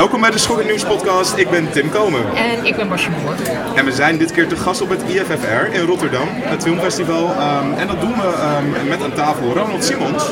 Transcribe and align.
Welkom 0.00 0.20
bij 0.20 0.30
de 0.30 0.38
Schokkend 0.38 0.68
Nieuws 0.68 0.84
podcast. 0.84 1.36
Ik 1.36 1.50
ben 1.50 1.70
Tim 1.70 1.90
Komen. 1.90 2.36
En 2.36 2.64
ik 2.64 2.76
ben 2.76 2.88
Basje 2.88 3.10
Boer. 3.10 3.34
En 3.74 3.84
we 3.84 3.92
zijn 3.92 4.18
dit 4.18 4.32
keer 4.32 4.48
te 4.48 4.56
gast 4.56 4.80
op 4.80 4.88
het 4.88 5.02
IFFR 5.02 5.72
in 5.72 5.86
Rotterdam, 5.86 6.28
het 6.32 6.62
filmfestival. 6.62 7.30
Um, 7.30 7.74
en 7.78 7.86
dat 7.86 8.00
doen 8.00 8.14
we 8.14 8.56
um, 8.82 8.88
met 8.88 9.02
aan 9.02 9.12
tafel 9.12 9.52
Ronald 9.52 9.84
Simons 9.84 10.24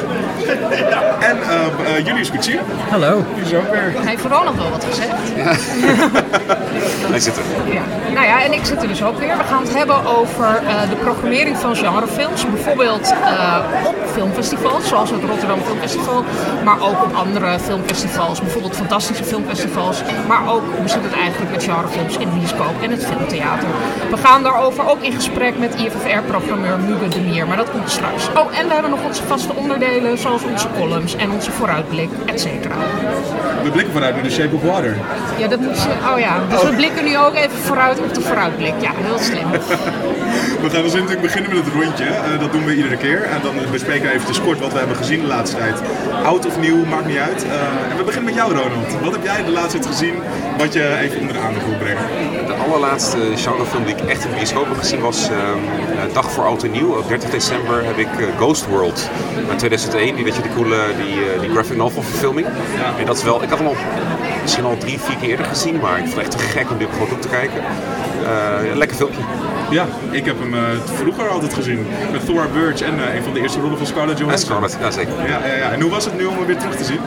en 1.30 1.36
uh, 1.36 1.96
uh, 1.98 2.06
Julius 2.06 2.30
Koetsier. 2.30 2.60
Hallo. 2.90 3.24
Die 3.34 3.44
is 3.44 3.54
ook 3.54 3.70
weer. 3.70 3.92
Hij 3.94 4.06
heeft 4.06 4.20
vooral 4.20 4.44
nog 4.44 4.54
wel 4.54 4.70
wat 4.70 4.84
gezegd. 4.84 5.10
Ja. 5.36 5.44
Hij 7.10 7.20
zit 7.20 7.36
er. 7.36 7.42
Ja. 7.72 7.82
Nou 8.14 8.26
ja, 8.26 8.42
en 8.42 8.52
ik 8.52 8.64
zit 8.64 8.82
er 8.82 8.88
dus 8.88 9.02
ook 9.02 9.18
weer. 9.18 9.36
We 9.36 9.44
gaan 9.44 9.62
het 9.62 9.74
hebben 9.74 10.06
over 10.06 10.62
uh, 10.62 10.90
de 10.90 10.96
programmering 10.96 11.56
van 11.56 11.76
genrefilms. 11.76 12.50
Bijvoorbeeld 12.50 13.14
op 13.84 14.07
filmfestivals, 14.18 14.88
zoals 14.88 15.10
het 15.10 15.24
Rotterdam 15.24 15.60
Filmfestival. 15.60 16.24
Maar 16.64 16.80
ook 16.80 17.04
op 17.04 17.14
andere 17.14 17.58
filmfestivals, 17.58 18.40
bijvoorbeeld 18.40 18.76
fantastische 18.76 19.24
filmfestivals. 19.24 20.02
Maar 20.28 20.52
ook 20.52 20.62
hoe 20.78 20.88
zit 20.88 21.02
het 21.02 21.12
eigenlijk 21.12 21.50
met 21.50 21.62
genrefilms 21.62 22.16
in 22.16 22.28
bioscoop 22.34 22.82
en 22.82 22.90
het 22.90 23.06
filmtheater. 23.06 23.68
We 24.10 24.16
gaan 24.16 24.42
daarover 24.42 24.90
ook 24.90 25.02
in 25.02 25.12
gesprek 25.12 25.58
met 25.58 25.74
IFFR-programmeur 25.74 26.78
Muge 26.78 27.08
de 27.08 27.20
Mier, 27.20 27.46
maar 27.46 27.56
dat 27.56 27.70
komt 27.70 27.90
straks. 27.90 28.28
Oh, 28.28 28.58
en 28.58 28.66
we 28.66 28.72
hebben 28.72 28.90
nog 28.90 29.04
onze 29.04 29.22
vaste 29.22 29.54
onderdelen, 29.54 30.18
zoals 30.18 30.42
onze 30.42 30.68
columns 30.78 31.16
en 31.16 31.30
onze 31.30 31.50
vooruitblik, 31.50 32.10
et 32.26 32.40
cetera. 32.40 32.76
We 33.62 33.70
blikken 33.70 33.92
vooruit 33.92 34.14
naar 34.14 34.24
de 34.24 34.30
Shape 34.30 34.54
of 34.54 34.62
Water. 34.62 34.96
Ja, 35.38 35.48
dat 35.48 35.60
moet 35.60 35.82
je... 35.82 35.88
Oh 36.12 36.18
ja, 36.18 36.40
dus 36.48 36.62
we 36.62 36.74
blikken 36.74 37.04
nu 37.04 37.18
ook 37.18 37.34
even 37.34 37.58
vooruit 37.58 37.98
op 37.98 38.14
de 38.14 38.20
vooruitblik. 38.20 38.74
Ja, 38.80 38.90
heel 38.94 39.18
slim. 39.18 39.50
we 40.62 40.70
gaan 40.70 40.82
dus 40.82 40.92
natuurlijk 40.92 41.20
beginnen 41.20 41.54
met 41.54 41.64
het 41.64 41.74
rondje. 41.74 42.04
Uh, 42.04 42.40
dat 42.40 42.52
doen 42.52 42.64
we 42.64 42.74
iedere 42.74 42.96
keer. 42.96 43.22
En 43.22 43.40
dan 43.42 43.54
bespreken 43.70 44.07
we 44.08 44.14
eventjes 44.14 44.40
kort 44.40 44.58
wat 44.58 44.72
we 44.72 44.78
hebben 44.78 44.96
gezien 44.96 45.20
de 45.20 45.26
laatste 45.26 45.56
tijd. 45.56 45.80
Oud 46.24 46.46
of 46.46 46.58
nieuw, 46.58 46.84
maakt 46.84 47.06
niet 47.06 47.16
uit. 47.16 47.44
Uh, 47.44 47.52
en 47.90 47.96
we 47.96 48.02
beginnen 48.04 48.24
met 48.24 48.34
jou, 48.34 48.52
Ronald. 48.52 49.00
Wat 49.02 49.12
heb 49.12 49.24
jij 49.24 49.44
de 49.44 49.50
laatste 49.50 49.78
tijd 49.78 49.86
gezien 49.86 50.14
wat 50.58 50.72
je 50.72 50.98
even 50.98 51.20
onder 51.20 51.32
de 51.32 51.40
aandacht 51.40 51.66
wil 51.66 51.76
brengen? 51.76 52.02
De 52.46 52.52
allerlaatste 52.52 53.18
genrefilm 53.36 53.84
die 53.84 53.94
ik 53.94 54.00
echt 54.00 54.24
in 54.24 54.30
de 54.30 54.36
bioscoop 54.36 54.68
heb 54.68 54.78
gezien 54.78 55.00
was 55.00 55.30
uh, 55.30 55.36
Dag 56.12 56.30
voor 56.30 56.44
Oud 56.44 56.62
en 56.62 56.70
Nieuw. 56.70 56.96
Op 56.96 57.08
30 57.08 57.30
december 57.30 57.84
heb 57.84 57.98
ik 57.98 58.08
Ghost 58.36 58.66
World 58.66 59.10
uit 59.48 59.58
2001. 59.58 60.14
Die, 60.14 60.24
weet 60.24 60.36
je, 60.36 60.42
die 60.42 60.54
coole 60.54 60.76
die, 60.96 61.40
die 61.40 61.50
graphic 61.50 61.76
novel 61.76 62.02
verfilming. 62.02 62.46
Ja. 62.46 62.98
En 62.98 63.06
dat 63.06 63.16
is 63.16 63.22
wel, 63.22 63.42
ik 63.42 63.48
had 63.48 63.58
hem 63.58 63.66
al 63.66 63.76
misschien 64.42 64.64
al 64.64 64.76
drie, 64.76 65.00
vier 65.00 65.16
keer 65.16 65.28
eerder 65.28 65.46
gezien, 65.46 65.80
maar 65.80 65.98
ik 65.98 66.04
vond 66.04 66.14
het 66.14 66.22
echt 66.22 66.30
te 66.30 66.38
gek 66.38 66.70
om 66.70 66.78
dit 66.78 66.88
gewoon 66.92 67.10
op 67.10 67.20
te 67.22 67.28
kijken. 67.28 67.62
Uh, 68.28 68.76
lekker 68.76 68.96
filmpje. 68.96 69.20
Ja, 69.70 69.86
ik 70.10 70.24
heb 70.24 70.38
hem 70.38 70.54
uh, 70.54 70.60
vroeger 70.84 71.28
altijd 71.28 71.54
gezien. 71.54 71.86
Met 72.12 72.26
Thor 72.26 72.46
Burch 72.52 72.80
en 72.80 72.94
uh, 72.94 73.14
een 73.14 73.22
van 73.22 73.32
de 73.32 73.40
eerste 73.40 73.60
rollen 73.60 73.76
van 73.78 73.86
Scarlett 73.86 74.18
Johansson. 74.18 74.62
En 74.62 74.68
Scarlett, 74.70 74.76
ja 74.80 74.90
zeker. 74.90 75.12
Ja, 75.28 75.46
ja, 75.46 75.54
ja. 75.54 75.70
En 75.70 75.80
hoe 75.80 75.90
was 75.90 76.04
het 76.04 76.16
nu 76.16 76.24
om 76.24 76.36
hem 76.36 76.46
weer 76.46 76.58
terug 76.58 76.76
te 76.76 76.84
zien? 76.84 77.00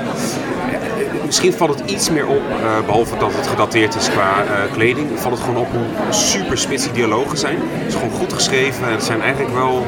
Misschien 1.26 1.54
valt 1.54 1.80
het 1.80 1.92
iets 1.92 2.10
meer 2.10 2.28
op, 2.28 2.42
behalve 2.86 3.18
dat 3.18 3.34
het 3.36 3.48
gedateerd 3.48 3.96
is 3.96 4.10
qua 4.10 4.44
kleding, 4.74 5.08
valt 5.16 5.34
het 5.34 5.44
gewoon 5.44 5.62
op 5.62 5.72
hoe 5.72 6.14
super 6.14 6.58
spitse 6.58 6.92
dialogen 6.92 7.38
zijn. 7.38 7.58
Het 7.62 7.88
is 7.88 7.94
gewoon 7.94 8.12
goed 8.12 8.34
geschreven 8.34 8.86
en 8.86 8.92
het 8.92 9.04
zijn 9.04 9.22
eigenlijk 9.22 9.54
wel... 9.54 9.86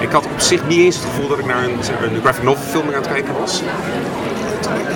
Ik 0.00 0.10
had 0.10 0.24
op 0.24 0.40
zich 0.40 0.66
niet 0.66 0.78
eens 0.78 0.96
het 0.96 1.04
gevoel 1.04 1.28
dat 1.28 1.38
ik 1.38 1.46
naar 1.46 1.64
een, 1.64 1.78
een 2.14 2.20
graphic 2.20 2.42
novel 2.42 2.64
filming 2.64 2.94
aan 2.94 3.02
het 3.02 3.10
kijken 3.12 3.34
was 3.40 3.62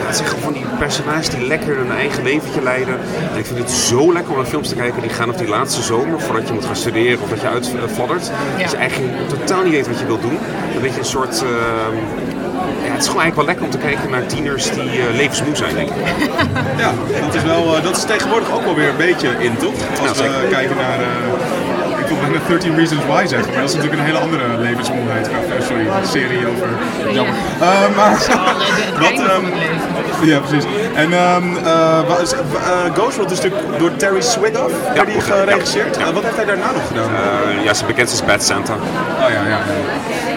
het 0.06 0.16
zijn 0.16 0.28
gewoon 0.28 0.52
die 0.52 0.64
personages 0.78 1.28
die 1.28 1.47
lekker 1.47 1.77
hun 1.77 1.92
eigen 1.92 2.22
leventje 2.22 2.62
leiden. 2.62 2.98
En 3.33 3.38
ik 3.38 3.47
vind 3.47 3.58
het 3.58 3.70
zo 3.70 4.12
lekker 4.12 4.30
om 4.33 4.38
naar 4.38 4.47
films 4.47 4.69
te 4.69 4.74
kijken 4.74 5.02
die 5.02 5.10
gaan 5.10 5.30
op 5.30 5.38
die 5.38 5.48
laatste 5.48 5.83
zomer, 5.83 6.20
voordat 6.20 6.47
je 6.48 6.55
moet 6.55 6.64
gaan 6.64 6.77
studeren 6.77 7.22
of 7.22 7.28
dat 7.28 7.41
je 7.41 7.48
uitfladdert. 7.48 8.30
Ja. 8.56 8.62
Dat 8.62 8.70
je 8.70 8.77
eigenlijk 8.77 9.28
totaal 9.28 9.62
niet 9.62 9.72
weet 9.72 9.88
wat 9.88 9.98
je 9.98 10.06
wilt 10.06 10.22
doen. 10.22 10.38
Een 10.75 10.81
beetje 10.81 10.98
een 10.98 11.04
soort... 11.04 11.43
Uh, 11.43 11.48
ja, 12.84 12.91
het 12.91 13.03
is 13.03 13.09
gewoon 13.09 13.22
eigenlijk 13.22 13.34
wel 13.34 13.44
lekker 13.44 13.64
om 13.64 13.70
te 13.70 13.78
kijken 13.78 14.10
naar 14.10 14.26
tieners 14.26 14.70
die 14.70 14.98
uh, 14.98 15.04
levensmoe 15.16 15.56
zijn, 15.56 15.75
denk 15.75 15.88
ik. 15.88 15.97
Ja, 16.76 16.93
dat 17.20 17.34
is, 17.34 17.43
wel, 17.43 17.76
uh, 17.76 17.82
dat 17.82 17.97
is 17.97 18.04
tegenwoordig 18.04 18.53
ook 18.53 18.64
wel 18.64 18.75
weer 18.75 18.88
een 18.88 18.97
beetje 18.97 19.28
in, 19.38 19.56
toch? 19.56 19.75
Als 20.09 20.19
ja, 20.19 20.25
we 20.25 20.48
kijken 20.50 20.76
naar... 20.76 20.98
ik 22.14 22.20
wil 22.20 22.30
bijna 22.30 22.48
13 22.48 22.76
Reasons 22.76 23.04
Why 23.06 23.26
zeggen, 23.26 23.52
maar 23.52 23.60
dat 23.60 23.69
is 23.69 23.75
natuurlijk 23.75 24.02
een 24.02 24.08
hele 24.08 24.19
andere 24.19 24.58
levensmoeheid. 24.58 25.28
Sorry, 25.69 25.86
een 25.86 26.06
serie 26.06 26.47
over... 26.47 26.69
Jammer. 27.12 27.34
Ja. 27.60 27.88
maar, 27.97 28.10
wat, 29.02 29.19
um, 29.19 29.44
ja, 30.22 30.38
precies. 30.41 30.64
En 30.94 31.12
um, 31.12 31.56
uh, 31.56 31.98
Ghost 32.94 33.16
World 33.16 33.30
is 33.30 33.41
natuurlijk 33.41 33.78
door 33.78 33.97
Terry 33.97 34.20
Swigoff 34.20 34.75
ja, 34.94 35.04
die 35.04 35.20
geregisseerd. 35.20 35.97
Ja. 35.97 36.06
Uh, 36.06 36.14
wat 36.14 36.22
heeft 36.22 36.36
hij 36.36 36.44
daarna 36.44 36.72
nog 36.72 36.86
gedaan? 36.86 37.10
ja, 37.64 37.75
zijn 37.75 37.86
bekendste 37.86 38.22
is 38.22 38.26
Bad 38.26 38.42
Santa. 38.42 38.72
Oh 38.72 39.28
ja, 39.31 39.42
ja. 39.48 39.58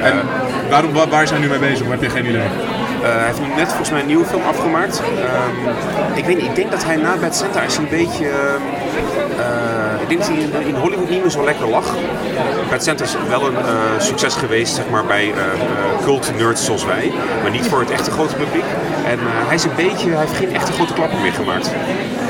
En 0.02 0.22
waarom, 0.70 0.94
waar, 1.10 1.30
hij 1.30 1.40
nu 1.40 1.48
mee 1.48 1.60
bezig? 1.60 1.88
Heb 1.88 2.02
je 2.02 2.10
geen 2.10 2.26
idee? 2.26 2.42
Uh, 2.42 3.04
hij 3.04 3.26
heeft 3.26 3.40
net 3.56 3.68
volgens 3.68 3.90
mij 3.90 4.00
een 4.00 4.08
nieuwe 4.08 4.26
film 4.26 4.44
afgemaakt. 4.44 5.00
Um, 5.00 5.74
ik, 6.16 6.26
weet 6.26 6.36
niet, 6.36 6.46
ik 6.46 6.56
denk 6.56 6.72
dat 6.72 6.84
hij 6.84 6.96
na 6.96 7.16
Bad 7.22 7.36
Santa 7.36 7.62
is 7.62 7.78
een 7.78 7.90
beetje... 7.90 8.26
Uh, 9.40 9.87
ik 10.08 10.18
denk 10.18 10.42
dat 10.42 10.52
hij 10.52 10.62
in, 10.62 10.68
in, 10.68 10.76
Hollywood 10.76 11.10
niet 11.10 11.22
meer 11.22 11.32
zo 11.32 11.44
lekker 11.44 11.70
lag. 11.70 11.96
Bad 12.70 12.84
Santa 12.84 13.04
is 13.04 13.16
wel 13.28 13.48
een 13.48 13.54
uh, 13.54 14.00
succes 14.00 14.36
geweest 14.36 14.76
zeg 14.76 14.90
maar, 14.90 15.06
bij 15.06 15.34
cult 16.04 16.38
nerds 16.38 16.66
zoals 16.66 16.86
wij. 16.86 17.12
Maar 17.42 17.52
niet 17.52 17.66
voor 17.66 17.80
het 17.80 17.92
echte 17.92 18.12
grote 18.12 18.36
publiek. 18.36 18.64
En 19.06 19.20
hij 19.22 19.56
is 19.56 19.64
een 19.64 19.76
beetje... 19.76 20.10
Hij 20.10 20.20
heeft 20.20 20.38
geen 20.38 20.56
echte 20.56 20.72
grote 20.72 20.94
klappen 20.94 21.22
meer 21.22 21.34
gemaakt. 21.34 21.72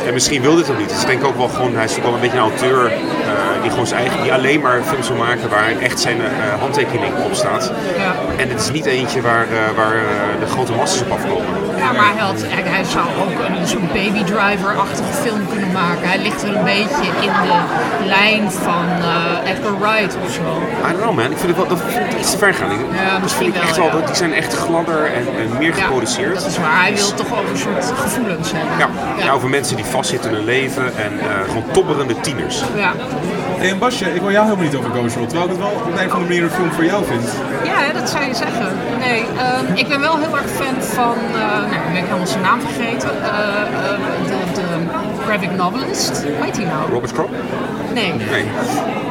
En 0.05 0.13
misschien 0.13 0.41
wil 0.41 0.55
dit 0.55 0.69
ook 0.69 0.77
niet. 0.77 0.89
Dus 0.89 1.01
ik 1.01 1.07
denk 1.07 1.23
ook 1.23 1.37
wel 1.37 1.47
gewoon... 1.47 1.75
Hij 1.75 1.85
is 1.85 1.97
ook 1.97 2.03
wel 2.03 2.13
een 2.13 2.19
beetje 2.19 2.37
een 2.37 2.43
auteur 2.43 2.91
die 3.61 3.69
gewoon 3.69 3.87
zijn 3.87 3.99
eigen... 3.99 4.21
Die 4.21 4.33
alleen 4.33 4.61
maar 4.61 4.81
films 4.83 5.07
wil 5.07 5.17
maken 5.17 5.49
waar 5.49 5.79
echt 5.79 5.99
zijn 5.99 6.17
handtekening 6.59 7.13
op 7.25 7.33
staat. 7.33 7.71
Ja. 7.97 8.15
En 8.37 8.49
het 8.49 8.59
is 8.59 8.71
niet 8.71 8.85
eentje 8.85 9.21
waar, 9.21 9.47
waar 9.75 9.95
de 10.39 10.45
grote 10.45 10.71
massas 10.71 11.01
op 11.01 11.11
afkomen. 11.11 11.56
Ja, 11.77 11.91
maar 11.91 12.11
hij, 12.13 12.21
had, 12.21 12.43
hij 12.47 12.83
zou 12.83 13.05
ook 13.23 13.59
een 13.59 13.67
soort 13.67 13.93
baby 13.93 14.23
driver-achtige 14.23 15.13
film 15.13 15.47
kunnen 15.49 15.71
maken. 15.71 16.07
Hij 16.09 16.19
ligt 16.19 16.43
er 16.43 16.55
een 16.55 16.63
beetje 16.63 17.05
in 17.21 17.33
de 17.43 17.59
lijn 18.05 18.51
van 18.51 18.85
uh, 18.99 19.51
Edgar 19.51 19.79
Wright 19.79 20.17
of 20.23 20.31
zo. 20.31 20.41
I 20.87 20.91
don't 20.91 21.01
know 21.01 21.15
man, 21.15 21.31
ik 21.31 21.37
vind 21.37 21.47
het 21.47 21.55
wel 21.55 21.67
dat 21.67 21.81
vind 21.87 22.13
ik 22.13 22.19
iets 22.19 22.31
te 22.31 22.37
ver 22.37 22.53
gaan. 22.53 22.69
Ja, 22.93 23.19
dat 23.19 23.33
vind 23.33 23.55
ik 23.55 23.61
echt 23.61 23.77
wel, 23.77 24.05
die 24.05 24.15
zijn 24.15 24.33
echt 24.33 24.53
gladder 24.53 25.05
en, 25.05 25.25
en 25.39 25.57
meer 25.57 25.73
geproduceerd. 25.73 26.33
Ja, 26.33 26.39
dat 26.39 26.49
is 26.49 26.57
waar, 26.57 26.81
hij 26.81 26.93
wil 26.93 27.13
toch 27.13 27.31
over 27.39 27.49
een 27.51 27.57
soort 27.57 27.91
gevoelens 27.95 28.51
hebben. 28.51 28.77
Ja, 28.77 28.89
ja. 29.23 29.31
over 29.31 29.49
mensen 29.49 29.75
die 29.75 29.85
vastzitten 29.85 30.29
in 30.29 30.35
hun 30.35 30.45
leven 30.45 30.97
en 30.97 31.13
uh, 31.13 31.23
gewoon 31.47 31.63
tobberende 31.71 32.19
tieners. 32.19 32.63
Ja. 32.75 32.91
Hey, 33.57 33.69
en 33.69 33.79
Basje, 33.79 34.13
ik 34.13 34.21
wil 34.21 34.31
jou 34.31 34.43
helemaal 34.45 34.65
niet 34.65 34.75
over 34.75 34.91
Ghost 34.91 35.15
World, 35.15 35.29
terwijl 35.29 35.51
ik 35.51 35.55
het 35.57 35.65
wel 35.65 35.75
op 35.79 35.85
een 35.85 35.93
of 35.93 35.99
andere 35.99 36.19
manier 36.19 36.43
een 36.43 36.49
film 36.49 36.71
voor 36.71 36.85
jou 36.85 37.05
vind. 37.05 37.23
Ja, 37.63 37.99
dat 37.99 38.09
zou 38.09 38.23
je 38.25 38.35
zeggen. 38.35 38.67
Nee, 38.99 39.21
um, 39.21 39.75
ik 39.75 39.87
ben 39.87 39.99
wel 39.99 40.17
heel 40.17 40.37
erg 40.37 40.49
fan 40.49 40.81
van, 40.81 41.15
uh, 41.33 41.39
nou, 41.39 41.63
ik 41.65 41.93
ben 41.93 42.03
helemaal 42.03 42.27
zijn 42.27 42.41
naam 42.41 42.59
vergeten, 42.61 43.09
uh, 43.09 43.27
uh, 43.27 44.53
de, 44.53 44.61
de 44.61 44.67
graphic 45.25 45.51
novelist. 45.51 46.23
Hoe 46.23 46.45
heet 46.45 46.57
hij 46.57 46.65
nou? 46.65 46.91
Robert 46.91 47.11
Crop? 47.13 47.29
Nee. 47.93 48.13
nee. 48.13 48.45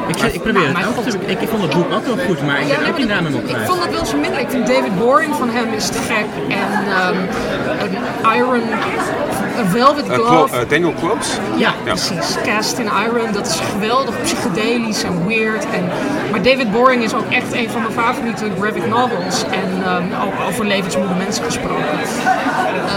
Ik, 0.07 0.21
ik 0.21 0.41
probeer 0.41 0.67
het 0.67 0.87
ook. 0.87 1.05
Ik, 1.05 1.41
ik 1.41 1.47
vond 1.47 1.61
het 1.61 1.73
boek 1.73 1.93
ook 1.93 2.05
wel 2.05 2.17
goed, 2.25 2.45
maar 2.45 2.61
ik 2.61 2.67
ja, 2.67 2.75
heb 2.75 2.87
ook 2.87 2.95
die 2.95 3.05
naam 3.05 3.25
hem 3.25 3.35
Ik 3.45 3.57
vond 3.65 3.83
het 3.83 3.91
wel 3.91 4.05
zo 4.05 4.17
minder. 4.17 4.39
Ik 4.39 4.49
vind 4.49 4.67
David 4.67 4.99
Boring 4.99 5.35
van 5.35 5.49
hem 5.49 5.73
is 5.73 5.87
te 5.87 5.97
gek. 5.97 6.25
En 6.47 6.69
um, 7.07 7.27
Iron 8.35 8.61
Velvet 9.65 10.05
Glove. 10.09 10.55
Uh, 10.55 10.69
Daniel 10.69 10.93
Close? 10.93 11.29
Ja, 11.55 11.73
ja, 11.85 11.91
precies. 11.91 12.35
Cast 12.43 12.77
in 12.77 12.89
Iron, 13.05 13.31
dat 13.31 13.47
is 13.47 13.59
geweldig 13.73 14.15
psychedelisch 14.39 15.03
en 15.03 15.27
weird. 15.27 15.65
En, 15.71 15.83
maar 16.31 16.41
David 16.41 16.71
Boring 16.71 17.03
is 17.03 17.13
ook 17.13 17.29
echt 17.29 17.53
een 17.53 17.69
van 17.69 17.81
mijn 17.81 17.93
favoriete 17.93 18.45
graphic 18.59 18.87
novels. 18.87 19.43
En 19.43 19.93
um, 19.95 20.09
ook 20.25 20.47
over 20.47 20.65
levensmoede 20.65 21.13
mensen 21.13 21.43
gesproken. 21.43 21.99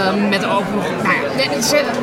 Um, 0.07 0.29
met 0.29 0.45
ook 0.45 0.63
nog, 0.75 0.85
nou 1.03 1.15
ja, 1.15 1.21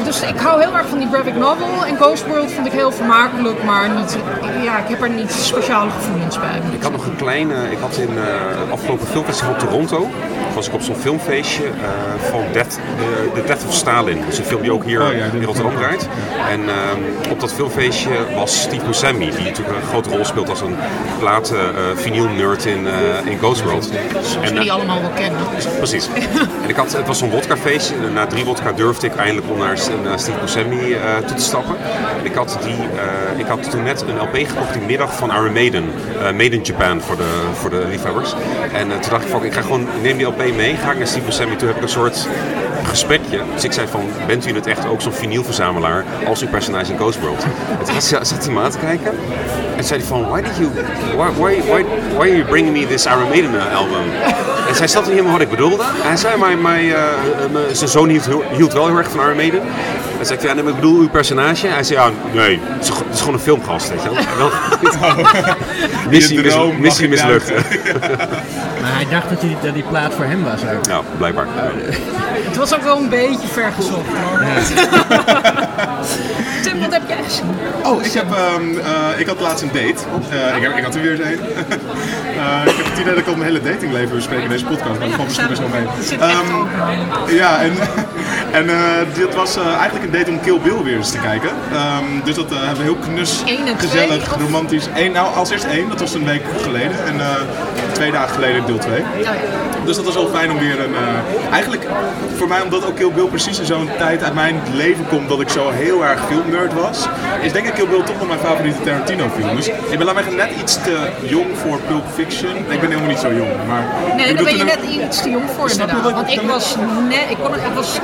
dus 0.04 0.22
ik 0.22 0.38
hou 0.38 0.60
heel 0.62 0.76
erg 0.76 0.86
van 0.88 0.98
die 0.98 1.08
graphic 1.12 1.36
novel. 1.36 1.86
En 1.86 1.96
Ghost 1.96 2.26
World 2.26 2.52
vond 2.52 2.66
ik 2.66 2.72
heel 2.72 2.92
vermakelijk, 2.92 3.64
maar 3.64 3.90
niet, 3.90 4.18
ja, 4.62 4.78
ik 4.78 4.88
heb 4.88 5.02
er 5.02 5.10
niet 5.10 5.32
speciale 5.32 5.90
gevoelens 5.90 6.38
bij. 6.38 6.60
Ik 6.72 6.82
had 6.82 6.92
nog 6.92 7.06
een 7.06 7.16
kleine, 7.16 7.54
ik 7.70 7.78
had 7.80 7.96
in 7.96 8.10
uh, 8.12 8.72
afgelopen 8.72 9.06
filmfestival 9.06 9.56
Toronto, 9.56 10.08
was 10.54 10.66
ik 10.66 10.74
op 10.74 10.82
zo'n 10.82 10.96
filmfeestje 10.96 11.64
uh, 11.64 11.70
van 12.30 12.40
Death, 12.52 12.78
uh, 12.98 13.34
The 13.34 13.42
Death 13.46 13.64
of 13.68 13.74
Stalin. 13.74 14.22
Dus 14.26 14.38
een 14.38 14.44
film 14.44 14.62
die 14.62 14.72
ook 14.72 14.84
hier 14.84 15.02
oh, 15.02 15.12
ja, 15.12 15.24
in 15.24 15.44
Rotterdam 15.44 15.76
draait. 15.76 16.08
En 16.50 16.60
uh, 16.60 17.30
op 17.30 17.40
dat 17.40 17.52
filmfeestje 17.52 18.10
was 18.34 18.60
Steve 18.60 18.84
Buscemi, 18.84 19.27
die 19.36 19.44
natuurlijk 19.44 19.76
een 19.76 19.88
grote 19.88 20.08
rol 20.08 20.24
speelt 20.24 20.48
als 20.48 20.60
een 20.60 20.76
platen 21.18 21.56
vinyl 21.94 22.28
nerd 22.28 22.64
in, 22.64 22.86
in 23.24 23.38
Ghost 23.38 23.62
World. 23.62 23.90
Zoals 24.22 24.50
en, 24.50 24.60
die 24.60 24.72
allemaal 24.72 25.00
wel 25.00 25.10
kennen. 25.10 25.40
Precies. 25.76 26.08
en 26.62 26.68
ik 26.68 26.76
had, 26.76 26.92
het 26.92 27.06
was 27.06 27.18
zo'n 27.18 27.30
wodkafeestje. 27.30 27.94
Na 28.14 28.26
drie 28.26 28.44
wodka 28.44 28.72
durfde 28.72 29.06
ik 29.06 29.16
eindelijk 29.16 29.50
om 29.50 29.58
naar, 29.58 29.78
naar 30.04 30.18
Steve 30.18 30.38
Buscemi 30.40 30.96
toe 31.26 31.36
te 31.36 31.42
stappen. 31.42 31.76
En 32.18 32.24
ik 32.24 32.34
had, 32.34 32.58
die, 32.62 32.76
ik 33.36 33.46
had 33.46 33.70
toen 33.70 33.82
net 33.82 34.04
een 34.08 34.18
LP 34.18 34.36
gekocht 34.48 34.72
die 34.72 34.82
middag 34.82 35.16
van 35.16 35.30
Iron 35.30 35.52
Maiden. 35.52 35.84
Made 36.22 36.50
in 36.50 36.60
Japan 36.62 37.00
voor 37.00 37.16
de, 37.16 37.30
voor 37.52 37.70
de 37.70 37.86
liefhebbers. 37.90 38.34
En 38.72 38.88
toen 38.88 39.10
dacht 39.10 39.24
ik 39.24 39.30
van, 39.30 39.44
ik 39.44 39.52
ga 39.52 39.60
gewoon, 39.60 39.86
neem 40.02 40.16
die 40.16 40.26
LP 40.26 40.54
mee, 40.56 40.76
ga 40.76 40.90
ik 40.90 40.98
naar 40.98 41.06
Steve 41.06 41.24
Buscemi 41.24 41.56
toe, 41.56 41.68
heb 41.68 41.76
ik 41.76 41.82
een 41.82 41.88
soort 41.88 42.28
gesprekje. 42.84 43.40
Dus 43.54 43.64
ik 43.64 43.72
zei 43.72 43.86
van, 43.86 44.00
bent 44.26 44.46
u 44.46 44.48
in 44.48 44.54
het 44.54 44.66
echt 44.66 44.86
ook 44.86 45.00
zo'n 45.00 45.12
vinylverzamelaar 45.12 46.04
als 46.26 46.42
uw 46.42 46.48
personage 46.48 46.92
in 46.92 46.98
Ghost 46.98 47.20
World? 47.20 47.42
En 47.78 47.84
toen 47.84 48.00
zat 48.00 48.44
hij 48.44 48.54
me 48.54 48.60
aan 48.60 48.70
te 48.70 48.78
kijken 48.78 49.12
en 49.76 49.84
zei 49.84 50.00
hij 50.00 50.08
van, 50.08 50.28
why 50.28 50.40
did 50.40 50.56
you, 50.58 50.70
why, 51.16 51.30
why, 51.36 51.62
why, 51.62 51.84
why 52.16 52.28
are 52.28 52.36
you 52.36 52.44
bringing 52.44 52.76
me 52.76 52.86
this 52.86 53.06
Iron 53.06 53.28
Maiden 53.28 53.72
album? 53.72 54.02
En 54.68 54.74
zij 54.74 54.86
snapte 54.86 55.10
niet 55.10 55.18
helemaal 55.18 55.38
wat 55.38 55.48
ik 55.48 55.50
bedoelde. 55.50 55.82
En 55.82 56.08
hij 56.08 56.16
zei, 56.16 56.36
my, 56.36 56.54
my, 56.54 56.84
uh, 56.84 56.96
zijn 57.72 57.90
zoon 57.90 58.08
hield, 58.08 58.28
hield 58.56 58.72
wel 58.72 58.86
heel 58.86 58.96
erg 58.96 59.10
van 59.10 59.20
Iron 59.20 59.36
Maiden. 59.36 59.60
Dan 60.16 60.26
zei 60.26 60.38
ik, 60.38 60.44
ja, 60.44 60.52
nee, 60.52 60.64
ik 60.64 60.74
bedoel 60.74 61.00
uw 61.00 61.08
personage. 61.08 61.66
Hij 61.66 61.82
zei, 61.82 61.98
ja, 61.98 62.10
nee, 62.32 62.60
het 62.62 62.82
is, 62.82 62.88
het 62.88 63.14
is 63.14 63.18
gewoon 63.18 63.34
een 63.34 63.40
filmgast, 63.40 63.88
weet 63.88 64.02
je 64.02 64.10
wel. 64.38 64.50
missie, 66.10 66.42
mis, 66.78 67.00
mislukt. 67.00 67.52
Maar 68.80 68.94
hij 68.94 69.06
dacht 69.10 69.28
dat 69.28 69.40
die, 69.40 69.56
dat 69.62 69.74
die 69.74 69.82
plaat 69.82 70.14
voor 70.14 70.24
hem 70.24 70.44
was 70.44 70.60
ook. 70.62 70.86
Ja, 70.86 71.00
blijkbaar. 71.18 71.46
Het 72.48 72.56
was 72.56 72.74
ook 72.74 72.82
wel 72.82 72.96
een 72.96 73.08
beetje 73.08 73.48
ver 73.48 73.72
gezocht. 73.76 74.06
hoor. 74.06 74.40
Heb 74.40 75.57
jij 77.08 77.22
gezien? 77.22 77.46
Oh, 77.84 78.04
ik, 78.04 78.12
heb, 78.12 78.32
ehm, 78.32 78.78
eh, 78.78 79.20
ik 79.20 79.26
had 79.26 79.40
laatst 79.40 79.62
een 79.62 79.70
date. 79.72 80.02
Eh, 80.30 80.56
ik, 80.56 80.62
heb, 80.62 80.76
ik 80.76 80.84
had 80.84 80.94
er 80.94 81.02
weer 81.02 81.10
eens 81.12 81.20
een. 81.20 81.40
Eh, 82.38 82.66
ik 82.66 82.76
heb 82.76 82.84
het 82.84 82.98
idee 82.98 83.14
dat 83.14 83.18
ik 83.18 83.26
al 83.26 83.34
mijn 83.34 83.48
hele 83.48 83.60
datingleven 83.60 84.14
bespreek 84.14 84.42
in 84.42 84.48
deze 84.48 84.64
podcast, 84.64 84.98
maar 84.98 85.08
dat 85.08 85.16
valt 85.16 85.26
misschien 85.26 85.48
best 85.48 85.60
wel 85.60 85.68
mee. 85.68 85.86
Ehm. 86.18 87.34
Ja, 87.34 87.60
en, 87.60 87.72
en 88.58 88.66
dit 89.14 89.34
was 89.34 89.56
eigenlijk 89.56 90.04
een 90.04 90.10
date 90.10 90.30
om 90.30 90.40
Kill 90.40 90.58
Bill 90.60 90.82
weer 90.82 90.96
eens 90.96 91.10
te 91.10 91.18
kijken. 91.18 91.50
Ehm, 91.72 92.04
dus 92.24 92.34
dat 92.34 92.50
hebben 92.50 92.76
we 92.76 92.82
heel 92.82 92.96
knus, 92.96 93.42
Eén 93.46 93.66
en 93.66 93.76
twee, 93.76 93.90
gezellig, 93.90 94.36
romantisch. 94.38 94.88
Eén, 94.94 95.12
nou, 95.12 95.34
als 95.34 95.50
eerst 95.50 95.64
één, 95.64 95.88
dat 95.88 96.00
was 96.00 96.14
een 96.14 96.24
week 96.24 96.42
geleden. 96.62 97.06
En 97.06 97.20
twee 97.98 98.12
dagen 98.12 98.34
geleden 98.34 98.66
deel 98.66 98.78
twee. 98.78 99.00
Oh 99.00 99.22
ja. 99.22 99.32
Dus 99.84 99.96
dat 99.96 100.04
was 100.04 100.14
wel 100.14 100.28
fijn 100.28 100.50
om 100.50 100.58
weer 100.58 100.80
een... 100.80 100.94
eh, 100.94 101.52
eigenlijk 101.52 101.86
voor 102.36 102.48
mij, 102.48 102.60
omdat 102.60 102.86
ook 102.86 102.96
Kill 102.96 103.10
Bill 103.10 103.24
precies 103.24 103.58
in 103.58 103.66
zo'n 103.66 103.88
tijd 103.98 104.22
uit 104.22 104.34
mijn 104.34 104.60
leven 104.72 105.06
komt 105.08 105.28
dat 105.28 105.40
ik 105.40 105.48
zo 105.48 105.70
heel 105.70 106.04
erg 106.04 106.20
filmnerd 106.26 106.72
was, 106.74 107.08
is 107.40 107.52
denk 107.52 107.66
ik 107.66 107.74
Kill 107.74 107.86
Bill 107.86 108.02
toch 108.02 108.18
wel 108.18 108.26
mijn 108.26 108.40
favoriete 108.40 108.80
Tarantino 108.82 109.26
film. 109.36 109.56
Dus 109.56 109.68
ik 109.68 109.96
ben 109.98 110.04
laat 110.06 110.14
mij 110.14 110.24
net 110.36 110.50
iets 110.60 110.74
te 110.82 110.96
jong 111.22 111.46
voor 111.62 111.78
Pulp 111.86 112.04
Fiction. 112.14 112.56
Ik 112.56 112.80
ben 112.80 112.88
helemaal 112.90 113.08
niet 113.08 113.18
zo 113.18 113.32
jong, 113.32 113.52
maar... 113.68 113.82
Nee, 114.16 114.26
ik 114.26 114.34
daar 114.36 114.44
ben 114.44 114.56
je 114.56 114.64
net 114.64 114.82
iets 114.82 115.22
te 115.22 115.30
jong 115.30 115.50
voor 115.56 115.70
Snap 115.70 115.88
je 115.90 115.96
inderdaad. 115.96 116.12
wat 116.12 116.26
Want 116.26 116.36
ik 116.36 116.42
ik 116.42 116.48
was 116.48 116.76
net, 117.08 117.26
ik, 117.30 117.36
kon, 117.42 117.54
ik 117.54 117.74
was 117.74 117.98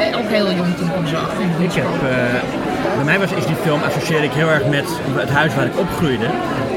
eh, 0.00 0.18
ook 0.18 0.28
heel 0.28 0.52
jong 0.52 0.76
toen 0.76 0.86
ik 0.86 0.94
hem 0.94 1.06
zag. 1.06 1.30
Ik 1.58 1.72
heb, 1.72 1.84
eh, 1.84 2.73
bij 2.94 3.04
mij 3.04 3.18
was, 3.18 3.32
is 3.32 3.46
die 3.46 3.56
film 3.56 3.82
associeer 3.82 4.22
ik 4.22 4.32
heel 4.32 4.48
erg 4.48 4.66
met 4.66 4.84
het 5.14 5.30
huis 5.30 5.54
waar 5.54 5.66
ik 5.66 5.78
opgroeide. 5.78 6.26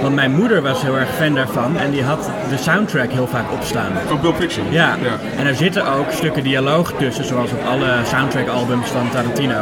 Want 0.01 0.15
mijn 0.15 0.31
moeder 0.31 0.61
was 0.61 0.81
heel 0.81 0.97
erg 0.97 1.09
fan 1.15 1.33
daarvan 1.33 1.77
en 1.77 1.91
die 1.91 2.03
had 2.03 2.29
de 2.49 2.57
soundtrack 2.57 3.11
heel 3.11 3.27
vaak 3.27 3.51
opstaan. 3.51 3.91
Van 4.07 4.19
Pulp 4.19 4.35
Fiction? 4.35 4.65
Ja, 4.69 4.97
ja. 5.01 5.37
en 5.37 5.47
er 5.47 5.55
zitten 5.55 5.87
ook 5.87 6.11
stukken 6.11 6.43
dialoog 6.43 6.93
tussen, 6.97 7.25
zoals 7.25 7.51
op 7.51 7.65
alle 7.65 7.87
soundtrack-albums 8.05 8.89
van 8.89 9.09
Tarantino. 9.09 9.61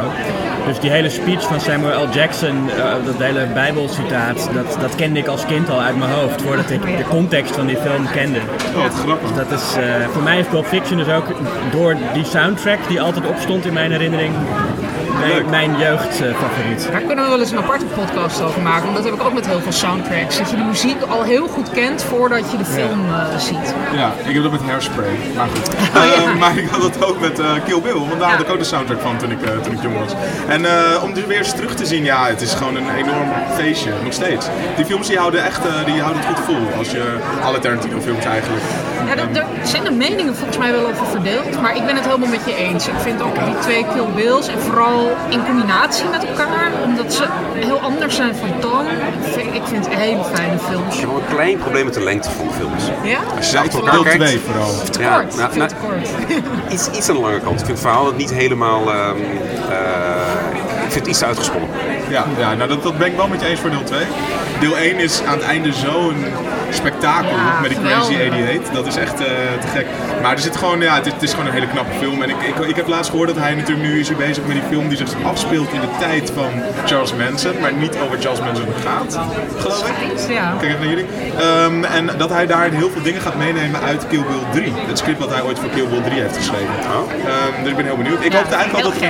Dus 0.66 0.80
die 0.80 0.90
hele 0.90 1.10
speech 1.10 1.42
van 1.42 1.60
Samuel 1.60 2.04
L. 2.04 2.08
Jackson, 2.12 2.70
eh, 2.70 3.04
dat 3.04 3.14
hele 3.18 3.46
Bijbelcitaat, 3.54 4.48
dat, 4.54 4.76
dat 4.80 4.94
kende 4.94 5.18
ik 5.18 5.26
als 5.26 5.46
kind 5.46 5.70
al 5.70 5.80
uit 5.80 5.98
mijn 5.98 6.10
hoofd, 6.10 6.42
voordat 6.42 6.70
ik 6.70 6.82
de 6.82 7.04
context 7.08 7.54
van 7.54 7.66
die 7.66 7.76
film 7.76 8.10
kende. 8.12 8.38
Oh, 8.74 8.82
wat 8.82 8.94
grappig. 8.94 9.32
Dat 9.32 9.50
is, 9.50 9.76
eh, 9.76 10.08
voor 10.12 10.22
mij 10.22 10.38
is 10.38 10.46
Pulp 10.46 10.66
Fiction 10.66 10.98
dus 10.98 11.08
ook 11.08 11.26
door 11.70 11.96
die 12.12 12.24
soundtrack 12.24 12.78
die 12.88 13.00
altijd 13.00 13.26
opstond 13.26 13.66
in 13.66 13.72
mijn 13.72 13.90
herinnering, 13.90 14.34
mijn, 15.18 15.50
mijn 15.50 15.78
jeugdfavoriet. 15.78 16.88
Daar 16.90 17.00
kunnen 17.00 17.24
we 17.24 17.30
wel 17.30 17.40
eens 17.40 17.50
een 17.50 17.58
aparte 17.58 17.84
podcast 17.84 18.42
over 18.42 18.62
maken. 18.62 18.82
Want 18.82 18.96
dat 18.96 19.04
heb 19.04 19.14
ik 19.14 19.22
ook 19.22 19.32
met 19.32 19.46
heel 19.46 19.60
veel 19.60 19.72
soundtracks. 19.72 20.38
Dat 20.38 20.50
je 20.50 20.56
de 20.56 20.62
muziek 20.62 21.02
al 21.02 21.22
heel 21.22 21.46
goed 21.46 21.70
kent 21.70 22.02
voordat 22.02 22.50
je 22.50 22.56
de 22.56 22.64
film 22.64 23.04
eh, 23.08 23.36
ziet. 23.38 23.74
Ja, 23.94 24.12
ik 24.24 24.34
heb 24.34 24.42
dat 24.42 24.52
met 24.52 24.62
Hairspray, 24.62 25.16
maar 25.36 25.48
goed. 25.48 25.74
Eh, 25.96 26.38
maar 26.38 26.58
ik 26.58 26.68
had 26.68 26.80
dat 26.80 27.04
ook 27.04 27.20
met 27.20 27.38
eh, 27.38 27.52
Kill 27.64 27.80
Bill, 27.80 27.92
want 27.92 28.18
daar 28.20 28.30
had 28.30 28.40
ik 28.40 28.50
ook 28.50 28.58
de 28.58 28.64
soundtrack 28.64 29.00
van 29.00 29.16
toen 29.16 29.30
ik, 29.30 29.42
eh, 29.42 29.60
toen 29.62 29.72
ik 29.72 29.82
jong 29.82 29.98
was. 29.98 30.12
En 30.48 30.66
om 31.02 31.14
dit 31.14 31.26
weer 31.26 31.38
eens 31.38 31.52
terug 31.52 31.74
te 31.74 31.86
zien, 31.86 32.04
ja, 32.04 32.26
het 32.26 32.40
is 32.40 32.54
gewoon 32.54 32.76
een 32.76 32.94
enorm 32.96 33.28
feestje, 33.54 33.92
nog 34.02 34.12
steeds. 34.12 34.46
Die 34.76 34.84
films 34.84 35.06
die 35.06 35.18
houden 35.18 35.44
echt, 35.44 35.62
die 35.84 36.00
houden 36.00 36.22
het 36.22 36.36
goed 36.36 36.44
vol, 36.44 36.78
als 36.78 36.90
je 36.90 37.18
alle 37.42 37.58
Tarantino 37.58 38.00
films 38.00 38.24
eigenlijk. 38.24 38.62
Ja, 39.06 39.14
daar 39.32 39.46
zijn 39.62 39.84
de 39.84 39.90
meningen 39.90 40.36
volgens 40.36 40.58
mij 40.58 40.72
wel 40.72 40.86
over 40.86 41.06
verdeeld. 41.06 41.60
Maar 41.60 41.76
ik 41.76 41.86
ben 41.86 41.94
het 41.94 42.04
helemaal 42.04 42.28
met 42.28 42.44
je 42.46 42.54
eens. 42.56 42.88
Ik 42.88 42.98
vind 42.98 43.22
ook 43.22 43.34
die 43.44 43.58
twee 43.58 43.86
Kill 43.94 44.06
Bills 44.14 44.48
en 44.48 44.60
vooral 44.60 45.05
in 45.28 45.44
combinatie 45.44 46.04
met 46.08 46.24
elkaar. 46.26 46.70
Omdat 46.84 47.14
ze 47.14 47.24
heel 47.54 47.80
anders 47.80 48.16
zijn 48.16 48.34
van 48.34 48.58
toon. 48.60 48.86
Ik 49.52 49.62
vind 49.64 49.86
het 49.86 49.94
hele 49.94 50.24
fijne 50.34 50.58
films. 50.58 50.94
Ik 50.94 51.00
heb 51.00 51.08
wel 51.10 51.18
een 51.18 51.34
klein 51.34 51.58
probleem 51.58 51.84
met 51.84 51.94
de 51.94 52.02
lengte 52.02 52.30
van 52.30 52.46
de 52.46 52.52
films. 52.52 52.82
Ja? 53.02 53.18
Als 53.36 53.50
je 53.50 53.68
Deel 53.70 53.80
elkaar 53.80 54.02
kijkt, 54.02 54.24
2 54.24 54.38
vooral. 54.38 54.72
Te 54.90 55.00
Ja, 55.00 55.20
kort. 55.20 55.36
nou, 55.36 55.56
nou, 55.56 55.68
te 55.68 55.74
kort. 55.74 56.08
iets, 56.74 56.88
iets 56.90 57.08
aan 57.08 57.14
de 57.14 57.20
lange 57.20 57.40
kant. 57.40 57.60
Ik 57.60 57.66
vind 57.66 57.78
het 57.78 57.86
verhaal 57.88 58.12
niet 58.12 58.30
helemaal... 58.30 58.92
ehm, 58.92 59.16
eh, 59.70 60.84
ik 60.84 60.92
vind 60.92 60.94
het 60.94 61.06
iets 61.06 61.18
te 61.18 61.26
uitgesponnen. 61.26 61.68
Ja, 62.08 62.24
ja 62.38 62.54
nou 62.54 62.68
dat, 62.68 62.82
dat 62.82 62.98
ben 62.98 63.06
ik 63.06 63.16
wel 63.16 63.28
met 63.28 63.40
je 63.40 63.46
eens 63.46 63.60
voor 63.60 63.70
deel 63.70 63.82
2. 63.84 64.04
Deel 64.60 64.76
1 64.76 64.96
is 64.98 65.22
aan 65.22 65.32
het 65.36 65.42
einde 65.46 65.72
zo'n 65.72 66.24
spektakel 66.70 67.28
Ja, 67.36 67.60
met 67.60 67.70
die 67.70 67.78
Crazy 67.80 68.12
geweldig. 68.12 68.32
88. 68.38 68.72
Dat 68.74 68.86
is 68.86 68.96
echt 68.96 69.20
eh, 69.20 69.26
te 69.60 69.66
gek. 69.74 69.86
Maar 70.22 70.32
er 70.32 70.38
zit 70.38 70.56
gewoon, 70.56 70.80
ja, 70.80 70.94
het, 70.94 71.06
is- 71.06 71.12
het 71.12 71.22
is 71.22 71.30
gewoon 71.30 71.46
een 71.46 71.52
hele 71.52 71.66
knappe 71.68 71.92
film. 71.98 72.22
En 72.22 72.28
ik, 72.30 72.36
ik, 72.42 72.66
ik 72.66 72.76
heb 72.76 72.88
laatst 72.88 73.10
gehoord 73.10 73.28
dat 73.28 73.38
hij 73.44 73.54
natuurlijk 73.54 73.86
nu 73.88 74.00
is 74.00 74.16
bezig 74.16 74.44
met 74.46 74.52
die 74.56 74.64
film 74.70 74.88
die 74.88 74.96
zich 74.96 75.08
afspeelt 75.24 75.72
in 75.72 75.80
de 75.80 75.88
tijd 75.98 76.32
van 76.34 76.50
Charles 76.86 77.14
Manson. 77.14 77.52
Maar 77.60 77.72
niet 77.72 77.96
over 78.04 78.18
Charles 78.20 78.40
Manson 78.40 78.66
gaat, 78.84 79.18
geloof 79.58 79.88
ik. 79.88 79.94
Ja. 80.28 80.54
Kijk 80.60 80.70
even 80.72 80.80
naar 80.80 80.88
jullie. 80.94 81.06
Ehm, 81.38 81.84
en 81.84 82.10
dat 82.18 82.30
hij 82.30 82.46
daar 82.46 82.70
heel 82.70 82.90
veel 82.90 83.02
dingen 83.02 83.20
gaat 83.20 83.36
meenemen 83.36 83.80
uit 83.80 84.06
Kill 84.08 84.22
Bill 84.28 84.62
3. 84.62 84.72
Het 84.86 84.98
script 84.98 85.18
wat 85.18 85.30
hij 85.32 85.42
ooit 85.42 85.58
voor 85.58 85.68
Kill 85.68 85.86
Bill 85.86 86.00
3 86.02 86.20
heeft 86.20 86.36
geschreven. 86.36 86.74
Ehm, 86.84 87.62
dus 87.62 87.70
ik 87.70 87.76
ben 87.76 87.84
heel 87.84 87.96
benieuwd. 87.96 88.24
Ik 88.24 88.32
Ja, 88.32 88.38
hoopte 88.38 88.54
eigenlijk 88.54 88.84
al 88.86 88.92
dat 88.92 89.00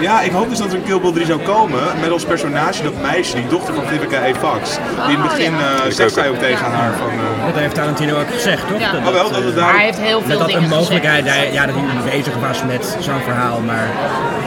Ja, 0.00 0.20
ik 0.20 0.30
hoop 0.32 0.48
dus 0.48 0.58
dat 0.58 0.68
er 0.68 0.74
een 0.74 0.82
Kill 0.84 1.00
Bill 1.00 1.12
3 1.12 1.26
zou 1.26 1.40
komen 1.40 1.80
met 2.00 2.10
als 2.10 2.24
personage 2.24 2.82
dat 2.82 2.92
meisje, 3.02 3.34
die 3.34 3.46
dochter 3.46 3.74
van 3.74 3.84
Vivica 3.86 4.16
A. 4.16 4.34
Fox. 4.40 4.78
Die 5.06 5.14
in 5.16 5.20
het 5.22 5.30
Oh, 5.30 5.36
begin 5.36 5.52
ja. 5.52 5.58
eh 5.84 5.90
zegt 5.92 6.12
zij 6.14 6.28
ook 6.28 6.36
tegen 6.38 6.66
haar 6.66 6.91
van... 6.98 7.08
eh, 7.08 7.46
Dat 7.46 7.54
heeft 7.62 7.74
Tarantino 7.74 8.18
ook 8.20 8.30
gezegd, 8.32 8.68
toch? 8.68 8.78
Ja. 8.80 8.92
Dat, 8.92 9.12
wel, 9.12 9.30
dat 9.30 9.42
het 9.44 9.56
eh, 9.56 9.64
Maar 9.64 9.74
hij 9.74 9.84
heeft 9.84 9.98
heel 10.00 10.20
veel 10.20 10.28
dat 10.28 10.38
dat 10.38 10.46
dingen 10.46 10.62
een 10.62 10.68
mogelijkheid, 10.68 11.22
gezegd. 11.24 11.38
hij, 11.44 11.52
ja, 11.52 11.66
dat 11.66 11.74
hij 11.78 12.10
bezig 12.16 12.34
was 12.46 12.62
met 12.64 12.96
zo'n 13.00 13.20
verhaal, 13.24 13.60
maar 13.60 13.86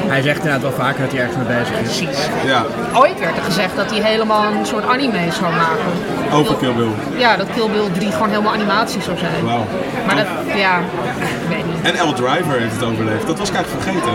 hij 0.07 0.21
zegt 0.21 0.37
inderdaad 0.37 0.61
wel 0.61 0.71
vaker 0.71 1.01
dat 1.01 1.11
hij 1.11 1.19
ergens 1.21 1.37
mee 1.37 1.57
bezig 1.57 1.75
is. 1.79 1.97
Precies. 1.97 2.19
Ja, 2.45 2.63
Ooit 2.93 3.19
werd 3.19 3.37
er 3.37 3.43
gezegd 3.43 3.75
dat 3.75 3.91
hij 3.91 4.01
helemaal 4.01 4.43
een 4.45 4.65
soort 4.65 4.87
anime 4.87 5.19
zou 5.39 5.51
maken. 5.53 5.85
over 6.33 6.55
Kill 6.55 6.73
Bill. 6.73 6.91
Ja, 7.17 7.35
dat 7.37 7.47
Kill 7.55 7.69
Bill 7.69 7.89
3 7.93 8.11
gewoon 8.11 8.29
helemaal 8.29 8.53
animatie 8.53 9.01
zou 9.01 9.17
zijn. 9.17 9.45
Wauw. 9.45 9.65
Maar 10.05 10.15
dat, 10.15 10.25
ja, 10.55 10.77
ik 10.79 11.47
weet 11.49 11.65
niet. 11.65 11.81
En 11.83 11.95
Elle 11.95 12.13
Driver 12.13 12.59
heeft 12.59 12.73
het 12.73 12.83
overleefd. 12.83 13.27
Dat 13.27 13.39
was 13.39 13.49
ik 13.49 13.55
eigenlijk 13.55 13.83
vergeten. 13.83 14.13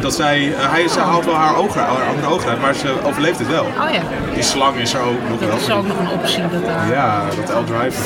Dat 0.00 0.14
zij, 0.14 0.52
eh, 0.60 0.72
hij, 0.72 0.88
ze 0.88 1.00
haalt 1.00 1.24
wel 1.24 1.34
haar 1.34 1.56
ogen, 1.56 1.80
haar 1.80 2.06
andere 2.14 2.26
ogen 2.34 2.48
uit, 2.50 2.60
maar 2.60 2.74
ze 2.74 2.94
overleeft 3.04 3.38
het 3.38 3.48
wel. 3.48 3.64
Oh 3.64 3.90
ja, 3.92 4.00
Die 4.34 4.42
slang 4.42 4.76
is 4.76 4.94
er 4.94 5.00
ook 5.00 5.20
nog 5.28 5.38
wel. 5.40 5.48
dat 5.48 5.60
is 5.60 5.70
ook 5.70 5.86
nog 5.86 5.98
een 5.98 6.10
optie. 6.10 6.42
Dat 6.52 6.64
daar... 6.66 6.88
Ja, 6.92 7.22
dat 7.46 7.54
Driver. 7.64 8.04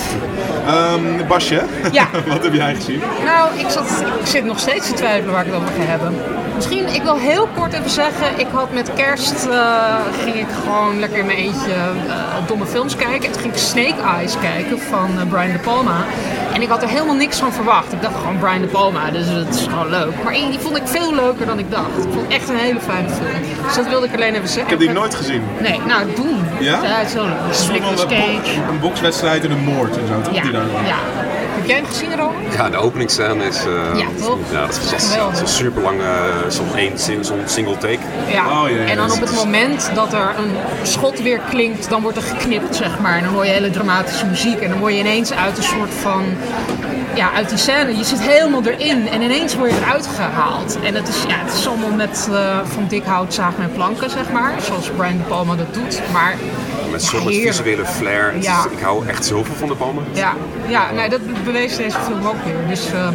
Ehm 0.66 1.26
Basje, 1.28 1.62
Ja. 1.92 2.06
wat 2.28 2.42
heb 2.42 2.54
jij 2.54 2.74
gezien? 2.74 3.00
Nou, 3.24 3.58
ik, 3.58 3.68
zat, 3.68 4.04
ik 4.20 4.26
zit 4.26 4.44
nog 4.44 4.58
steeds 4.58 4.86
te 4.86 4.92
twijfelen 4.94 5.32
waar 5.32 5.46
ik 5.46 5.52
het 5.52 5.60
over 5.62 5.74
ga 5.78 5.82
hebben. 5.82 6.14
Misschien, 6.54 6.94
ik 6.94 7.02
wil 7.02 7.16
heel 7.16 7.48
kort 7.56 7.72
even 7.72 7.90
zeggen, 7.90 8.26
ik 8.38 8.46
had 8.52 8.72
met 8.72 8.92
kerst, 8.94 9.46
eh, 9.46 9.94
ging 10.22 10.34
ik 10.36 10.46
gewoon 10.64 10.98
lekker 11.00 11.18
in 11.18 11.26
mijn 11.26 11.38
eentje 11.38 11.72
eh, 11.72 12.14
domme 12.46 12.66
films 12.66 12.96
kijken. 12.96 13.24
En 13.26 13.32
toen 13.32 13.40
ging 13.40 13.52
ik 13.52 13.58
Snake 13.58 13.94
Eyes 14.16 14.34
kijken 14.40 14.80
van 14.80 15.10
eh, 15.18 15.26
Brian 15.28 15.52
De 15.52 15.58
Palma. 15.58 15.96
En 16.54 16.62
ik 16.62 16.68
had 16.68 16.82
er 16.82 16.88
helemaal 16.88 17.14
niks 17.14 17.38
van 17.38 17.52
verwacht. 17.52 17.92
Ik 17.92 18.02
dacht 18.02 18.14
gewoon 18.16 18.38
Brian 18.38 18.60
De 18.60 18.66
Palma, 18.66 19.10
dus 19.10 19.26
dat 19.34 19.54
is 19.54 19.62
gewoon 19.62 19.90
leuk. 19.90 20.12
Maar 20.24 20.32
die 20.32 20.58
vond 20.58 20.76
ik 20.76 20.82
veel 20.86 21.14
leuker 21.14 21.46
dan 21.46 21.58
ik 21.58 21.70
dacht. 21.70 21.86
Ik 21.96 22.02
vond 22.12 22.14
het 22.22 22.28
echt 22.32 22.48
een 22.48 22.56
hele 22.56 22.80
fijne 22.80 23.08
film. 23.08 23.64
Dus 23.66 23.74
dat 23.74 23.88
wilde 23.88 24.06
ik 24.06 24.14
alleen 24.14 24.34
even 24.34 24.48
zeggen. 24.48 24.62
Ik 24.64 24.70
heb 24.70 24.78
die 24.78 24.90
nooit 24.90 25.14
gezien. 25.14 25.42
Nee, 25.60 25.80
nou, 25.86 26.06
doen. 26.16 26.38
Ja? 26.60 26.78
het 26.82 27.06
is 27.06 27.12
zo 27.12 27.22
leuk. 27.24 27.32
Het 27.42 27.54
is 27.58 27.64
van 27.64 27.72
Nicolas 27.74 28.02
een, 28.02 28.08
Cage. 28.08 28.60
bo- 28.60 28.72
een 28.72 28.80
bokswedstrijd 28.80 29.44
en 29.44 29.50
een 29.50 29.64
moord 29.64 29.96
en 29.98 30.06
zo, 30.06 30.20
toch? 30.22 30.34
Ja, 30.34 30.42
Die 30.42 30.52
daar 30.52 30.62
ja. 30.86 30.96
Jij 31.72 31.80
hem 31.80 31.90
gezien? 31.90 32.08
Ja, 32.56 32.68
de 32.70 32.76
openingsscène 32.76 33.44
is... 33.44 33.56
eh, 33.64 33.98
Ja, 33.98 34.06
toch? 34.26 34.38
Ja, 34.52 34.60
dat 34.66 34.80
is. 34.96 35.10
Geweldig. 35.10 35.38
Zo'n 35.38 35.46
super 35.48 35.82
lange, 35.82 36.04
zo'n 36.48 36.76
één, 36.76 36.98
zo'n 37.24 37.40
single 37.44 37.78
take. 37.78 37.98
Ja. 38.32 38.46
Oh, 38.62 38.68
en 38.90 38.96
dan 38.96 39.08
dat 39.08 39.16
op 39.16 39.22
is- 39.22 39.28
het 39.30 39.38
moment 39.44 39.90
dat 39.94 40.12
er 40.12 40.34
een 40.38 40.52
schot 40.82 41.22
weer 41.22 41.40
klinkt, 41.50 41.88
dan 41.88 42.02
wordt 42.02 42.16
er 42.16 42.22
geknipt, 42.22 42.76
zeg 42.76 42.98
maar. 43.00 43.16
En 43.16 43.24
dan 43.24 43.32
hoor 43.32 43.44
je 43.44 43.50
hele 43.50 43.70
dramatische 43.70 44.26
muziek. 44.26 44.60
En 44.60 44.70
dan 44.70 44.78
word 44.78 44.92
je 44.92 44.98
ineens 44.98 45.32
uit 45.32 45.56
een 45.56 45.62
soort 45.62 45.90
van. 46.00 46.24
Ja, 47.14 47.32
uit 47.32 47.48
die 47.48 47.58
scène. 47.58 47.96
Je 47.96 48.04
zit 48.04 48.20
helemaal 48.20 48.62
erin 48.64 49.08
en 49.08 49.22
ineens 49.22 49.54
word 49.56 49.70
je 49.70 49.76
eruit 49.76 50.06
gehaald. 50.16 50.78
En 50.84 50.94
het 50.94 51.08
is, 51.08 51.16
ja, 51.28 51.34
het 51.44 51.52
is 51.54 51.68
allemaal 51.68 51.90
met 51.90 52.28
eh, 52.32 52.58
van 52.64 52.86
dik 52.88 53.04
hout, 53.04 53.34
zagen 53.34 53.62
en 53.62 53.72
planken, 53.72 54.10
zeg 54.10 54.30
maar. 54.32 54.52
Zoals 54.62 54.90
Brian 54.96 55.16
De 55.16 55.22
Palma 55.22 55.54
dat 55.56 55.74
doet. 55.74 56.00
Maar 56.12 56.36
Met 56.92 57.02
zo'n 57.02 57.24
met 57.24 57.34
visuele 57.34 57.86
flair. 57.86 58.26
Het 58.26 58.34
is- 58.36 58.44
Ja. 58.44 58.64
Ik 58.70 58.80
hou 58.82 59.06
echt 59.06 59.24
zoveel 59.24 59.54
van 59.54 59.68
de 59.68 59.74
palmen. 59.74 60.04
Ja, 60.12 60.34
ja 60.68 60.92
nee, 60.92 61.08
dat 61.08 61.20
bewees 61.44 61.76
deze 61.76 61.98
film 61.98 62.26
ook 62.26 62.44
weer. 62.44 62.54
Dus, 62.68 62.86
ehm, 62.92 63.12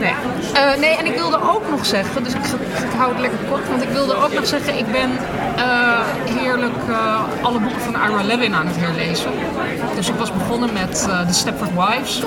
nee. 0.00 0.12
Eh, 0.54 0.80
nee, 0.80 0.96
en 0.96 1.06
ik 1.06 1.14
wilde 1.14 1.40
ook 1.50 1.70
nog 1.70 1.86
zeggen, 1.86 2.22
dus 2.24 2.32
ik, 2.32 2.44
ik 2.44 2.96
hou 2.96 3.12
het 3.12 3.20
lekker 3.20 3.38
kort, 3.50 3.68
want 3.68 3.82
ik 3.82 3.88
wilde 3.88 4.14
ook 4.14 4.32
nog 4.32 4.46
zeggen, 4.46 4.78
ik 4.78 4.92
ben 4.92 5.10
eh, 5.56 6.00
heerlijk 6.24 6.76
eh, 6.88 7.22
alle 7.42 7.58
boeken 7.58 7.80
van 7.80 7.94
Ira 7.94 8.22
Levin 8.22 8.54
aan 8.54 8.66
het 8.66 8.76
herlezen. 8.76 9.30
Dus 9.94 10.08
ik 10.08 10.14
was 10.14 10.32
begonnen 10.32 10.72
met 10.72 11.08
The 11.26 11.32
Stepford 11.34 11.70
Wives. 11.74 12.22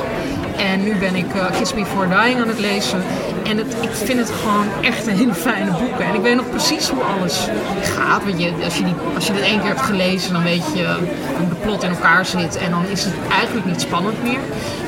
En 0.57 0.83
nu 0.83 0.95
ben 0.95 1.15
ik 1.15 1.25
Kiss 1.57 1.73
Before 1.73 2.07
Dying 2.07 2.41
aan 2.41 2.47
het 2.47 2.59
lezen. 2.59 3.03
En 3.43 3.57
het, 3.57 3.75
ik 3.81 3.89
vind 3.93 4.19
het 4.19 4.31
gewoon 4.41 4.65
echt 4.81 5.07
een 5.07 5.15
hele 5.15 5.33
fijne 5.33 5.71
boeken. 5.71 6.05
En 6.05 6.13
ik 6.13 6.21
weet 6.21 6.35
nog 6.35 6.49
precies 6.49 6.89
hoe 6.89 7.03
alles 7.03 7.47
gaat. 7.83 8.23
Want 8.23 8.41
je, 8.41 8.51
als, 8.63 8.77
je 8.77 8.83
die, 8.83 8.93
als 9.15 9.27
je 9.27 9.33
dit 9.33 9.41
één 9.41 9.59
keer 9.59 9.67
hebt 9.67 9.81
gelezen, 9.81 10.33
dan 10.33 10.43
weet 10.43 10.63
je 10.73 10.85
hoe 11.37 11.49
de 11.49 11.55
plot 11.55 11.83
in 11.83 11.89
elkaar 11.89 12.25
zit. 12.25 12.57
En 12.57 12.71
dan 12.71 12.85
is 12.85 13.03
het 13.03 13.13
eigenlijk 13.31 13.65
niet 13.65 13.81
spannend 13.81 14.23
meer. 14.23 14.39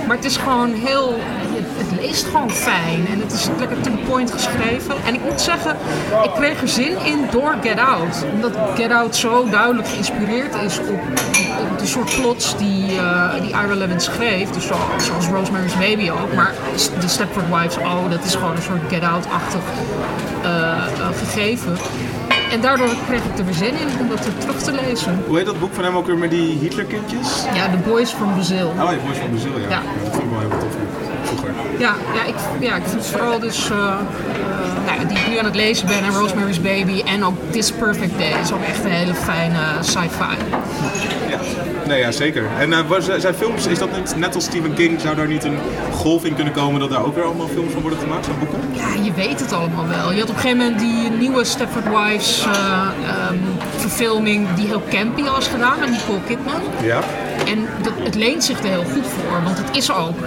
Maar 0.08 0.16
het 0.16 0.26
is 0.26 0.38
gewoon 0.38 0.74
heel... 0.74 1.20
Is 2.04 2.22
het 2.22 2.32
gewoon 2.32 2.52
fijn. 2.52 3.08
En 3.08 3.20
het 3.20 3.32
is 3.32 3.48
lekker 3.60 3.82
to 3.82 3.92
the 3.92 4.04
point 4.08 4.32
geschreven. 4.32 4.96
En 5.06 5.14
ik 5.14 5.22
moet 5.24 5.42
zeggen, 5.42 5.78
ik 6.24 6.32
kreeg 6.36 6.62
er 6.62 6.68
zin 6.68 6.98
in 7.06 7.26
door 7.32 7.56
Get 7.62 7.80
Out. 7.80 8.26
Omdat 8.34 8.52
Get 8.76 8.92
Out 8.92 9.16
zo 9.16 9.50
duidelijk 9.50 9.88
geïnspireerd 9.88 10.56
is 10.56 10.80
op, 10.80 11.02
op 11.72 11.80
de 11.80 11.86
soort 11.86 12.16
plots 12.22 12.58
die, 12.58 12.94
uh, 12.94 13.34
die 13.42 13.50
Ira 13.50 13.76
Levin 13.76 14.00
schreef. 14.00 14.50
Dus 14.50 14.68
zo, 14.68 14.76
zoals 14.98 15.28
Rosemary's 15.28 15.78
Baby 15.78 16.10
ook. 16.10 16.34
Maar 16.34 16.54
de 17.00 17.08
Stepford 17.08 17.46
Wives, 17.50 17.78
oh, 17.78 18.10
dat 18.10 18.24
is 18.24 18.36
gewoon 18.36 18.56
een 18.56 18.62
soort 18.62 18.82
Get 18.90 19.04
Out-achtig 19.04 19.62
uh, 20.44 20.50
uh, 20.50 21.08
gegeven. 21.18 21.78
En 22.52 22.62
daardoor 22.62 22.90
kreeg 23.08 23.24
ik 23.24 23.38
er 23.38 23.46
weer 23.46 23.54
zin 23.54 23.74
in 23.74 23.88
om 24.00 24.10
dat 24.10 24.22
terug 24.40 24.58
te 24.58 24.72
lezen. 24.72 25.24
Hoe 25.28 25.38
heet 25.38 25.46
dat 25.46 25.60
boek 25.60 25.74
van 25.74 25.84
hem 25.84 25.96
ook 25.96 26.06
weer 26.06 26.18
met 26.18 26.30
die 26.30 26.58
Hitlerkindjes? 26.58 27.44
Ja, 27.54 27.70
The 27.70 27.78
Boys 27.78 28.12
from 28.12 28.34
Brazil. 28.34 28.68
Oh, 28.68 28.90
The 28.90 28.96
Boys 29.06 29.18
from 29.18 29.30
Brazil, 29.30 29.60
ja. 29.60 29.70
ja. 29.70 29.70
ja 29.70 29.82
dat 30.04 30.14
vond 30.14 30.24
ik 30.24 30.30
wel 30.30 30.40
heel 30.40 30.50
tof 30.50 30.76
vroeger. 31.24 31.50
Ja, 31.78 31.96
ja, 32.14 32.24
ik, 32.24 32.36
ja, 32.60 32.76
ik 32.76 32.84
vind 32.86 33.06
vooral 33.06 33.40
dus... 33.40 33.70
Uh, 33.70 33.78
uh, 33.78 33.86
nou, 34.86 35.08
die 35.08 35.18
ik 35.18 35.28
nu 35.28 35.38
aan 35.38 35.46
het 35.46 35.56
lezen 35.56 35.88
ben, 35.88 36.04
en 36.04 36.14
Rosemary's 36.14 36.62
Baby 36.62 37.02
en 37.06 37.26
ook 37.26 37.36
This 37.50 37.72
Perfect 37.72 38.18
Day. 38.18 38.34
is 38.42 38.52
ook 38.52 38.64
echt 38.64 38.84
een 38.84 38.92
hele 38.92 39.14
fijne 39.14 39.60
sci-fi. 39.82 40.36
Ja. 41.30 41.40
Nee, 41.88 42.00
ja, 42.00 42.12
zeker. 42.12 42.46
En 42.60 42.70
uh, 42.70 42.80
zijn 43.18 43.34
films, 43.34 43.68
is 43.68 43.80
dat 43.80 43.98
niet, 43.98 44.16
net 44.18 44.36
als 44.36 44.44
Stephen 44.44 44.74
King, 44.74 45.02
zou 45.02 45.16
daar 45.16 45.28
niet 45.28 45.44
een 45.44 45.58
golf 45.92 46.26
in 46.26 46.36
kunnen 46.36 46.54
komen 46.54 46.80
dat 46.80 46.90
daar 46.90 47.06
ook 47.06 47.16
weer 47.16 47.24
allemaal 47.24 47.48
films 47.48 47.74
van 47.74 47.82
worden 47.82 48.00
gemaakt, 48.00 48.26
zo'n 48.26 48.40
boeken? 48.40 48.60
Ja, 48.72 49.04
je 49.04 49.14
weet 49.14 49.40
het 49.40 49.54
allemaal 49.54 49.88
wel. 49.88 50.12
Je 50.12 50.20
had 50.20 50.30
op 50.30 50.36
een 50.36 50.42
gegeven 50.42 50.58
moment 50.58 50.80
die 50.80 51.10
nieuwe 51.10 51.44
Stepford 51.44 51.86
Wives 51.90 52.46
uh, 52.46 52.88
um, 53.32 53.42
verfilming 53.76 54.48
die 54.56 54.68
heel 54.68 54.84
campy 54.90 55.24
was 55.24 55.48
gedaan 55.48 55.80
met 55.80 55.90
Nicole 55.90 56.20
Kidman. 56.28 56.62
Ja. 56.82 57.00
En 57.46 57.68
dat, 57.82 57.94
het 58.04 58.16
leent 58.16 58.44
zich 58.44 58.60
er 58.60 58.70
heel 58.70 58.84
goed 58.84 59.06
voor, 59.06 59.44
want 59.44 59.58
het 59.58 59.78
is 59.78 59.92
ook 59.92 60.18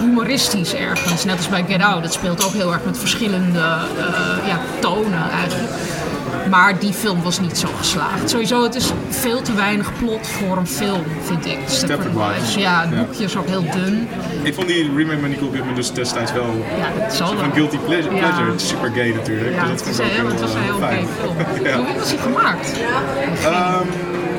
humoristisch 0.00 0.74
ergens, 0.74 1.24
net 1.24 1.36
als 1.36 1.48
bij 1.48 1.64
Get 1.68 1.82
Out. 1.82 2.02
Het 2.02 2.12
speelt 2.12 2.44
ook 2.44 2.52
heel 2.52 2.72
erg 2.72 2.84
met 2.84 2.98
verschillende 2.98 3.58
uh, 3.58 4.46
ja, 4.46 4.60
tonen 4.80 5.30
eigenlijk. 5.30 5.72
Maar 6.50 6.78
die 6.78 6.92
film 6.92 7.22
was 7.22 7.40
niet 7.40 7.58
zo 7.58 7.68
geslaagd. 7.78 8.30
Sowieso, 8.30 8.62
het 8.62 8.74
is 8.74 8.90
veel 9.08 9.42
te 9.42 9.54
weinig 9.54 9.98
plot 9.98 10.26
voor 10.26 10.56
een 10.56 10.66
film, 10.66 11.04
vind 11.22 11.46
ik. 11.46 11.58
Stepford 11.66 12.14
Wives. 12.14 12.54
Ja, 12.54 12.86
het 12.88 13.06
boekje 13.06 13.24
is 13.24 13.36
ook 13.36 13.46
heel 13.46 13.64
dun. 13.70 14.08
Ik 14.42 14.54
vond 14.54 14.66
die 14.66 14.94
remake 14.96 15.20
met 15.20 15.30
Nicole 15.30 15.50
Kidman 15.50 15.74
dus 15.74 15.92
destijds 15.92 16.32
wel 16.32 16.64
ja, 16.78 17.02
dat 17.02 17.14
zal 17.14 17.34
wel. 17.34 17.44
een 17.44 17.52
guilty 17.52 17.76
pleasure. 17.78 18.14
Ja. 18.14 18.20
pleasure. 18.20 18.58
Super 18.58 18.90
gay 18.90 19.10
natuurlijk. 19.10 19.54
Ja, 19.54 19.66
dus 19.66 19.78
dat 19.78 19.86
het, 19.86 19.98
is 19.98 20.16
heel, 20.16 20.28
het 20.28 20.40
was 20.40 20.54
een 20.54 20.62
heel 20.62 20.78
gay 20.78 21.06
film. 21.20 21.36
Hoe 21.86 21.98
was 21.98 22.10
hij 22.10 22.18
gemaakt? 22.18 22.72
Um, 23.44 23.88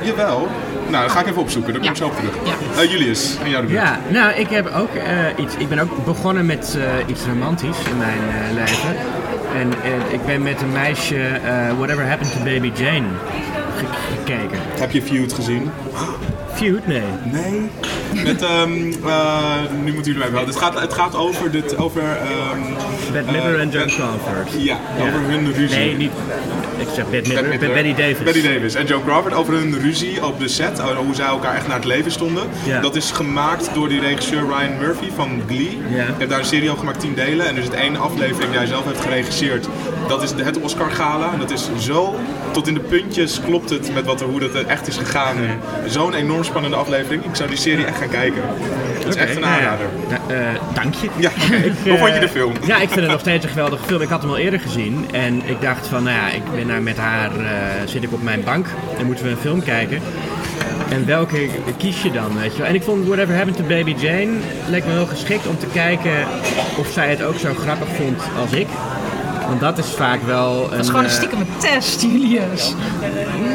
jawel. 0.03 0.47
Nou, 0.91 1.03
dat 1.03 1.11
ga 1.11 1.19
ik 1.19 1.27
even 1.27 1.41
opzoeken. 1.41 1.73
Dan 1.73 1.81
kom 1.81 1.91
ik 1.91 1.97
zo 1.97 2.05
op 2.05 2.15
terug. 2.15 2.35
Ja. 2.43 2.83
Uh, 2.83 2.91
Julius, 2.91 3.37
en 3.43 3.49
jou 3.49 3.67
de 3.67 3.73
Ja, 3.73 3.99
nou, 4.07 4.33
ik 4.33 4.49
heb 4.49 4.71
ook 4.75 4.95
uh, 4.95 5.03
iets. 5.45 5.55
Ik 5.57 5.69
ben 5.69 5.79
ook 5.79 6.05
begonnen 6.05 6.45
met 6.45 6.77
uh, 6.77 6.83
iets 7.07 7.25
romantisch 7.25 7.77
in 7.89 7.97
mijn 7.97 8.53
leven. 8.53 8.95
En 9.55 9.73
ik 10.11 10.25
ben 10.25 10.41
met 10.41 10.61
een 10.61 10.71
meisje 10.71 11.39
Whatever 11.77 12.07
Happened 12.07 12.31
to 12.31 12.43
Baby 12.43 12.71
Jane 12.75 13.07
gekeken. 14.25 14.59
Heb 14.79 14.91
je 14.91 15.01
Feud 15.01 15.33
gezien? 15.33 15.71
Feud? 16.53 16.87
Nee. 16.87 17.03
Nee? 17.23 17.69
Met, 18.23 18.41
um, 18.41 18.93
uh, 19.05 19.55
nu 19.83 19.93
moeten 19.93 20.11
jullie 20.11 20.19
mij 20.19 20.31
wel. 20.31 20.45
Het 20.45 20.55
gaat, 20.55 20.79
het 20.79 20.93
gaat 20.93 21.15
over, 21.15 21.51
dit, 21.51 21.77
over 21.77 22.01
um, 22.01 23.25
Midler 23.31 23.59
en 23.59 23.69
Joan 23.69 23.87
Crawford. 23.87 24.51
Ja, 24.57 24.77
ja, 24.97 25.03
over 25.03 25.19
hun 25.19 25.53
ruzie. 25.53 25.77
Nee, 25.77 25.95
niet. 25.95 26.11
Ik 26.81 26.87
zeg 26.95 27.09
Bette 27.09 27.29
Midler, 27.33 27.49
Bette 27.49 27.73
Betty 27.73 27.93
Davis. 27.95 28.23
Betty 28.23 28.41
Davis 28.41 28.75
en 28.75 28.85
Joan 28.85 29.03
Crawford 29.03 29.33
over 29.33 29.53
hun 29.53 29.79
ruzie 29.79 30.25
op 30.25 30.39
de 30.39 30.47
set, 30.47 30.79
hoe 30.79 31.15
zij 31.15 31.25
elkaar 31.25 31.55
echt 31.55 31.67
naar 31.67 31.75
het 31.75 31.85
leven 31.85 32.11
stonden. 32.11 32.43
Ja. 32.65 32.81
Dat 32.81 32.95
is 32.95 33.11
gemaakt 33.11 33.73
door 33.73 33.89
die 33.89 33.99
regisseur 33.99 34.41
Ryan 34.41 34.77
Murphy 34.79 35.09
van 35.15 35.41
Glee. 35.47 35.77
Ja. 35.89 35.95
Je 35.95 36.13
hebt 36.17 36.29
daar 36.29 36.39
een 36.39 36.45
serie 36.45 36.67
over 36.67 36.79
gemaakt, 36.79 36.99
10 36.99 37.13
delen. 37.13 37.47
En 37.47 37.55
er 37.55 37.63
zit 37.63 37.73
één 37.73 37.95
aflevering 37.95 38.49
die 38.49 38.57
hij 38.57 38.67
zelf 38.67 38.85
heeft 38.85 39.01
geregisseerd. 39.01 39.67
Dat 40.07 40.23
is 40.23 40.31
het 40.31 40.59
Oscar 40.59 40.91
Gala. 40.91 41.33
En 41.33 41.39
dat 41.39 41.51
is 41.51 41.69
zo, 41.79 42.15
tot 42.51 42.67
in 42.67 42.73
de 42.73 42.79
puntjes 42.79 43.41
klopt 43.41 43.69
het 43.69 43.93
met 43.93 44.05
wat 44.05 44.21
er, 44.21 44.27
hoe 44.27 44.39
dat 44.39 44.53
echt 44.53 44.87
is 44.87 44.97
gegaan. 44.97 45.35
Zo'n 45.85 46.13
enorm 46.13 46.43
spannende 46.43 46.77
aflevering. 46.77 47.25
Ik 47.25 47.35
zou 47.35 47.49
die 47.49 47.57
serie 47.57 47.85
echt 47.85 47.97
gaan 47.97 48.09
kijken. 48.09 48.41
Het 48.93 49.07
is 49.07 49.13
okay, 49.13 49.27
echt 49.27 49.35
een 49.35 49.45
aanrader. 49.45 49.85
Nou 50.09 50.21
ja, 50.27 50.51
uh, 50.53 50.73
dank 50.73 50.93
je. 50.93 51.09
Ja, 51.17 51.29
ik, 51.63 51.73
hoe 51.89 51.97
vond 51.97 52.13
je 52.13 52.19
de 52.19 52.29
film? 52.29 52.53
Ja, 52.65 52.75
ik 52.75 52.89
vind 52.89 53.01
het 53.01 53.09
nog 53.09 53.19
steeds 53.19 53.43
een 53.43 53.49
geweldige 53.49 53.83
film. 53.85 54.01
Ik 54.01 54.09
had 54.09 54.21
hem 54.21 54.31
al 54.31 54.37
eerder 54.37 54.59
gezien. 54.59 55.07
En 55.11 55.41
ik 55.45 55.61
dacht 55.61 55.87
van, 55.87 56.03
nou 56.03 56.15
ja, 56.15 56.29
ik 56.29 56.43
ben 56.55 56.70
met 56.79 56.97
haar, 56.97 57.31
uh, 57.39 57.47
zit 57.85 58.03
ik 58.03 58.13
op 58.13 58.21
mijn 58.21 58.43
bank. 58.43 58.67
En 58.97 59.05
moeten 59.05 59.25
we 59.25 59.31
een 59.31 59.37
film 59.37 59.63
kijken. 59.63 60.01
En 60.89 61.05
welke 61.05 61.49
kies 61.77 62.01
je 62.01 62.11
dan, 62.11 62.39
weet 62.39 62.51
je 62.51 62.57
wel? 62.57 62.67
En 62.67 62.75
ik 62.75 62.83
vond 62.83 63.05
Whatever 63.05 63.35
Happened 63.35 63.57
to 63.57 63.63
Baby 63.63 63.95
Jane 63.97 64.31
leek 64.69 64.85
me 64.85 64.93
wel 64.93 65.05
geschikt 65.05 65.47
om 65.47 65.57
te 65.57 65.67
kijken 65.73 66.11
of 66.77 66.87
zij 66.87 67.09
het 67.09 67.23
ook 67.23 67.35
zo 67.35 67.53
grappig 67.53 67.87
vond 67.87 68.21
als 68.39 68.51
ik. 68.51 68.67
Want 69.47 69.59
dat 69.59 69.77
is 69.77 69.93
vaak 69.93 70.23
wel. 70.23 70.69
Dat 70.69 70.79
is 70.79 70.89
gewoon 70.89 71.03
een 71.03 71.09
stiekem 71.09 71.45
test, 71.57 72.01
Julius. 72.01 72.73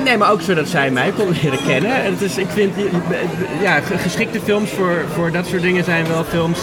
Nee, 0.05 0.17
maar 0.17 0.31
ook 0.31 0.41
zodat 0.41 0.69
zij 0.69 0.91
mij 0.91 1.13
kon 1.17 1.29
leren 1.43 1.59
kennen. 1.67 2.05
Het 2.05 2.23
is, 2.23 2.37
ik 2.37 2.49
vind, 2.49 2.75
ja, 3.63 3.81
geschikte 3.81 4.41
films 4.41 4.71
voor, 4.71 5.05
voor 5.15 5.33
dat 5.33 5.47
soort 5.47 5.63
dingen 5.63 5.85
zijn 5.85 6.07
wel 6.07 6.25
films 6.25 6.59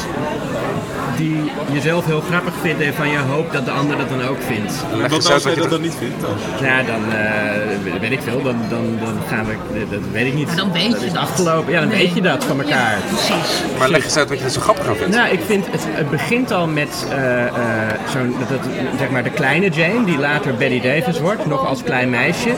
die 1.18 1.52
je 1.72 1.82
zelf 1.82 2.06
heel 2.06 2.22
grappig 2.22 2.54
vindt 2.62 2.82
en 2.82 2.94
van 2.94 3.10
je 3.10 3.18
hoopt 3.18 3.54
dat 3.54 3.66
de 3.66 3.72
ander 3.72 3.98
dat 3.98 4.10
dan 4.10 4.22
ook 4.28 4.38
vindt. 4.48 4.74
Wat 4.92 5.10
nou 5.10 5.34
als 5.34 5.44
jij 5.44 5.56
dat 5.56 5.70
dan 5.70 5.82
niet 5.82 5.96
vindt 6.00 6.22
dan? 6.22 6.30
Ja, 6.62 6.84
dan 6.84 7.02
uh, 7.10 8.00
weet 8.00 8.12
ik 8.12 8.22
veel. 8.22 8.42
Dan, 8.44 8.56
dan, 8.70 8.98
dan 9.04 9.14
gaan 9.30 9.46
we, 9.46 9.54
dat 9.90 10.00
weet 10.12 10.26
ik 10.28 10.34
niet. 10.34 10.48
Maar 10.48 10.56
dan 10.56 10.72
weet 10.72 10.92
dat 10.92 11.02
je 11.02 11.08
dat. 11.08 11.18
afgelopen. 11.18 11.72
Ja, 11.74 11.80
dan 11.80 11.90
Nee. 11.90 11.98
weet 11.98 12.16
je 12.16 12.22
dat 12.22 12.44
van 12.44 12.62
elkaar. 12.62 12.92
Ja, 12.92 12.98
precies. 13.08 13.62
Maar 13.78 13.90
leg 13.90 14.04
eens 14.04 14.18
uit 14.18 14.30
wat 14.30 14.38
je 14.40 14.44
er 14.46 14.52
zo 14.52 14.62
grappig 14.62 14.88
aan 14.88 14.96
vindt. 14.96 15.16
Nou, 15.16 15.30
ik 15.34 15.40
vind 15.46 15.66
het, 15.72 15.82
het 15.88 16.10
begint 16.10 16.52
al 16.52 16.68
met 16.68 17.06
eh, 17.10 17.46
eh, 17.46 17.54
zo'n, 18.12 18.36
dat, 18.40 18.50
dat, 18.50 18.60
zeg 18.98 19.10
maar 19.10 19.24
de 19.24 19.30
kleine 19.30 19.70
Jane, 19.70 20.06
die 20.06 20.18
later 20.18 20.56
Betty 20.56 20.82
Davis 20.82 21.20
wordt, 21.20 21.46
nog 21.46 21.68
als 21.68 21.84
klein 21.84 22.10
meisje, 22.10 22.50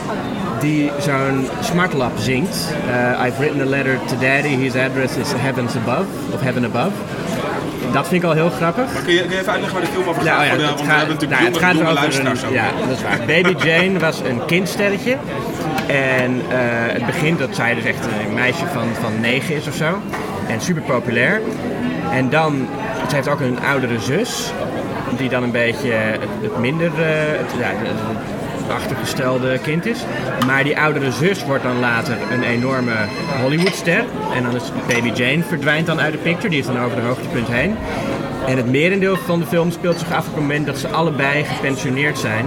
die 0.60 0.90
zo'n 1.00 1.48
smartlap 1.62 2.12
zingt. 2.18 2.56
Eh, 2.90 3.26
I've 3.26 3.38
written 3.38 3.60
a 3.60 3.64
letter 3.64 3.98
to 4.06 4.16
daddy, 4.20 4.48
his 4.48 4.74
address 4.74 5.16
is 5.16 5.28
heavens 5.36 5.74
above, 5.76 6.04
of 6.32 6.40
heaven 6.40 6.64
above. 6.64 6.90
Dat 7.96 8.08
vind 8.08 8.22
ik 8.22 8.28
al 8.28 8.34
heel 8.34 8.50
grappig. 8.50 8.92
Maar 8.92 9.02
kun 9.02 9.12
je, 9.12 9.20
kun 9.20 9.30
je 9.30 9.38
even 9.40 9.52
uitleggen 9.52 9.78
waar 9.78 9.86
de 9.86 9.92
film 9.94 10.08
over 10.08 10.22
gaat? 10.22 10.36
Nou 10.36 10.44
ja, 10.44 10.50
het 10.50 10.62
want 10.62 10.80
we 10.80 10.86
gaat, 10.86 10.96
hebben 10.96 11.14
natuurlijk 11.14 11.40
nou, 11.40 11.44
het 11.44 11.54
jonge, 11.54 11.66
gaat 11.66 11.76
jonge 11.76 12.30
over 12.30 12.46
een, 12.46 12.52
ja, 12.52 12.70
dat 12.80 12.96
is 12.96 13.02
waar. 13.02 13.18
Baby 13.26 13.54
Jane 13.66 13.98
was 13.98 14.20
een 14.20 14.44
kindsterretje. 14.44 15.16
En 15.86 16.42
eh, 16.50 16.58
het 16.92 17.06
begint 17.06 17.38
dat 17.38 17.54
zij 17.54 17.74
dus 17.74 17.84
echt 17.84 18.04
een 18.26 18.34
meisje 18.34 18.66
van, 18.66 18.88
van 19.00 19.20
negen 19.20 19.54
is 19.54 19.66
of 19.66 19.74
zo. 19.74 20.02
En 20.48 20.60
super 20.60 20.82
populair. 20.82 21.40
En 22.12 22.30
dan, 22.30 22.68
ze 23.08 23.14
heeft 23.14 23.28
ook 23.28 23.40
een 23.40 23.58
oudere 23.60 24.00
zus. 24.00 24.52
Die 25.16 25.28
dan 25.28 25.42
een 25.42 25.50
beetje 25.50 25.90
het, 25.90 26.30
het 26.40 26.58
minder, 26.58 26.86
eh, 26.86 27.38
het, 27.38 27.52
ja, 27.58 27.68
het 27.68 28.35
achtergestelde 28.70 29.58
kind 29.62 29.86
is. 29.86 29.98
Maar 30.46 30.64
die 30.64 30.78
oudere 30.78 31.12
zus 31.12 31.44
wordt 31.44 31.62
dan 31.62 31.78
later 31.78 32.16
een 32.30 32.42
enorme 32.42 32.94
Hollywoodster. 33.40 34.04
En 34.34 34.42
dan 34.42 34.54
is 34.54 34.62
Baby 34.88 35.10
Jane 35.10 35.42
verdwijnt 35.42 35.86
dan 35.86 36.00
uit 36.00 36.12
de 36.12 36.18
picture. 36.18 36.48
Die 36.48 36.58
is 36.58 36.66
dan 36.66 36.78
over 36.78 36.96
de 36.96 37.02
hoogtepunt 37.02 37.48
heen. 37.48 37.76
En 38.46 38.56
het 38.56 38.70
merendeel 38.70 39.16
van 39.16 39.40
de 39.40 39.46
film 39.46 39.70
speelt 39.70 39.98
zich 39.98 40.12
af 40.12 40.26
op 40.26 40.32
het 40.32 40.42
moment 40.42 40.66
dat 40.66 40.78
ze 40.78 40.88
allebei 40.88 41.44
gepensioneerd 41.44 42.18
zijn. 42.18 42.46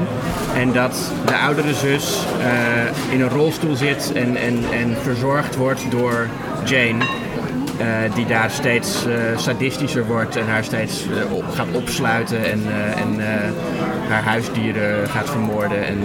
En 0.55 0.71
dat 0.71 1.11
de 1.25 1.35
oudere 1.35 1.73
zus 1.73 2.25
eh, 2.41 3.13
in 3.13 3.21
een 3.21 3.29
rolstoel 3.29 3.75
zit 3.75 4.11
en, 4.13 4.35
en, 4.35 4.63
en 4.71 4.97
verzorgd 5.01 5.55
wordt 5.55 5.91
door 5.91 6.27
Jane. 6.65 7.05
Eh, 7.79 7.85
die 8.15 8.25
daar 8.25 8.51
steeds 8.51 9.05
eh, 9.05 9.37
sadistischer 9.37 10.05
wordt 10.05 10.35
en 10.35 10.47
haar 10.47 10.63
steeds 10.63 11.03
eh, 11.03 11.33
op, 11.33 11.43
gaat 11.53 11.67
opsluiten 11.71 12.43
en, 12.45 12.63
en 12.95 13.19
haar 14.09 14.23
huisdieren 14.23 15.09
gaat 15.09 15.29
vermoorden. 15.29 15.85
En, 15.85 15.97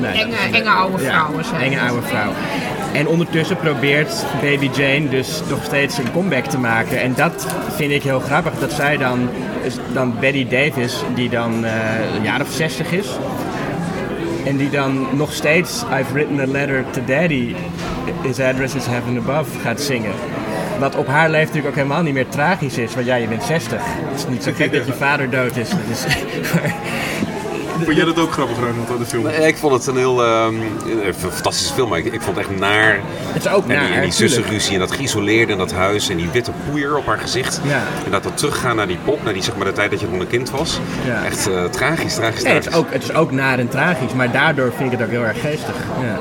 nou, 0.00 0.14
Enge- 0.14 0.30
dat 0.30 0.60
enge 0.60 0.70
oude 0.70 1.02
ja, 1.02 1.10
vrouwen 1.10 1.44
zijn 1.44 1.60
Enge 1.60 1.80
oude 1.80 2.02
vrouw. 2.02 2.32
En 2.92 3.08
ondertussen 3.08 3.56
probeert 3.56 4.24
Baby 4.40 4.70
Jane 4.74 5.08
dus 5.08 5.42
nog 5.48 5.64
steeds 5.64 5.98
een 5.98 6.12
comeback 6.12 6.44
te 6.44 6.58
maken. 6.58 7.00
En 7.00 7.14
dat 7.14 7.46
vind 7.76 7.92
ik 7.92 8.02
heel 8.02 8.20
grappig. 8.20 8.52
Dat 8.58 8.72
zij 8.72 8.96
dan, 8.96 9.28
is 9.62 9.74
dan 9.92 10.14
Betty 10.20 10.48
Davis, 10.48 11.02
die 11.14 11.28
dan 11.28 11.52
een 12.16 12.22
jaar 12.22 12.40
of 12.40 12.50
60 12.50 12.92
is. 12.92 13.08
En 14.44 14.56
die 14.56 14.70
dan 14.70 15.06
nog 15.12 15.32
steeds 15.32 15.82
I've 15.82 16.12
written 16.12 16.40
a 16.40 16.46
letter 16.46 16.84
to 16.90 17.00
daddy, 17.06 17.54
his 18.22 18.40
address 18.40 18.74
is 18.74 18.86
heaven 18.86 19.16
above 19.16 19.58
gaat 19.60 19.80
zingen. 19.80 20.12
Wat 20.82 20.96
op 20.96 21.06
haar 21.06 21.30
leeftijd 21.30 21.46
natuurlijk 21.54 21.66
ook 21.68 21.82
helemaal 21.82 22.02
niet 22.02 22.14
meer 22.14 22.28
tragisch 22.28 22.78
is, 22.78 22.94
want 22.94 23.06
ja, 23.06 23.14
je 23.14 23.26
bent 23.26 23.42
60. 23.42 23.78
Het 23.84 24.18
is 24.18 24.26
niet 24.28 24.42
zo 24.42 24.50
gek 24.54 24.72
dat 24.72 24.86
je 24.86 24.92
vader 24.92 25.30
dood 25.30 25.56
is. 25.56 25.68
Dat 25.68 25.78
is 25.90 26.04
maar- 26.54 26.74
Vond 27.84 27.96
jij 27.96 28.04
dat 28.04 28.18
ook 28.18 28.32
grappig, 28.32 28.56
Ronald, 28.56 28.90
aan 28.90 28.98
de 28.98 29.04
film? 29.04 29.22
Nee, 29.22 29.46
ik 29.46 29.56
vond 29.56 29.72
het 29.72 29.86
een 29.86 29.96
heel 29.96 30.24
ehm, 30.24 30.54
een 31.06 31.14
fantastische 31.14 31.74
film, 31.74 31.88
maar 31.88 31.98
ik, 31.98 32.04
ik 32.04 32.20
vond 32.22 32.36
het 32.36 32.46
echt 32.46 32.58
naar. 32.58 32.98
het 33.32 33.44
is 33.44 33.50
ook 33.50 33.62
En 33.62 33.68
die, 33.68 33.88
naar, 33.88 33.96
en 33.96 34.02
die 34.02 34.12
zussenruzie 34.12 34.72
en 34.74 34.78
dat 34.78 34.92
geïsoleerde 34.92 35.52
in 35.52 35.58
dat 35.58 35.72
huis 35.72 36.08
en 36.08 36.16
die 36.16 36.28
witte 36.32 36.52
poeier 36.68 36.96
op 36.96 37.06
haar 37.06 37.18
gezicht. 37.18 37.60
Ja. 37.64 37.82
En 38.04 38.10
dat 38.10 38.22
dat 38.22 38.36
teruggaan 38.36 38.76
naar 38.76 38.86
die 38.86 38.98
pop, 39.04 39.24
naar 39.24 39.32
die, 39.32 39.42
zeg 39.42 39.56
maar, 39.56 39.66
de 39.66 39.72
tijd 39.72 39.90
dat 39.90 40.00
je 40.00 40.06
nog 40.10 40.20
een 40.20 40.26
kind 40.26 40.50
was. 40.50 40.80
Ja. 41.06 41.24
Echt 41.24 41.48
eh, 41.50 41.64
tragisch, 41.64 42.14
tragisch, 42.14 42.42
Nee, 42.42 42.54
het 42.54 42.66
is, 42.66 42.74
ook, 42.74 42.92
het 42.92 43.02
is 43.02 43.12
ook 43.14 43.30
naar 43.30 43.58
en 43.58 43.68
tragisch, 43.68 44.12
maar 44.12 44.32
daardoor 44.32 44.72
vind 44.76 44.92
ik 44.92 44.98
het 44.98 45.06
ook 45.06 45.12
heel 45.12 45.24
erg 45.24 45.40
geestig. 45.40 45.74
Ja. 46.02 46.18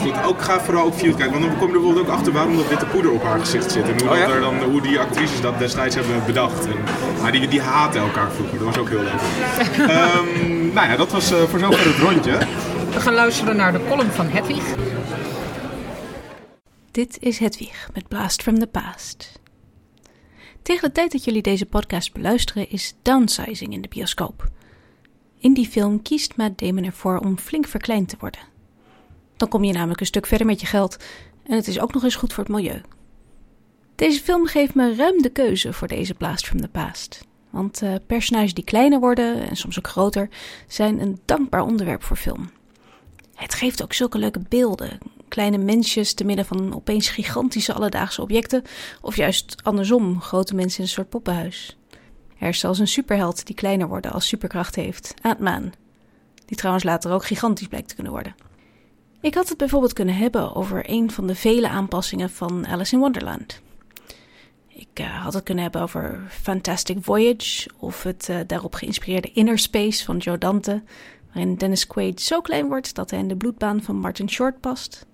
Maar 0.00 0.14
goed, 0.14 0.24
ook, 0.26 0.42
ga 0.42 0.60
vooral 0.60 0.84
ook 0.84 0.94
Feud 0.94 1.16
kijken. 1.16 1.40
Want 1.40 1.50
dan 1.50 1.58
kom 1.58 1.68
je 1.68 1.74
er 1.74 1.80
bijvoorbeeld 1.80 2.06
ook 2.06 2.12
achter 2.12 2.32
waarom 2.32 2.56
dat 2.56 2.68
witte 2.68 2.86
poeder 2.86 3.10
op 3.12 3.22
haar 3.22 3.40
gezicht 3.40 3.72
zit. 3.72 3.82
En 3.82 4.00
hoe, 4.00 4.10
Oh, 4.10 4.18
dat 4.20 4.30
er 4.30 4.40
dan, 4.40 4.62
hoe 4.62 4.80
die 4.80 4.98
actrices 4.98 5.40
dat 5.40 5.58
destijds 5.58 5.94
hebben 5.94 6.22
bedacht. 6.26 6.66
En, 6.66 6.76
maar 7.22 7.32
die, 7.32 7.48
die 7.48 7.60
haten 7.60 8.00
elkaar 8.00 8.32
vroeger. 8.32 8.58
Dat 8.58 8.66
was 8.66 8.78
ook 8.78 8.88
heel 8.88 9.02
leuk. 9.02 9.20
Ehm, 9.88 10.72
nou 10.72 10.88
ja, 10.88 10.96
dat 10.96 11.12
was 11.12 11.32
eh, 11.32 11.42
voor 11.42 11.58
zover 11.58 11.86
het 11.86 11.96
rondje. 11.96 12.38
We 12.92 13.00
gaan 13.00 13.14
luisteren 13.14 13.56
naar 13.56 13.72
de 13.72 13.80
column 13.88 14.10
van 14.10 14.26
Hedwig. 14.26 14.74
Dit 16.90 17.16
is 17.20 17.38
Hedwig 17.38 17.88
met 17.94 18.08
Blast 18.08 18.42
from 18.42 18.58
the 18.58 18.66
Past. 18.66 19.40
Tegen 20.62 20.88
de 20.88 20.94
tijd 20.94 21.12
dat 21.12 21.24
jullie 21.24 21.42
deze 21.42 21.66
podcast 21.66 22.12
beluisteren 22.12 22.70
is 22.70 22.94
Downsizing 23.02 23.72
in 23.72 23.82
de 23.82 23.88
bioscoop. 23.88 24.48
In 25.38 25.54
die 25.54 25.68
film 25.68 26.02
kiest 26.02 26.36
Matt 26.36 26.58
Damon 26.58 26.84
ervoor 26.84 27.18
om 27.18 27.38
flink 27.38 27.66
verkleind 27.66 28.08
te 28.08 28.16
worden. 28.18 28.49
Dan 29.40 29.48
kom 29.48 29.64
je 29.64 29.72
namelijk 29.72 30.00
een 30.00 30.06
stuk 30.06 30.26
verder 30.26 30.46
met 30.46 30.60
je 30.60 30.66
geld 30.66 30.96
en 31.42 31.56
het 31.56 31.66
is 31.66 31.80
ook 31.80 31.94
nog 31.94 32.02
eens 32.02 32.14
goed 32.14 32.32
voor 32.32 32.44
het 32.44 32.52
milieu. 32.52 32.80
Deze 33.94 34.20
film 34.20 34.46
geeft 34.46 34.74
me 34.74 34.94
ruim 34.94 35.22
de 35.22 35.30
keuze 35.30 35.72
voor 35.72 35.88
deze 35.88 36.14
Blast 36.14 36.46
from 36.46 36.60
the 36.60 36.68
Past. 36.68 37.20
Want 37.50 37.82
eh, 37.82 37.94
personages 38.06 38.54
die 38.54 38.64
kleiner 38.64 39.00
worden 39.00 39.48
en 39.48 39.56
soms 39.56 39.78
ook 39.78 39.86
groter 39.86 40.28
zijn 40.68 41.00
een 41.00 41.20
dankbaar 41.24 41.62
onderwerp 41.62 42.02
voor 42.02 42.16
film. 42.16 42.50
Het 43.34 43.54
geeft 43.54 43.82
ook 43.82 43.92
zulke 43.92 44.18
leuke 44.18 44.40
beelden. 44.48 44.98
Kleine 45.28 45.58
mensjes 45.58 46.14
te 46.14 46.24
midden 46.24 46.44
van 46.44 46.74
opeens 46.74 47.08
gigantische 47.08 47.72
alledaagse 47.72 48.22
objecten. 48.22 48.62
Of 49.00 49.16
juist 49.16 49.56
andersom, 49.62 50.20
grote 50.20 50.54
mensen 50.54 50.78
in 50.78 50.84
een 50.84 50.90
soort 50.90 51.08
poppenhuis. 51.08 51.76
Er 52.38 52.48
is 52.48 52.58
zelfs 52.58 52.78
een 52.78 52.88
superheld 52.88 53.46
die 53.46 53.54
kleiner 53.54 53.88
wordt 53.88 54.10
als 54.10 54.26
superkracht 54.26 54.74
heeft. 54.74 55.14
Ant-Man. 55.22 55.72
Die 56.44 56.56
trouwens 56.56 56.84
later 56.84 57.12
ook 57.12 57.24
gigantisch 57.24 57.68
blijkt 57.68 57.88
te 57.88 57.94
kunnen 57.94 58.12
worden. 58.12 58.48
Ik 59.20 59.34
had 59.34 59.48
het 59.48 59.58
bijvoorbeeld 59.58 59.92
kunnen 59.92 60.16
hebben 60.16 60.54
over 60.54 60.82
een 60.90 61.10
van 61.10 61.26
de 61.26 61.34
vele 61.34 61.68
aanpassingen 61.68 62.30
van 62.30 62.66
Alice 62.66 62.94
in 62.94 63.00
Wonderland. 63.00 63.60
Ik 64.68 64.88
eh, 64.94 65.22
had 65.22 65.34
het 65.34 65.42
kunnen 65.42 65.62
hebben 65.62 65.82
over 65.82 66.20
Fantastic 66.28 66.96
Voyage 67.00 67.70
of 67.78 68.02
het 68.02 68.28
eh, 68.28 68.36
daarop 68.46 68.74
geïnspireerde 68.74 69.32
Inner 69.32 69.58
Space 69.58 70.04
van 70.04 70.16
Joe 70.16 70.38
Dante, 70.38 70.82
waarin 71.32 71.54
Dennis 71.54 71.86
Quaid 71.86 72.20
zo 72.20 72.40
klein 72.40 72.66
wordt 72.66 72.94
dat 72.94 73.10
hij 73.10 73.18
in 73.18 73.28
de 73.28 73.36
bloedbaan 73.36 73.82
van 73.82 73.96
Martin 73.96 74.30
Short 74.30 74.60
past. 74.60 75.06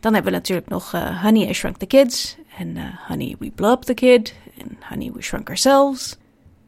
Dan 0.00 0.14
hebben 0.14 0.32
we 0.32 0.38
natuurlijk 0.38 0.68
nog 0.68 0.92
eh, 0.92 1.22
Honey, 1.22 1.48
I 1.48 1.52
Shrunk 1.52 1.76
the 1.76 1.86
Kids 1.86 2.36
en 2.58 2.98
Honey, 3.06 3.36
We 3.38 3.50
Blew 3.50 3.70
Up 3.70 3.82
the 3.82 3.94
Kid 3.94 4.34
en 4.58 4.78
Honey, 4.88 5.12
We 5.12 5.22
Shrunk 5.22 5.48
Ourselves. 5.48 6.16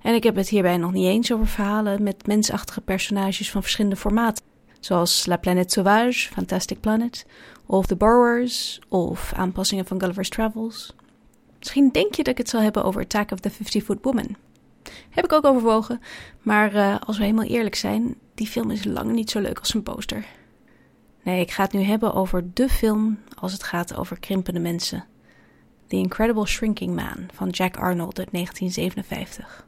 En 0.00 0.14
ik 0.14 0.23
heb 0.23 0.37
het 0.37 0.49
hierbij 0.49 0.76
nog 0.76 0.93
niet 0.93 1.07
eens 1.07 1.33
over 1.33 1.47
verhalen 1.47 2.02
met 2.02 2.26
mensachtige 2.26 2.81
personages 2.81 3.50
van 3.50 3.62
verschillende 3.62 3.97
formaten, 3.97 4.45
zoals 4.87 5.26
La 5.26 5.37
Planète 5.37 5.73
Sauvage, 5.73 6.28
Fantastic 6.33 6.81
Planet, 6.81 7.26
of 7.66 7.87
The 7.87 7.97
Borrowers, 7.97 8.81
of 8.88 9.33
aanpassingen 9.33 9.87
van 9.87 10.00
Gulliver's 10.00 10.28
Travels. 10.28 10.95
Misschien 11.59 11.90
denk 11.90 12.14
je 12.14 12.23
dat 12.23 12.33
ik 12.33 12.38
het 12.38 12.49
zal 12.49 12.61
hebben 12.61 12.85
over 12.85 13.02
Attack 13.02 13.31
of 13.31 13.40
the 13.40 13.50
50-Foot 13.50 13.99
Woman. 14.02 14.37
Heb 15.11 15.25
ik 15.25 15.33
ook 15.33 15.45
overwogen, 15.45 16.00
maar 16.43 16.75
eh, 16.75 16.97
als 17.00 17.16
we 17.16 17.25
helemaal 17.25 17.47
eerlijk 17.47 17.75
zijn, 17.75 18.14
die 18.35 18.47
film 18.47 18.71
is 18.71 18.85
lang 18.85 19.12
niet 19.12 19.31
zo 19.31 19.40
leuk 19.40 19.59
als 19.59 19.75
een 19.75 19.83
poster. 19.83 20.25
Nee, 21.23 21.40
ik 21.40 21.50
ga 21.50 21.62
het 21.62 21.73
nu 21.73 21.83
hebben 21.83 22.14
over 22.14 22.45
de 22.52 22.69
film 22.69 23.19
als 23.35 23.52
het 23.52 23.62
gaat 23.62 23.97
over 23.97 24.19
krimpende 24.19 24.61
mensen. 24.61 25.05
The 25.87 25.97
Incredible 25.97 26.47
Shrinking 26.47 26.95
Man 26.95 27.28
van 27.33 27.49
Jack 27.49 27.76
Arnold 27.76 28.19
uit 28.19 28.33
1957. 28.33 29.66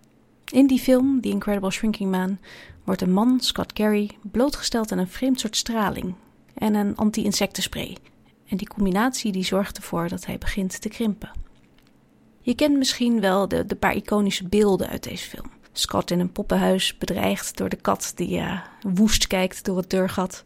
In 0.50 0.66
die 0.66 0.78
film, 0.78 1.20
The 1.20 1.28
Incredible 1.28 1.70
Shrinking 1.70 2.10
Man, 2.10 2.38
wordt 2.84 3.00
een 3.00 3.12
man, 3.12 3.40
Scott 3.40 3.72
Carey, 3.72 4.10
blootgesteld 4.22 4.92
aan 4.92 4.98
een 4.98 5.08
vreemd 5.08 5.40
soort 5.40 5.56
straling 5.56 6.14
en 6.54 6.74
een 6.74 6.96
anti-insectenspray. 6.96 7.96
En 8.46 8.56
die 8.56 8.68
combinatie 8.68 9.32
die 9.32 9.44
zorgt 9.44 9.76
ervoor 9.76 10.08
dat 10.08 10.26
hij 10.26 10.38
begint 10.38 10.80
te 10.80 10.88
krimpen. 10.88 11.30
Je 12.40 12.54
kent 12.54 12.76
misschien 12.76 13.20
wel 13.20 13.48
de, 13.48 13.76
paar 13.78 13.94
iconische 13.94 14.48
beelden 14.48 14.88
uit 14.88 15.02
deze 15.02 15.28
film. 15.28 15.50
Scott 15.72 16.10
in 16.10 16.20
een 16.20 16.32
poppenhuis 16.32 16.98
bedreigd 16.98 17.56
door 17.56 17.68
de 17.68 17.76
kat 17.76 18.12
die 18.14 18.38
eh, 18.38 18.60
woest 18.94 19.26
kijkt 19.26 19.64
door 19.64 19.76
het 19.76 19.90
deurgat. 19.90 20.44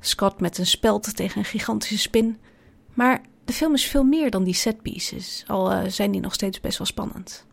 Scott 0.00 0.40
met 0.40 0.58
een 0.58 0.66
speld 0.66 1.16
tegen 1.16 1.38
een 1.38 1.44
gigantische 1.44 1.98
spin. 1.98 2.38
Maar 2.94 3.20
de 3.44 3.52
film 3.52 3.74
is 3.74 3.84
veel 3.84 4.04
meer 4.04 4.30
dan 4.30 4.44
die 4.44 4.54
setpieces, 4.54 5.44
al 5.46 5.72
eh, 5.72 5.88
zijn 5.88 6.10
die 6.10 6.20
nog 6.20 6.34
steeds 6.34 6.60
best 6.60 6.78
wel 6.78 6.86
spannend. 6.86 7.46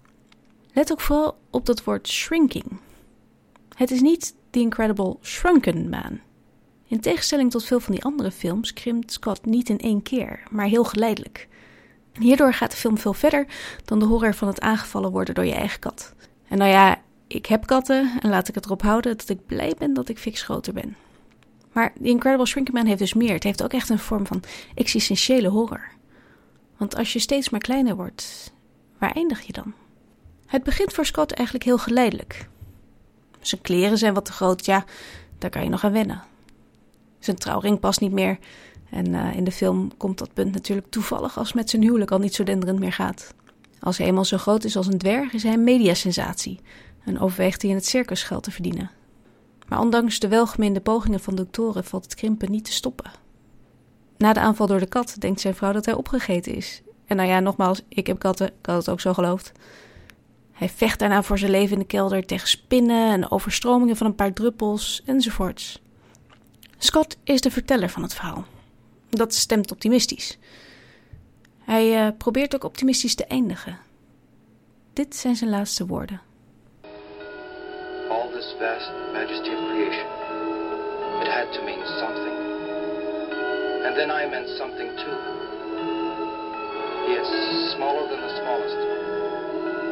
Let 0.78 0.92
ook 0.92 1.02
vooral 1.02 1.38
op 1.50 1.66
dat 1.66 1.84
woord 1.84 2.08
shrinking. 2.08 2.66
Het 3.76 3.92
is 3.92 4.02
niet 4.02 4.36
The 4.50 4.60
Incredible 4.60 5.18
Shrunken 5.22 5.90
Man. 5.90 6.20
In 6.88 7.00
tegenstelling 7.00 7.52
tot 7.52 7.64
veel 7.64 7.80
van 7.80 7.94
die 7.94 8.04
andere 8.04 8.32
films 8.32 8.74
krimpt 8.74 9.12
Scott 9.12 9.46
niet 9.46 9.70
in 9.70 9.80
één 9.80 10.02
keer, 10.02 10.44
maar 10.50 10.66
heel 10.66 10.84
geleidelijk. 10.84 11.48
En 12.12 12.22
hierdoor 12.22 12.54
gaat 12.54 12.72
de 12.72 12.78
film 12.78 12.98
veel 12.98 13.14
verder 13.14 13.48
dan 13.86 14.00
de 14.00 14.06
horror 14.06 14.34
van 14.34 14.48
het 14.48 14.62
aangevallen 14.62 15.12
worden 15.12 15.36
door 15.36 15.46
je 15.46 15.54
eigen 15.54 15.80
kat. 15.80 16.14
En 16.48 16.58
nou 16.58 16.72
ja, 16.72 17.02
ik 17.28 17.46
heb 17.46 17.66
katten 17.66 18.12
en 18.20 18.30
laat 18.30 18.48
ik 18.48 18.56
het 18.56 18.66
erop 18.66 18.82
houden 18.82 19.18
dat 19.18 19.30
ik 19.30 19.46
blij 19.46 19.74
ben 19.78 19.94
dat 19.94 20.10
ik 20.10 20.18
fix 20.18 20.42
groter 20.42 20.74
ben. 20.74 20.96
Maar 21.72 21.94
The 21.94 22.08
Incredible 22.08 22.46
Shrinking 22.46 22.78
Man 22.78 22.86
heeft 22.86 23.00
dus 23.00 23.14
meer. 23.14 23.34
Het 23.34 23.44
heeft 23.44 23.64
ook 23.64 23.74
echt 23.74 23.90
een 23.90 24.00
vorm 24.00 24.26
van 24.26 24.44
existentiële 24.76 25.48
horror. 25.48 25.92
Want 26.78 26.96
als 26.96 27.14
je 27.14 27.20
steeds 27.20 27.50
maar 27.50 27.60
kleiner 27.60 27.96
wordt, 27.96 28.54
waar 28.98 29.12
eindig 29.12 29.42
je 29.42 29.54
dan? 29.54 29.74
Het 30.48 30.64
begint 30.64 30.94
voor 30.94 31.06
Scott 31.06 31.32
eigenlijk 31.32 31.66
heel 31.66 31.78
geleidelijk. 31.78 32.48
Zijn 33.40 33.62
kleren 33.62 33.98
zijn 33.98 34.14
wat 34.14 34.26
te 34.26 34.32
groot, 34.32 34.66
ja, 34.66 34.86
daar 35.38 35.50
kan 35.50 35.64
je 35.64 35.70
nog 35.70 35.84
aan 35.84 35.92
wennen. 35.92 36.24
Zijn 37.20 37.38
trouwring 37.38 37.80
past 37.80 38.00
niet 38.00 38.12
meer. 38.12 38.38
En 38.90 39.14
uh, 39.14 39.36
in 39.36 39.44
de 39.44 39.52
film 39.52 39.98
komt 39.98 40.18
dat 40.18 40.34
punt 40.34 40.54
natuurlijk 40.54 40.88
toevallig 40.90 41.38
als 41.38 41.54
met 41.54 41.70
zijn 41.70 41.82
huwelijk 41.82 42.12
al 42.12 42.20
niet 42.20 42.36
zo 42.36 42.44
denderend 42.44 42.80
meer 42.80 42.94
gaat. 42.94 43.34
Als 43.80 43.98
hij 43.98 44.08
eenmaal 44.08 44.26
zo 44.26 44.38
groot 44.38 44.64
is 44.64 44.76
als 44.76 44.88
een 44.88 44.98
dwerg, 44.98 45.34
is 45.34 45.44
hij 45.44 45.54
een 45.54 45.64
mediasensatie 45.64 46.60
en 47.04 47.20
overweegt 47.20 47.62
hij 47.62 47.72
in 47.72 47.78
het 47.78 47.86
circus 47.86 48.24
geld 48.24 48.44
te 48.44 48.52
verdienen. 48.52 48.92
Maar 49.68 49.80
ondanks 49.80 50.20
de 50.20 50.28
welgemeende 50.28 50.82
pogingen 50.82 51.20
van 51.20 51.36
doktoren 51.36 51.84
valt 51.84 52.04
het 52.04 52.16
krimpen 52.16 52.52
niet 52.52 52.66
te 52.66 52.72
stoppen. 52.72 53.12
Na 54.18 54.34
de 54.34 54.40
aanval 54.40 54.68
door 54.68 54.80
de 54.80 54.88
kat 54.88 55.16
denkt 55.20 55.42
zijn 55.42 55.56
vrouw 55.56 55.72
dat 55.72 55.86
hij 55.86 55.94
opgegeten 55.94 56.56
is. 56.56 56.82
En 57.06 57.16
nou 57.16 57.30
ja, 57.30 57.40
nogmaals, 57.40 57.82
ik 57.88 58.08
heb 58.08 58.20
katten, 58.20 58.48
ik 58.48 58.66
had 58.66 58.76
het 58.76 58.90
ook 58.90 59.02
zo 59.02 59.14
geloofd. 59.14 59.52
Hij 60.58 60.70
vecht 60.70 61.00
daarna 61.00 61.24
voor 61.24 61.38
zijn 61.38 61.52
leven 61.52 61.74
in 61.74 61.80
de 61.80 61.86
kelder 61.86 62.26
tegen 62.26 62.48
spinnen 62.48 63.12
en 63.12 63.32
overstromingen 63.32 63.96
van 63.96 64.08
een 64.08 64.16
paar 64.16 64.34
druppels 64.34 65.02
enzovoorts. 65.06 65.82
Scott 66.78 67.18
is 67.24 67.42
de 67.42 67.52
verteller 67.52 67.90
van 67.90 68.02
het 68.02 68.14
verhaal. 68.14 68.46
Dat 69.10 69.34
stemt 69.34 69.72
optimistisch. 69.72 70.38
Hij 71.64 72.06
uh, 72.06 72.12
probeert 72.18 72.56
ook 72.56 72.64
optimistisch 72.64 73.16
te 73.16 73.26
eindigen. 73.26 73.78
Dit 74.94 75.16
zijn 75.16 75.36
zijn 75.36 75.50
laatste 75.50 75.86
woorden. 75.86 76.22
All 78.10 78.30
this 78.32 78.56
vast 78.60 78.92
majesty 79.14 79.50
of 79.50 79.70
creation, 79.70 80.08
it 81.22 81.28
had 81.28 81.54
to 81.54 81.64
mean 81.64 81.86
something. 81.86 82.36
And 83.86 83.96
then 83.96 84.10
I 84.10 84.30
meant 84.30 84.50
something 84.50 84.90
too. 84.96 85.18
Yes, 87.08 87.28
smaller 87.76 88.08
than 88.10 88.20
the 88.20 88.42
smallest. 88.42 88.97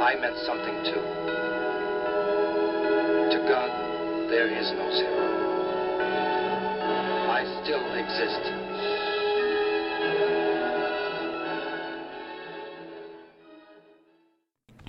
I 0.02 0.16
meant 0.20 0.38
something 0.46 0.84
too. 0.84 1.02
To 3.32 3.38
God, 3.48 3.70
there 4.30 4.50
is 4.60 4.72
no 4.72 4.92
zero. 4.92 5.26
I 7.30 7.46
still 7.62 7.86
exist. 7.96 8.44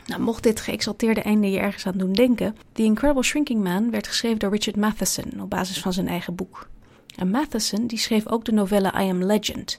Nou, 0.06 0.20
mocht 0.20 0.42
dit 0.42 0.60
geëxalteerde 0.60 1.22
einde 1.22 1.50
je 1.50 1.58
ergens 1.58 1.86
aan 1.86 1.98
doen 1.98 2.12
denken, 2.12 2.56
The 2.72 2.82
Incredible 2.82 3.22
Shrinking 3.22 3.62
Man 3.62 3.90
werd 3.90 4.06
geschreven 4.06 4.38
door 4.38 4.50
Richard 4.50 4.76
Matheson 4.76 5.40
op 5.40 5.50
basis 5.50 5.80
van 5.80 5.92
zijn 5.92 6.08
eigen 6.08 6.34
boek. 6.34 6.68
En 7.16 7.30
Matheson 7.30 7.86
die 7.86 7.98
schreef 7.98 8.26
ook 8.28 8.44
de 8.44 8.52
novelle 8.52 8.92
I 8.94 9.08
Am 9.08 9.24
Legend. 9.24 9.78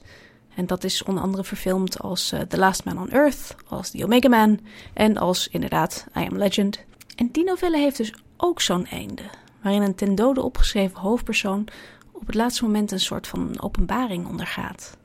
En 0.58 0.66
dat 0.66 0.84
is 0.84 1.02
onder 1.02 1.22
andere 1.22 1.44
verfilmd 1.44 2.00
als 2.00 2.32
uh, 2.32 2.40
The 2.40 2.58
Last 2.58 2.84
Man 2.84 2.98
on 2.98 3.10
Earth, 3.10 3.54
als 3.68 3.90
The 3.90 4.04
Omega 4.04 4.28
Man 4.28 4.60
en 4.94 5.16
als 5.16 5.48
inderdaad 5.48 6.06
I 6.16 6.20
Am 6.20 6.36
Legend. 6.36 6.84
En 7.16 7.28
die 7.32 7.44
novelle 7.44 7.78
heeft 7.78 7.96
dus 7.96 8.14
ook 8.36 8.60
zo'n 8.60 8.86
einde, 8.86 9.22
waarin 9.62 9.82
een 9.82 9.94
ten 9.94 10.14
dode 10.14 10.42
opgeschreven 10.42 10.98
hoofdpersoon 10.98 11.66
op 12.12 12.26
het 12.26 12.34
laatste 12.34 12.64
moment 12.64 12.90
een 12.90 13.00
soort 13.00 13.26
van 13.26 13.60
openbaring 13.60 14.26
ondergaat. 14.26 14.96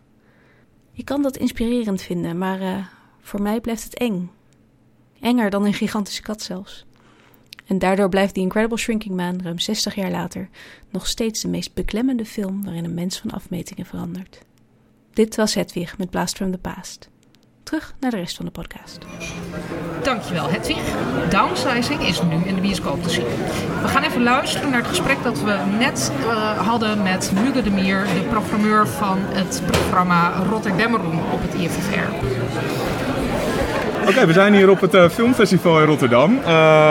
Je 0.92 1.04
kan 1.04 1.22
dat 1.22 1.38
inspirerend 1.38 2.02
vinden, 2.02 2.38
maar 2.38 2.62
uh, 2.62 2.86
voor 3.22 3.42
mij 3.42 3.62
blijft 3.62 3.84
het 3.84 3.98
eng. 3.98 4.32
Enger 5.20 5.50
dan 5.50 5.66
een 5.66 5.74
gigantische 5.74 6.22
kat 6.22 6.42
zelfs. 6.42 6.86
En 7.66 7.80
daardoor 7.80 8.10
blijft 8.10 8.34
The 8.34 8.40
Incredible 8.40 8.78
Shrinking 8.78 9.16
Man 9.16 9.42
ruim 9.42 9.60
60 9.60 9.96
jaar 9.96 10.12
later 10.12 10.50
nog 10.90 11.08
steeds 11.08 11.42
de 11.42 11.48
meest 11.48 11.74
beklemmende 11.74 12.26
film 12.26 12.64
waarin 12.64 12.86
een 12.86 12.94
mens 12.94 13.18
van 13.18 13.32
afmetingen 13.32 13.86
verandert. 13.86 14.42
Dit 15.14 15.36
was 15.36 15.54
Hedwig 15.54 15.98
met 15.98 16.10
Blast 16.10 16.36
from 16.36 16.52
the 16.52 16.58
Past. 16.58 17.10
Terug 17.64 17.96
naar 18.00 18.12
de 18.12 18.18
rest 18.18 18.36
van 18.36 18.46
de 18.46 18.52
podcast. 18.52 18.98
Dankjewel 20.04 20.50
Hedwig. 20.50 20.84
Downsizing 21.30 22.02
is 22.02 22.22
nu 22.22 22.36
in 22.46 22.56
de 22.56 22.62
bioscoop 22.62 23.04
te 23.04 23.10
zien. 23.10 23.26
We 23.82 23.88
gaan 23.88 24.04
even 24.04 24.24
luisteren 24.24 24.70
naar 24.70 24.80
het 24.80 24.88
gesprek 24.88 25.24
dat 25.24 25.42
we 25.42 25.60
net 25.78 26.12
uh, 26.20 26.68
hadden 26.68 27.04
met 27.04 27.32
Muge 27.34 27.62
de 27.62 27.70
Mier, 27.70 28.04
de 28.04 28.26
programmeur 28.30 28.88
van 28.88 29.18
het 29.20 29.62
programma 29.66 30.44
Rotterdammeroen 30.50 31.20
op 31.32 31.42
het 31.42 31.54
IFFR. 31.54 32.14
Oké, 34.04 34.12
okay, 34.12 34.28
we 34.28 34.34
zijn 34.34 34.54
hier 34.54 34.70
op 34.70 34.82
het 34.82 34.94
uh, 34.94 35.10
filmfestival 35.10 35.80
in 35.80 35.86
Rotterdam, 35.86 36.38
uh, 36.38 36.46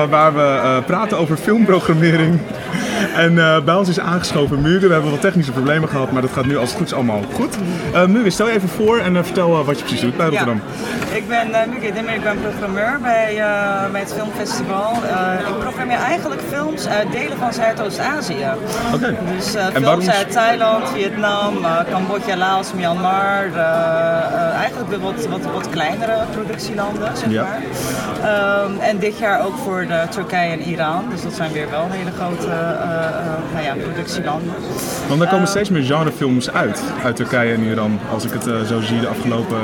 waar 0.09 0.35
we 0.35 0.83
praten 0.87 1.18
over 1.18 1.37
filmprogrammering 1.37 2.40
en 3.25 3.35
bij 3.64 3.75
ons 3.75 3.88
is 3.88 4.01
aangeschoven 4.01 4.61
Mugen. 4.61 4.88
We 4.88 4.92
hebben 4.92 5.11
wat 5.11 5.20
technische 5.20 5.53
problemen 5.53 5.88
gehad, 5.88 6.12
maar 6.12 6.22
dat 6.22 6.31
gaat 6.31 6.46
nu 6.46 6.57
als 6.57 6.68
het 6.68 6.79
goed 6.79 6.87
is 6.87 6.92
allemaal 6.92 7.22
goed. 7.35 7.57
Uh, 7.94 8.07
Mugen, 8.07 8.33
stel 8.33 8.46
je 8.46 8.53
even 8.53 8.68
voor 8.68 8.98
en 8.98 9.25
vertel 9.25 9.64
wat 9.64 9.79
je 9.79 9.85
precies 9.85 10.01
doet 10.01 10.16
bij 10.16 10.27
Rotterdam. 10.27 10.61
Ja. 11.11 11.16
Ik 11.16 11.29
ben 11.29 11.48
uh, 11.48 11.75
Mugen 11.75 11.94
Dimmer, 11.94 12.14
ik 12.14 12.22
ben 12.22 12.40
programmeur 12.40 12.98
bij, 13.03 13.35
bij 13.92 14.01
het 14.01 14.12
filmfestival. 14.12 14.92
ik 15.48 15.59
programmeer 15.59 15.98
eigenlijk 15.98 16.40
films 16.48 16.88
uit 16.88 17.12
delen 17.12 17.38
van 17.38 17.53
Zuidoost-Azië. 17.53 18.46
Oké. 18.94 19.05
Okay. 19.05 19.16
Dus 19.37 19.55
films 19.75 20.11
uit 20.11 20.33
Thailand, 20.33 20.88
Vietnam, 20.88 21.55
Cambodja, 21.90 22.37
Laos, 22.37 22.72
Myanmar. 22.72 23.51
eigenlijk 24.55 24.90
de 24.90 24.98
wat, 24.98 25.27
wat, 25.27 25.53
wat 25.53 25.68
kleinere 25.70 26.25
productielanden, 26.33 27.01
zeg 27.14 27.30
ja. 27.30 27.42
maar. 27.42 27.60
Um, 28.64 28.78
en 28.78 28.98
dit 28.98 29.18
jaar 29.18 29.44
ook 29.44 29.56
voor 29.56 29.86
de 29.86 30.06
Turkije 30.10 30.52
en 30.52 30.60
Iran. 30.60 31.04
Dus 31.10 31.22
dat 31.22 31.32
zijn 31.32 31.52
weer 31.52 31.70
wel 31.70 31.86
hele 31.90 32.10
grote 32.10 32.46
uh, 32.46 32.52
nou 33.52 33.64
ja, 33.64 33.74
productielanden. 33.82 34.54
Want 35.08 35.20
er 35.20 35.26
komen 35.26 35.44
uh, 35.44 35.50
steeds 35.50 35.70
meer 35.70 35.82
genrefilms 35.82 36.52
uit, 36.52 36.82
uit 37.04 37.16
Turkije 37.16 37.54
en 37.54 37.62
Iran, 37.62 38.00
als 38.12 38.24
ik 38.24 38.32
het 38.32 38.46
uh, 38.46 38.60
zo 38.60 38.80
zie 38.80 39.00
de 39.00 39.08
afgelopen... 39.08 39.58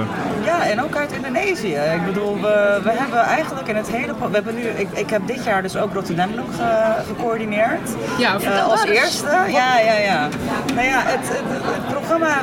Ja, 0.44 0.66
en 0.66 0.82
ook 0.82 0.96
uit 0.96 1.12
Indonesië. 1.12 1.74
Ik 1.94 2.04
bedoel, 2.06 2.40
we, 2.40 2.80
we 2.82 2.90
hebben 2.90 3.18
eigenlijk 3.18 3.68
in 3.68 3.76
het 3.76 3.88
hele... 3.88 4.12
We 4.18 4.34
hebben 4.34 4.54
nu, 4.54 4.62
ik, 4.62 4.88
ik 4.92 5.10
heb 5.10 5.26
dit 5.26 5.44
jaar 5.44 5.62
dus 5.62 5.76
ook 5.76 5.92
Rotterdam 5.92 6.34
nog 6.34 6.46
ge, 6.56 6.92
gecoördineerd. 7.06 7.90
Ja, 8.18 8.32
Als 8.68 8.84
eerste. 8.84 9.30
Ja, 9.48 9.78
ja, 9.78 9.98
ja. 9.98 10.28
Nou 10.74 10.86
ja, 10.86 11.02
het, 11.04 11.28
het, 11.28 11.62
het 11.64 11.88
programma 11.88 12.36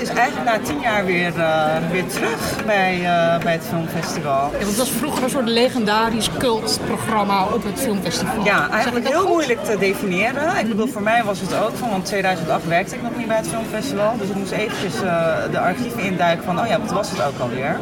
is 0.00 0.08
eigenlijk 0.08 0.50
na 0.50 0.58
tien 0.66 0.80
jaar 0.80 1.04
weer, 1.04 1.32
uh, 1.36 1.64
weer 1.90 2.06
terug 2.06 2.64
bij, 2.66 2.98
uh, 3.00 3.38
bij 3.38 3.52
het 3.52 3.64
filmfestival. 3.68 4.15
Ja, 4.22 4.48
want 4.50 4.66
het 4.66 4.76
was 4.76 4.90
vroeger 4.90 5.22
een 5.22 5.30
soort 5.30 5.48
legendarisch 5.48 6.30
cultprogramma 6.38 7.44
op 7.44 7.64
het 7.64 7.80
filmfestival. 7.80 8.44
Ja, 8.44 8.70
eigenlijk 8.70 9.08
heel 9.08 9.20
goed? 9.20 9.28
moeilijk 9.28 9.64
te 9.64 9.78
definiëren. 9.78 10.58
Ik 10.58 10.68
bedoel, 10.68 10.86
voor 10.86 11.02
mij 11.02 11.24
was 11.24 11.40
het 11.40 11.54
ook 11.54 11.76
van, 11.76 11.90
want 11.90 12.04
2008 12.04 12.66
werkte 12.66 12.94
ik 12.94 13.02
nog 13.02 13.16
niet 13.16 13.26
bij 13.26 13.36
het 13.36 13.48
filmfestival. 13.48 14.16
Dus 14.18 14.28
ik 14.28 14.34
moest 14.34 14.52
eventjes 14.52 14.94
uh, 15.02 15.36
de 15.50 15.58
archieven 15.58 16.02
induiken 16.02 16.44
van, 16.44 16.60
oh 16.60 16.66
ja, 16.66 16.80
wat 16.80 16.92
was 16.92 17.10
het 17.10 17.22
ook 17.22 17.38
alweer? 17.38 17.78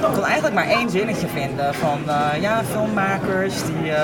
Ik 0.00 0.12
kon 0.12 0.24
eigenlijk 0.24 0.54
maar 0.54 0.68
één 0.68 0.90
zinnetje 0.90 1.26
vinden 1.26 1.74
van, 1.74 2.00
ja, 2.40 2.62
filmmakers 2.70 3.54
die, 3.64 3.74
die, 3.74 3.94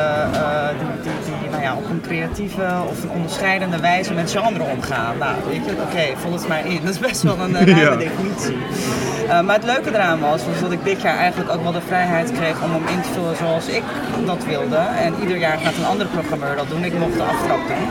die, 1.03 1.13
die, 1.41 1.51
nou 1.51 1.63
ja, 1.63 1.75
op 1.75 1.91
een 1.91 2.01
creatieve 2.01 2.67
of 2.91 3.03
een 3.03 3.11
onderscheidende 3.11 3.81
wijze 3.81 4.13
met 4.13 4.31
genre 4.31 4.63
omgaan. 4.63 5.19
Nou, 5.19 5.35
weet 5.49 5.65
je, 5.65 5.73
oké, 5.73 5.83
okay, 5.91 6.17
vul 6.17 6.33
het 6.33 6.49
maar 6.49 6.67
in. 6.67 6.81
Dat 6.85 6.95
is 6.95 6.99
best 6.99 7.23
wel 7.23 7.39
een 7.39 7.53
ruime 7.53 7.81
ja. 7.91 7.97
definitie. 7.97 8.57
Uh, 9.25 9.41
maar 9.41 9.55
het 9.55 9.65
leuke 9.65 9.89
eraan 9.89 10.21
was, 10.21 10.47
was 10.47 10.61
dat 10.61 10.73
ik 10.73 10.85
dit 10.85 11.03
jaar 11.03 11.17
eigenlijk 11.17 11.51
ook 11.51 11.63
wel 11.63 11.68
de 11.73 11.81
vrijheid 11.81 12.33
kreeg 12.33 12.63
om 12.63 12.73
hem 12.73 12.87
in 12.87 13.03
te 13.03 13.09
vullen 13.09 13.37
zoals 13.37 13.67
ik 13.67 13.83
dat 14.27 14.45
wilde. 14.45 14.77
En 14.77 15.15
ieder 15.21 15.37
jaar 15.37 15.59
gaat 15.59 15.77
een 15.77 15.85
andere 15.85 16.09
programmeur 16.09 16.57
dat 16.57 16.69
doen. 16.69 16.85
Ik 16.85 16.99
mocht 16.99 17.17
de 17.17 17.23
aftrap 17.23 17.61
doen. 17.67 17.87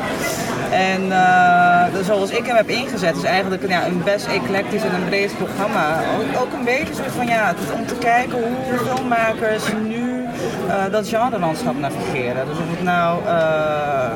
En 0.72 1.02
uh, 1.06 2.06
zoals 2.06 2.30
ik 2.30 2.46
hem 2.46 2.56
heb 2.56 2.70
ingezet, 2.70 3.16
is 3.16 3.24
eigenlijk 3.24 3.68
ja, 3.68 3.86
een 3.86 4.04
best 4.04 4.26
eclectisch 4.26 4.84
en 4.84 4.94
een 4.94 5.06
breed 5.06 5.38
programma. 5.38 6.00
Ook, 6.18 6.42
ook 6.42 6.54
een 6.54 6.66
beetje 6.66 6.94
zo 6.94 7.04
van 7.16 7.28
ja, 7.28 7.54
om 7.74 7.86
te 7.86 7.96
kijken 7.96 8.38
hoe 8.38 8.78
filmmakers 8.78 9.64
nu 9.88 10.17
uh, 10.68 10.92
dat 10.92 11.08
genre-landschap 11.08 11.78
navigeren. 11.80 12.46
Dus 12.46 12.58
of 12.58 12.70
het 12.70 12.84
nou, 12.84 13.22
uh, 13.22 13.30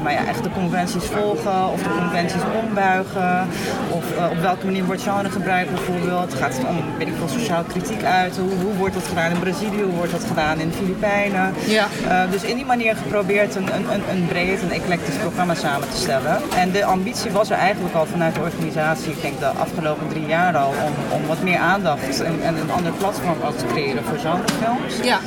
nou 0.03 0.11
ja, 0.11 0.25
echt 0.27 0.43
de 0.43 0.49
conventies 0.49 1.05
volgen 1.05 1.69
of 1.73 1.83
de 1.83 1.89
conventies 1.99 2.41
ombuigen. 2.63 3.47
Of 3.89 4.03
uh, 4.17 4.31
op 4.31 4.39
welke 4.41 4.65
manier 4.65 4.85
wordt 4.85 5.01
genre 5.01 5.29
gebruikt 5.29 5.71
bijvoorbeeld. 5.71 6.33
Gaat 6.33 6.57
het 6.57 6.67
om, 6.67 6.77
weet 6.97 7.07
ik 7.07 7.13
veel, 7.17 7.27
sociaal 7.27 7.63
kritiek 7.63 8.03
uit? 8.03 8.37
Hoe, 8.37 8.53
hoe 8.63 8.73
wordt 8.73 8.93
dat 8.93 9.07
gedaan 9.07 9.31
in 9.31 9.39
Brazilië? 9.39 9.81
Hoe 9.81 9.95
wordt 9.95 10.11
dat 10.11 10.23
gedaan 10.27 10.59
in 10.59 10.69
de 10.69 10.75
Filipijnen? 10.75 11.53
Ja. 11.65 11.87
dus 12.31 12.43
in 12.43 12.55
die 12.55 12.65
manier 12.65 12.95
geprobeerd 12.95 13.55
een, 13.55 13.75
een, 13.75 13.85
een, 13.93 14.03
een 14.09 14.25
breed 14.27 14.61
en 14.61 14.71
eclectisch 14.71 15.15
programma 15.15 15.53
samen 15.53 15.89
te 15.89 15.97
stellen. 15.97 16.41
En 16.57 16.71
de 16.71 16.85
ambitie 16.85 17.31
was 17.31 17.49
er 17.49 17.57
eigenlijk 17.57 17.95
al 17.95 18.05
vanuit 18.05 18.35
de 18.35 18.41
organisatie, 18.41 19.11
ik 19.11 19.21
denk 19.21 19.39
de 19.39 19.45
afgelopen 19.45 20.07
drie 20.07 20.25
jaar 20.25 20.57
al, 20.57 20.73
om, 20.85 21.21
om 21.21 21.27
wat 21.27 21.41
meer 21.41 21.57
aandacht 21.57 22.21
en, 22.21 22.41
en 22.43 22.55
een 22.57 22.71
ander 22.71 22.91
platform 22.91 23.37
te 23.57 23.65
creëren 23.65 24.03
voor 24.03 24.17
genrefilms. 24.17 24.95
Ja. 25.03 25.19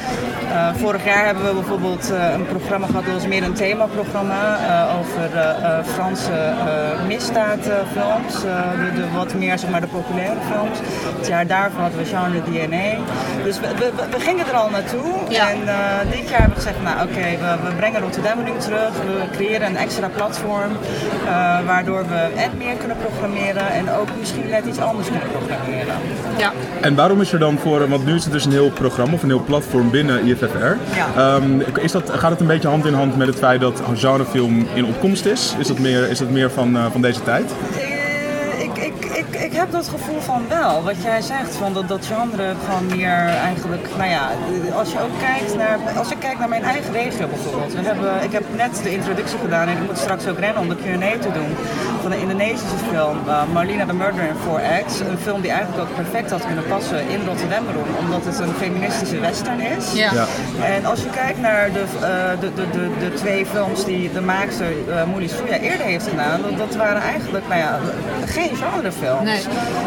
Vorig 0.84 1.04
jaar 1.04 1.24
hebben 1.24 1.44
we 1.44 1.52
bijvoorbeeld 1.52 2.10
uh, 2.10 2.32
een 2.32 2.46
programma 2.46 2.86
gehad, 2.86 3.04
dat 3.04 3.14
was 3.14 3.26
meer 3.26 3.42
een 3.42 3.52
themaprogramma 3.52 4.58
uh, 4.60 4.98
over 4.98 5.28
uh, 5.34 5.84
Franse 5.84 6.54
misdaadfilms. 7.06 8.40
De, 8.40 8.90
de, 8.94 9.04
wat 9.14 9.34
meer 9.34 9.58
zeg 9.58 9.70
maar, 9.70 9.80
de 9.80 9.86
populaire 9.86 10.40
films. 10.52 10.78
Het 11.18 11.26
jaar 11.26 11.46
daarvoor 11.46 11.80
hadden 11.80 11.98
we 11.98 12.04
genre 12.04 12.42
DNA. 12.42 12.88
Dus 13.44 13.60
we, 13.60 13.68
we, 13.78 13.92
we 14.10 14.20
gingen 14.20 14.46
er 14.46 14.54
al 14.54 14.70
naartoe. 14.70 15.12
Ja. 15.28 15.50
En 15.50 15.58
dit 16.10 16.28
jaar 16.28 16.40
hebben 16.40 16.58
we 16.58 16.62
gezegd, 16.62 16.82
nou 16.82 17.08
oké, 17.08 17.18
okay, 17.18 17.38
we, 17.38 17.68
we, 17.68 17.74
brengen 17.76 18.00
Rotterdam 18.00 18.42
nu 18.44 18.52
terug. 18.58 18.88
We 18.88 19.36
creëren 19.36 19.66
een 19.66 19.76
extra 19.76 20.08
platform. 20.08 20.72
waardoor 21.66 22.08
we 22.08 22.20
en 22.36 22.50
meer 22.58 22.74
kunnen 22.74 22.96
programmeren 22.96 23.70
en 23.70 23.90
ook 23.90 24.08
misschien 24.18 24.48
net 24.48 24.64
iets 24.64 24.78
anders 24.78 25.08
kunnen 25.08 25.28
programmeren. 25.30 25.94
Ja. 26.38 26.52
En 26.80 26.94
waarom 26.94 27.20
is 27.20 27.32
er 27.32 27.38
dan 27.38 27.58
voor, 27.58 27.88
want 27.88 28.06
nu 28.06 28.14
is 28.14 28.24
het 28.24 28.32
dus 28.32 28.44
een 28.44 28.52
heel 28.52 28.70
programma 28.70 29.14
of 29.14 29.22
een 29.22 29.28
heel 29.28 29.44
platform 29.44 29.90
binnen 29.90 30.26
IFFR. 30.26 30.73
Ja. 30.94 31.34
Um, 31.34 31.62
is 31.80 31.92
dat, 31.92 32.10
gaat 32.10 32.30
het 32.30 32.40
een 32.40 32.46
beetje 32.46 32.68
hand 32.68 32.86
in 32.86 32.94
hand 32.94 33.16
met 33.16 33.26
het 33.26 33.36
feit 33.36 33.60
dat 33.60 33.82
genrefilm 33.94 34.66
in 34.74 34.84
opkomst 34.84 35.26
is? 35.26 35.54
Is 35.58 35.66
dat 35.66 35.78
meer, 35.78 36.10
is 36.10 36.18
dat 36.18 36.30
meer 36.30 36.50
van, 36.50 36.76
uh, 36.76 36.84
van 36.90 37.00
deze 37.00 37.22
tijd? 37.22 37.54
Ik, 39.14 39.40
ik, 39.40 39.52
heb 39.52 39.70
dat 39.72 39.88
gevoel 39.88 40.20
van 40.20 40.48
wel. 40.48 40.82
Wat 40.82 41.02
jij 41.02 41.20
zegt, 41.22 41.54
van 41.54 41.72
dat, 41.72 41.88
dat 41.88 42.06
genre 42.06 42.54
gewoon 42.64 42.86
meer 42.86 43.28
eigenlijk, 43.28 43.88
nou 43.96 44.10
ja, 44.10 44.30
als 44.74 44.92
je 44.92 45.00
ook 45.00 45.18
kijkt 45.20 45.56
naar, 45.56 45.78
als 45.96 46.10
ik 46.10 46.18
kijk 46.18 46.38
naar 46.38 46.48
mijn 46.48 46.62
eigen 46.62 46.92
regio 46.92 47.26
bijvoorbeeld. 47.26 47.72
We 47.72 47.80
hebben, 47.80 48.22
ik 48.22 48.32
heb 48.32 48.44
net 48.56 48.80
de 48.82 48.90
introductie 48.90 49.38
gedaan 49.38 49.68
en 49.68 49.76
ik 49.76 49.86
moet 49.86 49.98
straks 49.98 50.26
ook 50.26 50.38
rennen 50.38 50.62
om 50.62 50.68
de 50.68 50.76
Q&A 50.76 51.18
te 51.18 51.32
doen 51.32 51.56
van 52.02 52.12
een 52.12 52.18
Indonesische 52.18 52.76
film, 52.90 53.18
uh, 53.26 53.42
Marlena 53.52 53.86
the 53.86 53.94
Murderer 53.94 54.28
in 54.28 54.34
4X. 54.34 55.08
Een 55.08 55.18
film 55.18 55.40
die 55.40 55.50
eigenlijk 55.50 55.82
ook 55.82 55.94
perfect 55.94 56.30
had 56.30 56.46
kunnen 56.46 56.66
passen 56.66 57.08
in 57.08 57.20
Rotterdam, 57.26 57.64
omdat 57.98 58.24
het 58.24 58.38
een 58.38 58.54
feministische 58.54 59.20
western 59.20 59.60
is. 59.60 59.92
Ja. 59.92 60.12
Ja. 60.12 60.26
En 60.64 60.84
als 60.84 61.02
je 61.02 61.10
kijkt 61.10 61.40
naar 61.40 61.72
de, 61.72 61.84
uh, 61.94 62.40
de, 62.40 62.54
de, 62.54 62.70
de, 62.70 62.90
de 63.00 63.14
twee 63.14 63.46
films 63.46 63.84
die 63.84 64.12
de 64.12 64.20
maakster 64.20 64.72
uh, 64.88 65.04
Moelie 65.04 65.28
Souya 65.28 65.56
eerder 65.56 65.86
heeft 65.86 66.08
gedaan, 66.08 66.42
dat, 66.42 66.58
dat 66.58 66.76
waren 66.76 67.02
eigenlijk 67.02 67.48
nou 67.48 67.60
ja, 67.60 67.78
geen 68.26 68.56
genrefilms. 68.56 69.02
Nee. 69.22 69.42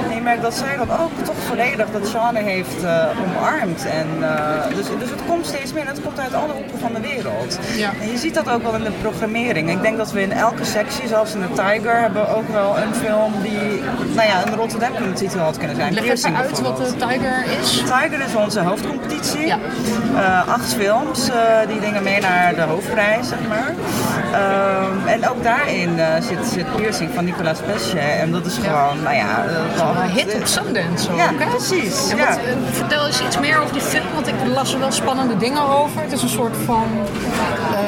En 0.10 0.16
je 0.16 0.22
merkt 0.22 0.42
dat 0.42 0.54
zij 0.54 0.78
dat 0.78 0.90
ook 1.00 1.26
toch 1.26 1.36
volledig 1.48 1.86
dat 1.92 2.10
genre 2.10 2.40
heeft 2.40 2.86
omarmd. 3.26 3.86
En, 3.86 4.08
dus, 4.76 4.86
dus 5.00 5.10
het 5.10 5.22
komt 5.28 5.46
steeds 5.46 5.74
meer 5.74 5.82
en 5.82 5.88
het 5.88 6.02
komt 6.02 6.20
uit 6.20 6.34
alle 6.34 6.54
hoeken 6.54 6.80
van 6.80 6.94
de 6.94 7.00
wereld. 7.00 7.60
Ja. 7.76 7.90
En 8.02 8.12
je 8.12 8.18
ziet 8.18 8.34
dat 8.34 8.50
ook 8.50 8.64
wel 8.64 8.76
in 8.76 8.84
de 8.84 8.92
programmering. 9.02 9.70
Ik 9.70 9.82
denk 9.82 9.98
dat 9.98 10.12
we 10.12 10.22
in 10.22 10.32
elke 10.32 10.66
sectie, 10.66 11.08
zelfs 11.08 11.34
in 11.34 11.42
de 11.42 11.54
Tiger, 11.54 12.00
hebben 12.00 12.36
ook 12.36 12.50
wel 12.50 12.78
een 12.78 12.96
film 12.96 13.34
die 13.42 13.82
nou 14.16 14.28
ja, 14.28 14.46
een 14.46 14.56
Rotterdam 14.56 15.14
titel 15.14 15.40
had 15.40 15.58
kunnen 15.58 15.76
zijn. 15.76 15.94
Leg 15.94 16.04
even 16.04 16.36
uit 16.36 16.62
wat 16.62 16.78
de 16.78 16.96
Tiger 16.96 17.46
is. 17.62 17.72
Tiger 17.78 18.20
is 18.28 18.36
onze 18.36 18.60
hoofdcompetitie. 18.60 19.46
Ja. 19.46 19.58
Uh, 20.14 20.48
acht 20.48 20.74
films, 20.74 21.30
uh, 21.30 21.36
die 21.68 21.80
dingen 21.80 22.04
mee 22.04 22.22
naar 22.22 22.56
de 22.56 22.62
hoofdprijs, 22.62 23.28
zeg 23.28 23.40
maar. 23.48 23.74
Uh, 24.32 25.12
en 25.14 25.30
ook 25.30 25.44
daarin 25.44 25.98
uh, 25.98 26.14
zit, 26.20 26.48
zit 26.54 26.76
Piercing 26.76 27.10
van 27.14 27.26
Nicolas 27.26 27.60
Pesce. 27.60 28.00
En 28.00 28.32
dat 28.32 28.46
is 28.46 28.58
gewoon, 28.58 29.07
nou 29.08 29.96
ja... 29.96 30.04
een 30.04 30.10
hit 30.10 30.36
op 30.36 30.46
Sundance 30.46 31.12
ook, 31.12 31.18
Ja, 31.18 31.32
hè? 31.38 31.50
precies. 31.50 32.10
En 32.10 32.18
ja. 32.18 32.28
wat, 32.28 32.40
vertel 32.72 33.06
eens 33.06 33.22
iets 33.22 33.40
meer 33.40 33.60
over 33.60 33.74
die 33.74 33.82
film, 33.82 34.14
want 34.14 34.28
ik 34.28 34.34
las 34.54 34.74
er 34.74 34.80
wel 34.80 34.92
spannende 34.92 35.38
dingen 35.38 35.62
over. 35.70 36.02
Het 36.02 36.12
is 36.12 36.22
een 36.22 36.30
soort 36.30 36.56
van... 36.66 36.86
Het 36.92 37.87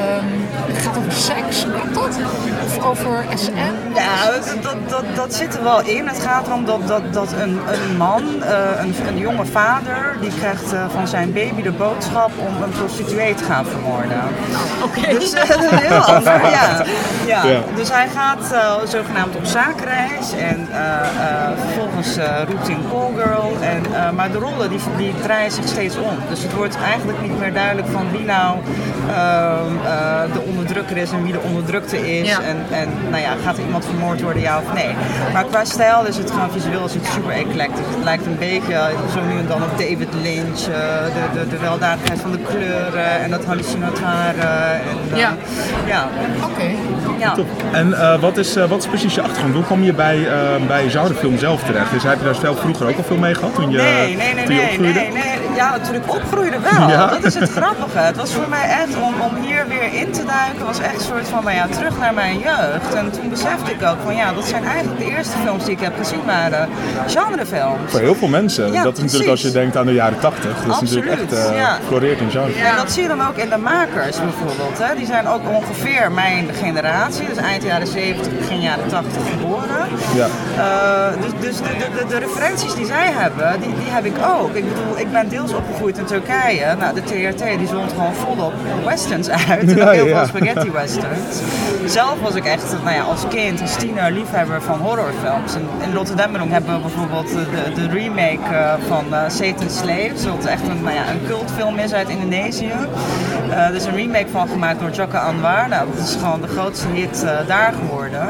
gaat 0.80 0.96
over 0.96 1.12
seks, 1.12 1.66
klopt 1.72 1.94
dat? 1.94 2.18
Of 2.64 2.84
over 2.84 3.24
SM? 3.34 3.52
Ja, 3.94 4.30
dat, 4.30 4.62
dat, 4.62 4.76
dat, 4.88 5.04
dat, 5.16 5.34
zit 5.34 5.56
er 5.56 5.62
wel 5.62 5.80
in. 5.82 6.06
Het 6.06 6.20
gaat 6.20 6.46
erom 6.46 6.64
dat, 6.64 6.88
dat, 6.88 7.12
dat 7.12 7.32
een, 7.32 7.60
een 7.72 7.96
man, 7.96 8.22
uh, 8.38 8.46
een, 8.80 8.94
een 9.06 9.18
jonge 9.18 9.46
vader, 9.46 10.16
die 10.20 10.30
krijgt 10.38 10.72
uh, 10.72 10.84
van 10.88 11.08
zijn 11.08 11.32
baby 11.32 11.62
de 11.62 11.72
boodschap 11.72 12.30
om 12.38 12.62
een 12.62 12.70
prostituee 12.70 13.34
te 13.34 13.44
gaan 13.44 13.66
vermoorden. 13.66 14.22
Oké. 14.82 14.98
Okay. 14.98 15.14
Dus 15.14 15.34
uh, 15.34 15.48
dat 15.48 15.62
is 15.62 15.70
heel 15.70 15.98
anders, 16.14 16.24
ja. 16.24 16.84
ja. 17.26 17.44
ja. 17.44 17.60
Dus 17.74 17.90
hij 17.90 18.08
gaat 18.08 18.54
zogenaamd 18.88 19.36
op 19.36 19.44
zaakreis 19.44 20.32
en 20.32 20.68
vervolgens 21.56 22.16
roept 22.48 22.66
hij 22.66 22.76
een 22.76 22.88
callgirl. 22.90 23.56
En, 23.60 24.14
maar 24.14 24.32
de 24.32 24.38
rollen 24.38 24.70
die, 24.70 24.80
die 24.96 25.14
draaien 25.22 25.52
zich 25.52 25.68
steeds 25.68 25.96
om. 25.96 26.18
Dus 26.28 26.42
het 26.42 26.52
wordt 26.54 26.76
eigenlijk 26.76 27.22
niet 27.22 27.38
meer 27.38 27.52
duidelijk 27.52 27.88
van 27.88 28.10
wie 28.10 28.24
nou 28.24 28.58
ehm, 29.08 29.72
de 30.32 30.40
onderdrukking 30.40 30.69
onderdrukker 30.70 31.02
is 31.02 31.10
en 31.12 31.22
wie 31.22 31.32
de 31.32 31.40
onderdrukte 31.40 32.18
is. 32.18 32.28
Ja. 32.28 32.40
En, 32.40 32.56
en 32.70 32.88
nou 33.10 33.22
ja, 33.22 33.30
gaat 33.44 33.56
er 33.58 33.64
iemand 33.64 33.84
vermoord 33.84 34.20
worden, 34.22 34.42
ja 34.42 34.58
of 34.58 34.72
nee. 34.74 34.94
Maar 35.32 35.44
qua 35.44 35.64
stijl 35.64 36.06
is 36.06 36.16
het 36.16 36.30
gewoon 36.30 36.50
visueel 36.50 36.84
is 36.84 36.94
het 36.94 37.06
super 37.06 37.30
eclectisch. 37.30 37.84
Het 37.94 38.04
lijkt 38.04 38.26
een 38.26 38.36
beetje 38.38 38.74
eh, 38.74 38.86
zo 39.14 39.20
nu 39.28 39.38
en 39.38 39.46
dan 39.46 39.62
op 39.62 39.70
David 39.78 40.08
Lynch. 40.22 40.60
eh, 40.60 41.04
de, 41.16 41.38
de, 41.40 41.48
de 41.48 41.58
weldadigheid 41.58 42.20
van 42.20 42.30
de 42.32 42.38
kleuren 42.38 43.20
en 43.20 43.30
dat 43.30 43.44
hallucinatoire. 43.44 44.40
En, 44.40 44.98
eh, 45.12 45.18
Ja. 45.18 45.34
ja. 45.86 46.08
Oké. 46.44 46.68
ja. 47.18 47.34
En 47.72 47.92
eh, 48.00 48.20
wat, 48.20 48.36
is, 48.36 48.56
eh, 48.56 48.64
wat 48.68 48.78
is 48.78 48.86
precies 48.86 49.14
je 49.14 49.22
achtergrond? 49.22 49.54
Hoe 49.54 49.64
kom 49.64 49.82
je 49.82 49.92
bij, 49.92 50.28
eh, 50.28 50.66
bij 50.66 50.88
genrefilm 50.90 51.38
zelf 51.38 51.62
terecht? 51.62 51.90
Dus 51.90 52.02
heb 52.02 52.18
je 52.18 52.24
daar 52.24 52.34
zelf 52.34 52.60
vroeger 52.60 52.88
ook 52.88 52.96
al 52.96 53.02
veel 53.04 53.16
mee 53.16 53.34
gehad 53.34 53.54
toen 53.54 53.70
je, 53.70 53.76
Nee, 53.76 54.16
nee, 54.16 54.34
nee, 54.34 54.44
toen 54.44 54.54
je 54.54 54.60
nee, 54.60 54.70
opgroeide? 54.70 54.98
nee, 55.00 55.10
nee. 55.12 55.38
Ja, 55.54 55.78
toen 55.86 55.94
ik 55.94 56.14
opgroeide 56.14 56.56
wel. 56.60 56.88
Ja. 56.88 57.06
Dat 57.06 57.24
is 57.24 57.34
het 57.34 57.50
grappige. 57.50 57.98
Het 57.98 58.16
was 58.16 58.32
voor 58.32 58.48
mij 58.48 58.62
echt, 58.68 58.96
om, 58.96 59.14
om 59.20 59.34
hier 59.44 59.64
weer 59.68 59.92
in 60.00 60.10
te 60.12 60.24
duiken, 60.24 60.59
was 60.66 60.78
echt 60.78 60.94
een 60.94 61.00
soort 61.00 61.28
van, 61.28 61.44
nou 61.44 61.56
ja, 61.56 61.66
terug 61.66 61.98
naar 61.98 62.14
mijn 62.14 62.38
jeugd. 62.38 62.94
En 62.94 63.10
toen 63.10 63.28
besefte 63.28 63.70
ik 63.70 63.82
ook 63.82 63.96
van, 64.04 64.16
ja, 64.16 64.32
dat 64.32 64.44
zijn 64.44 64.64
eigenlijk 64.64 64.98
de 64.98 65.10
eerste 65.10 65.38
films 65.44 65.64
die 65.64 65.72
ik 65.72 65.80
heb 65.80 65.96
gezien 65.96 66.24
waren 66.26 66.68
genrefilms. 67.06 67.90
Voor 67.90 68.00
heel 68.00 68.14
veel 68.14 68.28
mensen. 68.28 68.72
Ja, 68.72 68.82
dat 68.82 68.96
is 68.96 69.02
natuurlijk 69.02 69.30
als 69.30 69.42
je 69.42 69.50
denkt 69.50 69.76
aan 69.76 69.86
de 69.86 69.92
jaren 69.92 70.18
80. 70.18 70.64
Dat 70.66 70.82
is 70.82 70.90
natuurlijk 70.90 71.20
echt 71.20 71.54
ja. 71.54 71.78
floreert 71.86 72.20
in 72.20 72.30
genre. 72.30 72.52
En 72.52 72.76
dat 72.76 72.92
zie 72.92 73.02
je 73.02 73.08
dan 73.08 73.26
ook 73.28 73.36
in 73.36 73.48
de 73.48 73.56
makers 73.56 74.16
bijvoorbeeld. 74.20 74.78
Hè. 74.78 74.94
Die 74.94 75.06
zijn 75.06 75.28
ook 75.28 75.48
ongeveer 75.48 76.12
mijn 76.12 76.48
generatie, 76.54 77.26
dus 77.26 77.36
eind 77.36 77.62
jaren 77.62 77.86
70, 77.86 78.38
begin 78.38 78.60
jaren 78.60 78.88
80 78.88 79.22
geboren. 79.30 79.88
Ja. 80.14 80.26
Eh, 80.56 81.22
dus 81.22 81.30
dus 81.40 81.56
de, 81.56 81.62
de, 81.62 81.98
de, 81.98 82.06
de 82.06 82.18
referenties 82.18 82.74
die 82.74 82.86
zij 82.86 83.10
hebben, 83.12 83.60
die, 83.60 83.74
die 83.74 83.90
heb 83.90 84.04
ik 84.04 84.14
ook. 84.38 84.54
Ik 84.54 84.64
bedoel, 84.68 84.98
ik 84.98 85.12
ben 85.12 85.28
deels 85.28 85.52
opgegroeid 85.52 85.98
in 85.98 86.04
Turkije. 86.04 86.76
Nou, 86.78 86.94
de 86.94 87.02
TRT 87.02 87.58
die 87.58 87.66
zond 87.66 87.92
gewoon 87.92 88.14
volop 88.14 88.52
westerns 88.84 89.30
uit. 89.30 89.72
En 89.72 89.76
Ja, 89.80 89.86
ook 89.86 89.94
heel 89.94 90.06
ja. 90.06 90.16
veel 90.16 90.26
spaghetti 90.26 90.49
westerns. 90.54 91.40
Zelf 91.86 92.20
was 92.20 92.34
ik 92.34 92.44
echt 92.44 92.76
nou 92.84 92.94
ja, 92.94 93.02
als 93.02 93.28
kind, 93.28 93.60
als 93.60 93.76
tiener, 93.76 94.12
liefhebber 94.12 94.62
van 94.62 94.78
horrorfilms. 94.78 95.54
En 95.54 95.68
in 95.80 95.94
Rotterdam 95.94 96.34
hebben 96.34 96.74
we 96.74 96.80
bijvoorbeeld 96.80 97.28
de, 97.28 97.72
de 97.74 97.88
remake 97.88 98.54
eh, 98.54 98.74
van 98.88 99.14
eh, 99.14 99.22
Satan's 99.28 99.78
Slaves. 99.78 100.26
Wat 100.26 100.44
echt 100.44 100.68
een, 100.68 100.82
nou 100.82 100.94
ja, 100.94 101.10
een 101.10 101.26
cultfilm 101.26 101.78
is 101.78 101.92
uit 101.92 102.08
Indonesië. 102.08 102.72
Eh, 103.50 103.66
er 103.66 103.74
is 103.74 103.84
een 103.84 103.94
remake 103.94 104.28
van 104.30 104.48
gemaakt 104.48 104.80
door 104.80 104.90
Jaka 104.90 105.18
Anwar. 105.18 105.68
Nou, 105.68 105.88
dat 105.94 106.08
is 106.08 106.14
gewoon 106.14 106.40
de 106.40 106.48
grootste 106.48 106.88
hit 106.88 107.26
daar 107.46 107.72
geworden. 107.72 108.28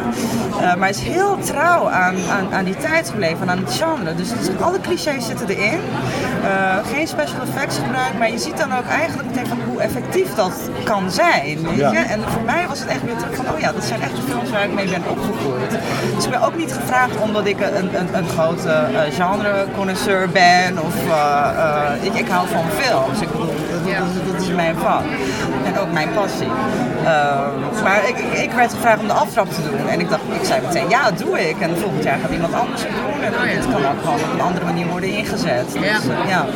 Maar 0.61 0.79
hij 0.79 0.91
is 0.91 1.01
heel 1.01 1.39
trouw 1.39 1.89
aan, 1.89 2.17
aan, 2.31 2.55
aan 2.55 2.65
die 2.65 2.77
tijd 2.77 3.11
gebleven 3.11 3.41
en 3.41 3.51
aan 3.51 3.59
het 3.59 3.75
genre. 3.75 4.15
Dus 4.15 4.29
alle 4.61 4.81
clichés 4.81 5.27
zitten 5.27 5.49
erin. 5.49 5.81
Geen 6.95 7.09
special 7.09 7.41
effects 7.41 7.79
gebruikt, 7.79 8.19
maar 8.19 8.31
je 8.31 8.39
ziet 8.39 8.57
dan 8.57 8.73
ook 8.73 8.87
eigenlijk 8.87 9.29
hoe 9.69 9.81
effectief 9.81 10.35
dat 10.35 10.53
kan 10.85 11.11
zijn. 11.11 11.59
Weet 11.63 11.77
Ja. 11.77 11.93
En 12.11 12.21
voor 12.29 12.43
mij 12.43 12.67
was 12.69 12.79
het 12.79 12.89
echt 12.89 13.05
weer 13.05 13.17
terug 13.17 13.35
van, 13.37 13.51
oh 13.53 13.59
ja, 13.59 13.73
dat 13.73 13.85
zijn 13.85 14.01
echt 14.03 14.17
de 14.17 14.23
films 14.23 14.51
waar 14.51 14.65
ik 14.65 14.73
mee 14.73 14.89
ben 14.89 15.03
opgegroeid. 15.09 15.71
Dus 16.15 16.25
ik 16.25 16.31
ben 16.31 16.43
ook 16.43 16.57
niet 16.57 16.73
gevraagd 16.73 17.17
omdat 17.21 17.47
ik 17.47 17.61
een, 17.61 18.01
een, 18.01 18.15
een 18.15 18.29
grote 18.29 18.71
eh, 18.71 19.01
genre-connoisseur 19.19 20.29
ben 20.29 20.79
of 20.83 20.97
eh, 21.07 22.05
eh, 22.05 22.15
ik, 22.15 22.29
hou 22.29 22.49
van 22.49 22.65
films. 22.71 23.21
Ik 23.21 23.29
dat, 23.85 23.93
dat, 23.99 24.25
is- 24.27 24.33
dat 24.33 24.43
is 24.43 24.49
mijn 24.55 24.75
vak 24.77 25.03
en 25.65 25.79
ook 25.79 25.93
mijn 25.93 26.09
passie. 26.15 26.49
Eh, 27.05 27.13
maar 27.83 28.01
ik, 28.09 28.17
ik, 28.43 28.51
werd 28.53 28.71
gevraagd 28.75 29.01
om 29.01 29.07
de 29.07 29.13
aftrap 29.13 29.51
te 29.53 29.61
doen 29.71 29.89
en 29.89 30.01
ik 30.01 30.09
dacht, 30.11 30.23
ik 30.41 30.45
zei 30.47 30.61
meteen 30.67 30.89
ja, 30.89 31.05
dat 31.11 31.19
doe 31.19 31.49
ik. 31.49 31.57
En 31.61 31.71
volgend 31.79 32.05
jaar 32.05 32.19
gaat 32.23 32.31
iemand 32.31 32.55
anders 32.55 32.83
het 32.83 32.91
doen 32.91 33.23
en 33.25 33.33
Oh 33.35 33.57
het 33.57 33.65
kan 33.73 33.81
ook 33.91 34.01
gewoon 34.05 34.15
op 34.21 34.33
een 34.35 34.41
andere 34.41 34.65
manier 34.65 34.87
worden 34.87 35.09
ingezet. 35.11 35.73
Dus, 35.73 35.83
Ja. 35.83 35.89
eh, 36.25 36.29
ja. 36.29 36.47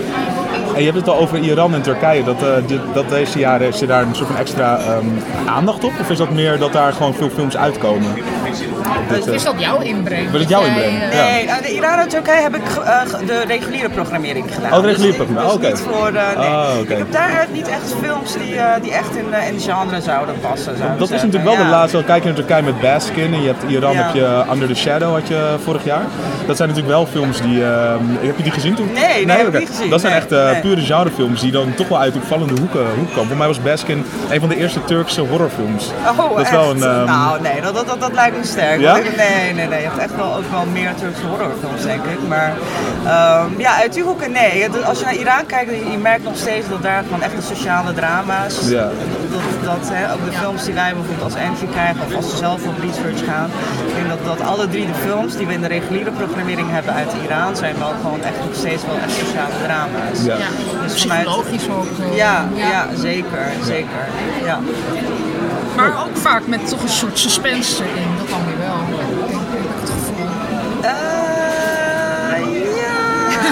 En 0.74 0.78
je 0.80 0.84
hebt 0.87 0.96
het 0.96 1.08
al 1.08 1.18
over 1.18 1.38
Iran 1.38 1.74
en 1.74 1.82
Turkije. 1.82 2.24
Dat, 2.24 2.42
eh, 2.42 2.48
dit- 2.66 2.80
dat 2.94 3.08
deze 3.08 3.38
jaren, 3.38 3.68
is 3.68 3.78
je 3.78 3.87
daar 3.87 4.02
een 4.02 4.14
soort 4.14 4.28
van 4.28 4.37
extra 4.38 4.78
ehm, 4.78 5.06
aandacht 5.46 5.84
op? 5.84 5.92
Of 6.00 6.10
is 6.10 6.18
dat 6.18 6.30
meer 6.30 6.58
dat 6.58 6.72
daar 6.72 6.92
gewoon 6.92 7.14
veel 7.14 7.30
films 7.34 7.56
uitkomen? 7.56 8.14
Dit, 9.08 9.26
eh, 9.28 9.34
Is 9.34 9.42
dat 9.44 9.54
jouw 9.60 9.80
inbreng? 9.80 10.30
Was 10.30 10.40
het 10.40 10.48
jouw 10.48 10.64
inbreng? 10.64 10.92
Ja. 11.12 11.22
Nee, 11.24 11.44
nou, 11.46 11.62
de 11.62 11.74
Iran 11.74 11.98
en 11.98 12.08
Turkije 12.08 12.42
heb 12.42 12.54
ik 12.56 12.62
de 13.26 13.42
reguliere 13.46 13.88
programmering 13.88 14.54
gedaan. 14.54 14.72
Oh, 14.72 14.80
de 14.80 14.87
reguliere 14.87 15.16
Dus 15.16 15.26
programmering, 15.26 15.60
Dus 15.70 15.80
oké. 15.82 15.98
nee. 16.38 16.48
Ah, 16.48 16.68
oké. 16.80 16.92
Ik 16.92 16.98
heb 16.98 17.12
daaruit 17.14 17.53
niet 17.53 17.68
echt 17.68 17.94
films 18.03 18.33
die, 18.33 18.57
eh, 18.57 18.83
die 18.83 18.92
echt 18.92 19.16
in, 19.16 19.33
eh, 19.35 19.48
in 19.48 19.61
genre 19.61 20.00
zouden 20.00 20.35
passen. 20.40 20.72
Dat 20.79 21.00
is 21.03 21.09
zeggen. 21.09 21.29
natuurlijk 21.29 21.57
wel 21.57 21.64
de 21.64 21.70
laatste. 21.70 22.05
Kijk 22.05 22.18
je 22.22 22.29
naar 22.29 22.37
Turkije 22.37 22.62
met 22.62 22.81
Baskin 22.81 23.35
en 23.35 23.40
je 23.42 23.46
hebt 23.46 23.62
Iran 23.68 23.92
Ja. 23.92 24.03
heb 24.03 24.14
je 24.14 24.42
Under 24.53 24.68
the 24.68 24.74
Shadow 24.74 25.12
had 25.12 25.29
je 25.29 25.57
vorig 25.64 25.85
jaar. 25.85 26.03
Dat 26.46 26.57
zijn 26.57 26.68
natuurlijk 26.68 26.96
wel 26.96 27.07
films 27.07 27.40
die. 27.40 27.64
ehm, 27.64 27.98
heb 28.20 28.37
je 28.37 28.42
die 28.42 28.53
gezien 28.53 28.74
toen? 28.74 28.92
Nee, 28.92 29.27
nee, 29.27 29.37
heb 29.37 29.46
ik 29.55 29.59
niet 29.59 29.68
gezien. 29.68 29.90
Dat 29.90 30.00
zijn 30.00 30.12
echt 30.12 30.33
eh, 30.33 30.50
nee. 30.50 30.61
pure 30.61 30.81
genrefilms 30.81 31.40
die 31.40 31.50
dan 31.53 31.74
toch 31.74 31.88
wel 31.88 31.98
uit 32.00 32.14
opvallende 32.16 32.61
hoeken, 32.61 32.81
hoeken 32.96 33.14
komen. 33.14 33.29
Voor 33.29 33.37
mij 33.37 33.46
was 33.46 33.62
Baskin 33.62 34.05
een 34.31 34.40
van 34.40 34.48
de 34.48 34.57
eerste 34.57 34.85
Turkse 34.85 35.20
horrorfilms. 35.20 35.90
Oh, 36.09 36.29
dat 36.29 36.37
is 36.38 36.42
echt? 36.42 36.50
wel 36.50 36.70
een. 36.70 36.83
ehm, 36.83 37.05
Nou, 37.05 37.40
nee, 37.40 37.61
dat, 37.61 37.74
dat, 37.74 37.87
dat, 37.87 38.00
dat 38.00 38.12
lijkt 38.12 38.37
me 38.37 38.44
sterk. 38.44 38.81
Ja? 38.81 38.94
Nee, 38.94 39.53
nee, 39.55 39.66
nee. 39.66 39.81
Je 39.81 39.87
hebt 39.87 39.98
echt 39.98 40.16
wel 40.16 40.35
ook 40.37 40.50
wel 40.50 40.64
meer 40.72 40.94
Turkse 40.94 41.27
horrorfilms, 41.27 41.83
denk 41.83 42.05
ik. 42.05 42.29
Maar 42.29 42.53
ehm, 43.07 43.46
ja, 43.59 43.77
uit 43.81 43.92
die 43.92 44.03
hoeken, 44.03 44.33
nee. 44.33 44.68
Als 44.85 44.98
je 44.98 45.05
naar 45.05 45.14
Iran 45.14 45.46
kijkt, 45.46 45.70
je 45.92 45.98
merkt 46.03 46.24
nog 46.24 46.37
steeds 46.37 46.68
dat 46.68 46.83
daar 46.83 47.04
gewoon 47.05 47.23
echt 47.23 47.37
de 47.37 47.43
sociale 47.55 47.93
drama's. 47.93 48.69
Ja. 48.69 48.90
Dat, 49.31 49.64
dat, 49.64 49.90
hè, 49.93 50.12
ook 50.12 50.25
de 50.25 50.33
films 50.33 50.64
die 50.64 50.75
wij 50.75 50.93
bijvoorbeeld 50.95 51.25
als 51.33 51.35
entry 51.35 51.67
krijgen, 51.67 52.01
of 52.07 52.14
als 52.14 52.31
ze 52.31 52.37
zelf 52.37 52.67
op 52.67 52.79
research 52.81 53.25
gaan. 53.25 53.51
Ik 53.88 53.95
denk 53.95 54.09
dat, 54.09 54.25
dat 54.38 54.40
alle 54.47 54.69
drie 54.69 54.87
de 54.87 54.95
films 54.95 55.37
die 55.37 55.47
we 55.47 55.53
in 55.53 55.61
de 55.61 55.69
reguliere 55.69 56.11
programmering 56.11 56.71
hebben 56.71 56.93
uit 56.95 57.11
Iran, 57.25 57.57
zijn 57.57 57.75
wel 57.79 57.93
gewoon 58.03 58.23
echt 58.23 58.38
nog 58.47 58.55
steeds 58.55 58.83
wel 58.87 58.97
echt 59.05 59.12
sociale 59.19 59.55
drama's. 59.67 60.19
Ja. 60.25 60.37
Ja, 60.37 60.49
Dus 60.83 61.01
vanuit- 61.03 61.25
psychologisch 61.25 61.69
ook. 61.69 61.87
Ja, 62.14 62.45
ja, 62.55 62.87
zeker, 62.99 63.45
zeker. 63.64 64.03
Ja. 64.45 64.59
Maar 65.77 65.93
ook 66.05 66.17
vaak 66.17 66.47
met 66.47 66.69
toch 66.69 66.83
een 66.83 66.88
soort 66.88 67.19
suspense 67.19 67.83
erin. 67.83 68.09
Dat 68.19 68.29
dan 68.29 68.40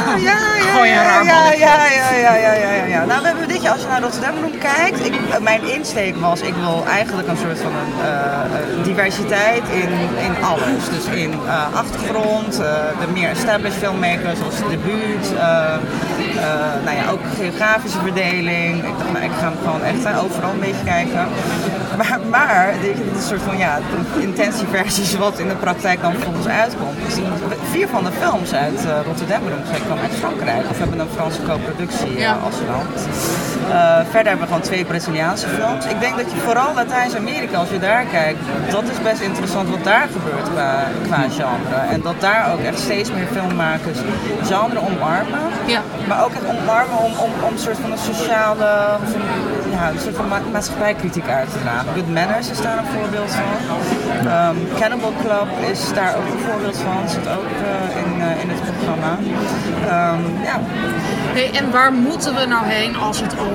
ja, 0.07 0.85
ja, 0.85 0.85
ja, 0.85 1.53
ja, 1.53 1.53
ja, 1.53 2.35
ja, 2.35 2.35
ja, 2.35 2.53
ja, 2.53 2.85
ja. 2.85 3.05
Nou, 3.05 3.21
we 3.21 3.27
hebben 3.27 3.49
dit 3.49 3.63
jaar, 3.63 3.73
als 3.73 3.83
je 3.83 3.89
naar 3.89 4.01
Rotterdam 4.01 4.35
Room 4.41 4.59
kijkt, 4.59 5.07
ik, 5.07 5.15
eh, 5.15 5.41
mijn 5.41 5.63
insteek 5.65 6.17
was, 6.17 6.41
ik 6.41 6.55
wil 6.55 6.85
eigenlijk 6.87 7.29
een 7.29 7.37
soort 7.37 7.59
van 7.59 7.73
een, 7.73 8.05
eh, 8.05 8.11
eh, 8.11 8.85
diversiteit 8.85 9.63
in, 9.73 9.93
in 10.27 10.45
alles. 10.45 10.85
Dus 10.91 11.07
in 11.15 11.35
achtergrond, 11.75 12.57
de 12.57 13.07
meer 13.13 13.29
established 13.29 13.79
filmmakers 13.79 14.39
zoals 14.39 14.57
de 14.57 14.79
buurt, 14.79 15.35
eh, 15.35 15.75
eh, 15.75 16.85
nou 16.85 16.97
ja, 16.97 17.11
ook 17.11 17.21
geografische 17.37 17.99
verdeling. 17.99 18.77
Ik 18.77 18.99
dacht, 18.99 19.13
nou, 19.13 19.25
ik 19.25 19.31
ga 19.39 19.45
hem 19.45 19.59
gewoon 19.65 19.83
echt 19.83 20.21
overal 20.25 20.51
een 20.51 20.61
beetje 20.61 20.85
kijken. 20.85 21.29
Maar, 22.01 22.21
maar 22.31 22.73
dit 22.81 22.95
is 22.95 23.17
een 23.17 23.29
soort 23.29 23.43
van 23.43 23.57
ja, 23.59 23.79
de 24.17 24.23
intentieversies 24.23 25.17
wat 25.17 25.39
in 25.39 25.49
de 25.49 25.55
praktijk 25.55 26.01
dan 26.01 26.15
volgens 26.15 26.47
uitkomt. 26.47 26.97
Dus 27.07 27.15
vier 27.71 27.89
van 27.89 28.05
de 28.05 28.11
films 28.21 28.53
uit 28.55 28.85
eh, 28.87 28.93
Rotterdam 29.07 29.43
zijn 29.71 29.83
komen 29.89 30.03
uit 30.03 30.15
Frankrijk 30.19 30.65
of 30.71 30.79
hebben 30.79 30.99
een 30.99 31.09
Franse 31.15 31.43
co-productie 31.43 32.15
eh, 32.15 32.19
Ja. 32.21 32.37
als 32.45 32.55
land. 32.71 32.95
Eh, 33.71 33.97
verder 34.11 34.29
hebben 34.31 34.39
we 34.39 34.47
gewoon 34.47 34.61
twee 34.61 34.85
Braziliaanse 34.85 35.47
films. 35.49 35.85
Ik 35.87 36.01
denk 36.01 36.17
dat 36.17 36.31
je 36.33 36.37
vooral 36.39 36.75
Latijns-Amerika, 36.75 37.59
als 37.59 37.71
je 37.71 37.79
daar 37.79 38.05
kijkt, 38.05 38.39
dat 38.71 38.83
is 38.83 39.03
best 39.03 39.21
interessant 39.21 39.69
wat 39.69 39.85
daar 39.85 40.09
gebeurt 40.13 40.51
qua, 40.53 40.85
qua 41.07 41.17
genre. 41.39 41.77
En 41.91 42.01
dat 42.01 42.21
daar 42.21 42.53
ook 42.53 42.61
echt 42.61 42.79
steeds 42.79 43.13
meer 43.13 43.27
filmmakers 43.33 43.99
genre 44.45 44.81
omarmen. 44.91 45.41
Ja. 45.67 45.81
Maar 46.09 46.25
ook 46.25 46.33
echt 46.33 46.47
omarmen 46.61 46.99
om, 46.99 47.13
om, 47.25 47.31
om 47.47 47.53
een 47.53 47.59
soort 47.59 47.79
van 47.79 47.93
een 47.93 47.99
sociale, 48.13 48.99
of 49.03 49.15
een, 49.15 49.23
soort 50.03 50.17
van 50.17 50.29
ma 50.29 50.41
maatschappijkritiek 50.53 51.29
uit 51.29 51.53
te 51.53 51.59
dragen. 51.59 51.95
Good 51.95 52.09
Manners 52.09 52.51
is 52.51 52.63
daar 52.63 52.79
een 52.79 52.91
voorbeeld 52.97 53.31
van. 53.31 53.77
Ehm, 54.27 54.57
Cannibal 54.79 55.13
Club 55.23 55.71
is 55.71 55.95
daar 55.95 56.17
ook 56.17 56.27
een 56.35 56.45
voorbeeld 56.49 56.77
van. 56.77 57.09
Zit 57.09 57.29
ook 57.29 57.51
eh, 57.69 58.03
in, 58.03 58.11
eh, 58.21 58.43
in 58.43 58.49
het 58.51 58.61
programma. 58.65 59.13
Ehm, 59.95 60.23
ja, 60.49 60.57
En 61.37 61.71
waar 61.71 61.93
moeten 61.93 62.35
we 62.35 62.47
nou 62.47 62.67
heen 62.67 62.97
als 62.97 63.21
het 63.21 63.33
om 63.39 63.47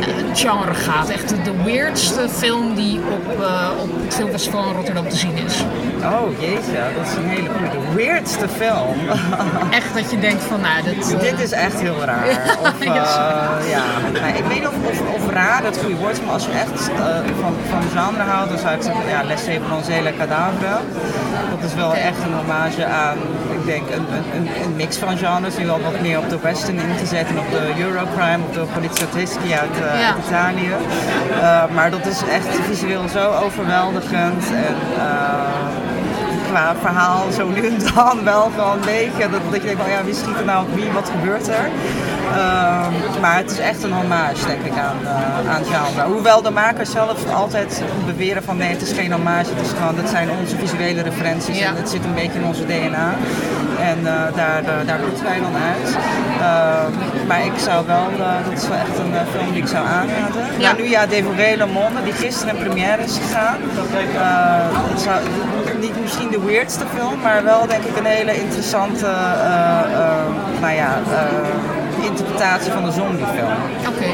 eh, 0.00 0.06
het 0.28 0.40
genre 0.40 0.74
gaat? 0.74 1.08
Echt 1.08 1.28
de, 1.28 1.62
weirdste 1.64 2.28
film 2.28 2.74
die 2.74 3.00
op, 3.10 3.42
eh, 3.42 3.68
op 3.82 3.88
het 4.04 4.14
filmfestival 4.14 4.68
in 4.68 4.74
Rotterdam 4.74 5.08
te 5.08 5.16
zien 5.16 5.36
is. 5.46 5.64
Oh 6.04 6.40
jeetje, 6.40 6.72
dat 6.96 7.06
is 7.06 7.14
een 7.16 7.28
hele 7.28 7.48
goede. 7.48 7.70
De 7.70 7.94
weirdste 7.94 8.48
film. 8.48 8.96
Echt 9.80 9.94
dat 9.94 10.10
je 10.10 10.18
denkt 10.18 10.42
van, 10.42 10.60
nou, 10.60 10.82
dit... 10.84 11.14
eh, 11.14 11.20
Dit 11.20 11.40
is 11.40 11.52
echt 11.52 11.80
heel 11.80 12.00
raar. 12.04 12.26
Of, 12.62 12.84
ja. 12.84 13.82
Ik 14.36 14.44
weet 14.44 14.58
niet 14.58 14.66
of, 14.66 14.74
of, 14.90 15.00
of 15.14 15.30
raar 15.30 15.64
het 15.64 15.78
goede 15.78 15.96
woord 15.96 16.12
is, 16.12 16.20
maar 16.24 16.32
als 16.32 16.44
je 16.44 16.50
echt 16.52 16.90
van, 17.40 17.54
van 17.68 17.82
genre 18.02 18.22
houdt, 18.30 18.48
dan 18.50 18.58
zou 18.58 18.74
ik 18.74 18.82
zeggen, 18.82 19.08
ja, 19.08 19.24
Laissez 19.24 19.58
bronzer 19.66 20.02
le 20.02 20.12
cadavre. 20.18 20.76
Dat 21.60 21.68
is 21.70 21.74
wel 21.74 21.94
echt 21.94 22.18
een 22.24 22.32
hommage 22.34 22.84
aan, 22.84 23.18
denk, 23.72 23.90
een, 23.90 24.06
een, 24.36 24.48
een, 24.62 24.76
mix 24.76 24.96
van 24.96 25.18
genres. 25.18 25.56
Nu 25.56 25.66
wel 25.66 25.80
wat 25.80 26.00
meer 26.00 26.18
op 26.18 26.28
de 26.28 26.38
western 26.40 26.78
in 26.78 26.96
te 26.96 27.06
zetten, 27.06 27.38
op 27.38 27.50
de 27.50 27.82
Eurocrime, 27.84 28.42
op 28.48 28.54
de 28.54 28.64
polizioteschi 28.74 29.52
uit, 29.62 29.76
Ja. 29.76 30.06
uit 30.06 30.24
Italië. 30.26 30.74
Eh, 31.40 31.64
maar 31.74 31.90
dat 31.90 32.06
is 32.06 32.20
echt 32.38 32.48
visueel 32.68 33.08
zo 33.08 33.24
overweldigend. 33.44 34.44
En, 34.68 34.76
eh, 34.96 35.60
qua 36.50 36.74
verhaal 36.80 37.30
zo 37.32 37.48
nu 37.48 37.66
en 37.66 37.78
dan 37.94 38.24
wel 38.32 38.50
gewoon 38.56 38.80
beetje. 38.84 39.30
Dat, 39.30 39.40
dat 39.50 39.60
je 39.60 39.66
denkt, 39.66 39.82
van 39.82 39.90
ja, 39.90 40.04
wie 40.04 40.14
schiet 40.14 40.38
er 40.38 40.44
nou 40.44 40.66
op 40.66 40.74
wie, 40.74 40.90
wat 40.92 41.10
gebeurt 41.14 41.48
er? 41.48 41.64
Ehm, 42.30 43.20
maar 43.20 43.36
het 43.36 43.50
is 43.50 43.58
echt 43.58 43.82
een 43.82 43.92
hommage, 43.92 44.46
denk 44.46 44.62
ik, 44.64 44.72
aan, 44.72 44.96
eh, 45.04 45.50
aan 45.52 45.60
het 45.60 45.68
genre. 45.68 46.08
Hoewel 46.12 46.42
de 46.42 46.50
makers 46.50 46.90
zelf 46.90 47.32
altijd 47.34 47.82
beweren 48.06 48.42
van 48.42 48.56
nee, 48.56 48.68
het 48.70 48.82
is 48.82 48.92
geen 48.92 49.12
hommage, 49.12 49.50
het 49.54 49.66
is 49.66 49.72
gewoon, 49.78 49.96
dat 49.96 50.08
zijn 50.08 50.28
onze 50.40 50.56
visuele 50.56 51.02
referenties 51.02 51.58
Ja. 51.58 51.66
en 51.66 51.76
het 51.76 51.90
zit 51.90 52.04
een 52.04 52.14
beetje 52.14 52.38
in 52.38 52.44
onze 52.44 52.66
DNA. 52.66 53.14
En 53.80 53.98
eh, 54.06 54.36
daar, 54.36 54.62
uh, 54.62 54.86
daar 54.86 54.98
putten 54.98 55.24
wij 55.24 55.40
dan 55.40 55.54
uit. 55.72 55.96
Ehm, 56.40 57.26
maar 57.26 57.44
ik 57.44 57.52
zou 57.56 57.86
wel, 57.86 58.06
dat 58.44 58.62
is 58.62 58.68
wel 58.68 58.78
echt 58.78 58.98
een 58.98 59.14
film 59.32 59.52
die 59.52 59.62
ik 59.62 59.68
zou 59.68 59.86
aanraden. 59.86 60.42
Ja. 60.58 60.68
Ja. 60.68 60.76
nu 60.76 60.88
ja, 60.88 61.06
Devoré 61.06 61.54
Le 61.56 61.66
Monde, 61.66 62.02
die 62.04 62.12
gisteren 62.12 62.56
in 62.56 62.62
première 62.64 63.02
is 63.02 63.18
gegaan. 63.22 63.56
Eh, 63.56 64.78
het 64.90 65.00
zou, 65.00 65.16
niet 65.80 66.00
misschien 66.02 66.30
de 66.30 66.40
weirdste 66.40 66.84
film, 66.96 67.20
maar 67.20 67.44
wel 67.44 67.66
denk 67.66 67.82
ik 67.84 67.96
een 67.96 68.04
hele 68.04 68.40
interessante 68.40 69.06
nou 70.60 70.74
ja, 70.74 70.98
interpretatie 72.04 72.72
van 72.72 72.84
de 72.84 72.90
zombiefilm. 72.92 73.52
Oké. 73.88 74.08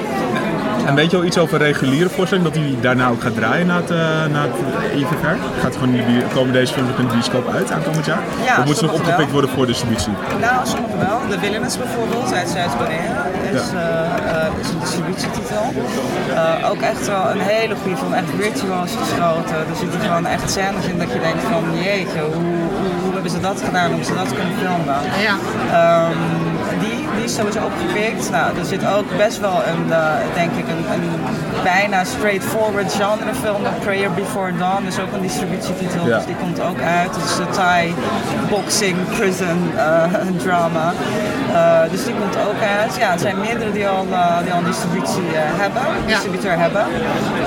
En 0.87 0.95
weet 0.95 1.11
je 1.11 1.17
al 1.17 1.25
iets 1.25 1.39
over 1.39 1.59
reguliere 1.59 2.09
voorstelling, 2.09 2.47
dat 2.47 2.57
hij 2.57 2.75
daarna 2.81 3.09
ook 3.09 3.23
gaat 3.23 3.35
draaien 3.35 3.67
na 3.67 3.77
het, 3.77 3.91
uh, 3.91 3.99
na 4.37 4.41
het 4.49 4.55
IVR? 5.01 5.37
Gaat 5.63 5.75
gewoon 5.75 5.95
in 5.95 5.97
de 5.97 6.13
bios- 6.13 6.33
komen 6.33 6.53
deze 6.53 6.73
films 6.73 6.91
ook 6.91 6.99
in 6.99 7.07
de 7.07 7.13
bioscoop 7.13 7.47
uit 7.55 7.73
aankomend 7.73 8.05
jaar? 8.07 8.23
Ja, 8.45 8.59
of 8.59 8.65
moet 8.65 8.77
ze 8.77 8.85
nog 8.85 8.93
opgepikt 8.93 9.19
wel. 9.19 9.29
worden 9.37 9.51
voor 9.51 9.67
distributie? 9.67 10.13
Nou, 10.41 10.57
sommige 10.67 10.97
wel. 11.07 11.19
De 11.33 11.39
Villainous 11.39 11.77
bijvoorbeeld 11.79 12.33
uit 12.35 12.49
Zuid-Korea 12.49 13.15
is, 13.55 13.65
Ja. 13.73 13.79
eh, 13.79 14.47
eh, 14.47 14.61
is 14.63 14.69
een 14.69 14.81
distributietitel. 14.81 15.65
Eh, 16.35 16.71
ook 16.71 16.81
echt 16.93 17.07
wel 17.07 17.25
een 17.35 17.41
hele 17.55 17.75
goede 17.83 17.97
film, 17.97 18.13
echt 18.13 18.31
virtuoos 18.45 18.93
geschoten. 19.03 19.57
Er 19.73 19.77
zitten 19.83 20.01
gewoon 20.01 20.27
echt 20.27 20.51
scènes 20.51 20.85
in 20.93 20.99
dat 20.99 21.11
je 21.15 21.21
denkt 21.29 21.43
van 21.53 21.63
jeetje, 21.87 22.21
hoe, 22.35 22.45
hoe, 22.81 22.93
hoe 23.03 23.13
hebben 23.17 23.31
ze 23.31 23.41
dat 23.41 23.59
gedaan, 23.67 23.89
hebben 23.91 24.05
ze 24.13 24.15
dat 24.23 24.31
kunnen 24.39 24.57
filmen. 24.65 24.97
Ja. 25.29 25.35
Ehm, 25.81 26.21
die, 27.17 27.25
is 27.25 27.35
sowieso 27.35 27.59
opgepikt. 27.65 28.31
Nou, 28.31 28.59
er 28.59 28.65
zit 28.65 28.87
ook 28.97 29.17
best 29.17 29.41
wel 29.41 29.59
een, 29.73 29.93
eh, 29.93 30.01
denk 30.35 30.51
ik, 30.53 30.65
een, 30.69 30.85
een 30.95 31.09
bijna 31.63 32.05
straightforward 32.05 32.93
genrefilm, 32.93 33.63
Prayer 33.81 34.11
Before 34.11 34.53
Dawn, 34.59 34.87
is 34.87 34.99
ook 34.99 35.13
een 35.15 35.23
distributietitel, 35.23 36.07
Ja. 36.07 36.17
dus 36.17 36.27
die 36.27 36.37
komt 36.37 36.61
ook 36.61 36.81
uit. 36.81 37.11
Het 37.17 37.25
is 37.25 37.37
de 37.37 37.49
Thai 37.51 37.95
boxing 38.51 38.97
prison 39.19 39.59
eh, 39.77 40.03
drama. 40.45 40.93
Eh, 41.53 41.91
dus 41.91 42.05
die 42.05 42.15
komt 42.15 42.37
ook 42.49 42.61
uit. 42.81 42.97
Ja, 42.99 43.13
er 43.13 43.19
zijn 43.19 43.41
meerdere 43.41 43.73
die 43.73 43.87
al, 43.89 44.07
eh, 44.13 44.39
die 44.45 44.53
al 44.53 44.59
een 44.59 44.65
distributie 44.65 45.27
eh, 45.35 45.41
hebben, 45.63 45.83
distributeur 46.07 46.59
hebben. 46.59 46.85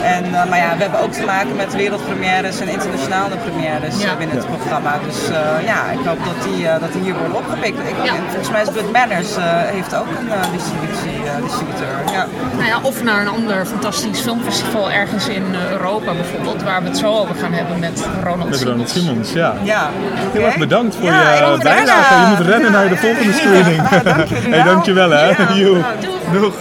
En, 0.03 0.23
eh, 0.25 0.49
maar 0.49 0.57
ja, 0.57 0.69
we 0.77 0.81
hebben 0.81 0.99
ook 0.99 1.11
te 1.11 1.25
maken 1.25 1.55
met 1.55 1.75
wereldpremières 1.75 2.59
en 2.59 2.67
internationale 2.67 3.35
premières 3.45 4.01
Ja. 4.01 4.15
binnen 4.15 4.35
het 4.35 4.45
programma. 4.45 4.93
Dus 5.07 5.29
eh, 5.29 5.65
ja, 5.65 5.79
ik 5.99 6.05
hoop 6.05 6.21
dat 6.25 6.39
die, 6.43 6.67
eh, 6.67 6.79
dat 6.79 6.91
die 6.93 7.01
hier 7.01 7.15
worden 7.17 7.35
opgepikt. 7.37 7.79
Ik, 7.79 7.95
Ja. 8.03 8.13
en 8.15 8.23
volgens 8.27 8.49
mij 8.51 8.61
is 8.61 8.67
Good 8.77 8.91
Manners 8.91 9.31
heeft 9.65 9.95
ook 9.95 10.07
een 10.19 10.31
eh, 10.31 10.51
distributie, 10.51 11.29
eh, 11.29 11.43
distributeur. 11.43 11.95
Ja. 12.11 12.25
Nou 12.57 12.67
ja, 12.67 12.79
of 12.81 13.03
naar 13.03 13.21
een 13.21 13.27
ander 13.27 13.65
fantastisch 13.65 14.19
filmfestival 14.19 14.91
ergens 14.91 15.27
in 15.27 15.43
eh, 15.53 15.71
Europa 15.71 16.13
bijvoorbeeld, 16.13 16.63
waar 16.63 16.81
we 16.81 16.87
het 16.87 16.97
zo 16.97 17.13
over 17.13 17.35
gaan 17.35 17.53
hebben 17.53 17.79
met 17.79 18.07
Ronald 18.23 18.49
Met 18.49 18.63
Ronald 18.63 18.89
Simmons. 18.89 19.33
Ja. 19.33 19.53
Ja, 19.63 19.89
Heel 20.31 20.45
erg 20.45 20.57
bedankt 20.57 20.95
voor 20.95 21.05
Ja, 21.05 21.33
je 21.33 21.57
bijdrage. 21.63 22.13
Je 22.13 22.35
moet 22.37 22.45
rennen 22.47 22.71
naar 22.71 22.89
de 22.89 22.97
volgende 22.97 23.33
screening. 23.33 23.81
Ja, 23.89 24.03
dankjewel. 24.03 24.51
hey, 24.51 24.63
dankjewel 24.63 25.09
hè. 25.09 25.33
Doeg. 25.63 25.85
Doeg. 26.31 26.53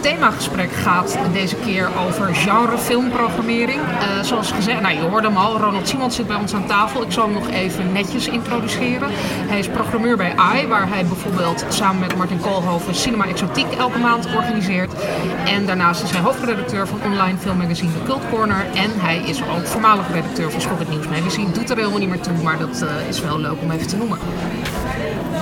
Themagesprek 0.00 0.72
gaat 0.72 1.18
deze 1.32 1.56
keer 1.56 1.88
over 2.06 2.34
genre 2.34 2.78
filmprogrammering. 2.78 3.80
Eh, 3.80 4.22
zoals 4.22 4.52
gezegd, 4.52 4.80
nou 4.80 4.94
je 4.94 5.00
hoorde 5.00 5.26
hem 5.26 5.36
al, 5.36 5.58
Ronald 5.58 5.88
Simons 5.88 6.16
zit 6.16 6.26
bij 6.26 6.36
ons 6.36 6.54
aan 6.54 6.66
tafel. 6.66 7.02
Ik 7.02 7.12
zal 7.12 7.24
hem 7.24 7.32
nog 7.32 7.48
even 7.48 7.92
netjes 7.92 8.28
introduceren. 8.28 9.08
Hij 9.48 9.58
is 9.58 9.68
programmeur 9.68 10.16
bij 10.16 10.36
AI, 10.36 10.66
waar 10.66 10.88
hij 10.88 11.04
bijvoorbeeld 11.04 11.64
samen 11.68 12.00
met 12.00 12.16
Martin 12.16 12.40
Koolhoven 12.40 12.94
Cinema 12.94 13.26
Exotiek 13.26 13.66
elke 13.78 13.98
maand 13.98 14.26
organiseert. 14.26 14.92
En 15.46 15.66
daarnaast 15.66 16.02
is 16.02 16.10
hij 16.10 16.20
hoofdredacteur 16.20 16.86
van 16.86 17.00
online 17.04 17.38
filmmagazine 17.38 17.92
The 17.92 18.02
Cult 18.04 18.22
Corner. 18.30 18.66
En 18.74 18.90
hij 18.96 19.18
is 19.18 19.42
ook 19.42 19.66
voormalig 19.66 20.12
redacteur 20.12 20.50
van 20.50 20.60
Schok 20.60 20.88
Nieuws 20.88 21.08
Magazine. 21.08 21.52
Doet 21.52 21.70
er 21.70 21.76
helemaal 21.76 21.98
niet 21.98 22.08
meer 22.08 22.20
toe, 22.20 22.42
maar 22.42 22.58
dat 22.58 22.82
eh, 22.82 23.08
is 23.08 23.20
wel 23.20 23.38
leuk 23.38 23.60
om 23.62 23.70
even 23.70 23.86
te 23.86 23.96
noemen. 23.96 24.18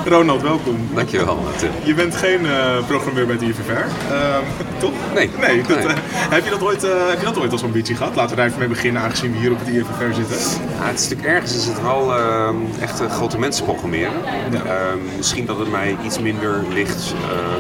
Ronald, 0.07 0.43
welkom. 0.43 0.89
Dankjewel, 0.95 1.39
Tim. 1.57 1.71
Je 1.85 1.95
bent 1.95 2.17
geen 2.17 2.47
eh, 2.47 2.87
programmeur 2.87 3.27
bij 3.27 3.39
de 3.39 3.45
IVR, 3.45 3.71
ehm, 3.71 4.43
toch? 4.81 4.91
Nee. 5.15 5.31
Nee, 5.41 5.63
dat, 5.63 5.77
Nee. 5.77 5.87
eh, 5.87 5.95
heb, 6.31 6.45
je 6.45 6.51
dat 6.51 6.63
ooit, 6.63 6.85
eh, 6.85 6.91
heb 7.09 7.19
je 7.19 7.25
dat 7.25 7.39
ooit 7.39 7.53
als 7.53 7.63
ambitie 7.65 7.97
gehad? 7.97 8.15
Laten 8.15 8.31
we 8.31 8.37
daar 8.37 8.47
even 8.47 8.59
mee 8.59 8.69
beginnen, 8.69 9.03
aangezien 9.03 9.33
we 9.33 9.39
hier 9.39 9.53
op 9.53 9.59
het 9.59 9.69
IVR 9.69 10.15
zitten. 10.15 10.37
Ja, 10.79 10.85
het 10.87 10.99
is 11.01 11.09
natuurlijk 11.09 11.29
ergens 11.37 11.57
is 11.57 11.65
het 11.67 11.83
wel 11.83 12.15
ehm, 12.17 12.55
echt 12.81 13.01
grote 13.11 13.39
mensen 13.39 13.65
programmeren. 13.65 14.13
Ja. 14.51 14.63
Ehm, 14.65 14.99
misschien 15.17 15.47
dat 15.47 15.59
het 15.59 15.71
mij 15.71 15.97
iets 16.05 16.19
minder 16.21 16.63
ligt 16.73 17.15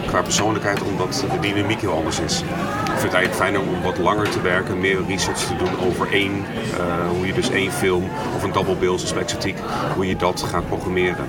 qua 0.06 0.22
persoonlijkheid, 0.22 0.82
omdat 0.82 1.24
de 1.32 1.48
dynamiek 1.48 1.80
heel 1.80 1.92
anders 1.94 2.20
is. 2.20 2.40
Ik 2.40 3.04
vind 3.04 3.12
het 3.12 3.22
eigenlijk 3.22 3.34
fijner 3.34 3.60
om 3.60 3.82
wat 3.82 3.98
langer 3.98 4.28
te 4.30 4.40
werken, 4.40 4.80
meer 4.80 4.98
research 5.08 5.38
te 5.38 5.56
doen 5.56 5.88
over 5.88 6.12
één, 6.12 6.44
hoe 7.16 7.26
je 7.26 7.32
dus 7.32 7.50
één 7.50 7.72
film 7.72 8.04
of 8.36 8.42
een 8.42 8.52
double 8.52 8.74
bill 8.74 8.98
zoals 8.98 9.12
Exotiek, 9.12 9.56
hoe 9.94 10.06
je 10.06 10.16
dat 10.16 10.44
gaat 10.50 10.66
programmeren. 10.68 11.26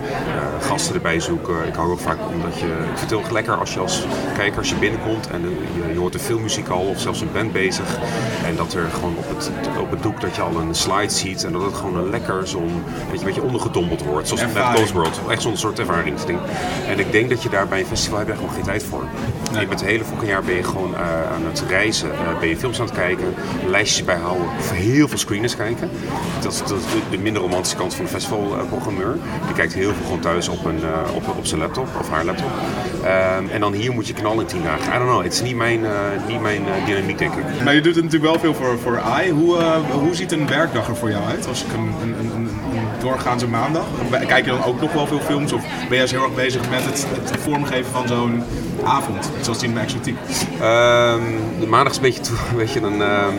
Gasten 0.62 0.94
erbij 1.00 1.20
zoeken. 1.20 1.68
Ik 1.68 1.76
hou 1.76 1.92
ook 1.92 2.00
vaak 2.00 2.18
omdat 2.34 2.60
je, 2.60 2.66
ik 2.66 2.86
vind 2.86 3.00
het 3.00 3.10
heel 3.10 3.20
erg 3.20 3.30
lekker 3.30 3.56
als 3.56 3.74
je 3.74 3.80
als 3.80 4.06
kijker 4.38 4.58
als 4.58 4.70
je 4.70 4.76
binnenkomt 4.76 5.30
en 5.30 5.42
je, 5.42 5.94
je 5.94 6.00
hoort 6.00 6.14
een 6.14 6.20
filmmuziek 6.20 6.68
al 6.68 6.82
of 6.82 7.00
zelfs 7.00 7.22
een 7.22 7.32
band 7.34 7.52
bezig 7.52 7.98
en 8.46 8.56
dat 8.56 8.74
er 8.74 8.90
gewoon 8.94 9.16
op 9.18 9.30
het, 9.38 9.52
op 9.80 9.92
het 9.92 10.04
doek 10.04 10.22
dat 10.22 10.36
je 10.36 10.42
al 10.42 10.56
een 10.56 10.76
slide 10.76 11.10
ziet 11.10 11.44
en 11.44 11.52
dat 11.52 11.62
het 11.62 11.74
gewoon 11.76 11.96
een 11.96 12.10
lekker 12.10 12.48
zo'n 12.48 12.84
beetje, 13.12 13.20
een 13.20 13.26
beetje 13.26 13.42
ondergedompeld 13.42 14.04
wordt. 14.04 14.28
Zoals 14.28 14.54
met. 14.54 14.64
Ghost 14.64 14.92
World. 14.92 15.22
Echt 15.30 15.42
zo'n 15.42 15.58
soort 15.58 15.80
ervaringsding. 15.80 16.40
En 16.88 17.00
ik 17.00 17.12
denk 17.12 17.30
dat 17.30 17.44
je 17.44 17.50
daar 17.50 17.68
bij 17.68 17.80
een 17.80 17.86
festival 17.86 18.18
heb 18.18 18.28
je 18.28 18.34
gewoon 18.34 18.52
geen 18.52 18.64
tijd 18.64 18.84
voor. 18.84 19.04
Je 19.52 19.68
bent 19.68 19.80
het 19.80 19.90
hele 19.90 20.04
fucking 20.04 20.30
jaar 20.30 20.44
ben 20.44 20.56
je 20.56 20.64
gewoon 20.64 20.96
eh, 20.96 21.32
aan 21.32 21.46
het 21.46 21.64
reizen, 21.68 22.12
eh, 22.12 22.40
ben 22.40 22.50
je 22.50 22.58
films 22.58 22.80
aan 22.80 22.86
het 22.86 22.96
kijken, 22.96 23.34
lijstjes 23.68 24.06
bijhouden, 24.06 24.48
of 24.60 24.72
heel 24.72 25.08
veel 25.08 25.18
screeners 25.18 25.56
kijken. 25.56 25.90
Dat 26.42 26.52
is, 26.52 26.60
dat 26.60 26.78
is 26.78 26.84
de, 26.84 27.00
de 27.10 27.18
minder 27.18 27.42
romantische 27.42 27.78
kant 27.78 27.94
van 27.94 28.06
de 28.06 28.12
festivalprogrammeur. 28.12 29.18
Die 29.46 29.56
kijkt 29.56 29.74
heel 29.74 29.94
veel 29.94 30.04
gewoon 30.04 30.20
thuis 30.20 30.48
op, 30.48 30.66
een, 30.66 30.80
op, 31.16 31.38
op 31.38 31.46
zijn 31.46 31.60
laptop 31.60 31.88
of 32.00 32.10
haar 32.10 32.26
laptop. 32.26 32.52
Ehm, 33.04 33.48
en 33.48 33.60
dan 33.60 33.74
hier 33.74 33.92
moet 33.94 34.08
je 34.08 34.14
knallen 34.14 34.40
in 34.40 34.46
tien 34.46 34.64
dagen. 34.64 34.94
I 34.94 34.98
don't 34.98 35.10
know, 35.10 35.24
het 35.24 35.34
is 35.34 35.42
niet 35.42 35.56
mijn, 35.56 35.86
eh, 35.86 35.92
niet 36.28 36.42
mijn 36.42 36.68
eh, 36.68 36.86
dynamiek 36.86 37.18
denk 37.18 37.34
ik. 37.34 37.64
Maar 37.64 37.76
je 37.76 37.82
doet 37.82 37.96
natuurlijk 37.96 38.24
wel 38.24 38.40
veel 38.40 38.54
voor, 38.54 38.80
voor 38.80 39.00
AI. 39.00 39.32
Hoe, 39.32 39.58
eh, 39.58 39.76
hoe 39.92 40.16
ziet 40.16 40.32
een 40.32 40.48
werkdag 40.48 40.88
er 40.88 40.96
voor 40.96 41.10
jou 41.10 41.26
uit? 41.26 41.48
Als 41.48 41.64
ik 41.64 41.74
een, 41.74 41.94
een, 42.02 42.32
een, 42.36 42.49
een 43.00 43.06
doorgaanse 43.06 43.48
maandag. 43.48 43.86
Kijk 44.28 44.46
je 44.46 44.52
dan 44.52 44.64
ook 44.64 44.82
nog 44.82 44.94
wel 44.94 45.08
veel 45.08 45.20
films? 45.20 45.54
Of 45.54 45.62
ben 45.62 45.90
je 45.90 45.96
juist 45.96 46.14
heel 46.14 46.24
erg 46.24 46.36
bezig 46.36 46.70
met 46.70 46.86
het, 46.86 47.06
het 47.14 47.42
vormgeven 47.42 47.92
van 47.92 48.08
zo'n 48.08 48.44
avond? 48.84 49.30
Zoals 49.42 49.60
die 49.60 49.70
in 49.70 49.78
Exotiek. 49.78 50.18
Ehm, 50.62 51.22
de 51.60 51.68
maandag 51.68 51.92
is 51.92 51.98
een 51.98 52.04
beetje, 52.04 52.22
een 52.52 52.58
beetje, 52.58 52.80
ehm, 52.80 53.34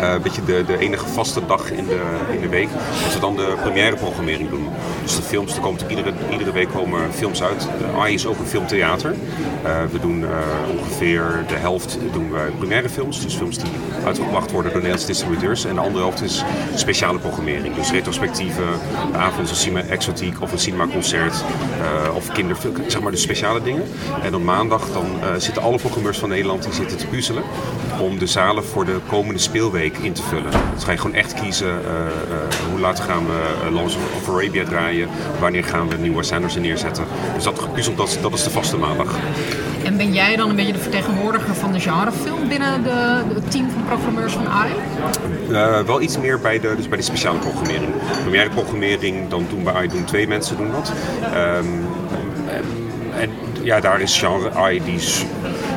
eh, 0.00 0.22
beetje 0.22 0.44
de, 0.44 0.64
de 0.66 0.78
enige 0.78 1.06
vaste 1.06 1.46
dag 1.46 1.70
in 1.70 1.86
de, 1.86 2.00
in 2.32 2.40
de 2.40 2.48
week. 2.48 2.68
Dat 3.02 3.14
we 3.14 3.20
dan 3.20 3.36
de 3.36 3.54
première 3.62 3.96
programmering 3.96 4.50
doen. 4.50 4.68
Dus 5.02 5.16
de 5.16 5.22
films, 5.22 5.54
er 5.54 5.60
komen 5.60 5.80
iedere, 5.88 6.12
iedere 6.30 6.52
week 6.52 6.68
komen 6.68 7.12
films 7.12 7.42
uit. 7.42 7.68
De 7.78 8.00
AI 8.00 8.14
is 8.14 8.26
ook 8.26 8.38
een 8.38 8.46
filmtheater. 8.46 9.14
Eh, 9.62 9.82
we 9.92 10.00
doen 10.00 10.24
eh, 10.24 10.30
ongeveer 10.78 11.44
de 11.48 11.54
helft 11.56 11.98
doen 12.12 12.32
we 12.32 12.50
première 12.58 12.88
films. 12.88 13.22
Dus 13.22 13.34
films 13.34 13.58
die 13.58 13.70
uitgebracht 14.04 14.50
worden 14.50 14.72
door 14.72 14.80
Nederlandse 14.80 15.06
distributeurs. 15.06 15.64
En 15.64 15.74
de 15.74 15.80
andere 15.80 16.04
helft 16.04 16.22
is 16.22 16.44
speciale 16.74 17.18
programmering. 17.18 17.74
Dus 17.74 17.90
retrospectieve 17.90 18.62
avonden 19.12 19.48
als 19.48 19.60
cinema 19.60 19.82
exotiek 19.88 20.42
of 20.42 20.52
een 20.52 20.58
cinemaconcert. 20.58 21.44
eh 21.80 22.14
of 22.14 22.32
kinderfilm, 22.32 22.74
zeg 22.86 23.00
maar 23.00 23.12
de 23.12 23.18
speciale 23.18 23.62
dingen. 23.62 23.82
En 24.22 24.34
op 24.34 24.42
maandag 24.42 24.92
dan 24.92 25.06
eh, 25.20 25.28
zitten 25.38 25.62
alle 25.62 25.78
programmeurs 25.78 26.18
van 26.18 26.28
Nederland 26.28 26.62
die 26.62 26.72
zitten 26.72 26.96
te 26.96 27.06
puzzelen 27.06 27.42
om 28.00 28.18
de 28.18 28.26
zalen 28.26 28.64
voor 28.64 28.84
de 28.84 29.00
komende 29.08 29.40
speelweek 29.40 29.96
in 29.96 30.12
te 30.12 30.22
vullen. 30.22 30.50
Dus 30.74 30.84
ga 30.84 30.92
je 30.92 30.98
gewoon 30.98 31.16
echt 31.16 31.34
kiezen 31.34 31.68
eh, 31.68 32.70
hoe 32.70 32.80
laat 32.80 33.00
gaan 33.00 33.26
we 33.26 33.54
uh, 33.64 33.70
Lawrence 33.70 33.98
of 34.16 34.28
Arabia 34.28 34.64
draaien, 34.64 35.08
wanneer 35.40 35.64
gaan 35.64 35.88
we 35.88 35.96
nieuwe 35.96 36.22
Sanders 36.22 36.56
neerzetten. 36.56 37.04
Dus 37.34 37.44
dat 37.44 37.58
gepuzzeld, 37.58 37.96
dat, 37.96 38.18
dat 38.22 38.32
is 38.32 38.44
de 38.44 38.50
vaste 38.50 38.76
maandag. 38.76 39.16
En 39.84 39.96
ben 39.96 40.12
jij 40.12 40.36
dan 40.36 40.50
een 40.50 40.56
beetje 40.56 40.72
de 40.72 40.78
vertegenwoordiger 40.78 41.54
van 41.54 41.72
de 41.72 41.80
genrefilm 41.80 42.48
binnen 42.48 42.84
het 43.34 43.50
team 43.50 43.70
van 43.70 43.84
programmeurs 43.84 44.32
van 44.32 44.48
AI? 44.48 44.72
Eh, 45.50 45.80
wel 45.80 46.00
iets 46.00 46.18
meer 46.18 46.40
bij 46.40 46.60
de, 46.60 46.74
dus 46.76 46.88
bij 46.88 46.98
de 46.98 47.04
speciale 47.04 47.38
programmering. 47.38 47.92
Première 48.20 48.48
programmering, 48.48 49.28
dan 49.28 49.46
doen 49.48 49.62
bij 49.62 49.72
AI 49.72 49.88
doen 49.88 50.04
twee 50.04 50.28
mensen 50.28 50.56
doen 50.56 50.70
dat. 50.70 50.92
Ehm, 51.22 51.66
en, 52.48 52.64
en 53.20 53.30
ja, 53.62 53.80
daar 53.80 54.00
is 54.00 54.18
genre 54.18 54.50
AI 54.50 54.82
die 54.84 55.00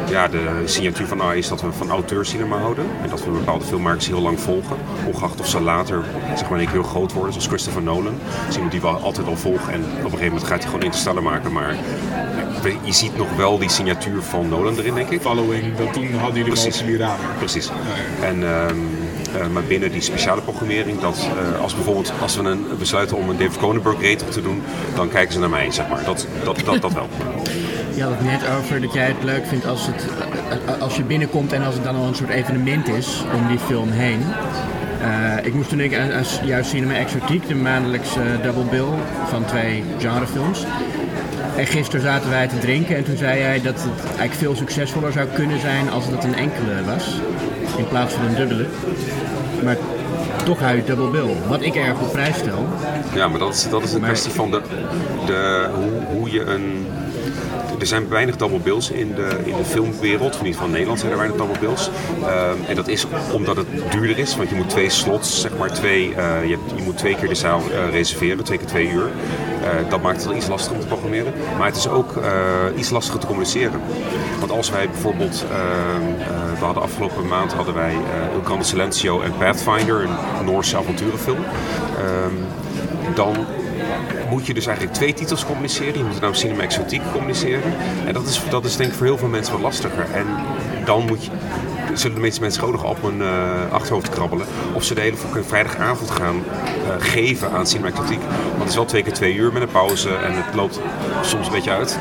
ja, 0.10 0.28
de 0.28 0.62
signatuur 0.66 1.08
van 1.08 1.22
AI 1.22 1.38
is 1.38 1.47
dat 1.47 1.62
we 1.62 1.72
van 1.72 1.89
auteurscinema 1.89 2.58
houden. 2.58 2.86
En 3.01 3.10
dat 3.10 3.26
we 3.26 3.32
bepaalde 3.32 3.66
filmmakers 3.66 4.08
heel 4.08 4.22
lang 4.22 4.39
volgen. 4.39 4.78
Ongeacht 5.05 5.39
of 5.39 5.47
ze 5.47 5.62
later 5.62 6.03
zeg 6.36 6.49
maar, 6.49 6.60
keer 6.60 6.70
heel 6.70 6.84
groot 6.84 7.14
worden, 7.14 7.32
zoals 7.32 7.47
Christopher 7.47 7.82
Nolan. 7.82 8.03
Dat 8.03 8.49
is 8.49 8.53
iemand 8.53 8.72
die 8.72 8.82
we 8.82 8.88
altijd 8.88 9.28
al 9.28 9.36
volgen. 9.36 9.74
En 9.74 9.82
op 9.82 9.89
een 9.89 10.03
gegeven 10.03 10.26
moment 10.26 10.43
gaat 10.43 10.60
hij 10.60 10.68
gewoon 10.68 10.84
Interstellar 10.84 11.24
maken. 11.24 11.51
Maar 11.51 11.76
je 12.84 12.93
ziet 12.93 13.18
nog 13.18 13.36
wel 13.36 13.58
die 13.58 13.70
signatuur 13.70 14.22
van 14.22 14.49
Nolan 14.49 14.78
erin, 14.78 14.93
denk 14.93 15.10
ik. 15.10 15.22
Following, 15.22 15.76
dat 15.78 15.93
toen 15.93 16.14
hadden 16.14 16.38
jullie 16.38 16.51
Precies. 16.51 16.82
op 16.82 16.88
die 16.88 16.97
radar. 16.97 17.18
Precies. 17.38 17.70
En, 18.22 18.43
ehm, 18.43 18.76
eh, 19.36 19.47
maar 19.47 19.64
binnen 19.64 19.91
die 19.91 20.01
speciale 20.01 20.41
programmering, 20.41 20.99
dat, 20.99 21.28
eh, 21.53 21.62
als 21.62 21.76
bijvoorbeeld 21.76 22.12
als 22.22 22.36
we 22.36 22.43
een, 22.43 22.66
besluiten 22.80 23.18
om 23.18 23.30
een 23.30 23.38
David 23.38 23.58
Cronenberg 23.58 24.01
retro 24.01 24.30
te 24.30 24.41
doen, 24.41 24.62
dan 24.95 25.10
kijken 25.10 25.34
ze 25.34 25.39
naar 25.39 25.49
mij, 25.49 25.72
zeg 25.72 25.88
maar. 25.89 26.03
Dat, 26.03 26.28
dat, 26.43 26.60
dat, 26.66 26.82
dat 26.82 26.93
wel. 26.93 27.08
je 27.95 28.03
had 28.03 28.12
het 28.12 28.24
net 28.24 28.49
over 28.58 28.82
dat 28.82 28.93
jij 28.93 29.05
het 29.05 29.24
leuk 29.24 29.45
vindt 29.45 29.68
als, 29.68 29.86
het, 29.86 30.08
eh, 30.66 30.82
als 30.82 30.95
je 30.95 31.03
binnenkomt 31.03 31.53
en 31.53 31.64
als 31.64 31.76
het 31.76 31.84
dan 31.84 31.95
al 31.95 32.08
een 32.08 32.16
soort 32.16 32.30
evenement 32.30 32.88
is 32.88 33.24
om 33.34 33.47
die 33.47 33.60
film 33.60 33.91
heen. 33.91 34.20
Eh, 35.01 35.45
ik 35.45 35.53
moest 35.53 35.70
toen 35.70 35.78
denken 35.78 36.01
aan, 36.01 36.12
aan 36.12 36.24
juist 36.43 36.70
Cinema 36.70 36.93
Exotiek, 36.93 37.47
de 37.47 37.55
maandelijkse 37.55 38.22
double 38.43 38.64
bill 38.64 38.89
van 39.30 39.45
twee 39.45 39.84
genrefilms. 39.97 40.66
En 41.58 41.68
gisteren 41.68 42.01
zaten 42.01 42.30
wij 42.30 42.47
te 42.47 42.58
drinken 42.58 42.95
en 42.95 43.03
toen 43.03 43.18
zei 43.18 43.39
hij 43.41 43.62
dat 43.62 43.74
het 43.84 44.05
eigenlijk 44.05 44.34
veel 44.34 44.55
succesvoller 44.55 45.12
zou 45.12 45.28
kunnen 45.28 45.60
zijn 45.60 45.89
als 45.89 46.10
dat 46.10 46.24
een 46.24 46.36
enkele 46.36 46.84
was. 46.86 47.20
In 47.78 47.88
plaats 47.88 48.14
van 48.14 48.26
een 48.26 48.36
dubbele. 48.36 48.66
Maar 49.64 49.78
toch 50.45 50.60
hou 50.60 50.76
je 50.76 50.84
double 50.84 51.10
bill. 51.10 51.36
Wat 51.47 51.62
ik 51.62 51.76
erg 51.76 51.99
op 52.01 52.12
prijs 52.12 52.38
stel. 52.38 52.66
Ja, 53.16 53.28
maar 53.28 53.39
dat 53.39 53.53
is, 53.53 53.70
dat 53.70 53.84
is 53.84 53.93
een 53.93 53.99
Maar- 53.99 54.10
kwestie 54.10 54.32
van 54.32 54.51
de, 54.51 54.62
de, 55.26 55.70
hoe, 55.74 56.18
hoe 56.18 56.32
je 56.32 56.41
een... 56.45 56.88
Er 57.88 57.94
zijn 57.94 58.10
weinig 58.10 58.36
double 58.36 58.78
in 58.94 59.16
de, 59.16 59.38
in 59.44 59.58
de 59.58 59.66
filmwereld, 59.66 60.36
of 60.36 60.42
niet 60.42 60.56
van 60.56 60.72
Nederland 60.72 61.00
zijn 61.00 61.12
er 61.12 61.18
weinig 61.18 61.38
double. 61.38 61.68
Ehm, 61.68 62.56
en 62.68 62.76
dat 62.76 62.88
is 62.88 63.06
omdat 63.34 63.56
het 63.56 63.68
duurder 63.92 64.18
is, 64.18 64.36
want 64.36 64.50
je 64.50 64.56
moet 64.56 64.70
twee 64.70 64.90
slots, 64.90 65.42
zeg 65.42 65.58
maar 65.58 65.74
twee, 65.74 66.16
eh, 66.16 66.42
je, 66.42 66.58
je 66.76 66.84
moet 66.84 66.98
twee 66.98 67.16
keer 67.16 67.28
de 67.28 67.36
zaal 67.36 67.62
eh, 67.72 67.90
reserveren, 67.92 68.44
twee 68.44 68.58
keer 68.58 68.68
twee 68.68 68.90
uur. 68.90 69.10
Eh, 69.62 69.90
dat 69.90 70.02
maakt 70.02 70.24
het 70.24 70.36
iets 70.36 70.48
lastiger 70.48 70.76
om 70.76 70.82
te 70.82 70.88
programmeren. 70.88 71.34
Maar 71.58 71.68
het 71.68 71.76
is 71.76 71.88
ook 71.88 72.14
iets 72.76 72.90
lastiger 72.90 73.20
te 73.20 73.26
communiceren. 73.26 73.82
Want 74.40 74.52
als 74.52 74.70
wij 74.70 74.90
bijvoorbeeld, 74.90 75.46
ehm, 75.52 76.22
eh, 76.22 76.60
we 76.60 76.66
hadden 76.66 76.84
afgelopen 76.84 77.28
maand 77.28 77.54
hadden 77.54 77.74
wij 77.74 77.94
Il 78.34 78.42
Grande 78.44 78.64
Silencio 78.64 79.22
en 79.22 79.32
Pathfinder, 79.38 80.02
een 80.02 80.46
Noorse 80.46 80.78
avonturenfilm. 80.78 81.44
Ehm, 81.98 82.36
dan 83.16 83.36
moet 84.30 84.46
je 84.46 84.54
dus 84.54 84.66
eigenlijk 84.66 84.96
twee 84.98 85.14
titels 85.14 85.46
communiceren. 85.46 85.98
Je 85.98 86.04
moet 86.04 86.22
nou 86.22 86.36
Cinema 86.36 86.64
Exotiek 86.64 87.02
communiceren. 87.12 87.74
En 88.06 88.14
dat 88.14 88.28
is, 88.28 88.42
dat 88.50 88.66
is 88.66 88.76
denk 88.76 88.90
ik 88.90 88.96
voor 88.96 89.06
heel 89.06 89.18
veel 89.18 89.28
mensen 89.28 89.54
wat 89.54 89.62
lastiger. 89.62 90.06
En 90.14 90.26
dan 90.86 91.06
moet 91.06 91.26
je, 91.26 91.32
zullen 91.94 92.16
de 92.16 92.22
meeste 92.22 92.42
mensen 92.42 92.60
gewoon 92.60 92.84
op 92.86 93.02
hun 93.02 93.22
eh, 93.22 93.72
achterhoofd 93.72 94.10
krabbelen. 94.10 94.48
Of 94.74 94.84
ze 94.84 94.94
de 94.94 95.02
hele 95.02 95.18
vrijdagavond 95.48 96.12
gaan 96.12 96.36
eh, 96.36 96.96
geven 97.00 97.52
aan 97.52 97.68
Cinema 97.68 97.90
Exotiek. 97.90 98.20
Want 98.20 98.60
het 98.60 98.70
is 98.70 98.76
wel 98.76 98.86
twee 98.86 99.04
keer 99.04 99.14
twee 99.14 99.36
uur 99.36 99.54
met 99.54 99.62
een 99.62 99.72
pauze 99.72 100.10
en 100.16 100.34
het 100.34 100.56
loopt 100.56 100.80
soms 101.22 101.48
een 101.48 101.54
beetje 101.54 101.72
uit. 101.72 101.98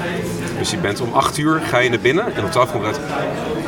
Dus 0.59 0.71
je 0.71 0.77
bent 0.77 1.01
om 1.01 1.13
acht 1.13 1.39
uur 1.39 1.61
ga 1.61 1.79
je 1.79 1.89
naar 1.89 1.99
binnen 1.99 2.35
en 2.35 2.45
om 2.45 2.51
twaalf 2.51 2.73
komt 2.73 2.87
het 2.87 2.97
uit. 2.97 3.07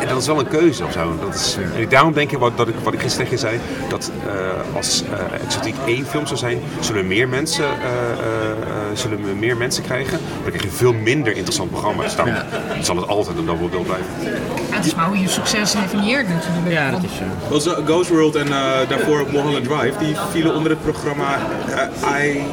En 0.01 0.09
dat 0.09 0.19
is 0.19 0.27
wel 0.27 0.39
een 0.39 0.49
keuze 0.49 0.85
of 0.85 0.93
zo. 0.93 1.15
Dat 1.21 1.35
is, 1.35 1.57
en 1.77 1.89
daarom 1.89 2.13
denk 2.13 2.31
ik 2.31 2.39
wat, 2.39 2.57
dat 2.57 2.69
ik, 2.69 2.75
wat 2.83 2.93
ik 2.93 3.01
gisteren 3.01 3.25
tegen 3.25 3.49
zei, 3.49 3.61
dat 3.89 4.11
eh, 4.27 4.77
als 4.77 5.03
eh, 5.03 5.45
Exotiek 5.45 5.75
één 5.87 6.07
film 6.07 6.27
zou 6.27 6.39
zijn, 6.39 6.61
zullen 6.81 7.03
we 7.03 7.09
meer 7.09 7.29
mensen, 7.29 7.65
eh, 7.65 7.71
zullen 8.95 9.25
we 9.25 9.35
meer 9.35 9.57
mensen 9.57 9.83
krijgen. 9.83 10.19
Dan 10.43 10.51
krijg 10.51 10.63
je 10.63 10.71
veel 10.71 10.93
minder 10.93 11.37
interessant 11.37 11.71
programma. 11.71 12.03
Dus 12.03 12.17
daarom 12.17 12.35
zal 12.81 12.97
het 12.97 13.09
altijd 13.09 13.39
een 13.39 13.47
double 13.47 13.69
bill 13.69 13.83
blijven. 13.83 14.07
Ja, 14.79 14.85
het 14.85 14.93
is 14.93 14.99
maar 14.99 15.07
hoe 15.07 15.19
je 15.19 15.29
succes 15.29 15.73
definieert 15.73 16.29
natuurlijk. 16.29 16.71
Ja, 16.71 16.91
dat 16.91 17.03
is 17.03 17.17
zo. 17.17 17.25
Was, 17.49 17.67
eh, 17.67 17.87
Ghost 17.87 18.11
World 18.11 18.35
en 18.35 18.47
eh, 18.47 18.89
daarvoor 18.89 19.27
Mulholland 19.33 19.65
Drive, 19.65 19.99
die 19.99 20.17
vielen 20.31 20.55
onder 20.55 20.71
het 20.71 20.83
programma 20.83 21.39
eh, 21.69 22.23
I... 22.23 22.45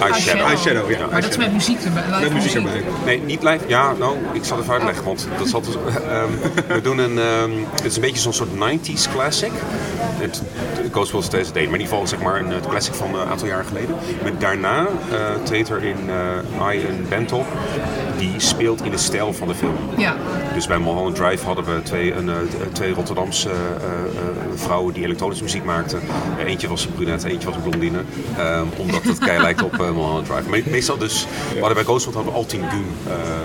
Eyeshadow. 0.00 0.46
Eyeshadow, 0.46 0.90
ja. 0.90 1.06
Maar 1.10 1.20
dat 1.20 1.30
is 1.30 1.36
met 1.36 1.52
muziek 1.52 1.80
erbij. 1.80 2.02
live 2.10 2.20
Met 2.20 2.32
muziek 2.32 2.54
erbij. 2.54 2.84
Nee, 3.04 3.20
niet 3.20 3.42
live. 3.42 3.64
Ja, 3.66 3.92
nou, 3.98 4.16
ik 4.32 4.44
zal 4.44 4.56
het 4.56 4.66
even 4.66 4.76
uitleggen. 4.76 5.04
Want 5.04 5.28
dat 5.38 5.48
zat 5.48 5.64
dus, 5.64 5.74
ehm, 5.74 6.28
we 6.74 6.80
doen 6.80 6.98
een. 6.98 7.18
ehm, 7.18 7.50
het 7.74 7.84
is 7.84 7.94
een 7.94 8.02
beetje 8.02 8.20
zo'n 8.20 8.32
soort 8.32 8.50
90s 8.54 9.08
classic. 9.12 9.52
Het, 10.18 10.42
Ghost 10.92 11.10
World 11.10 11.26
steeds 11.26 11.52
deed, 11.52 11.64
maar 11.64 11.74
in 11.74 11.80
ieder 11.80 11.88
geval 11.88 12.06
zeg 12.06 12.20
maar 12.20 12.40
een 12.40 12.52
classic 12.68 12.94
van 12.94 13.14
een 13.14 13.28
aantal 13.28 13.46
jaar 13.46 13.64
geleden. 13.64 13.96
Maar 14.22 14.32
daarna 14.38 14.86
eh 15.10 15.18
treedt 15.42 15.68
er 15.68 15.84
in 15.84 15.96
eh 16.08 16.72
I 16.72 16.86
een 16.86 17.06
band 17.08 17.32
op 17.32 17.46
die 18.18 18.40
speelt 18.40 18.82
in 18.82 18.90
de 18.90 18.98
stijl 18.98 19.32
van 19.32 19.48
de 19.48 19.54
film. 19.54 19.74
Ja. 19.96 20.14
Dus 20.54 20.66
bij 20.66 20.78
Mulholland 20.78 21.16
Drive 21.16 21.43
hadden 21.44 21.64
we 21.64 21.82
twee, 21.82 22.12
een, 22.14 22.28
eh, 22.28 22.34
twee 22.72 22.92
Rotterdamse 22.94 23.48
eh, 23.50 23.54
eh, 23.56 23.58
vrouwen 24.54 24.94
die 24.94 25.04
elektronische 25.04 25.42
muziek 25.44 25.64
maakten. 25.64 26.00
Eentje 26.46 26.68
was 26.68 26.84
een 26.84 26.92
brunette, 26.92 27.28
eentje 27.28 27.46
was 27.48 27.56
een 27.56 27.62
blondine. 27.62 27.98
Ehm, 28.38 28.66
omdat 28.76 29.02
het 29.02 29.18
kei 29.28 29.40
lijkt 29.42 29.62
op 29.62 29.72
eh, 29.72 29.78
Mulholland 29.78 30.26
Drive. 30.26 30.48
Maar 30.48 30.60
meestal 30.64 30.98
dus, 30.98 31.26
we 31.52 31.58
hadden 31.58 31.74
bij 31.74 31.84
Ghost 31.84 32.04
World 32.04 32.14
hadden 32.24 32.32
we 32.32 32.38
Altin 32.38 32.60
eh, 32.62 32.68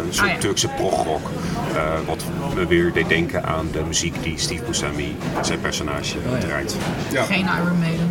een 0.08 0.14
soort 0.14 0.28
Ah, 0.28 0.34
ja. 0.34 0.40
Turkse 0.40 0.68
progrock. 0.68 1.30
eh, 1.76 1.84
wat 2.06 2.24
me 2.56 2.68
weer 2.68 2.94
deed 2.94 3.10
denken 3.10 3.44
aan 3.46 3.68
de 3.72 3.82
muziek 3.88 4.24
die 4.24 4.38
Steve 4.38 4.64
Buscemi, 4.64 5.16
zijn 5.42 5.60
personage, 5.62 6.18
draait. 6.40 6.76
Ja. 7.12 7.24
Geen 7.24 7.46
Iron 7.64 7.80
Maiden. 7.80 8.10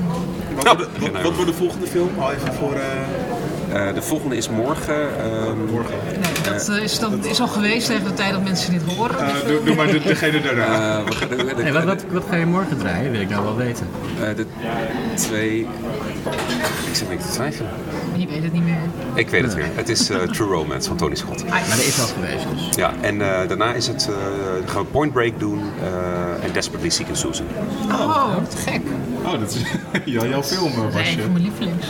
Wat, 0.62 0.78
de, 0.78 0.88
wat, 1.12 1.22
wat 1.22 1.34
wordt 1.34 1.50
de 1.50 1.56
volgende 1.56 1.86
film? 1.86 2.08
Al 2.18 2.32
even 2.32 2.54
voor... 2.54 2.72
eh, 3.72 3.88
Eh, 3.88 3.94
de 3.94 4.02
volgende 4.02 4.36
is 4.36 4.48
morgen. 4.48 4.94
ehm, 5.18 5.64
morgen. 5.72 5.94
Nee, 6.12 6.52
dat, 6.52 6.68
eh, 6.68 6.82
is, 6.82 6.98
dat 6.98 7.12
is 7.24 7.40
al 7.40 7.46
geweest 7.48 7.86
tegen 7.86 8.04
de 8.04 8.12
tijd 8.14 8.32
dat 8.32 8.42
mensen 8.42 8.72
dit 8.72 8.82
horen. 8.96 9.18
Eh, 9.18 9.46
doe, 9.46 9.62
doe 9.64 9.74
maar 9.74 9.86
de, 9.86 10.00
degene 10.00 10.40
daarna. 10.40 10.98
eh, 10.98 11.04
wat, 11.04 11.16
Hey, 11.62 11.72
wat, 11.72 11.84
wat, 11.84 12.04
wat 12.10 12.24
ga 12.30 12.36
je 12.36 12.46
morgen 12.46 12.78
draaien? 12.78 13.10
Wil 13.12 13.20
ik 13.20 13.28
nou 13.28 13.44
wel 13.44 13.56
weten. 13.56 13.86
eh, 14.22 14.36
de 14.36 14.46
twee. 15.14 15.60
Ik 16.88 16.94
zit 16.94 17.00
een 17.00 17.08
beetje 17.08 17.26
te 17.28 17.32
twijfelen. 17.34 17.70
Je 18.14 18.26
weet 18.26 18.42
het 18.42 18.52
niet 18.52 18.64
meer. 18.64 18.78
Ik 19.14 19.28
weet 19.28 19.42
het 19.42 19.54
weer. 19.54 19.66
Het 19.74 19.88
is 19.88 20.10
eh, 20.10 20.18
True 20.18 20.48
Romance 20.48 20.88
van 20.88 20.96
Tony 20.96 21.14
Scott. 21.14 21.44
Ah, 21.44 21.50
Maar 21.50 21.68
dat 21.68 21.78
is 21.78 22.00
al 22.00 22.06
geweest 22.06 22.44
dus. 22.54 22.76
Ja, 22.76 22.92
en 23.00 23.20
eh, 23.22 23.48
daarna 23.48 23.72
is 23.74 23.86
het, 23.86 24.08
eh, 24.10 24.70
gaan 24.72 24.82
we 24.82 24.88
Point 24.88 25.12
Break 25.12 25.38
doen 25.38 25.60
eh, 25.82 26.44
en 26.44 26.52
Desperately 26.52 26.90
Seeking 26.90 27.16
Susan. 27.16 27.46
Oh, 27.90 28.34
wat 28.34 28.56
gek. 28.64 28.80
Oh, 29.24 29.40
dat 29.40 29.54
is 29.54 29.62
ja, 30.14 30.24
jouw 30.26 30.42
film, 30.42 30.70
eh, 30.72 30.76
Dat 30.76 30.84
is 30.86 30.94
een 30.94 31.02
Basje. 31.02 31.20
van 31.22 31.32
mijn 31.32 31.44
lievelings. 31.44 31.86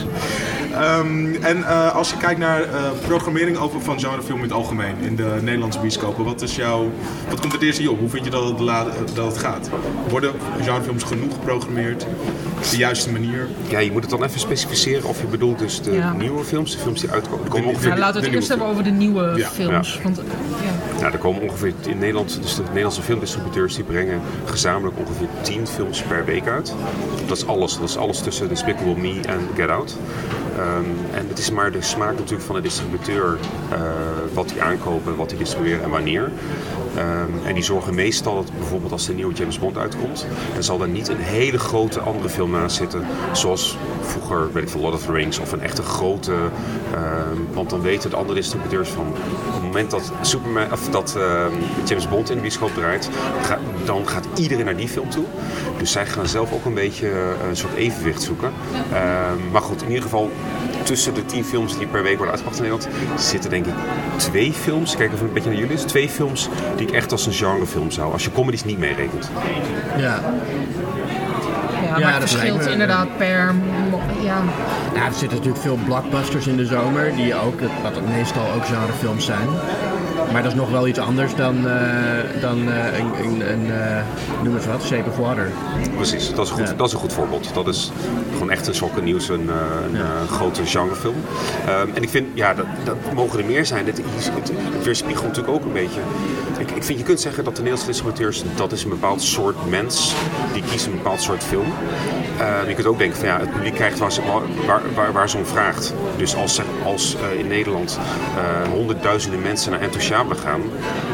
Ehm, 0.73 1.43
en 1.43 1.63
eh, 1.63 1.95
als 1.95 2.09
je 2.09 2.17
kijkt 2.17 2.39
naar 2.39 2.61
eh, 2.61 2.67
programmering 3.07 3.57
over 3.57 3.81
van 3.81 3.99
genrefilm 3.99 4.37
in 4.37 4.43
het 4.43 4.53
algemeen 4.53 4.95
in 5.01 5.15
de 5.15 5.37
Nederlandse 5.41 5.79
bioscopen, 5.79 6.23
wat, 6.25 6.41
is 6.41 6.55
jouw, 6.55 6.91
wat 7.29 7.39
komt 7.39 7.53
het 7.53 7.61
eerst 7.61 7.77
in 7.77 7.83
je 7.83 7.91
op? 7.91 7.99
Hoe 7.99 8.09
vind 8.09 8.25
je 8.25 8.31
dat 8.31 8.49
het, 8.49 8.59
la- 8.59 8.87
dat 9.13 9.25
het 9.25 9.37
gaat? 9.37 9.69
Worden 10.09 10.31
genrefilms 10.61 11.03
genoeg 11.03 11.33
geprogrammeerd? 11.33 12.05
Op 12.57 12.69
de 12.69 12.77
juiste 12.77 13.11
manier? 13.11 13.47
Ja, 13.69 13.79
je 13.79 13.91
moet 13.91 14.01
het 14.01 14.09
dan 14.11 14.23
even 14.23 14.39
specificeren 14.39 15.09
of 15.09 15.21
je 15.21 15.27
bedoelt 15.27 15.59
dus 15.59 15.81
de 15.81 15.91
Ja. 15.91 16.13
nieuwe 16.13 16.43
films, 16.43 16.71
de 16.71 16.77
films 16.77 17.01
die 17.01 17.09
uitkomen. 17.09 17.47
Komen 17.47 17.61
De- 17.61 17.67
ongeveer, 17.67 17.89
Nou, 17.89 17.99
laten 18.01 18.19
we 18.21 18.25
het 18.27 18.35
eerst 18.35 18.47
hebben 18.49 18.67
over 18.67 18.83
de 18.83 18.89
nieuwe 18.89 19.33
Ja, 19.35 19.49
films. 19.49 19.93
ja. 19.93 20.01
Want, 20.03 20.17
ja. 20.63 20.71
Ja, 20.99 21.11
er 21.11 21.17
komen 21.17 21.41
ongeveer 21.41 21.73
in 21.87 21.97
Nederland, 21.97 22.41
dus 22.41 22.55
de 22.55 22.63
Nederlandse 22.63 23.01
filmdistributeurs 23.01 23.75
die 23.75 23.83
brengen 23.83 24.21
gezamenlijk 24.45 24.99
ongeveer 24.99 25.27
10 25.41 25.67
films 25.67 26.01
per 26.01 26.25
week 26.25 26.47
uit. 26.47 26.73
Dat 27.27 27.37
is 27.37 27.47
alles. 27.47 27.79
Dat 27.79 27.89
is 27.89 27.97
alles 27.97 28.21
tussen 28.21 28.47
Despicable 28.47 28.95
Me 28.97 29.19
en 29.25 29.39
Get 29.55 29.69
Out. 29.69 29.97
Ehm, 30.57 31.15
en 31.15 31.27
het 31.27 31.37
is 31.37 31.51
maar 31.51 31.71
de 31.71 31.81
smaak 31.81 32.17
natuurlijk 32.17 32.43
van 32.43 32.55
de 32.55 32.61
distributeur 32.61 33.37
eh, 33.71 33.79
wat 34.33 34.49
die 34.49 34.61
aankopen, 34.61 35.15
wat 35.15 35.29
die 35.29 35.37
distribueren 35.37 35.83
en 35.83 35.89
wanneer. 35.89 36.31
Ehm, 36.95 37.47
en 37.47 37.53
die 37.53 37.63
zorgen 37.63 37.95
meestal 37.95 38.35
dat 38.35 38.51
bijvoorbeeld 38.57 38.91
als 38.91 39.05
de 39.05 39.13
nieuwe 39.13 39.33
James 39.33 39.59
Bond 39.59 39.77
uitkomt, 39.77 40.25
dan 40.53 40.63
zal 40.63 40.81
er 40.81 40.87
niet 40.87 41.07
een 41.07 41.17
hele 41.17 41.59
grote 41.59 41.99
andere 41.99 42.29
film 42.29 42.51
naast 42.51 42.75
zitten. 42.75 43.05
Zoals 43.31 43.77
vroeger, 44.01 44.53
weet 44.53 44.63
ik 44.63 44.69
veel, 44.69 44.81
Lord 44.81 44.93
of 44.93 45.05
the 45.05 45.11
Rings 45.11 45.39
of 45.39 45.51
een 45.51 45.61
echte 45.61 45.81
grote. 45.81 46.33
ehm, 46.93 47.53
want 47.53 47.69
dan 47.69 47.81
weten 47.81 48.09
de 48.09 48.15
andere 48.15 48.39
distributeurs 48.39 48.89
van 48.89 49.07
op 49.07 49.53
het 49.53 49.63
moment 49.63 49.91
dat, 49.91 50.11
of 50.71 50.89
dat 50.89 51.15
ehm, 51.17 51.51
James 51.85 52.09
Bond 52.09 52.29
in 52.29 52.35
de 52.35 52.41
bioscoop 52.41 52.73
draait, 52.73 53.09
dan 53.85 54.07
gaat 54.07 54.27
iedereen 54.35 54.65
naar 54.65 54.75
die 54.77 54.87
film 54.87 55.09
toe. 55.09 55.23
Dus 55.77 55.91
zij 55.91 56.05
gaan 56.05 56.27
zelf 56.27 56.53
ook 56.53 56.65
een 56.65 56.73
beetje 56.73 57.09
eh, 57.09 57.47
een 57.49 57.57
soort 57.57 57.73
evenwicht 57.73 58.21
zoeken. 58.21 58.51
Maar 59.51 59.61
goed, 59.61 59.81
in 59.81 59.87
ieder 59.87 60.03
geval 60.03 60.31
tussen 60.89 61.13
de 61.13 61.25
tien 61.25 61.45
films 61.45 61.77
die 61.77 61.87
per 61.87 62.03
week 62.03 62.17
worden 62.17 62.29
uitgebracht 62.35 62.63
in 62.63 62.69
Nederland 62.71 63.21
zitten 63.21 63.49
denk 63.49 63.65
ik 63.65 63.73
twee 64.17 64.53
films. 64.53 64.95
Kijk 64.95 65.13
even 65.13 65.27
een 65.27 65.33
beetje 65.33 65.49
naar 65.49 65.59
jullie. 65.59 65.77
Twee 65.85 66.09
films 66.09 66.49
die 66.77 66.87
ik 66.87 66.93
echt 66.93 67.11
als 67.11 67.25
een 67.25 67.33
genrefilm 67.33 67.91
zou. 67.91 68.11
Als 68.13 68.23
je 68.23 68.31
comedies 68.31 68.63
niet 68.63 68.77
meerekent. 68.77 69.29
Ja. 69.97 70.03
Ja, 70.03 70.21
Ja, 71.83 71.99
maar 71.99 72.11
het 72.11 72.19
dat 72.21 72.29
verschilt 72.29 72.65
me- 72.65 72.71
inderdaad 72.71 73.17
per... 73.17 73.53
Ja, 74.23 74.41
Ja, 74.95 75.05
er 75.05 75.11
zitten 75.13 75.37
natuurlijk 75.37 75.63
veel 75.63 75.79
blockbusters 75.85 76.47
in 76.47 76.57
de 76.57 76.65
zomer, 76.65 77.15
die 77.15 77.35
ook, 77.35 77.59
wat 77.83 78.01
meestal 78.15 78.45
ook 78.55 78.65
genrefilms 78.65 79.25
zijn. 79.25 79.47
Maar 80.31 80.43
dat 80.43 80.51
is 80.51 80.57
nog 80.57 80.69
wel 80.69 80.87
iets 80.87 80.99
anders 80.99 81.35
dan, 81.35 81.67
eh, 81.67 82.41
dan 82.41 82.71
eh, 82.71 82.99
een, 82.99 83.25
een, 83.25 83.51
een 83.51 83.71
eh, 83.71 84.01
noem 84.43 84.55
eens 84.55 84.65
wat, 84.65 84.83
Shape 84.83 85.09
of 85.09 85.17
Water. 85.17 85.51
Precies, 85.95 86.33
dat 86.33 86.45
is, 86.45 86.51
een 86.51 86.57
goed, 86.57 86.67
Ja. 86.67 86.73
dat 86.73 86.87
is 86.87 86.93
een 86.93 86.99
goed 86.99 87.13
voorbeeld. 87.13 87.53
Dat 87.53 87.67
is 87.67 87.91
gewoon 88.31 88.51
echt 88.51 88.67
een 88.67 88.75
sokken 88.75 89.03
nieuws, 89.03 89.29
een, 89.29 89.49
een 89.93 90.27
grote 90.27 90.65
genrefilm. 90.65 91.15
Ehm, 91.65 91.87
en 91.93 92.03
ik 92.03 92.09
vind, 92.09 92.27
ja, 92.33 92.53
dat, 92.53 92.65
dat 92.83 92.95
mogen 93.13 93.39
er 93.39 93.45
meer 93.45 93.65
zijn. 93.65 93.85
Dit, 93.85 93.97
het, 93.97 94.51
het 94.73 94.83
weerspiegelt 94.83 95.27
natuurlijk 95.27 95.55
ook 95.55 95.63
een 95.63 95.73
beetje. 95.73 95.99
Ik, 96.57 96.71
ik 96.71 96.83
vind, 96.83 96.99
je 96.99 97.05
kunt 97.05 97.21
zeggen 97.21 97.43
dat 97.43 97.55
de 97.55 97.61
Nederlandse 97.61 97.91
distributeurs, 97.91 98.43
dat 98.55 98.71
is 98.71 98.83
een 98.83 98.89
bepaald 98.89 99.21
soort 99.21 99.69
mens. 99.69 100.13
Die 100.53 100.63
kiezen 100.63 100.91
een 100.91 100.97
bepaald 100.97 101.21
soort 101.21 101.43
film. 101.43 101.73
Ehm, 102.39 102.67
je 102.67 102.73
kunt 102.73 102.87
ook 102.87 102.97
denken 102.97 103.17
van 103.17 103.27
ja, 103.27 103.39
het 103.39 103.51
publiek 103.51 103.73
krijgt 103.73 103.99
waar, 103.99 104.11
ze, 104.11 104.21
waar, 104.65 104.78
waar, 104.99 105.11
waar, 105.11 105.29
ze 105.29 105.37
om 105.37 105.45
vraagt. 105.45 105.93
Dus 106.17 106.35
als, 106.35 106.61
als 106.83 107.15
eh, 107.15 107.39
in 107.39 107.47
Nederland 107.47 107.99
eh, 108.37 108.69
honderdduizenden 108.71 109.41
mensen 109.41 109.71
naar 109.71 109.81
Enthousiasme 109.81 110.35
gaan, 110.35 110.61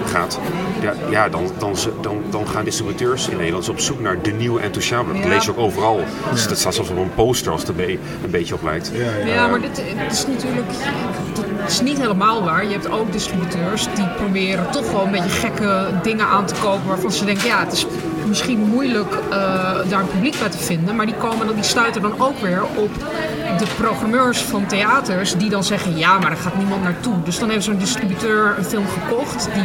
gaat, 0.06 0.40
ja, 0.82 0.94
ja 1.10 1.30
dan, 1.30 1.52
dan, 1.58 1.76
dan, 2.02 2.24
dan 2.30 2.48
gaan 2.48 2.66
distributeurs 2.66 3.28
in 3.28 3.38
Nederland 3.38 3.70
op 3.70 3.80
zoek 3.80 4.00
naar 4.00 4.22
de 4.22 4.32
nieuwe 4.32 4.62
Enthousiasme. 4.62 5.14
Dat 5.14 5.26
lees 5.26 5.46
je 5.46 5.52
ook 5.52 5.58
overal. 5.58 6.04
Dus 6.32 6.48
dat 6.48 6.58
staat 6.58 6.74
zelfs 6.74 6.90
op 6.90 6.98
een 6.98 7.14
poster 7.16 7.52
als 7.52 7.68
het 7.68 7.78
er 7.78 7.90
een 7.90 8.00
beetje 8.30 8.54
op 8.54 8.64
lijkt. 8.64 8.92
Ja, 9.26 9.48
maar 9.48 9.62
dit, 9.62 9.76
dit 9.76 10.12
is 10.12 10.28
natuurlijk 10.28 10.72
dit 11.66 11.74
is 11.74 11.82
niet 11.82 12.00
helemaal 12.00 12.44
waar. 12.44 12.66
Je 12.66 12.72
hebt 12.72 12.90
ook 12.90 13.12
distributeurs 13.12 13.88
die 13.96 14.08
proberen 14.08 14.72
toch 14.72 14.92
wel 14.92 15.06
een 15.06 15.12
beetje 15.12 15.30
gekke 15.30 15.88
dingen 16.04 16.28
aan 16.28 16.46
te 16.46 16.56
kopen 16.62 16.88
waarvan 16.88 17.12
ze 17.12 17.26
denken, 17.26 17.48
ja, 17.48 17.64
het 17.64 17.74
is 17.74 17.86
misschien 18.28 18.60
moeilijk 18.60 19.14
eh, 19.14 19.90
daar 19.90 20.00
een 20.00 20.08
publiek 20.08 20.40
bij 20.40 20.50
te 20.50 20.58
vinden, 20.58 20.96
maar 20.96 21.06
die 21.06 21.16
komen 21.16 21.46
dan, 21.46 21.56
die 21.56 21.64
stuiten 21.64 22.02
dan 22.02 22.22
ook 22.22 22.40
weer 22.40 22.64
op 22.64 22.92
de 23.60 23.66
programmeurs 23.78 24.38
van 24.42 24.66
theaters 24.66 25.34
die 25.38 25.50
dan 25.50 25.64
zeggen, 25.64 25.98
ja, 25.98 26.18
maar 26.20 26.30
daar 26.30 26.40
gaat 26.40 26.58
niemand 26.58 26.84
naartoe. 26.84 27.14
Dus 27.24 27.40
dan 27.40 27.50
heeft 27.50 27.64
zo'n 27.64 27.78
distributeur 27.78 28.56
een 28.58 28.64
film 28.66 28.86
gekocht 28.88 29.50
die, 29.54 29.64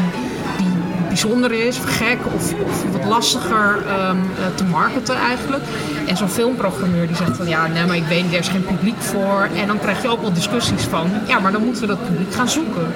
die 0.59 0.68
bijzonder 1.09 1.53
is, 1.53 1.78
of 1.78 1.97
gek 1.97 2.18
of, 2.34 2.53
of 2.64 2.84
wat 2.93 3.05
lastiger 3.05 3.82
ehm, 3.88 4.16
eh, 4.16 4.45
te 4.55 4.64
marketen 4.64 5.16
eigenlijk. 5.16 5.62
En 6.07 6.16
zo'n 6.16 6.28
filmprogrammeur 6.28 7.07
die 7.07 7.16
zegt 7.16 7.36
van 7.36 7.49
ja, 7.49 7.66
nee, 7.66 7.86
maar 7.86 7.97
ik 7.97 8.05
weet 8.09 8.22
niet, 8.22 8.32
er 8.32 8.38
is 8.38 8.49
geen 8.49 8.64
publiek 8.64 9.01
voor. 9.01 9.49
En 9.57 9.66
dan 9.66 9.78
krijg 9.78 10.03
je 10.03 10.09
ook 10.09 10.20
wel 10.20 10.32
discussies 10.32 10.82
van 10.82 11.11
ja, 11.26 11.38
maar 11.38 11.53
dan 11.53 11.64
moeten 11.64 11.80
we 11.82 11.88
dat 11.88 12.05
publiek 12.07 12.34
gaan 12.34 12.49
zoeken. 12.49 12.86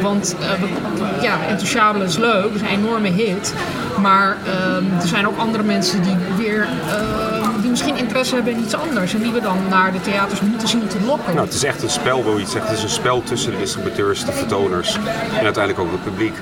Want 0.00 0.36
eh, 0.40 0.48
we- 0.50 1.22
ja, 1.22 1.36
Enthousiasme 1.48 2.04
is 2.04 2.16
leuk, 2.16 2.54
is 2.54 2.60
een 2.60 2.66
enorme 2.66 3.08
hit. 3.08 3.54
Maar 4.00 4.36
ehm, 4.46 4.84
er 5.00 5.06
zijn 5.08 5.26
ook 5.28 5.38
andere 5.38 5.62
mensen 5.62 6.02
die 6.02 6.16
weer 6.36 6.66
die 6.66 6.92
misschien 7.78 8.04
interesse 8.04 8.34
hebben 8.34 8.52
in 8.52 8.60
iets 8.60 8.74
anders. 8.74 9.14
En 9.14 9.22
die 9.22 9.32
we 9.32 9.40
dan 9.40 9.58
naar 9.68 9.92
de 9.92 10.00
theaters 10.00 10.40
moeten 10.40 10.68
zien 10.68 10.86
te 10.86 11.00
lokken. 11.06 11.34
Nou, 11.34 11.46
het 11.46 11.54
is 11.54 11.64
echt 11.64 11.82
een 11.82 11.90
spel, 11.90 12.24
wil 12.24 12.34
je 12.34 12.40
het 12.40 12.50
zeggen. 12.50 12.70
Het 12.70 12.78
is 12.78 12.84
een 12.84 12.90
spel 12.90 13.22
tussen 13.22 13.52
de 13.52 13.58
distributeurs, 13.58 14.24
de 14.24 14.32
vertoners 14.32 14.98
en 15.38 15.44
uiteindelijk 15.44 15.78
ook 15.78 15.90
het 15.90 16.04
publiek. 16.04 16.34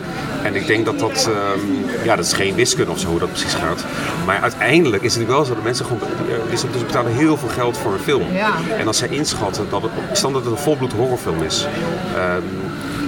En 0.43 0.55
ik 0.55 0.67
denk 0.67 0.85
dat 0.85 0.99
dat, 0.99 1.31
ehm, 1.33 2.05
ja, 2.05 2.17
dat 2.17 2.25
is 2.25 2.33
geen 2.33 2.55
wiskunde 2.55 2.91
of 2.91 2.99
zo 2.99 3.09
hoe 3.09 3.19
dat 3.19 3.29
precies 3.29 3.55
gaat. 3.55 3.85
Maar 4.27 4.41
uiteindelijk 4.41 5.03
is 5.03 5.15
het 5.15 5.27
wel 5.27 5.45
zo 5.45 5.55
dat 5.55 5.63
mensen 5.63 5.87
gewoon, 5.87 6.01
eh, 6.03 6.51
distributeurs 6.51 6.87
betalen 6.87 7.13
heel 7.13 7.37
veel 7.37 7.49
geld 7.49 7.79
voor 7.79 7.93
een 7.93 7.99
film. 7.99 8.33
Ja. 8.33 8.53
En 8.79 8.87
als 8.87 8.99
zij 8.99 9.09
inschatten 9.09 9.67
dat 9.71 9.83
het, 9.83 9.91
stel 10.13 10.33
dat 10.33 10.45
het 10.45 10.53
een 10.53 10.59
volbloed 10.59 10.93
horrorfilm 10.93 11.43
is, 11.43 11.67
ehm, 12.15 12.43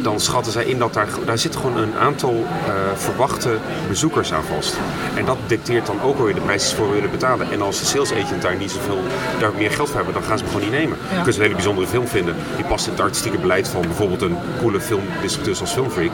dan 0.02 0.20
schatten 0.20 0.52
zij 0.52 0.64
in 0.64 0.78
dat 0.78 0.94
daar, 0.94 1.08
daar 1.24 1.38
zit 1.38 1.56
gewoon 1.56 1.76
een 1.76 1.94
aantal 1.96 2.46
eh, 2.66 2.72
verwachte 2.94 3.56
bezoekers 3.88 4.32
aan 4.32 4.44
vast. 4.44 4.76
En 5.14 5.24
dat 5.24 5.36
dicteert 5.46 5.86
dan 5.86 6.00
ook 6.02 6.18
weer 6.18 6.34
de 6.34 6.40
prijzen 6.40 6.76
voor 6.76 6.92
willen 6.92 7.10
betalen. 7.10 7.50
En 7.52 7.62
als 7.62 7.78
de 7.78 7.84
sales 7.86 8.12
agent 8.12 8.42
daar 8.42 8.56
niet 8.56 8.70
zoveel, 8.70 8.98
daar 9.40 9.52
meer 9.56 9.70
geld 9.70 9.88
voor 9.88 9.96
hebben, 9.96 10.14
dan 10.14 10.22
gaan 10.22 10.38
ze 10.38 10.44
hem 10.44 10.52
gewoon 10.52 10.70
niet 10.70 10.78
nemen. 10.80 10.98
Ja. 11.10 11.16
Je 11.16 11.22
kunt 11.22 11.36
een 11.36 11.42
hele 11.42 11.54
bijzondere 11.54 11.86
film 11.86 12.06
vinden. 12.06 12.36
Die 12.56 12.64
past 12.64 12.86
in 12.86 12.92
het 12.92 13.00
artistieke 13.00 13.38
beleid 13.38 13.68
van 13.68 13.80
bijvoorbeeld 13.80 14.22
een 14.22 14.36
coole 14.60 14.80
filmdistributeur 14.80 15.54
zoals 15.56 15.72
Filmfreak. 15.72 16.10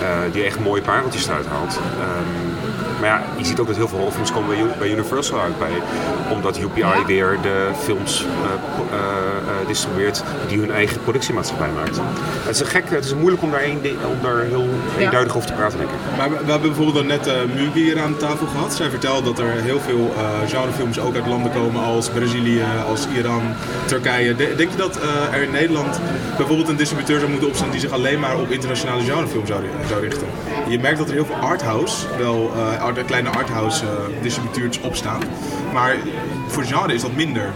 eh, 0.00 0.08
die 0.32 0.42
echt 0.44 0.60
mooie 0.60 0.82
pareltjes 0.82 1.26
eruit 1.26 1.46
haalt. 1.46 1.78
Ehm, 2.00 2.45
maar 3.00 3.08
ja, 3.08 3.22
je 3.36 3.44
ziet 3.44 3.58
ook 3.60 3.66
dat 3.66 3.76
heel 3.76 3.88
veel 3.88 3.96
horrorfilms 3.98 4.32
komen 4.32 4.56
bij, 4.78 4.90
Universal 4.90 5.40
uit. 5.40 5.58
Bij, 5.58 5.68
omdat 6.32 6.58
UPI 6.58 6.80
Ja. 6.80 7.04
weer 7.06 7.38
de 7.42 7.70
films 7.82 8.24
eh, 8.24 8.26
eh, 8.98 8.98
eh, 9.60 9.66
distribueert 9.66 10.22
die 10.48 10.58
hun 10.58 10.70
eigen 10.70 11.00
productiemaatschappij 11.02 11.68
maakt. 11.76 12.00
Het 12.44 12.54
is 12.54 12.60
een 12.60 12.66
gek, 12.66 12.84
het 12.90 13.04
is 13.04 13.14
moeilijk 13.14 13.42
om 13.42 13.50
daar, 13.50 13.60
één 13.60 13.82
ding- 13.82 14.04
om 14.04 14.16
daar 14.22 14.40
heel 14.42 14.68
eenduidig 14.98 15.36
over 15.36 15.48
te 15.48 15.54
praten, 15.54 15.78
denk 15.78 15.90
ik. 15.90 15.96
Maar 16.16 16.30
we, 16.30 16.36
we 16.44 16.50
hebben 16.50 16.72
bijvoorbeeld 16.74 17.06
net 17.06 17.26
uh, 17.26 17.32
Mugi 17.54 17.82
hier 17.82 18.00
aan 18.00 18.16
tafel 18.16 18.46
gehad. 18.46 18.74
Zij 18.74 18.90
vertelde 18.90 19.22
dat 19.24 19.38
er 19.38 19.50
heel 19.62 19.80
veel 19.80 20.14
eh, 20.16 20.48
genrefilms 20.50 20.98
ook 21.00 21.14
uit 21.14 21.26
landen 21.26 21.52
komen 21.52 21.82
als 21.84 22.08
Brazilië, 22.08 22.62
als 22.88 23.06
Iran, 23.16 23.42
Turkije. 23.84 24.34
De- 24.36 24.54
denk 24.56 24.70
je 24.70 24.76
dat 24.76 24.96
eh, 24.98 25.34
er 25.34 25.42
in 25.42 25.50
Nederland 25.50 26.00
bijvoorbeeld 26.36 26.68
een 26.68 26.76
distributeur 26.76 27.18
zou 27.18 27.30
moeten 27.30 27.48
opstaan 27.48 27.70
die 27.70 27.80
zich 27.80 27.90
alleen 27.90 28.20
maar 28.20 28.38
op 28.38 28.50
internationale 28.50 29.02
genrefilms 29.02 29.48
zou, 29.48 29.62
zou 29.88 30.00
richten? 30.00 30.26
Je 30.68 30.78
merkt 30.78 30.98
dat 30.98 31.08
er 31.08 31.14
heel 31.14 31.24
veel 31.26 31.34
arthouse, 31.34 32.06
wel 32.18 32.52
art- 32.86 33.04
kleine 33.04 33.28
arthouse 33.28 33.84
eh, 33.84 34.22
distributeurs 34.22 34.80
opstaan. 34.80 35.20
Maar 35.72 35.96
voor 36.46 36.64
genre 36.64 36.94
is 36.94 37.02
dat 37.02 37.14
minder. 37.14 37.50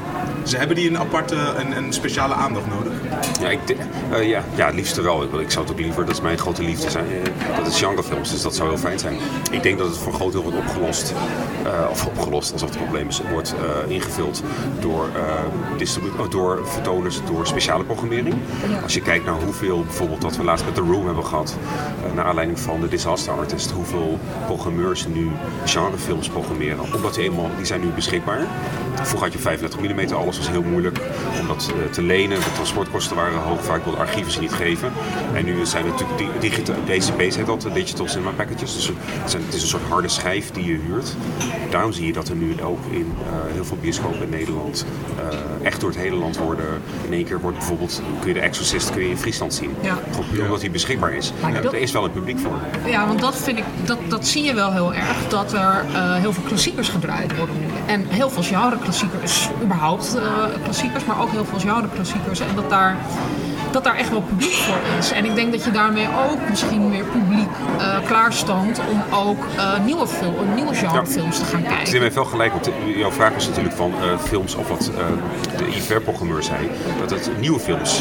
Ze 0.45 0.57
hebben 0.57 0.77
die 0.77 0.89
een 0.89 0.99
aparte, 0.99 1.37
een 1.77 1.93
speciale 1.93 2.35
aandacht 2.35 2.67
nodig. 2.67 2.93
Ja, 3.41 3.49
ik, 3.49 3.59
eh, 4.13 4.29
ja, 4.29 4.45
ja, 4.55 4.67
het 4.67 4.75
liefste 4.75 5.03
wel. 5.03 5.23
Ik, 5.23 5.33
ik 5.33 5.51
zou 5.51 5.65
het 5.65 5.75
ook 5.75 5.81
liever, 5.81 6.05
dat 6.07 6.15
is 6.15 6.21
mijn 6.21 6.39
grote 6.39 6.63
liefde 6.63 6.91
zijn. 6.91 7.07
eh, 7.07 7.57
dat 7.57 7.67
is 7.67 7.79
genrefilms, 7.79 8.31
dus 8.31 8.43
dat 8.43 8.55
zou 8.55 8.69
heel 8.69 8.79
fijn 8.79 8.99
zijn. 8.99 9.17
Ik 9.51 9.63
denk 9.63 9.79
dat 9.79 9.87
het 9.87 9.97
voor 9.97 10.13
een 10.13 10.19
groot 10.19 10.33
deel 10.33 10.43
wordt 10.43 10.59
opgelost, 10.59 11.15
eh, 11.65 11.91
of 11.91 12.07
opgelost 12.07 12.53
alsof 12.53 12.69
het 12.69 12.79
probleem 12.79 13.09
is, 13.09 13.21
wordt 13.33 13.55
ingevuld 13.89 14.43
door, 14.81 15.09
oh, 16.19 16.31
door 16.31 16.61
vertoners, 16.65 17.21
door 17.27 17.47
speciale 17.47 17.85
programmering. 17.85 18.35
Als 18.83 18.95
je 18.95 19.01
kijkt 19.01 19.25
naar 19.25 19.35
hoeveel, 19.35 19.85
bijvoorbeeld 19.85 20.23
wat 20.23 20.37
we 20.37 20.45
laatst 20.45 20.65
met 20.65 20.75
The 20.75 20.81
Room 20.81 21.07
hebben 21.07 21.27
gehad, 21.27 21.57
eh, 22.05 22.13
naar 22.15 22.25
aanleiding 22.25 22.61
van 22.61 22.81
de 22.81 22.89
Disaster 22.89 23.33
Artist, 23.33 23.71
hoeveel 23.71 24.19
programmeurs 24.47 25.07
nu 25.07 25.31
genrefilms 25.65 26.29
programmeren, 26.29 26.79
omdat 26.95 27.15
die 27.15 27.25
eenmaal, 27.25 27.51
die 27.57 27.67
zijn 27.67 27.81
nu 27.81 27.87
beschikbaar. 27.87 28.41
Vroeger 28.95 29.21
had 29.29 29.33
je 29.33 29.39
35 29.39 29.81
mm, 29.81 30.13
alles 30.13 30.37
was 30.37 30.49
heel 30.51 30.63
moeilijk 30.63 31.01
om 31.41 31.47
dat 31.47 31.71
te 31.91 32.03
lenen. 32.03 32.39
De 32.39 32.53
transportkosten 32.55 33.10
waren 33.15 33.39
hoog, 33.39 33.65
vaak 33.65 33.83
wilden 33.85 34.01
archieven 34.01 34.33
ze 34.33 34.41
niet 34.41 34.53
geven. 34.53 34.93
En 35.35 35.45
nu 35.45 35.67
zijn 35.67 35.85
het 35.87 35.93
natuurlijk 35.93 36.19
di- 36.19 36.49
digita- 36.49 36.75
DCP's 36.87 37.37
heet 37.37 37.47
dat, 37.47 37.61
de 37.61 37.73
Digital 37.73 38.09
Cinema 38.09 38.31
Packages. 38.31 38.75
Dus 38.75 38.87
het, 39.37 39.55
is 39.55 39.63
een 39.63 39.69
soort 39.69 39.83
harde 39.89 40.09
schijf 40.09 40.51
die 40.51 40.67
je 40.67 40.79
huurt. 40.87 41.15
Daarom 41.71 41.93
zie 41.93 42.07
je 42.07 42.13
dat 42.13 42.29
er 42.29 42.37
nu 42.37 42.63
ook 42.63 42.79
in 42.91 43.13
eh, 43.27 43.53
heel 43.55 43.65
veel 43.65 43.77
bioscopen 43.81 44.23
in 44.23 44.29
Nederland 44.29 44.85
eh, 45.19 45.67
echt 45.67 45.81
door 45.81 45.91
het 45.91 45.99
hele 45.99 46.17
land 46.17 46.37
worden. 46.39 46.65
In 47.07 47.13
één 47.13 47.25
keer 47.25 47.41
wordt 47.41 47.57
bijvoorbeeld, 47.59 48.03
kun 48.19 48.29
je 48.29 48.35
de 48.35 48.41
Exorcist 48.41 48.91
kun 48.91 49.03
je 49.03 49.09
in 49.09 49.17
Friesland 49.19 49.55
zien. 49.55 49.75
Ja. 49.81 49.99
Gewoon 50.13 50.45
omdat 50.45 50.61
die 50.61 50.71
beschikbaar 50.71 51.13
is. 51.13 51.33
Maar 51.43 51.53
Ja, 51.53 51.61
dat- 51.61 51.73
er 51.73 51.81
is 51.81 51.93
wel 51.93 52.05
een 52.05 52.13
publiek 52.13 52.39
voor. 52.39 52.57
Ja, 52.91 53.07
want 53.07 53.21
dat 53.21 53.37
vind 53.37 53.59
ik, 53.59 53.65
dat, 53.85 53.99
dat 54.09 54.27
zie 54.27 54.43
je 54.45 54.55
wel 54.55 54.73
heel 54.73 54.95
erg, 54.95 55.29
dat 55.29 55.53
er 55.53 55.85
eh, 55.95 56.15
heel 56.15 56.33
veel 56.33 56.43
klassiekers 56.43 56.89
gedraaid 56.89 57.37
worden 57.37 57.55
nu. 57.61 57.67
En 57.87 58.07
heel 58.09 58.31
veel 58.31 58.43
genre-klassiekers, 58.43 59.49
überhaupt 59.63 60.17
eh, 60.17 60.23
klassiekers, 60.65 61.05
maar 61.05 61.21
ook 61.23 61.31
heel 61.31 61.45
veel 61.45 61.59
genre-klassiekers. 61.59 62.41
En 62.41 62.47
dat 62.55 62.71
daar, 62.71 62.97
dat 63.71 63.85
daar 63.85 63.97
echt 63.97 64.11
wel 64.11 64.21
publiek 64.21 64.53
voor 64.53 64.79
is. 64.99 65.13
En 65.13 65.25
ik 65.25 65.35
denk 65.35 65.53
dat 65.53 65.65
je 65.65 65.71
daarmee 65.71 66.09
ook 66.31 66.49
misschien 66.49 66.89
meer 66.89 67.05
publiek 67.05 67.49
eh 67.79 67.99
klaarstoomt 68.07 68.81
om 68.91 69.03
ook 69.19 69.45
eh, 69.57 69.85
nieuwe, 69.85 70.07
film, 70.07 70.55
nieuwe 70.55 70.75
genrefilms 70.75 71.39
te 71.39 71.45
gaan 71.45 71.63
kijken. 71.63 71.77
heeft 71.77 71.99
mij 71.99 72.13
wel 72.13 72.25
gelijk, 72.25 72.53
want 72.53 72.71
jouw 72.97 73.11
vraag 73.11 73.35
was 73.35 73.49
natuurlijk 73.49 73.75
van 73.75 73.93
eh, 73.93 74.19
films 74.19 74.55
of 74.55 74.69
wat 74.69 74.91
de 75.57 75.67
IVR-programmeur 75.67 76.43
zei, 76.43 76.71
dat 77.01 77.11
het 77.11 77.41
nieuwe 77.41 77.61
films 77.61 78.01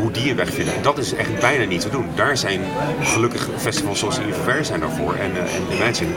hoe 0.00 0.10
die 0.10 0.30
een 0.30 0.36
weg 0.36 0.52
vinden. 0.52 0.74
En 0.74 0.82
dat 0.82 0.98
is 0.98 1.14
echt 1.14 1.40
bijna 1.40 1.64
niet 1.64 1.80
te 1.80 1.88
doen. 1.88 2.06
Daar 2.14 2.36
zijn 2.36 2.60
gelukkig 3.02 3.48
festivals 3.56 3.98
zoals 3.98 4.18
IVR 4.18 4.62
zijn 4.64 4.80
daarvoor 4.80 5.14
en, 5.14 5.30
eh, 5.36 5.54
en 5.54 5.62
Imagine, 5.76 6.10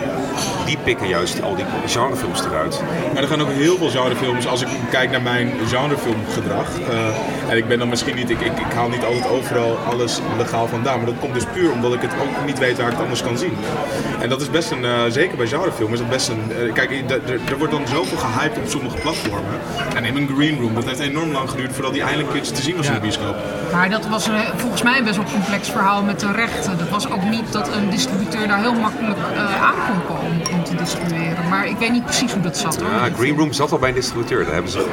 die 0.66 0.78
pikken 0.84 1.08
juist 1.08 1.42
al 1.42 1.56
die 1.56 1.66
genrefilms 1.88 2.42
eruit. 2.46 2.82
Maar 3.14 3.22
er 3.22 3.28
gaan 3.30 3.42
ook 3.42 3.52
heel 3.52 3.78
veel 3.78 3.90
genrefilms, 3.90 4.48
als 4.48 4.62
ik 4.62 4.68
kijk 4.90 5.12
naar 5.12 5.22
mijn 5.22 5.52
genrefilmgedrag. 5.68 6.68
eh, 6.90 7.50
en 7.52 7.58
ik 7.58 7.68
ben 7.68 7.80
dan 7.80 7.90
misschien 7.90 8.16
niet, 8.16 8.30
ik, 8.30 8.40
ik, 8.40 8.52
ik 8.60 8.74
haal 8.76 8.90
niet 8.90 9.04
altijd 9.04 9.30
overal 9.30 9.78
alles 9.92 10.20
legaal 10.38 10.68
vandaan. 10.68 10.98
Maar 10.98 11.06
dat 11.06 11.20
komt 11.20 11.34
dus 11.34 11.46
puur 11.54 11.72
omdat 11.72 11.94
ik 11.94 12.02
het 12.02 12.12
ook 12.22 12.46
niet 12.46 12.60
weet 12.60 12.78
waar 12.78 12.86
ik 12.88 12.94
het 12.94 13.02
anders 13.02 13.24
kan 13.24 13.38
zien. 13.38 13.54
En 14.22 14.30
dat 14.30 14.42
is 14.42 14.50
best 14.50 14.72
een, 14.72 14.86
eh, 14.86 14.92
zeker 15.10 15.38
bij 15.38 15.48
genrefilm, 15.48 15.94
is 15.94 16.00
dat 16.00 16.10
best 16.10 16.28
een. 16.30 16.52
eh, 16.68 16.74
kijk, 16.74 16.92
er- 16.92 17.58
wordt 17.58 17.74
dan 17.74 17.88
zoveel 17.88 18.18
gehyped 18.18 18.58
op 18.58 18.70
sommige 18.70 18.98
platformen. 18.98 19.60
En 19.96 20.02
neem 20.04 20.16
een 20.18 20.30
Green 20.36 20.60
Room, 20.60 20.74
dat 20.76 20.86
heeft 20.86 21.00
enorm 21.00 21.32
lang 21.32 21.50
geduurd 21.50 21.74
voordat 21.74 21.94
die 21.94 22.02
eindelijk 22.02 22.28
een 22.30 22.36
keertje 22.36 22.54
te 22.56 22.62
zien 22.62 22.76
was 22.78 22.88
in 22.88 22.94
de 22.94 23.00
bioscoop. 23.00 23.36
Maar 23.74 23.90
dat 23.90 24.08
was 24.08 24.28
eh, 24.28 24.40
volgens 24.56 24.82
mij 24.82 25.04
best 25.04 25.16
wel 25.16 25.26
een 25.26 25.32
complex 25.32 25.70
verhaal 25.70 26.04
met 26.04 26.20
de 26.20 26.32
rechten. 26.32 26.78
Dat 26.78 26.90
was 26.90 27.10
ook 27.12 27.24
niet 27.24 27.52
dat 27.52 27.68
een 27.76 27.90
distributeur 27.90 28.48
daar 28.48 28.60
heel 28.60 28.74
makkelijk 28.74 29.18
eh, 29.36 29.64
aan 29.64 29.74
kon 29.88 30.16
komen 30.16 30.42
om 30.54 30.64
te 30.64 30.76
distribueren. 30.76 31.50
Maar 31.50 31.68
ik 31.68 31.78
weet 31.78 31.92
niet 31.92 32.04
precies 32.06 32.32
hoe 32.34 32.42
dat 32.42 32.58
zat 32.58 32.82
hoor. 32.82 32.90
Ja, 32.92 33.10
Green 33.18 33.38
Room 33.38 33.54
zat 33.54 33.72
al 33.72 33.78
bij 33.80 33.90
een 33.90 33.96
distributeur. 33.96 34.44
Daar 34.44 34.54
hebben 34.54 34.72
ze, 34.72 34.86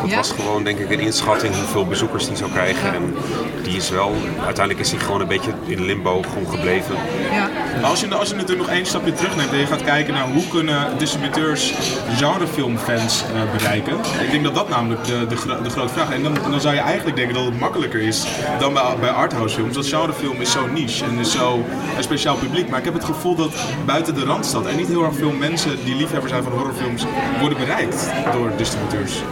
dat 0.00 0.10
Ja? 0.10 0.16
was 0.16 0.30
gewoon 0.30 0.64
denk 0.64 0.78
ik 0.78 0.90
een 0.90 1.00
inschatting 1.00 1.54
hoeveel 1.54 1.86
bezoekers 1.86 2.26
die 2.26 2.36
zou 2.36 2.50
krijgen. 2.50 2.94
En 2.94 3.14
die 3.62 3.76
is 3.76 3.90
wel, 3.90 4.14
uiteindelijk 4.44 4.78
is 4.84 4.90
die 4.90 4.98
gewoon 5.00 5.20
een 5.20 5.28
beetje 5.28 5.50
in 5.66 5.84
limbo 5.84 6.22
gewoon 6.22 6.48
gebleven. 6.50 6.94
Ja. 7.32 7.48
Maar 7.80 7.90
als 7.90 8.00
je, 8.00 8.14
als 8.14 8.28
je 8.28 8.34
natuurlijk 8.34 8.66
nog 8.68 8.76
één 8.76 8.86
stapje 8.86 9.12
terugneemt 9.12 9.50
en 9.52 9.58
je 9.58 9.66
gaat 9.66 9.82
kijken 9.84 10.14
naar 10.14 10.26
hoe 10.28 10.48
kunnen 10.48 10.98
distributeurs 10.98 11.72
genrefilmfans 12.16 13.22
eh, 13.22 13.52
bereiken. 13.56 13.96
Ik 14.24 14.30
denk 14.30 14.44
dat 14.44 14.54
dat 14.54 14.68
namelijk 14.68 15.04
de, 15.04 15.26
de, 15.28 15.36
gro- 15.36 15.62
de 15.62 15.70
grote 15.70 15.92
vraag 15.92 16.08
is. 16.08 16.14
En 16.14 16.22
dan, 16.22 16.34
dan 16.50 16.60
zou 16.60 16.74
je 16.74 16.80
eigenlijk 16.80 17.16
denken 17.16 17.34
dat 17.34 17.44
het 17.44 17.60
makkelijker 17.60 17.95
is 18.00 18.26
dan 18.58 18.72
bij, 18.72 18.96
bij 19.00 19.10
arthouse 19.10 19.54
films. 19.54 19.74
Dat 19.74 19.86
genrefilm 19.86 20.40
is 20.40 20.50
zo 20.50 20.66
niche 20.66 21.04
en 21.04 21.18
is 21.18 21.32
zo 21.32 21.64
een 21.96 22.02
speciaal 22.02 22.36
publiek. 22.36 22.68
Maar 22.68 22.78
ik 22.78 22.84
heb 22.84 22.94
het 22.94 23.04
gevoel 23.04 23.34
dat 23.34 23.54
buiten 23.84 24.14
de 24.14 24.24
Randstad 24.24 24.66
en 24.66 24.76
niet 24.76 24.88
heel 24.88 25.04
erg 25.04 25.14
veel 25.14 25.32
mensen 25.32 25.84
die 25.84 25.96
liefhebber 25.96 26.28
zijn 26.28 26.42
van 26.42 26.52
horrorfilms 26.52 27.04
worden 27.40 27.58
bereikt 27.58 28.10
door 28.32 28.50
distributeurs. 28.56 29.22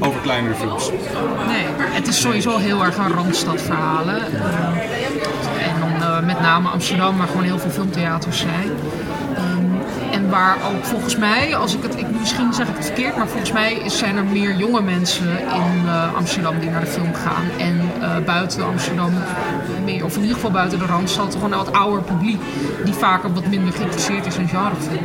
Over 0.00 0.20
kleinere 0.20 0.54
films. 0.54 0.90
Nee, 1.46 1.64
maar 1.76 1.94
het 1.94 2.06
is 2.06 2.20
sowieso 2.20 2.56
heel 2.56 2.84
erg 2.84 2.96
een 2.96 3.12
randstadverhalen. 3.12 4.16
Eh, 4.16 5.68
en 5.68 5.80
dan 5.80 6.02
eh, 6.02 6.26
met 6.26 6.40
name 6.40 6.68
Amsterdam, 6.68 7.18
waar 7.18 7.26
gewoon 7.26 7.42
heel 7.42 7.58
veel 7.58 7.70
filmtheaters 7.70 8.38
zijn. 8.38 8.70
Waar 10.30 10.56
ook 10.74 10.84
volgens 10.84 11.16
mij, 11.16 11.56
als 11.56 11.74
ik 11.74 11.82
het, 11.82 11.96
ik, 11.98 12.06
misschien 12.18 12.52
zeg 12.52 12.68
ik 12.68 12.76
het 12.76 12.84
verkeerd, 12.84 13.16
maar 13.16 13.28
volgens 13.28 13.52
mij 13.52 13.82
zijn 13.86 14.16
er 14.16 14.24
meer 14.24 14.56
jonge 14.56 14.82
mensen 14.82 15.30
in 15.38 15.86
eh, 15.86 16.14
Amsterdam 16.14 16.58
die 16.58 16.70
naar 16.70 16.80
de 16.80 16.86
film 16.86 17.14
gaan. 17.14 17.44
En 17.58 17.80
eh, 18.00 18.16
buiten 18.24 18.64
Amsterdam, 18.64 19.12
meer, 19.84 20.04
of 20.04 20.14
in 20.14 20.20
ieder 20.20 20.34
geval 20.34 20.50
buiten 20.50 20.78
de 20.78 20.86
Randstad, 20.86 21.34
gewoon 21.34 21.52
een 21.52 21.58
wat 21.58 21.72
ouder 21.72 22.02
publiek 22.02 22.40
die 22.84 22.94
vaker 22.94 23.32
wat 23.32 23.46
minder 23.46 23.72
geïnteresseerd 23.72 24.26
is 24.26 24.36
in 24.36 24.48
genrefilm. 24.48 25.04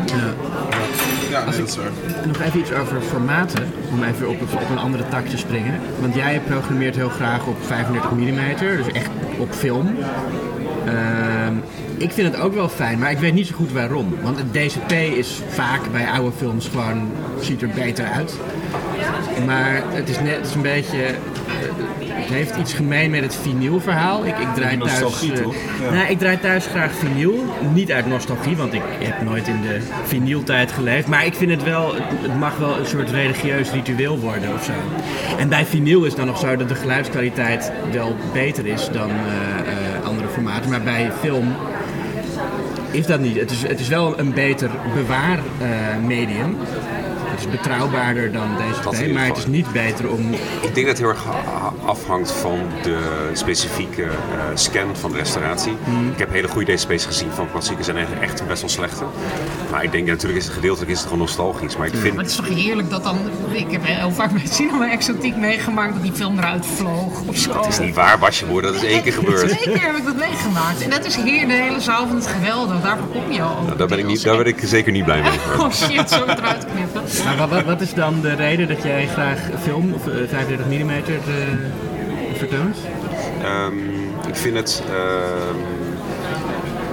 Ja, 1.30 1.46
nee, 1.46 1.60
dat 1.60 1.68
is 1.68 1.76
waar. 1.76 1.92
Nog 2.26 2.40
even 2.42 2.60
iets 2.60 2.72
over 2.72 3.02
formaten, 3.02 3.74
om 3.92 4.04
even 4.04 4.30
op, 4.30 4.42
op 4.42 4.70
een 4.70 4.80
andere 4.80 5.04
tak 5.10 5.26
te 5.26 5.38
springen. 5.38 5.80
Want 6.00 6.16
jij 6.16 6.42
programmeert 6.46 6.96
heel 6.96 7.10
graag 7.10 7.46
op 7.46 7.58
35 7.66 8.12
mm, 8.12 8.38
dus 8.58 8.92
echt 8.92 9.10
op 9.38 9.54
film. 9.54 9.96
Ehm, 10.86 11.54
ik 11.98 12.12
vind 12.12 12.34
het 12.34 12.42
ook 12.44 12.54
wel 12.54 12.70
fijn, 12.70 13.00
maar 13.00 13.12
ik 13.12 13.18
weet 13.18 13.34
niet 13.34 13.48
zo 13.48 13.56
goed 13.56 13.72
waarom. 13.72 14.16
Want 14.22 14.38
het 14.38 14.54
DCP 14.54 14.92
is 14.92 15.42
vaak 15.50 15.82
bij 15.92 16.08
oude 16.10 16.32
films 16.38 16.68
gewoon, 16.68 17.10
ziet 17.40 17.62
er 17.62 17.70
beter 17.70 18.06
uit. 18.06 18.38
Maar 19.46 19.82
het 19.90 20.10
is 20.10 20.20
net 20.20 20.36
het 20.36 20.48
is 20.48 20.56
een 20.56 20.62
beetje. 20.62 20.98
eh, 21.04 21.14
Het 22.22 22.30
heeft 22.30 22.56
iets 22.56 22.74
gemeen 22.74 23.12
met 23.12 23.22
het 23.22 23.36
vinylverhaal. 23.36 24.26
Ik, 24.26 24.38
ik 24.38 24.48
draai 24.56 24.78
thuis. 24.78 25.00
Ja. 25.84 25.92
Nou, 25.92 26.08
ik 26.10 26.20
draai 26.20 26.40
thuis 26.40 26.66
graag 26.66 26.92
vinyl. 26.94 27.46
Niet 27.74 27.92
uit 27.92 28.08
nostalgie, 28.08 28.56
want 28.58 28.74
ik 28.74 28.82
heb 29.00 29.22
nooit 29.22 29.48
in 29.48 29.62
de 29.62 29.80
vinyltijd 30.04 30.72
geleefd. 30.72 31.08
Maar 31.08 31.26
ik 31.26 31.34
vind 31.34 31.52
het 31.52 31.64
wel, 31.64 31.94
het, 31.96 32.40
mag 32.40 32.58
wel 32.58 32.80
een 32.80 32.86
soort 32.86 33.10
religieus 33.10 33.72
ritueel 33.72 34.20
worden 34.20 34.54
of 34.54 34.64
zo. 34.64 34.72
En 35.40 35.50
bij 35.50 35.66
vinyl 35.66 36.04
is 36.06 36.16
dan 36.16 36.26
nog 36.26 36.40
zo 36.40 36.56
dat 36.56 36.70
de 36.70 36.76
geluidskwaliteit 36.76 37.72
wel 37.92 38.16
beter 38.34 38.66
is 38.66 38.90
dan 38.92 39.10
eh, 39.10 39.16
Maar 40.70 40.82
bij 40.82 41.12
film 41.20 41.56
is 42.92 43.06
dat 43.06 43.20
niet. 43.20 43.40
Het 43.40 43.52
is, 43.52 43.68
het 43.68 43.80
is 43.80 43.88
wel 43.88 44.20
een 44.20 44.34
beter 44.34 44.70
bewaarmedium. 44.94 46.58
het 46.60 46.91
is 47.42 47.50
betrouwbaarder 47.50 48.32
dan 48.32 48.48
Dat 48.84 48.94
DCP, 48.94 49.00
ieder 49.00 49.14
maar 49.14 49.26
het 49.26 49.38
is 49.38 49.46
niet 49.46 49.72
beter 49.72 50.10
om 50.10 50.34
Ik 50.62 50.74
denk 50.74 50.76
dat 50.76 50.86
het 50.86 50.98
heel 50.98 51.10
erg 51.10 51.26
afhangt 51.86 52.32
van 52.32 52.60
de 52.84 53.30
specifieke 53.34 54.04
eh, 54.04 54.10
scan 54.54 54.96
van 54.96 55.12
de 55.12 55.18
restauratie. 55.18 55.72
Ik 56.12 56.20
heb 56.20 56.32
hele 56.32 56.48
goede 56.48 56.74
DCP's 56.74 57.06
gezien 57.06 57.32
van 57.32 57.52
klassiekers 57.52 57.88
en 57.88 57.96
eigenlijk 57.96 58.26
echt 58.26 58.48
best 58.48 58.62
wel 58.62 58.70
slechte. 58.70 59.04
Maar 59.72 59.84
ik 59.84 59.92
denk 59.92 60.08
natuurlijk 60.08 60.40
is 60.40 60.46
het 60.46 60.54
gedeeltelijk 60.54 60.92
is 60.92 60.98
het 60.98 61.08
gewoon 61.08 61.20
nostalgisch. 61.20 61.78
Maar 61.78 61.88
ik 61.88 61.94
vind 61.94 62.14
Maar 62.16 62.24
het 62.24 62.32
is 62.32 62.38
toch 62.38 62.48
heerlijk 62.48 62.90
dat 62.90 63.04
dan. 63.04 63.18
Ik 63.52 63.72
heb 63.72 63.82
heel 63.86 64.12
vaak 64.12 64.32
met 64.32 64.54
Cinema 64.54 64.92
Exotiek 64.92 65.36
meegemaakt 65.36 65.94
dat 65.94 66.04
die 66.04 66.14
film 66.14 66.38
eruit 66.38 66.66
vloog 66.66 67.22
of 67.26 67.38
zo. 67.38 67.58
het 67.58 67.68
is 67.68 67.80
niet 67.80 67.96
waar, 67.96 68.20
Basje, 68.20 68.62
dat 68.62 68.76
is 68.76 68.84
één 68.84 69.04
keer 69.04 69.14
gebeurd. 69.22 69.50
Twee 69.50 69.74
keer 69.74 69.86
heb 69.88 69.96
ik 69.96 70.06
dat 70.06 70.16
meegemaakt. 70.16 70.82
En 70.82 70.90
dat 70.90 71.06
is 71.06 71.16
hier 71.16 71.48
de 71.48 71.54
hele 71.54 71.80
zaal 71.80 72.08
van 72.08 72.16
het 72.16 72.28
geweldig. 72.28 72.82
Daarvoor 72.82 73.08
kom 73.08 73.32
je 73.32 73.42
al. 73.42 73.62
Nou, 73.64 73.78
daar, 73.78 73.88
ben 73.88 74.00
ik 74.00 74.06
niet, 74.06 74.24
daar 74.24 74.38
ben 74.38 74.46
ik 74.46 74.62
zeker 74.64 74.92
niet 74.92 75.04
blij 75.04 75.22
mee. 75.22 75.40
Oh 75.60 75.72
shit, 75.72 76.10
zo 76.10 76.24
eruit 76.26 76.66
knippen. 76.74 77.02
Maar 77.38 77.48
wat, 77.48 77.64
wat, 77.64 77.82
is 77.82 77.94
dan 77.94 78.22
de 78.22 78.34
reden 78.34 78.68
dat 78.68 78.84
jij 78.84 79.08
graag 79.08 79.40
film 79.62 79.94
of 79.94 80.08
eh, 80.08 80.14
35 80.28 80.66
mm 80.66 80.90
eh, 80.90 81.04
vertoont? 82.34 82.78
Ehm, 83.44 83.78
ik 84.28 84.36
vind 84.36 84.58
het. 84.58 84.84
ehm, 84.90 85.81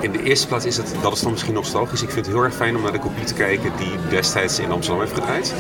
in 0.01 0.13
de 0.13 0.23
eerste 0.23 0.47
plaats 0.47 0.65
is 0.65 0.77
het, 0.77 0.95
dat 1.03 1.13
is 1.13 1.21
dan 1.21 1.31
misschien 1.33 1.55
nostalgisch. 1.55 2.03
Ik 2.03 2.11
vind 2.11 2.27
het 2.27 2.35
heel 2.35 2.45
erg 2.45 2.55
fijn 2.55 2.77
om 2.77 2.83
naar 2.83 2.93
de 2.93 2.99
kopie 2.99 3.25
te 3.25 3.35
kijken 3.35 3.73
die 3.79 3.93
destijds 4.09 4.59
in 4.59 4.71
Amsterdam 4.71 5.01
heeft 5.03 5.15
gedraaid. 5.15 5.55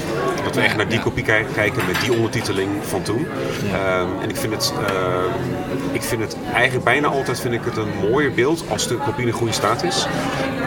Dat 0.45 0.55
we 0.55 0.61
echt 0.61 0.77
naar 0.77 0.89
die 0.89 1.01
kopie 1.01 1.25
kij- 1.25 1.47
kijken 1.55 1.83
met 1.87 2.01
die 2.01 2.13
ondertiteling 2.13 2.69
van 2.83 3.03
toen. 3.03 3.27
Ehm, 3.73 4.07
en 4.23 4.29
ik 4.29 4.37
vind, 4.37 4.53
het, 4.53 4.73
ehm, 4.87 5.93
ik 5.93 6.03
vind 6.03 6.21
het 6.23 6.37
eigenlijk 6.55 6.85
bijna 6.85 7.09
altijd 7.09 7.41
vind 7.41 7.55
ik 7.55 7.61
het 7.65 7.77
een 7.77 8.11
mooier 8.11 8.33
beeld 8.33 8.65
als 8.71 8.89
de 8.89 8.95
kopie 8.95 9.27
in 9.27 9.33
goede 9.33 9.53
staat 9.53 9.83
is. 9.83 10.07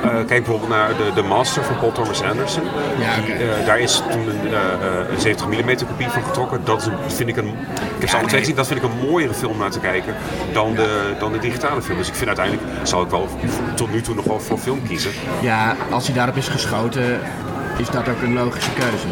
Eh, 0.03 0.09
kijk 0.09 0.27
bijvoorbeeld 0.27 0.69
naar 0.69 0.89
de, 0.97 1.11
de 1.15 1.21
Master 1.21 1.63
van 1.63 1.77
Paul 1.77 1.91
Thomas 1.91 2.21
Anderson. 2.23 2.63
Ja, 2.99 3.15
Die, 3.25 3.33
eh, 3.33 3.65
daar 3.65 3.79
is 3.79 4.01
toen 4.11 4.21
een, 4.29 4.47
eh, 4.53 4.53
eh, 4.53 5.09
een 5.13 5.19
70 5.21 5.47
mm 5.47 5.75
kopie 5.87 6.09
van 6.09 6.23
getrokken. 6.23 6.61
Dat 6.63 6.85
een, 6.85 6.93
vind 7.07 7.29
ik 7.29 7.37
een, 7.37 7.47
ik 7.47 7.99
heb 7.99 8.09
ze 8.09 8.17
twee 8.27 8.39
gezien, 8.39 8.55
dat 8.55 8.67
vind 8.67 8.83
ik 8.83 8.89
een 8.91 9.09
mooiere 9.09 9.33
film 9.33 9.57
naar 9.57 9.71
te 9.71 9.79
kijken 9.79 10.15
dan 10.53 10.73
de, 10.75 11.13
dan 11.19 11.31
de 11.31 11.39
digitale 11.39 11.81
film. 11.81 11.97
Dus 11.97 12.07
ik 12.07 12.13
vind 12.15 12.27
uiteindelijk, 12.27 12.67
zal 12.83 13.01
ik 13.01 13.09
wel 13.09 13.27
tot 13.75 13.91
nu 13.91 14.01
toe 14.01 14.15
nog 14.15 14.25
wel 14.25 14.39
voor 14.39 14.57
film 14.57 14.79
kiezen. 14.87 15.11
Ja, 15.41 15.75
als 15.91 16.05
hij 16.05 16.15
daarop 16.15 16.35
is 16.35 16.47
geschoten, 16.47 17.19
is 17.77 17.89
dat 17.89 18.09
ook 18.09 18.21
een 18.21 18.33
logische 18.33 18.71
keuze. 18.71 19.07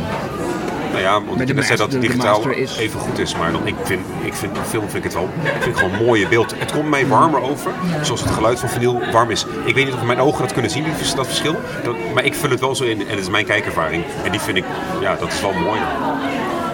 Nou 0.92 1.02
ja, 1.02 1.12
want 1.24 1.38
net 1.54 1.66
zei 1.66 1.78
dat 1.78 1.92
de 1.92 2.00
digitaal 2.00 2.50
is- 2.50 2.78
even 2.78 3.00
goed 3.00 3.20
is, 3.20 3.36
maar 3.36 3.52
dan, 3.52 3.68
ik 3.68 3.76
vind, 3.84 4.02
ik 4.22 4.34
vind 4.34 4.58
een 4.58 4.64
film 4.64 4.84
vind 4.84 4.96
ik 4.96 5.04
het 5.04 5.14
wel, 5.14 5.30
ik 5.44 5.52
vind 5.52 5.66
het 5.66 5.78
gewoon 5.78 6.00
een 6.00 6.06
mooie 6.06 6.28
beeld. 6.28 6.54
Het 6.58 6.72
komt 6.72 6.90
mij 6.90 7.08
warmer 7.08 7.42
over, 7.42 7.72
zoals 8.02 8.22
het 8.22 8.32
geluid 8.32 8.60
van 8.60 8.70
vinyl 8.70 9.02
warm 9.12 9.30
is. 9.32 9.46
Ik 9.66 9.76
weet 9.76 9.86
niet 9.86 9.94
of 9.94 10.04
mijn 10.04 10.20
ogen 10.20 10.42
dat 10.42 10.54
kunnen 10.54 10.72
zien, 10.72 10.86
dat 11.16 11.26
verschil, 11.28 11.56
dat, 11.84 11.96
maar 12.14 12.26
ik 12.26 12.34
vul 12.36 12.50
het 12.50 12.60
wel 12.60 12.76
zo 12.76 12.84
in 12.84 13.02
en 13.02 13.10
het 13.10 13.20
is 13.20 13.30
mijn 13.30 13.46
kijkervaring. 13.46 14.04
En 14.24 14.32
die 14.32 14.40
vind 14.40 14.58
ik, 14.58 14.64
ja, 15.02 15.16
dat 15.16 15.32
is 15.32 15.42
wel 15.42 15.54
mooi. 15.54 15.80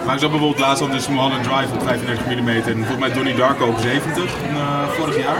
Maar 0.06 0.14
ik 0.14 0.20
zag 0.20 0.30
bijvoorbeeld 0.30 0.60
laatst 0.60 0.82
al 0.82 0.88
dus 0.90 1.08
Mulholland 1.08 1.42
Drive 1.42 1.72
op 1.74 1.82
35 1.82 2.26
mm 2.26 2.48
en 2.48 2.62
volgens 2.76 2.98
mij 2.98 3.12
Donnie 3.12 3.34
Darko 3.34 3.66
op 3.66 3.78
70 3.78 4.24
eh, 4.24 4.88
vorig 4.88 5.16
jaar. 5.18 5.36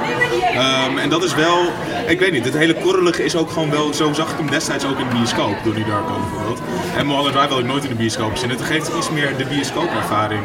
Ehm, 0.54 0.98
en 0.98 1.08
dat 1.08 1.24
is 1.24 1.34
wel, 1.34 1.58
ik 2.06 2.18
weet 2.20 2.32
niet, 2.32 2.44
het 2.44 2.54
hele 2.56 2.74
korrelige 2.74 3.24
is 3.24 3.36
ook 3.36 3.50
gewoon 3.50 3.70
wel, 3.70 3.94
zo 3.94 4.12
zag 4.12 4.30
ik 4.30 4.36
hem 4.38 4.50
destijds 4.50 4.84
ook 4.84 4.98
in 4.98 5.08
de 5.08 5.14
bioscoop, 5.14 5.56
Donnie 5.64 5.84
Darko 5.84 6.18
bijvoorbeeld. 6.20 6.60
En 6.96 7.06
Mulholland 7.06 7.34
Drive 7.34 7.48
had 7.48 7.58
ik 7.58 7.66
nooit 7.66 7.82
in 7.82 7.88
de 7.88 7.94
bioscoop 7.94 8.30
gezien. 8.32 8.50
Het 8.50 8.62
geeft 8.62 8.90
iets 8.96 9.10
meer 9.10 9.36
de 9.36 9.44
bioscoopervaring 9.44 10.40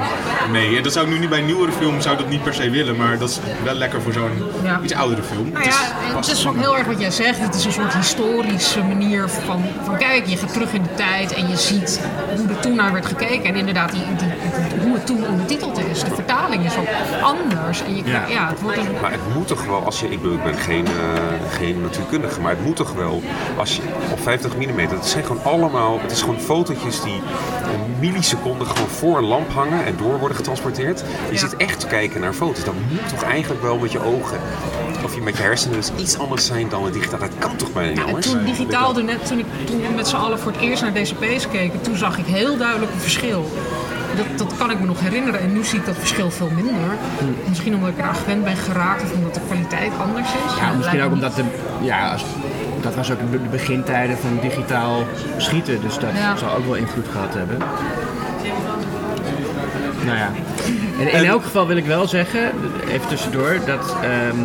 mee. 0.51 0.77
En 0.77 0.83
dat 0.83 0.93
zou 0.93 1.05
ik 1.05 1.11
nu 1.13 1.19
niet 1.19 1.29
bij 1.29 1.41
nieuwere 1.41 1.71
film, 1.71 2.01
zou 2.01 2.17
dat 2.17 2.29
niet 2.29 2.43
per 2.43 2.53
se 2.53 2.69
willen, 2.69 2.95
maar 2.95 3.17
dat 3.17 3.29
is 3.29 3.39
wel 3.63 3.73
lekker 3.73 4.01
voor 4.01 4.13
zo'n 4.13 4.31
Ja. 4.63 4.79
iets 4.83 4.93
oudere 4.93 5.23
film. 5.23 5.49
Nou 5.51 5.63
ja, 5.65 5.77
en 6.09 6.15
het 6.15 6.27
is 6.27 6.47
ook 6.47 6.57
heel 6.57 6.77
erg 6.77 6.87
wat 6.87 6.99
jij 6.99 7.11
zegt. 7.11 7.39
Het 7.39 7.55
is 7.55 7.65
een 7.65 7.71
soort 7.71 7.93
historische 7.93 8.83
manier 8.83 9.29
van, 9.29 9.63
van 9.83 9.97
kijken. 9.97 10.29
Je 10.31 10.37
gaat 10.37 10.53
terug 10.53 10.73
in 10.73 10.83
de 10.83 10.93
tijd 10.95 11.33
en 11.33 11.47
je 11.47 11.57
ziet 11.57 12.01
hoe 12.35 12.47
er 12.49 12.59
toen 12.59 12.75
naar 12.75 12.93
werd 12.93 13.05
gekeken. 13.05 13.43
En 13.43 13.55
inderdaad, 13.55 13.91
die- 13.91 14.01
hoe 14.83 14.93
het 14.93 15.05
toen 15.05 15.27
ondertiteld 15.27 15.79
is. 15.91 16.03
De 16.03 16.15
vertaling 16.15 16.65
is 16.65 16.77
ook 16.77 16.87
anders. 17.21 17.83
En 17.83 17.95
je, 17.95 18.01
Ja. 18.05 18.25
ja. 18.27 18.47
het 18.49 18.61
wordt 18.61 18.77
een, 18.77 18.85
Maar 19.01 19.11
het 19.11 19.33
moet 19.35 19.47
toch 19.47 19.65
wel, 19.65 19.85
als 19.85 19.99
je, 19.99 20.09
ik 20.09 20.21
bedoel, 20.21 20.37
ik 20.37 20.43
ben 20.43 20.53
geen, 20.57 20.85
eh, 20.85 20.91
geen 21.57 21.81
natuurkundige, 21.81 22.41
maar 22.41 22.51
het 22.51 22.65
moet 22.65 22.75
toch 22.75 22.93
wel, 22.93 23.21
als 23.57 23.75
je 23.75 23.81
op 24.11 24.19
50 24.21 24.55
mm, 24.55 24.77
het 24.79 25.05
zijn 25.05 25.23
gewoon 25.25 25.43
allemaal, 25.43 25.99
het 26.01 26.11
is 26.11 26.21
gewoon 26.21 26.39
fotootjes 26.39 27.01
die 27.01 27.21
een 27.73 27.99
milliseconde 27.99 28.65
gewoon 28.65 28.87
voor 28.87 29.17
een 29.17 29.23
lamp 29.25 29.51
hangen 29.53 29.85
en 29.85 29.95
door 29.97 30.19
worden 30.19 30.37
getransporteerd. 30.37 30.99
Je 30.99 31.33
Ja. 31.33 31.39
zit 31.39 31.55
echt 31.57 31.79
te 31.79 31.87
kijken 31.87 32.21
naar 32.21 32.33
foto's. 32.33 32.63
Dat 32.63 32.73
moet 32.89 33.09
toch 33.09 33.23
eigenlijk 33.23 33.61
wel 33.61 33.77
met 33.77 33.91
je 33.91 34.03
ogen, 34.03 34.37
of 35.03 35.15
je 35.15 35.21
met 35.21 35.37
je 35.37 35.43
hersenen 35.43 35.75
dus 35.77 35.91
iets 35.97 36.17
anders 36.19 36.45
zijn 36.45 36.69
dan 36.69 36.83
het 36.83 36.93
digitaal. 36.93 37.19
Dat 37.19 37.29
kan 37.39 37.55
toch 37.55 37.71
bijna 37.73 37.89
niet 37.89 37.97
Ja, 37.99 38.05
anders? 38.05 38.29
toen 38.29 38.43
digitaal, 38.45 38.93
net, 38.93 39.25
toen, 39.25 39.39
ik, 39.39 39.45
toen 39.65 39.81
we 39.81 39.87
met 39.95 40.07
z'n 40.07 40.15
allen 40.15 40.39
voor 40.39 40.51
het 40.51 40.61
eerst 40.61 40.81
naar 40.81 40.93
DCP's 40.93 41.47
keken, 41.51 41.81
toen 41.81 41.95
zag 41.95 42.17
ik 42.17 42.25
heel 42.25 42.57
duidelijk 42.57 42.91
een 42.91 42.99
verschil. 42.99 43.51
Dat, 44.15 44.37
dat 44.37 44.57
kan 44.57 44.71
ik 44.71 44.79
me 44.79 44.85
nog 44.85 44.99
herinneren 44.99 45.39
en 45.39 45.53
nu 45.53 45.63
zie 45.63 45.79
ik 45.79 45.85
dat 45.85 45.95
verschil 45.97 46.31
veel 46.31 46.49
minder. 46.55 46.91
Misschien 47.47 47.75
omdat 47.75 47.89
ik 47.89 47.97
eraan 47.97 48.15
gewend 48.15 48.43
ben 48.43 48.55
geraakt 48.57 49.03
of 49.03 49.11
omdat 49.13 49.33
de 49.33 49.39
kwaliteit 49.47 49.91
anders 50.01 50.27
is. 50.27 50.55
Ja, 50.59 50.71
misschien 50.73 51.01
ook 51.01 51.11
omdat 51.11 51.35
de, 51.35 51.43
ja, 51.81 52.11
als- 52.11 52.25
dat 52.81 52.95
was 52.95 53.11
ook 53.11 53.19
de 53.19 53.41
de 53.43 53.49
begintijden 53.49 54.17
van 54.17 54.39
digitaal 54.41 55.03
schieten, 55.37 55.81
dus 55.81 55.97
dat 55.99 56.09
Ja. 56.15 56.35
zal 56.35 56.55
ook 56.55 56.65
wel 56.65 56.75
invloed 56.75 57.07
gehad 57.11 57.33
hebben. 57.33 57.57
Nou 60.05 60.17
ja, 60.17 60.29
en 61.01 61.11
in 61.11 61.25
elk 61.25 61.43
geval 61.43 61.67
wil 61.67 61.77
ik 61.77 61.85
wel 61.85 62.07
zeggen, 62.07 62.51
even 62.87 63.07
tussendoor, 63.07 63.59
dat 63.65 63.95
ehm, 64.01 64.37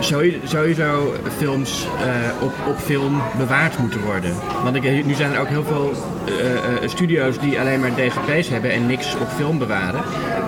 sowieso, 0.00 1.14
films 1.36 1.86
eh, 2.04 2.42
op, 2.42 2.52
op 2.68 2.78
film 2.78 3.22
bewaard 3.38 3.78
moeten 3.78 4.00
worden. 4.00 4.34
Want 4.64 4.76
ik, 4.76 5.04
nu 5.06 5.14
zijn 5.14 5.32
er 5.32 5.40
ook 5.40 5.48
heel 5.48 5.64
veel 5.64 5.92
eh, 6.26 6.54
eh, 6.54 6.88
studio's 6.88 7.38
die 7.38 7.60
alleen 7.60 7.80
maar 7.80 7.90
DCP's 7.94 8.48
hebben 8.48 8.70
en 8.70 8.86
niks 8.86 9.14
op 9.20 9.28
film 9.36 9.58
bewaren. 9.58 10.00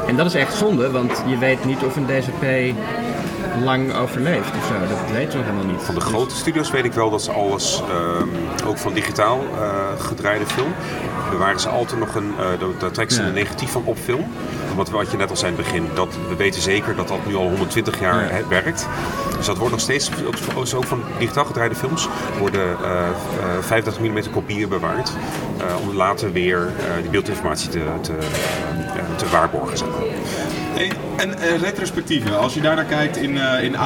En 0.06 0.16
dat 0.16 0.26
is 0.26 0.34
echt 0.34 0.54
zonde, 0.54 0.90
want 0.90 1.22
je 1.26 1.38
weet 1.38 1.64
niet 1.64 1.82
of 1.84 1.96
een 1.96 2.06
DCP 2.06 2.74
lang 3.64 3.94
overleeft 3.94 4.50
of 4.56 4.66
zo. 4.66 4.74
Dat 4.94 5.10
weten 5.12 5.30
we 5.30 5.36
nog 5.36 5.46
helemaal 5.46 5.72
niet. 5.74 5.82
Van 5.82 5.94
de 5.94 6.00
grote 6.00 6.34
studios 6.36 6.70
weet 6.70 6.84
ik 6.84 6.92
wel 6.92 7.10
dat 7.10 7.22
ze 7.22 7.32
alles, 7.32 7.82
ehm, 7.88 8.28
ook 8.68 8.78
van 8.78 8.92
digitaal 8.92 9.40
gedraaide 9.98 10.46
film, 10.46 10.72
bewaren 11.30 11.60
ze 11.60 11.68
altijd 11.68 11.98
nog 12.00 12.14
een, 12.14 12.32
daar- 12.38 12.58
daar 12.78 12.90
trekken 12.90 13.16
ze 13.16 13.22
Ja. 13.22 13.28
een 13.28 13.34
negatief 13.34 13.70
van 13.70 13.82
op 13.84 13.96
film. 14.04 14.24
Want 14.78 14.90
wat 14.90 15.10
je 15.10 15.16
net 15.16 15.30
al 15.30 15.36
zei 15.36 15.52
in 15.52 15.58
het 15.58 15.66
begin, 15.66 15.88
dat, 15.94 16.08
we 16.28 16.36
weten 16.36 16.62
zeker 16.62 16.96
dat 16.96 17.08
dat 17.08 17.26
nu 17.26 17.34
al 17.36 17.48
120 17.48 18.00
jaar 18.00 18.38
Ja. 18.38 18.48
werkt. 18.48 18.86
Dus 19.36 19.46
dat 19.46 19.56
wordt 19.56 19.72
nog 19.72 19.80
steeds, 19.80 20.10
ook, 20.74 20.86
van 20.86 21.02
digitaal 21.18 21.44
gedraaide 21.44 21.74
films, 21.74 22.08
worden 22.38 22.76
eh, 22.84 23.08
35 23.60 24.00
mm 24.00 24.30
kopieën 24.30 24.68
bewaard. 24.68 25.12
eh, 25.58 25.88
om 25.88 25.96
later 25.96 26.32
weer 26.32 26.66
eh, 26.66 27.02
die 27.02 27.10
beeldinformatie 27.10 27.68
te, 27.68 27.80
te, 28.00 28.12
eh, 28.12 29.16
te 29.16 29.28
waarborgen. 29.30 29.78
Zeg 29.78 29.88
en 31.16 31.58
retrospectieven, 31.58 32.38
als 32.38 32.54
je 32.54 32.60
daarnaar 32.60 32.84
kijkt 32.84 33.16
in, 33.16 33.38
eh 33.38 33.62
in 33.62 33.76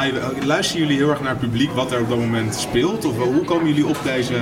luisteren 0.46 0.82
jullie 0.82 0.96
heel 0.98 1.10
erg 1.10 1.20
naar 1.20 1.30
het 1.30 1.40
publiek 1.40 1.70
wat 1.72 1.92
er 1.92 2.00
op 2.00 2.08
dat 2.08 2.18
moment 2.18 2.54
speelt? 2.54 3.04
Of 3.04 3.16
hoe 3.16 3.44
komen 3.44 3.66
jullie 3.68 3.86
op 3.86 3.96
deze, 4.04 4.34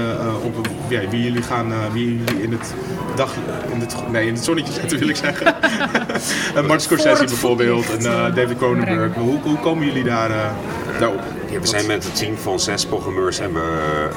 op, 0.43 0.69
ja, 0.89 1.01
wie 1.09 1.23
jullie 1.23 1.43
gaan, 1.43 1.73
wie 1.93 2.05
jullie 2.19 2.43
in 2.43 2.53
het 2.53 2.75
dag, 3.15 3.35
in 3.73 3.81
het, 3.81 3.95
nee, 4.11 4.27
in 4.27 4.35
het 4.35 4.45
zonnetje 4.45 4.73
zetten 4.73 4.99
wil 4.99 5.09
ik 5.09 5.17
zeggen. 5.17 5.55
En 6.55 6.67
Martin 6.67 6.81
Scorsese 6.81 7.25
bijvoorbeeld 7.25 7.97
en 7.99 8.07
eh, 8.07 8.35
David 8.35 8.57
Cronenberg. 8.57 9.15
Hoe, 9.15 9.39
hoe 9.43 9.59
komen 9.59 9.87
jullie 9.87 10.05
daar, 10.05 10.31
eh, 10.31 10.51
daarop? 10.99 11.40
Ja, 11.51 11.61
we 11.61 11.67
zijn 11.67 11.87
met 11.87 12.05
een 12.05 12.13
team 12.13 12.37
van 12.37 12.61
zes 12.61 12.87
programmeurs 12.87 13.39
en 13.39 13.53
we, 13.53 13.61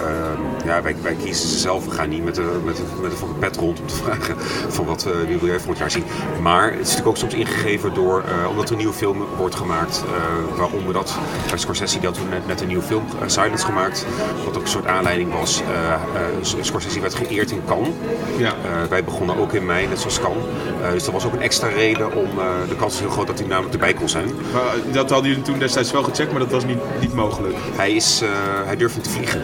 eh, 0.06 0.66
ja, 0.66 0.82
wij, 0.82 0.96
wij 1.02 1.16
kiezen 1.24 1.50
ze 1.50 1.58
zelf. 1.58 1.86
We 1.86 1.92
gaan 1.92 2.10
niet 2.10 2.24
met 2.24 2.36
de, 2.36 2.60
met 2.66 2.76
de, 2.76 2.84
met 3.02 3.12
de 3.12 3.18
van 3.18 3.28
de 3.28 3.40
pet 3.40 3.58
rond 3.58 3.80
om 3.80 3.88
te 3.88 3.96
vragen 4.04 4.36
van 4.70 4.86
wat 4.86 5.06
uh, 5.08 5.28
wie 5.28 5.38
wil 5.38 5.48
jij 5.48 5.58
volgend 5.58 5.78
jaar 5.78 5.92
zien. 5.92 6.04
Maar 6.42 6.64
het 6.64 6.74
is 6.74 6.80
natuurlijk 6.80 7.08
ook 7.08 7.18
soms 7.18 7.34
ingegeven 7.34 7.94
door, 7.94 8.24
uh, 8.28 8.50
omdat 8.50 8.66
er 8.66 8.72
een 8.72 8.78
nieuwe 8.78 8.94
film 8.94 9.26
wordt 9.38 9.56
gemaakt. 9.56 10.04
waaronder 10.56 10.94
dat 10.94 11.18
bij 11.50 11.58
Scorsese, 11.58 12.00
had 12.04 12.14
toen 12.14 12.30
net, 12.30 12.48
net 12.48 12.62
een 12.62 12.68
nieuwe 12.68 12.84
film, 12.84 13.04
Silence, 13.26 13.66
gemaakt. 13.66 14.06
Wat 14.46 14.58
ook 14.58 14.62
een 14.62 14.68
soort 14.68 14.88
aanleiding 14.88 15.34
was. 15.34 15.62
Scorsese 16.62 17.00
werd 17.00 17.16
geëerd 17.16 17.52
in 17.52 17.62
Cannes. 17.68 17.90
Ja. 18.38 18.54
wij 18.90 19.04
begonnen 19.04 19.38
ook 19.38 19.54
in 19.54 19.66
mei, 19.66 19.88
net 19.88 20.00
zoals 20.00 20.20
Cannes. 20.20 20.44
dus 20.92 21.04
dat 21.04 21.14
was 21.14 21.26
ook 21.26 21.34
een 21.34 21.42
extra 21.42 21.68
reden 21.68 22.16
om, 22.16 22.30
de 22.70 22.76
kans 22.76 22.94
is 22.94 23.00
heel 23.00 23.10
groot 23.10 23.28
dat 23.28 23.40
hij 23.40 23.48
namelijk 23.48 23.74
erbij 23.74 23.94
kon 23.94 24.10
zijn. 24.10 24.26
Maar 24.54 24.94
dat 24.94 25.10
hadden 25.10 25.30
jullie 25.30 25.44
toen 25.44 25.60
destijds 25.60 25.92
wel 25.92 26.04
gecheckt, 26.04 26.32
maar 26.32 26.40
dat 26.40 26.52
was 26.52 26.66
niet, 26.66 26.80
niet 27.00 27.14
mogelijk. 27.14 27.23
Hij, 27.76 27.92
is, 27.92 28.22
uh, 28.24 28.30
hij 28.66 28.76
durft 28.76 28.96
niet 28.96 29.04
te 29.04 29.10
vliegen. 29.10 29.42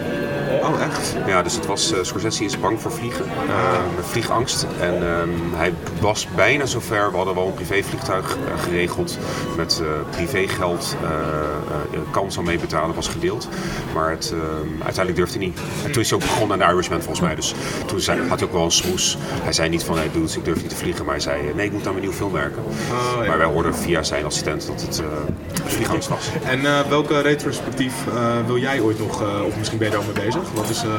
Oh, 0.70 0.82
echt? 0.82 1.16
Ja, 1.26 1.42
dus 1.42 1.54
het 1.54 1.66
was, 1.66 1.92
uh, 1.92 1.98
Scorsese 2.02 2.44
is 2.44 2.60
bang 2.60 2.80
voor 2.80 2.92
vliegen, 2.92 3.24
uh, 3.24 4.04
vliegangst. 4.04 4.66
En 4.80 5.02
um, 5.02 5.54
hij 5.54 5.74
was 6.00 6.28
bijna 6.34 6.66
zover, 6.66 7.10
we 7.10 7.16
hadden 7.16 7.34
wel 7.34 7.46
een 7.46 7.54
privévliegtuig 7.54 8.36
uh, 8.36 8.62
geregeld 8.62 9.18
met 9.56 9.82
privégeld. 10.10 10.96
kans 12.10 12.36
om 12.36 12.44
mee 12.44 12.58
betalen 12.58 12.94
was 12.94 13.08
gedeeld. 13.08 13.48
Maar 13.94 14.10
het, 14.10 14.34
uiteindelijk 14.72 15.16
durfde 15.16 15.38
hij 15.38 15.46
niet. 15.46 15.58
En 15.84 15.92
toen 15.92 16.02
is 16.02 16.10
hij 16.10 16.18
ook 16.18 16.24
begonnen 16.24 16.62
aan 16.62 16.68
de 16.68 16.74
Irishman 16.74 16.98
volgens 16.98 17.20
mij. 17.20 17.34
Dus 17.34 17.54
toen 17.86 18.00
zei, 18.00 18.28
had 18.28 18.38
hij 18.38 18.48
ook 18.48 18.54
wel 18.54 18.64
een 18.64 18.70
smoes. 18.70 19.16
Hij 19.42 19.52
zei 19.52 19.68
niet 19.68 19.84
van, 19.84 19.96
hey 19.96 20.10
dudes, 20.12 20.36
ik 20.36 20.44
durf 20.44 20.60
niet 20.60 20.68
te 20.68 20.76
vliegen. 20.76 21.04
Maar 21.04 21.14
hij 21.14 21.22
zei, 21.22 21.54
nee, 21.54 21.66
ik 21.66 21.72
moet 21.72 21.86
aan 21.86 21.92
mijn 21.92 22.00
nieuwe 22.00 22.16
film 22.16 22.32
werken. 22.32 22.62
Oh, 22.64 23.22
ja. 23.22 23.28
Maar 23.28 23.38
wij 23.38 23.46
hoorden 23.46 23.74
via 23.74 24.02
zijn 24.02 24.24
assistent 24.24 24.66
dat 24.66 24.80
het 24.80 25.02
vliegangst 25.64 26.08
was. 26.08 26.30
En 26.44 26.62
welke 26.88 27.20
retrospectief 27.20 27.94
wil 28.46 28.58
jij 28.58 28.80
ooit 28.80 28.98
nog, 28.98 29.22
of 29.46 29.56
misschien 29.56 29.78
ben 29.78 29.86
je 29.86 29.96
daar 29.96 30.04
al 30.06 30.12
mee 30.14 30.24
bezig? 30.24 30.42
Wat, 30.60 30.70
is, 30.70 30.84
uh, 30.84 30.90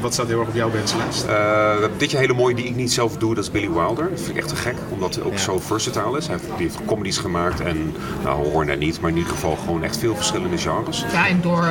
wat 0.00 0.12
staat 0.12 0.26
heel 0.26 0.38
erg 0.38 0.48
op 0.48 0.54
jouw 0.54 0.70
wenslijst? 0.70 1.24
Uh, 1.24 1.30
hebben 1.70 1.98
dit 1.98 2.10
jaar 2.10 2.20
hele 2.20 2.34
mooie 2.34 2.54
die 2.54 2.64
ik 2.64 2.76
niet 2.76 2.92
zelf 2.92 3.16
doe, 3.16 3.34
dat 3.34 3.44
is 3.44 3.50
Billy 3.50 3.70
Wilder. 3.70 4.10
Dat 4.10 4.20
vind 4.20 4.30
ik 4.30 4.36
echt 4.36 4.48
te 4.48 4.56
gek, 4.56 4.76
omdat 4.88 5.14
hij 5.14 5.24
ook 5.24 5.32
ja. 5.32 5.38
zo 5.38 5.58
versatile 5.58 6.18
is. 6.18 6.26
Hij 6.26 6.36
heeft, 6.36 6.56
die 6.56 6.66
heeft 6.66 6.78
comedies 6.84 7.18
gemaakt 7.18 7.60
en, 7.60 7.94
nou 8.22 8.44
horror 8.44 8.64
net 8.64 8.78
niet, 8.78 9.00
maar 9.00 9.10
in 9.10 9.16
ieder 9.16 9.32
geval 9.32 9.56
gewoon 9.56 9.82
echt 9.82 9.96
veel 9.96 10.16
verschillende 10.16 10.58
genres. 10.58 11.04
Ja, 11.12 11.28
en 11.28 11.40
door... 11.40 11.64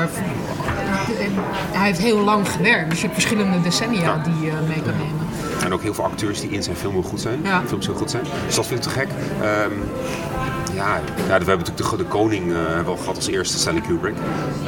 Hij 1.72 1.86
heeft 1.86 2.00
heel 2.00 2.20
lang 2.20 2.50
gewerkt, 2.50 2.89
dus 2.89 3.02
je 3.02 3.08
hebt 3.08 3.20
verschillende 3.20 3.62
decennia 3.62 4.02
ja. 4.02 4.24
die 4.24 4.45
je 4.45 4.52
mee 4.68 4.82
kan 4.82 4.98
nemen. 4.98 5.28
En 5.64 5.74
ook 5.74 5.82
heel 5.82 5.93
veel 5.93 6.04
acteurs 6.04 6.39
die 6.41 6.50
in 6.50 6.64
zijn 6.64 6.76
film 6.76 6.93
heel 6.93 7.04
goed 7.04 7.22
zijn. 7.22 7.39
Ja. 7.43 7.64
Films 7.66 7.86
heel 7.86 7.95
goed 7.95 8.12
zijn. 8.12 8.24
Dus 8.45 8.56
dat 8.56 8.68
vind 8.68 8.86
ik 8.86 8.91
te 8.91 9.00
gek. 9.00 9.08
Um, 9.41 9.84
ja, 10.74 10.95
ja, 10.95 11.24
we 11.26 11.32
hebben 11.32 11.58
natuurlijk 11.58 11.89
de, 11.89 11.98
de 11.98 12.04
koning 12.04 12.52
uh, 12.52 12.58
wel 12.86 12.98
gehad 12.98 13.16
als 13.16 13.28
eerste, 13.28 13.58
Stanley 13.58 13.82
Kubrick. 13.82 14.16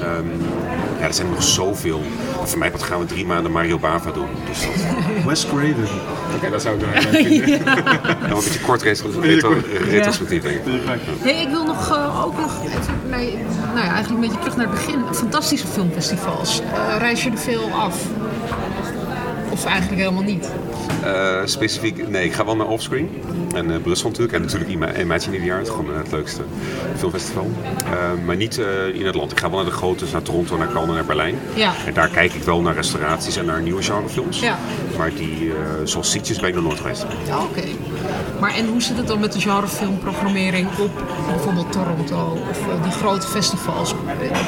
Um, 0.04 0.32
ja, 1.00 1.06
er 1.06 1.14
zijn 1.14 1.30
nog 1.30 1.44
zoveel. 1.44 2.02
Voor 2.44 2.58
mij 2.58 2.72
gaan 2.76 3.00
we 3.00 3.06
drie 3.06 3.26
maanden 3.26 3.52
Mario 3.52 3.80
Bava 3.80 4.12
doen. 4.12 4.28
Dus 4.48 4.62
dat... 4.62 5.26
Wes 5.26 5.46
Craven. 5.48 5.84
Oké, 5.84 6.36
okay, 6.36 6.50
dat 6.50 6.62
zou 6.62 6.76
ik 6.76 6.82
dan 6.82 7.02
vinden. 7.02 7.48
ja. 7.48 7.76
een 8.22 8.30
beetje 8.30 8.60
kort 8.66 8.82
retrospectief, 8.82 10.42
denk 10.42 10.56
ik. 10.56 11.24
Nee, 11.24 11.42
ik 11.42 11.50
wil 11.50 11.66
nog, 11.66 11.98
uh, 11.98 12.26
ook 12.26 12.40
nog 12.40 12.64
even, 12.64 12.94
nee, 13.10 13.38
nou 13.74 13.86
ja, 13.86 13.92
eigenlijk 13.94 14.10
een 14.10 14.20
beetje 14.20 14.40
terug 14.40 14.56
naar 14.56 14.66
het 14.66 14.76
begin. 14.76 15.00
Fantastische 15.12 15.68
filmfestivals. 15.68 16.62
Uh, 16.62 16.98
reis 16.98 17.24
je 17.24 17.32
er 17.32 17.38
veel 17.38 17.70
af? 17.72 18.06
Of 19.60 19.66
eigenlijk 19.66 20.02
helemaal 20.02 20.24
niet? 20.24 20.50
Uh, 21.04 21.42
specifiek, 21.46 22.10
nee, 22.10 22.26
ik 22.26 22.34
ga 22.34 22.46
wel 22.46 22.56
naar 22.56 22.68
Offscreen. 22.68 23.10
En 23.56 23.72
uh, 23.72 23.78
Brussel 23.78 24.10
natuurlijk. 24.10 24.34
En 24.34 24.42
natuurlijk 24.42 24.98
Imagine 25.00 25.44
Jaar, 25.44 25.60
het 25.60 25.70
gewoon 25.70 25.98
het 25.98 26.12
leukste 26.12 26.42
filmfestival. 26.98 27.52
Uh, 27.86 28.26
maar 28.26 28.36
niet 28.36 28.58
in 28.94 29.06
het 29.06 29.16
land. 29.16 29.32
Ik 29.32 29.40
ga 29.40 29.50
wel 29.50 29.58
naar 29.58 29.70
de 29.70 29.76
grote, 29.76 30.06
naar 30.12 30.22
Toronto, 30.22 30.58
naar 30.58 30.72
Cannes, 30.72 30.96
naar 30.96 31.06
Berlijn. 31.06 31.36
Ja. 31.56 31.74
En 31.86 31.94
daar 31.94 32.10
kijk 32.10 32.34
ik 32.34 32.44
wel 32.44 32.62
naar 32.62 32.76
restauraties 32.76 33.38
en 33.38 33.46
naar 33.46 33.62
nieuwe 33.62 33.82
genrefilms. 33.82 34.40
Ja. 34.40 34.58
Maar 34.98 35.14
die, 35.14 35.52
zoals 35.84 36.12
Sietjes, 36.12 36.40
ben 36.40 36.50
ik 36.50 36.56
nog 36.56 36.64
nooit 36.64 36.80
geweest. 36.80 37.06
Ja, 37.28 37.44
oké. 37.44 37.62
Maar 38.40 38.54
en 38.54 38.68
hoe 38.68 38.82
zit 38.82 38.98
het 38.98 39.08
dan 39.08 39.20
met 39.20 39.34
de 39.34 39.40
genrefilmprogrammering 39.40 40.68
op 40.78 40.92
bijvoorbeeld 41.28 41.72
Toronto 41.72 42.38
of 42.50 42.60
die 42.84 42.92
grote 42.92 43.28
festivals? 43.28 43.96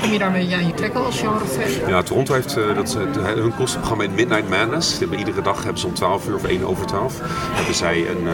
Kom 0.01 0.11
je 0.11 0.19
daarmee 0.19 0.55
aan 0.55 0.67
je 0.67 0.73
trekken 0.73 1.05
als 1.05 1.19
genrefilm? 1.19 1.89
Ja, 1.89 2.01
Toronto 2.03 2.33
heeft 2.33 2.53
dat, 2.75 2.97
hun 3.23 3.55
kostenprogramma 3.55 4.03
in 4.03 4.13
Midnight 4.13 4.49
Madness. 4.49 5.01
Iedere 5.01 5.41
dag 5.41 5.63
hebben 5.63 5.79
ze 5.81 5.87
om 5.87 5.93
12 5.93 6.27
uur 6.27 6.35
of 6.35 6.43
1 6.43 6.63
over 6.63 6.85
12 6.85 7.19
hebben 7.51 7.75
zij 7.75 8.09
een, 8.09 8.27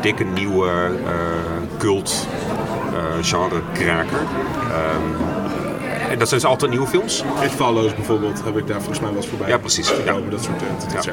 dikke 0.00 0.24
nieuwe 0.24 0.90
cult 1.78 2.26
genre 3.22 3.60
kraker. 3.72 4.20
Um, 4.20 5.31
en 6.12 6.18
dat 6.18 6.28
zijn 6.28 6.40
dus 6.40 6.50
altijd 6.50 6.70
nieuwe 6.70 6.86
films. 6.86 7.24
It 7.42 7.50
Follows 7.50 7.94
bijvoorbeeld 7.94 8.44
heb 8.44 8.56
ik 8.56 8.66
daar 8.66 8.76
volgens 8.76 9.00
mij 9.00 9.08
wel 9.08 9.18
eens 9.18 9.28
voorbij. 9.28 9.48
Ja, 9.48 9.58
precies. 9.58 9.92
Ja. 10.04 10.16
Dat 10.30 10.42
soort 10.42 10.58
titels. 10.58 11.04
Ja. 11.04 11.12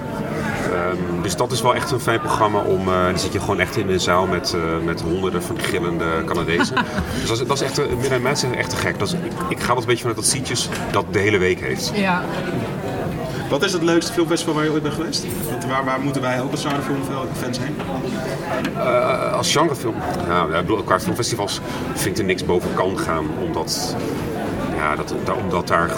Um, 0.89 1.21
dus 1.21 1.35
dat 1.35 1.51
is 1.51 1.61
wel 1.61 1.75
echt 1.75 1.91
een 1.91 1.99
fijn 1.99 2.19
programma 2.19 2.59
om. 2.59 2.87
Uh, 2.87 3.05
dan 3.05 3.19
zit 3.19 3.33
je 3.33 3.39
gewoon 3.39 3.59
echt 3.59 3.77
in 3.77 3.89
een 3.89 3.99
zaal 3.99 4.27
met, 4.27 4.53
uh, 4.55 4.85
met 4.85 5.01
honderden 5.01 5.43
van 5.43 5.59
gillende 5.59 6.05
Canadezen. 6.25 6.75
dus 7.19 7.27
dat 7.27 7.39
is, 7.39 7.47
dat 7.47 7.61
is 7.61 7.61
echt. 7.61 7.77
Midnight 7.77 8.09
Madness 8.09 8.43
is 8.43 8.55
echt 8.55 8.69
te 8.69 8.75
gek. 8.75 8.99
Dat 8.99 9.07
is, 9.07 9.13
ik, 9.13 9.31
ik 9.49 9.59
ga 9.59 9.67
wel 9.67 9.77
een 9.77 9.85
beetje 9.85 10.01
vanuit 10.01 10.19
dat 10.19 10.27
Sietjes 10.27 10.69
dat 10.91 11.05
de 11.11 11.19
hele 11.19 11.37
week 11.37 11.59
heeft. 11.59 11.91
Ja. 11.95 12.23
Wat 13.49 13.63
is 13.63 13.73
het 13.73 13.81
leukste 13.81 14.13
filmfestival 14.13 14.53
waar 14.53 14.63
je 14.63 14.71
ooit 14.71 14.83
bent 14.83 14.93
geweest? 14.93 15.25
Waar, 15.67 15.85
waar 15.85 15.99
moeten 15.99 16.21
wij 16.21 16.41
ook 16.41 16.51
als 16.51 16.65
genrefilmfans 16.65 17.59
heen? 17.59 17.75
Uh, 18.75 19.33
als 19.33 19.51
genrefilm? 19.51 19.95
Nou, 20.27 20.53
ja, 20.53 20.63
qua 20.85 20.99
filmfestivals 20.99 21.59
vind 21.93 22.15
ik 22.15 22.17
er 22.17 22.23
niks 22.23 22.45
boven 22.45 22.73
kan 22.73 22.97
gaan. 22.97 23.25
Omdat, 23.43 23.95
ja, 24.75 24.95
dat, 24.95 25.13
dat, 25.23 25.35
omdat, 25.35 25.67
daar, 25.67 25.91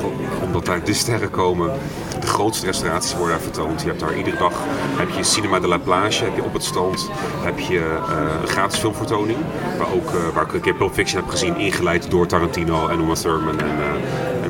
omdat 0.43 0.65
daar 0.65 0.83
de 0.83 0.93
sterren 0.93 1.29
komen. 1.29 1.71
De 2.19 2.27
grootste 2.27 2.65
restauraties 2.65 3.15
worden 3.15 3.35
daar 3.35 3.43
vertoond. 3.43 3.81
Je 3.81 3.87
hebt 3.87 3.99
daar 3.99 4.17
iedere 4.17 4.37
dag 4.37 4.53
heb 4.97 5.09
je 5.09 5.23
Cinema 5.23 5.59
de 5.59 5.67
la 5.67 5.77
Plage 5.77 6.23
heb 6.23 6.35
je 6.35 6.43
op 6.43 6.53
het 6.53 6.63
strand. 6.63 7.09
Heb 7.43 7.59
je 7.59 7.77
uh, 7.77 8.41
een 8.41 8.47
gratis 8.47 8.79
filmvertoning. 8.79 9.37
Waar, 9.77 9.91
ook, 9.93 10.11
uh, 10.13 10.27
waar 10.33 10.43
ik 10.43 10.53
een 10.53 10.61
keer 10.61 10.75
Pulp 10.75 10.93
Fiction 10.93 11.21
heb 11.21 11.29
gezien. 11.29 11.57
Ingeleid 11.57 12.11
door 12.11 12.27
Tarantino 12.27 12.87
en 12.87 12.99
Uma 12.99 13.13
Thurman 13.13 13.59
en, 13.59 13.77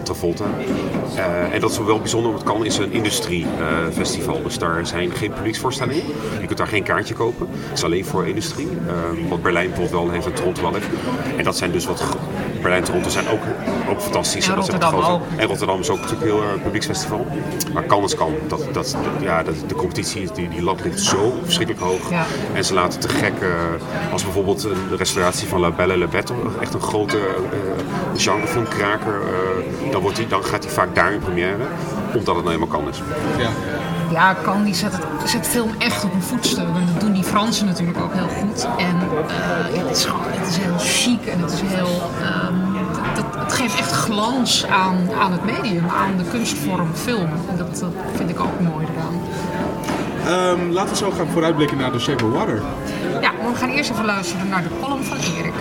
en 0.02 0.08
Travolta. 0.08 0.46
Uh, 1.16 1.54
en 1.54 1.60
dat 1.60 1.72
is 1.72 1.78
wel 1.78 2.00
bijzonder, 2.00 2.32
want 2.32 2.44
het 2.44 2.54
kan 2.54 2.66
is 2.66 2.78
een 2.78 2.92
industriefestival. 2.92 4.38
Uh, 4.38 4.44
dus 4.44 4.58
daar 4.58 4.88
zijn 4.88 5.12
geen 5.12 5.32
publieksvoorstellingen. 5.34 6.04
Je 6.40 6.46
kunt 6.46 6.58
daar 6.58 6.68
geen 6.68 6.84
kaartje 6.84 7.14
kopen. 7.14 7.48
Het 7.52 7.78
is 7.78 7.84
alleen 7.84 8.06
voor 8.06 8.28
industrie. 8.28 8.68
Uh, 8.68 9.30
wat 9.30 9.42
Berlijn 9.42 9.68
bijvoorbeeld 9.68 10.04
wel 10.04 10.12
heeft 10.12 10.26
en 10.26 10.34
Toronto 10.34 10.62
wel 10.62 10.74
heeft. 10.74 10.88
En 11.38 11.44
dat 11.44 11.58
zijn 11.58 11.72
dus 11.72 11.86
wat... 11.86 12.04
Berlijn 12.62 12.82
en 12.82 12.88
Toronto 12.88 13.10
zijn 13.10 13.28
ook, 13.28 13.42
ook 13.90 14.02
fantastisch. 14.02 14.48
En 14.48 14.56
Rotterdam 14.56 14.94
ook. 14.96 15.22
En 15.38 15.48
Rotterdam 15.48 15.80
is 15.80 15.90
ook 15.90 16.00
natuurlijk 16.00 16.24
heel 16.24 16.44
uh, 16.44 16.64
publieksfestival. 16.64 17.28
Maar 17.74 17.84
kan 17.84 18.04
is 18.04 18.16
kan. 18.16 18.34
Dat, 18.48 18.74
dat, 18.74 18.98
ja, 19.22 19.44
dat, 19.44 19.56
de 19.68 19.76
competitie, 19.76 20.32
die, 20.34 20.50
die 20.50 20.64
lat 20.64 20.84
ligt 20.84 21.00
zo 21.00 21.34
verschrikkelijk 21.44 21.86
hoog. 21.86 22.10
Ja. 22.10 22.26
En 22.54 22.66
ze 22.66 22.74
laten 22.74 23.00
te 23.00 23.10
gek, 23.10 23.34
uh, 23.42 23.50
als 24.12 24.24
bijvoorbeeld 24.24 24.64
een 24.64 24.98
restauratie 24.98 25.48
van 25.48 25.60
La 25.60 25.72
Belle 25.72 25.98
Le 25.98 26.08
Bête, 26.08 26.34
echt 26.62 26.74
een 26.74 26.82
grote 26.82 27.18
uh, 27.18 27.24
genrefilmkraker, 28.16 29.22
dan, 29.92 30.02
wordt 30.02 30.18
die, 30.18 30.28
dan 30.28 30.44
gaat 30.44 30.64
hij 30.64 30.74
vaak 30.74 30.96
daar 30.96 31.14
in 31.14 31.20
première, 31.20 31.66
omdat 32.14 32.36
het 32.36 32.44
nou 32.46 32.56
helemaal 32.56 32.68
kan 32.68 32.88
is. 32.90 33.02
Ja, 33.38 33.50
ja 34.12 34.34
kan 34.34 34.64
die 34.64 34.74
zet, 34.74 34.94
het, 34.94 35.30
zet 35.30 35.48
film 35.48 35.72
echt 35.78 36.04
op 36.04 36.14
een 36.14 36.22
voetstuk. 36.22 36.68
En 36.68 36.88
dat 36.92 37.00
doen 37.02 37.14
die 37.14 37.24
Fransen 37.24 37.66
natuurlijk 37.66 38.00
ook 38.00 38.14
heel 38.14 38.28
goed. 38.28 38.68
En 38.78 38.96
uh, 38.96 39.76
ja, 39.76 39.88
het, 39.88 39.98
is 39.98 40.06
gewoon, 40.06 40.26
het 40.26 40.48
is 40.48 40.58
heel 40.58 40.78
chic 40.78 41.26
en 41.26 41.40
het 41.40 41.52
is 41.52 41.62
heel... 41.64 42.12
Um, 42.50 42.70
dat, 43.16 43.26
het 43.38 43.54
geeft 43.54 43.80
echt 43.80 43.92
glans 43.92 44.66
aan, 44.66 45.10
aan 45.20 45.32
het 45.32 45.44
medium, 45.46 45.86
aan 45.90 46.18
de 46.18 46.24
kunstvorm 46.32 46.94
film. 46.94 47.30
En 47.50 47.58
dat, 47.58 47.80
dat 47.80 47.92
vind 48.16 48.30
ik 48.30 48.40
ook 48.40 48.60
mooi 48.60 48.86
eraan. 48.96 49.20
Um, 50.28 50.72
laten 50.72 50.90
we 50.90 50.96
zo 50.96 51.12
gaan 51.12 51.28
vooruitblikken 51.28 51.78
naar 51.78 51.92
The 51.92 52.00
Shape 52.00 52.26
of 52.26 52.32
Water. 52.32 52.62
Ja, 53.22 53.32
maar 53.32 53.52
we 53.52 53.58
gaan 53.58 53.70
eerst 53.70 53.92
even 53.92 54.06
luisteren 54.06 54.50
naar 54.50 54.64
de 54.64 54.70
column 54.82 55.04
van 55.04 55.18
Erik. 55.18 55.54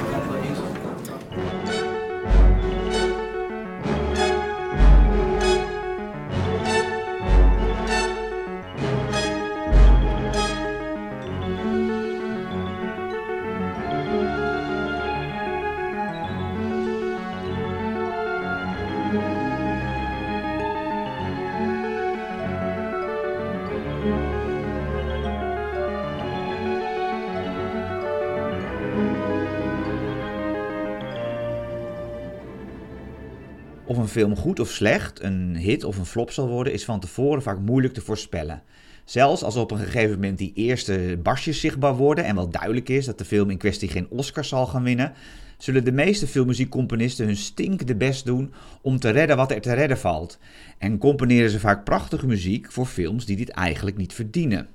Film 34.11 34.37
goed 34.37 34.61
of 34.61 34.69
slecht, 34.71 35.23
een 35.23 35.57
hit 35.57 35.85
of 35.85 35.99
een 35.99 36.07
flop 36.07 36.31
zal 36.31 36.49
worden, 36.49 36.73
is 36.73 36.85
van 36.85 37.01
tevoren 37.01 37.43
vaak 37.43 37.59
moeilijk 37.59 37.95
te 37.95 38.01
voorspellen. 38.01 38.63
Zelfs 39.05 39.43
als 39.43 39.57
op 39.57 39.71
een 39.71 39.79
gegeven 39.79 40.15
moment 40.15 40.39
die 40.39 40.53
eerste 40.55 41.19
barsjes 41.23 41.61
zichtbaar 41.61 41.97
worden 41.97 42.25
en 42.25 42.35
wel 42.35 42.51
duidelijk 42.51 42.89
is 42.89 43.07
dat 43.07 43.19
de 43.19 43.25
film 43.25 43.51
in 43.51 43.59
kwestie 43.59 43.89
geen 43.89 44.11
Oscar 44.11 44.45
zal 44.45 44.67
gaan 44.67 44.83
winnen, 44.83 45.13
zullen 45.59 45.85
de 45.85 45.93
meeste 45.93 46.27
filmmuziekcomponisten 46.27 47.27
hun 47.27 47.37
stinkende 47.37 47.95
best 47.95 48.25
doen 48.25 48.53
om 48.81 48.99
te 48.99 49.11
redden 49.11 49.37
wat 49.37 49.51
er 49.51 49.61
te 49.61 49.73
redden 49.73 49.99
valt. 49.99 50.39
En 50.79 50.99
componeren 50.99 51.51
ze 51.51 51.61
vaak 51.61 51.85
prachtige 51.85 52.27
muziek 52.27 52.73
voor 52.73 52.87
films 52.87 53.25
die 53.27 53.37
dit 53.37 53.49
eigenlijk 53.49 53.97
niet 53.97 54.13
verdienen. 54.13 54.69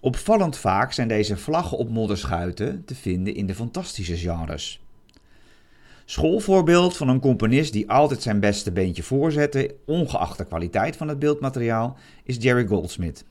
Opvallend 0.00 0.56
vaak 0.56 0.92
zijn 0.92 1.08
deze 1.08 1.36
vlaggen 1.36 1.78
op 1.78 1.90
modderschuiten 1.90 2.84
te 2.84 2.94
vinden 2.94 3.34
in 3.34 3.46
de 3.46 3.54
fantastische 3.54 4.16
genres. 4.16 4.80
Schoolvoorbeeld 6.10 6.96
van 6.96 7.08
een 7.08 7.20
componist 7.20 7.72
die 7.72 7.90
altijd 7.90 8.22
zijn 8.22 8.40
beste 8.40 8.72
beentje 8.72 9.02
voorzette, 9.02 9.74
ongeacht 9.86 10.38
de 10.38 10.44
kwaliteit 10.44 10.96
van 10.96 11.08
het 11.08 11.18
beeldmateriaal, 11.18 11.96
is 12.24 12.36
Jerry 12.40 12.66
Goldsmith. 12.66 13.24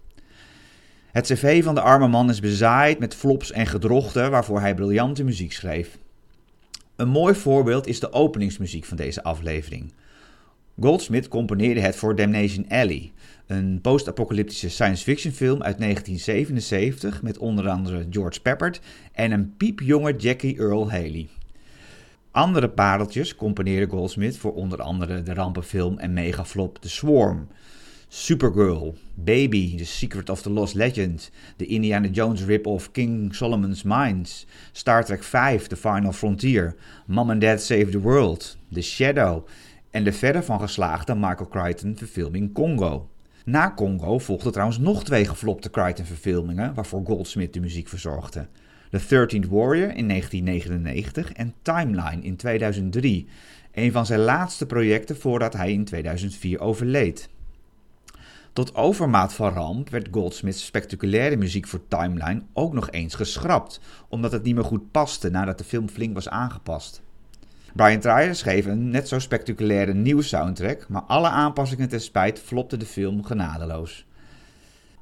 Het 1.12 1.26
cv 1.26 1.64
van 1.64 1.76
de 1.76 1.82
arme 1.82 2.08
man 2.08 2.30
is 2.30 2.40
bezaaid 2.40 3.00
met 3.00 3.16
flops 3.16 3.52
en 3.52 3.68
gedrochten 3.68 4.32
waarvoor 4.32 4.60
hij 4.60 4.76
briljante 4.76 5.24
muziek 5.24 5.54
schreef. 5.54 5.98
Een 6.96 7.08
mooi 7.08 7.36
voorbeeld 7.36 7.88
is 7.88 8.00
de 8.00 8.12
openingsmuziek 8.12 8.86
van 8.86 8.98
deze 8.98 9.24
aflevering. 9.24 9.94
Goldsmith 10.80 11.28
componeerde 11.28 11.82
het 11.82 11.96
voor 11.96 12.16
Damnation 12.16 12.66
Alley, 12.70 13.12
een 13.48 13.80
post-apocalyptische 13.82 14.70
science 14.70 15.04
fiction 15.04 15.34
film 15.34 15.64
uit 15.64 15.78
1977 15.80 17.22
met 17.22 17.38
onder 17.38 17.70
andere 17.70 18.08
George 18.10 18.42
Peppard 18.42 18.80
en 19.12 19.32
een 19.32 19.54
piepjonge 19.58 20.16
Jackie 20.16 20.58
Earl 20.58 20.92
Haley. 20.92 21.28
Andere 22.38 22.70
pareltjes 22.70 23.36
componeerde 23.36 23.92
Goldsmith 23.92 24.38
voor 24.38 24.54
onder 24.54 24.82
andere 24.82 25.24
de 25.24 25.34
rampenfilm 25.34 25.98
en 25.98 26.14
megaflop 26.14 26.78
The 26.78 26.90
Swarm, 26.90 27.48
Supergirl, 28.08 28.96
Baby, 29.14 29.78
The 29.78 29.86
Secret 29.86 30.30
of 30.30 30.42
the 30.42 30.50
Lost 30.50 30.74
Legend, 30.74 31.32
de 31.56 31.66
Indiana 31.66 32.08
Jones 32.08 32.44
rip-off 32.44 32.92
King 32.92 33.36
Solomon's 33.36 33.84
Mines, 33.84 34.46
Star 34.72 35.06
Trek 35.06 35.24
V, 35.24 35.58
The 35.58 35.76
Final 35.76 36.12
Frontier, 36.12 36.76
Mom 37.06 37.30
and 37.30 37.42
Dad 37.42 37.62
Save 37.62 37.90
the 37.90 38.02
World, 38.02 38.58
The 38.74 38.82
Shadow 38.82 39.48
en 39.92 40.04
de 40.04 40.14
verder 40.14 40.44
van 40.44 40.60
geslaagde 40.60 41.16
Michael 41.16 41.48
Crichton 41.50 41.98
verfilming 41.98 42.54
Congo. 42.54 43.10
Na 43.46 43.74
Congo 43.76 44.20
volgden 44.20 44.52
trouwens 44.52 44.80
nog 44.80 45.04
twee 45.04 45.26
geflopte 45.26 45.70
Crichton-verfilmingen 45.70 46.74
waarvoor 46.74 47.02
Goldsmith 47.06 47.54
de 47.54 47.60
muziek 47.60 47.88
verzorgde. 47.88 48.48
The 48.90 49.02
13th 49.02 49.50
Warrior 49.50 49.96
in 49.96 50.08
1999 50.08 51.32
en 51.32 51.54
Timeline 51.62 52.22
in 52.22 52.36
2003, 52.36 53.28
een 53.74 53.92
van 53.92 54.06
zijn 54.06 54.20
laatste 54.20 54.66
projecten 54.66 55.18
voordat 55.18 55.54
hij 55.54 55.72
in 55.72 55.86
2004 55.86 56.60
overleed. 56.60 57.30
Tot 58.54 58.76
overmaat 58.76 59.34
van 59.34 59.54
ramp 59.54 59.90
werd 59.90 60.08
Goldsmiths 60.12 60.66
spectaculaire 60.66 61.36
muziek 61.36 61.68
voor 61.68 61.88
Timeline 61.88 62.42
ook 62.54 62.74
nog 62.74 62.92
eens 62.92 63.16
geschrapt, 63.16 63.80
omdat 64.10 64.32
het 64.32 64.44
niet 64.44 64.56
meer 64.56 64.64
goed 64.64 64.92
paste 64.92 65.30
nadat 65.30 65.58
de 65.58 65.64
film 65.64 65.90
flink 65.90 66.14
was 66.14 66.30
aangepast. 66.30 67.02
Brian 67.74 68.00
Trier 68.00 68.36
schreef 68.36 68.66
een 68.66 68.90
net 68.90 69.08
zo 69.08 69.20
spectaculaire 69.20 69.94
nieuwe 69.94 70.22
soundtrack, 70.22 70.90
maar 70.90 71.02
alle 71.02 71.30
aanpassingen 71.30 71.90
ten 71.90 72.02
spijt 72.02 72.40
flopte 72.40 72.78
de 72.78 72.86
film 72.86 73.24
genadeloos. 73.24 74.07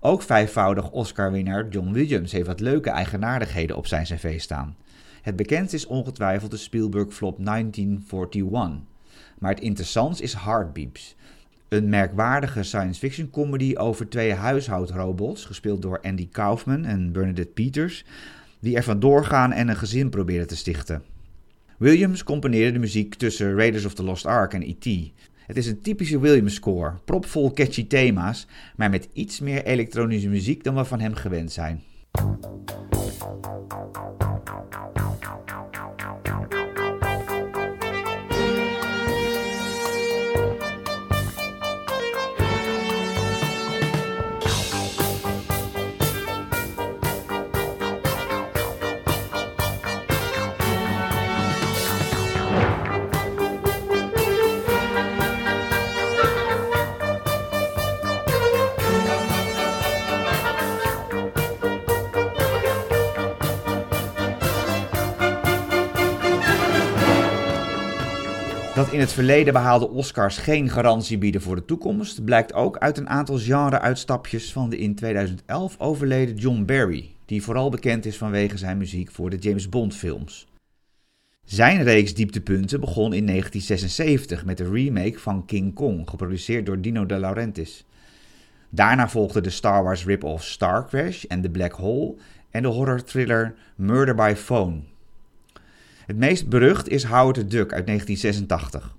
Ook 0.05 0.21
vijfvoudig 0.21 0.91
Oscar-winnaar 0.91 1.67
John 1.69 1.91
Williams 1.91 2.31
heeft 2.31 2.47
wat 2.47 2.59
leuke 2.59 2.89
eigenaardigheden 2.89 3.75
op 3.75 3.87
zijn 3.87 4.03
cv 4.03 4.39
staan. 4.39 4.75
Het 5.21 5.35
bekendst 5.35 5.73
is 5.73 5.85
ongetwijfeld 5.85 6.51
de 6.51 6.57
Spielberg-flop 6.57 7.45
1941. 7.45 8.83
Maar 9.39 9.51
het 9.51 9.59
interessantst 9.59 10.21
is 10.21 10.33
Heartbeeps, 10.33 11.15
een 11.67 11.89
merkwaardige 11.89 12.63
science-fiction 12.63 13.29
comedy 13.29 13.75
over 13.75 14.09
twee 14.09 14.33
huishoudrobots, 14.33 15.45
gespeeld 15.45 15.81
door 15.81 16.01
Andy 16.01 16.29
Kaufman 16.31 16.85
en 16.85 17.11
Bernadette 17.11 17.51
Peters, 17.53 18.05
die 18.59 18.75
er 18.75 18.83
vandoor 18.83 19.25
gaan 19.25 19.51
en 19.51 19.67
een 19.67 19.75
gezin 19.75 20.09
proberen 20.09 20.47
te 20.47 20.55
stichten. 20.55 21.03
Williams 21.77 22.23
componeerde 22.23 22.71
de 22.71 22.79
muziek 22.79 23.15
tussen 23.15 23.55
Raiders 23.55 23.85
of 23.85 23.93
the 23.93 24.03
Lost 24.03 24.25
Ark 24.25 24.53
en 24.53 24.61
E.T. 24.61 25.11
Het 25.45 25.57
is 25.57 25.67
een 25.67 25.81
typische 25.81 26.19
Williams-score, 26.19 26.93
propvol 27.05 27.53
catchy 27.53 27.87
thema's, 27.87 28.47
maar 28.75 28.89
met 28.89 29.07
iets 29.13 29.39
meer 29.39 29.65
elektronische 29.65 30.29
muziek 30.29 30.63
dan 30.63 30.75
we 30.75 30.85
van 30.85 30.99
hem 30.99 31.13
gewend 31.13 31.51
zijn. 31.51 31.81
In 68.95 69.01
het 69.01 69.13
verleden 69.13 69.53
behaalde 69.53 69.89
Oscars 69.89 70.37
geen 70.37 70.69
garantie 70.69 71.17
bieden 71.17 71.41
voor 71.41 71.55
de 71.55 71.65
toekomst, 71.65 72.23
blijkt 72.23 72.53
ook 72.53 72.77
uit 72.77 72.97
een 72.97 73.09
aantal 73.09 73.37
genre-uitstapjes 73.37 74.51
van 74.51 74.69
de 74.69 74.77
in 74.77 74.95
2011 74.95 75.75
overleden 75.79 76.35
John 76.35 76.65
Barry, 76.65 77.15
die 77.25 77.43
vooral 77.43 77.69
bekend 77.69 78.05
is 78.05 78.17
vanwege 78.17 78.57
zijn 78.57 78.77
muziek 78.77 79.11
voor 79.11 79.29
de 79.29 79.37
James 79.37 79.69
Bond-films. 79.69 80.47
Zijn 81.45 81.83
reeks 81.83 82.13
dieptepunten 82.13 82.79
begon 82.79 83.13
in 83.13 83.25
1976 83.25 84.45
met 84.45 84.57
de 84.57 84.69
remake 84.69 85.19
van 85.19 85.45
King 85.45 85.73
Kong, 85.73 86.09
geproduceerd 86.09 86.65
door 86.65 86.81
Dino 86.81 87.05
De 87.05 87.19
Laurentiis. 87.19 87.85
Daarna 88.69 89.09
volgden 89.09 89.43
de 89.43 89.49
Star 89.49 89.83
Wars 89.83 90.05
rip-off 90.05 90.43
Star 90.43 90.87
Crash 90.87 91.23
en 91.23 91.41
The 91.41 91.49
Black 91.49 91.71
Hole 91.71 92.15
en 92.49 92.61
de 92.61 92.67
horror-thriller 92.67 93.55
Murder 93.75 94.15
by 94.15 94.33
Phone, 94.35 94.81
het 96.05 96.17
meest 96.17 96.47
berucht 96.47 96.89
is 96.89 97.03
Howard 97.03 97.35
the 97.35 97.47
Duck 97.47 97.73
uit 97.73 97.85
1986. 97.85 98.94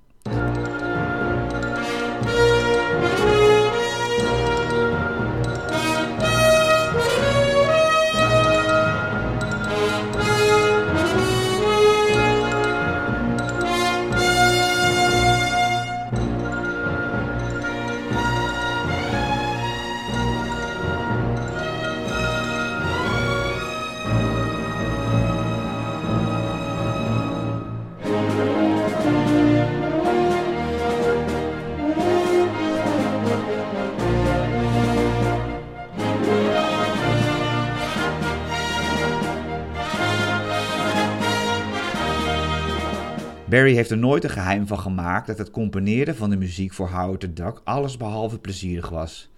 Barry 43.49 43.74
heeft 43.74 43.90
er 43.90 43.99
nooit 43.99 44.24
een 44.24 44.30
geheim 44.30 44.66
van 44.66 44.78
gemaakt 44.78 45.26
dat 45.26 45.38
het 45.38 45.51
componeren 45.51 46.16
van 46.16 46.30
de 46.30 46.36
muziek 46.36 46.72
voor 46.72 46.88
Howard 46.88 47.20
the 47.20 47.32
Duck 47.32 47.61
allesbehalve 47.64 48.38
plezierig 48.38 48.88
was. 48.88 49.30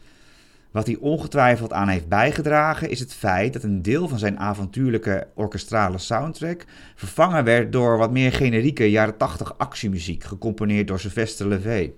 Wat 0.71 0.87
hij 0.87 0.97
ongetwijfeld 0.97 1.73
aan 1.73 1.89
heeft 1.89 2.09
bijgedragen 2.09 2.91
is 2.91 3.01
het 3.01 3.15
feit 3.15 3.53
dat 3.53 3.63
een 3.63 3.83
deel 3.83 4.09
van 4.09 4.19
zijn 4.19 4.39
avontuurlijke 4.39 5.27
orkestrale 5.35 5.99
soundtrack 5.99 6.65
vervangen 6.95 7.45
werd 7.45 7.73
door 7.73 7.99
wat 7.99 8.11
meer 8.11 8.33
generieke 8.33 8.91
jaren 8.91 9.17
80 9.17 9.59
actiemuziek, 9.59 10.25
gecomponeerd 10.25 10.89
door 10.89 11.01
Sylvester 11.01 11.49
Levay. 11.49 11.93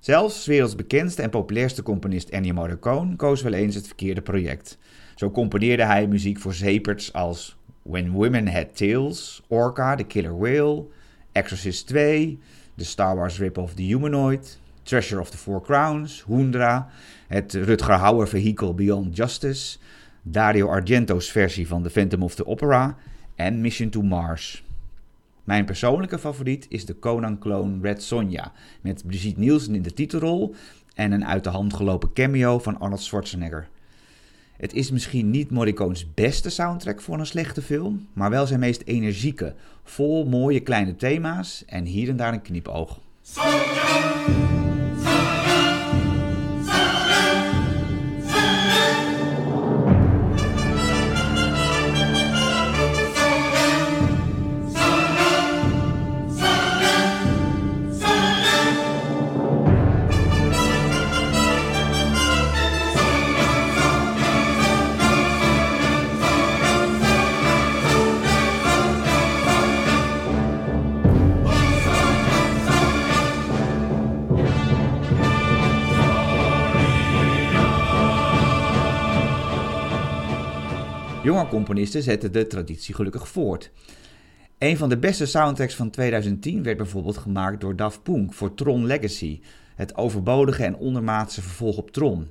Zelfs 0.00 0.46
werelds 0.46 0.76
bekendste 0.76 1.22
en 1.22 1.30
populairste 1.30 1.82
componist 1.82 2.28
Ennio 2.28 2.54
Morricone 2.54 3.16
koos 3.16 3.42
wel 3.42 3.52
eens 3.52 3.74
het 3.74 3.86
verkeerde 3.86 4.22
project. 4.22 4.78
Zo 5.14 5.30
componeerde 5.30 5.84
hij 5.84 6.06
muziek 6.06 6.38
voor 6.38 6.54
zeeperts 6.54 7.12
als 7.12 7.57
When 7.88 8.12
Women 8.12 8.48
Had 8.48 8.76
Tails, 8.76 9.40
Orca, 9.48 9.94
The 9.96 10.04
Killer 10.04 10.34
Whale, 10.34 10.90
Exorcist 11.32 11.88
2, 11.88 12.38
de 12.74 12.84
Star 12.84 13.16
Wars 13.16 13.38
rip-off 13.38 13.74
The 13.74 13.82
Humanoid, 13.82 14.58
Treasure 14.84 15.18
of 15.20 15.30
the 15.30 15.38
Four 15.38 15.62
Crowns, 15.62 16.20
Hoendra, 16.20 16.90
het 17.28 17.54
Rutger 17.54 17.94
Hauer 17.94 18.28
vehikel 18.28 18.74
Beyond 18.74 19.16
Justice, 19.16 19.78
Dario 20.22 20.68
Argento's 20.68 21.30
versie 21.30 21.66
van 21.66 21.82
The 21.82 21.90
Phantom 21.90 22.22
of 22.22 22.34
the 22.34 22.46
Opera 22.46 22.96
en 23.36 23.60
Mission 23.60 23.90
to 23.90 24.02
Mars. 24.02 24.62
Mijn 25.44 25.64
persoonlijke 25.64 26.18
favoriet 26.18 26.66
is 26.68 26.84
de 26.84 26.98
Conan-clone 26.98 27.78
Red 27.82 28.02
Sonja, 28.02 28.52
met 28.80 29.02
Brigitte 29.06 29.40
Nielsen 29.40 29.74
in 29.74 29.82
de 29.82 29.92
titelrol 29.92 30.54
en 30.94 31.12
een 31.12 31.26
uit 31.26 31.44
de 31.44 31.50
hand 31.50 31.74
gelopen 31.74 32.12
cameo 32.12 32.58
van 32.58 32.78
Arnold 32.78 33.00
Schwarzenegger. 33.00 33.68
Het 34.58 34.74
is 34.74 34.90
misschien 34.90 35.30
niet 35.30 35.50
Morricone's 35.50 36.06
beste 36.14 36.50
soundtrack 36.50 37.00
voor 37.00 37.18
een 37.18 37.26
slechte 37.26 37.62
film, 37.62 38.06
maar 38.12 38.30
wel 38.30 38.46
zijn 38.46 38.60
meest 38.60 38.82
energieke, 38.84 39.54
vol 39.82 40.24
mooie 40.24 40.60
kleine 40.60 40.96
thema's 40.96 41.64
en 41.66 41.84
hier 41.84 42.08
en 42.08 42.16
daar 42.16 42.32
een 42.32 42.42
knipoog. 42.42 42.98
Componisten 81.48 82.02
zetten 82.02 82.32
de 82.32 82.46
traditie 82.46 82.94
gelukkig 82.94 83.28
voort. 83.28 83.70
Een 84.58 84.76
van 84.76 84.88
de 84.88 84.98
beste 84.98 85.26
soundtracks 85.26 85.74
van 85.74 85.90
2010 85.90 86.62
werd 86.62 86.76
bijvoorbeeld 86.76 87.16
gemaakt 87.16 87.60
door 87.60 87.76
Daft 87.76 88.02
Punk 88.02 88.34
voor 88.34 88.54
Tron 88.54 88.86
Legacy, 88.86 89.40
het 89.74 89.96
overbodige 89.96 90.64
en 90.64 90.76
ondermaatse 90.76 91.42
vervolg 91.42 91.76
op 91.76 91.90
Tron. 91.90 92.28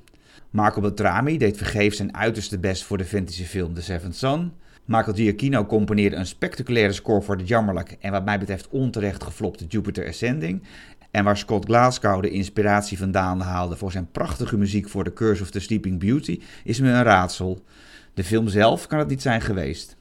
Marco 0.50 0.82
Beltrami 0.82 1.38
deed 1.38 1.58
vergeefs 1.58 1.98
zijn 1.98 2.16
uiterste 2.16 2.60
best 2.60 2.84
voor 2.84 2.98
de 2.98 3.06
fantasyfilm 3.06 3.74
The 3.74 3.82
Seventh 3.82 4.16
Son. 4.16 4.52
Michael 4.86 5.16
Giacchino 5.16 5.66
componeerde 5.66 6.16
een 6.16 6.26
spectaculaire 6.26 6.94
score 6.94 7.22
voor 7.22 7.38
de 7.38 7.44
jammerlijk 7.44 7.98
en 8.00 8.12
wat 8.12 8.26
mij 8.26 8.40
betreft 8.40 8.68
onterecht 8.70 9.24
geflopte 9.24 9.66
Jupiter 9.66 10.08
Ascending. 10.08 10.64
En 11.12 11.24
waar 11.24 11.38
Scott 11.38 11.66
Glasgow 11.66 12.22
de 12.22 12.30
inspiratie 12.30 12.98
vandaan 12.98 13.40
haalde 13.42 13.76
voor 13.76 13.92
zijn 13.92 14.12
prachtige 14.12 14.58
muziek 14.58 14.90
voor 14.90 15.04
The 15.04 15.14
Curse 15.14 15.42
of 15.42 15.50
the 15.50 15.60
Sleeping 15.60 16.00
Beauty, 16.00 16.42
is 16.64 16.80
me 16.80 16.90
een 16.90 17.04
raadsel. 17.04 17.64
De 18.18 18.24
film 18.24 18.48
zelf 18.48 18.88
kan 18.88 19.00
het 19.00 19.08
niet 19.08 19.22
zijn 19.22 19.42
geweest. 19.42 19.96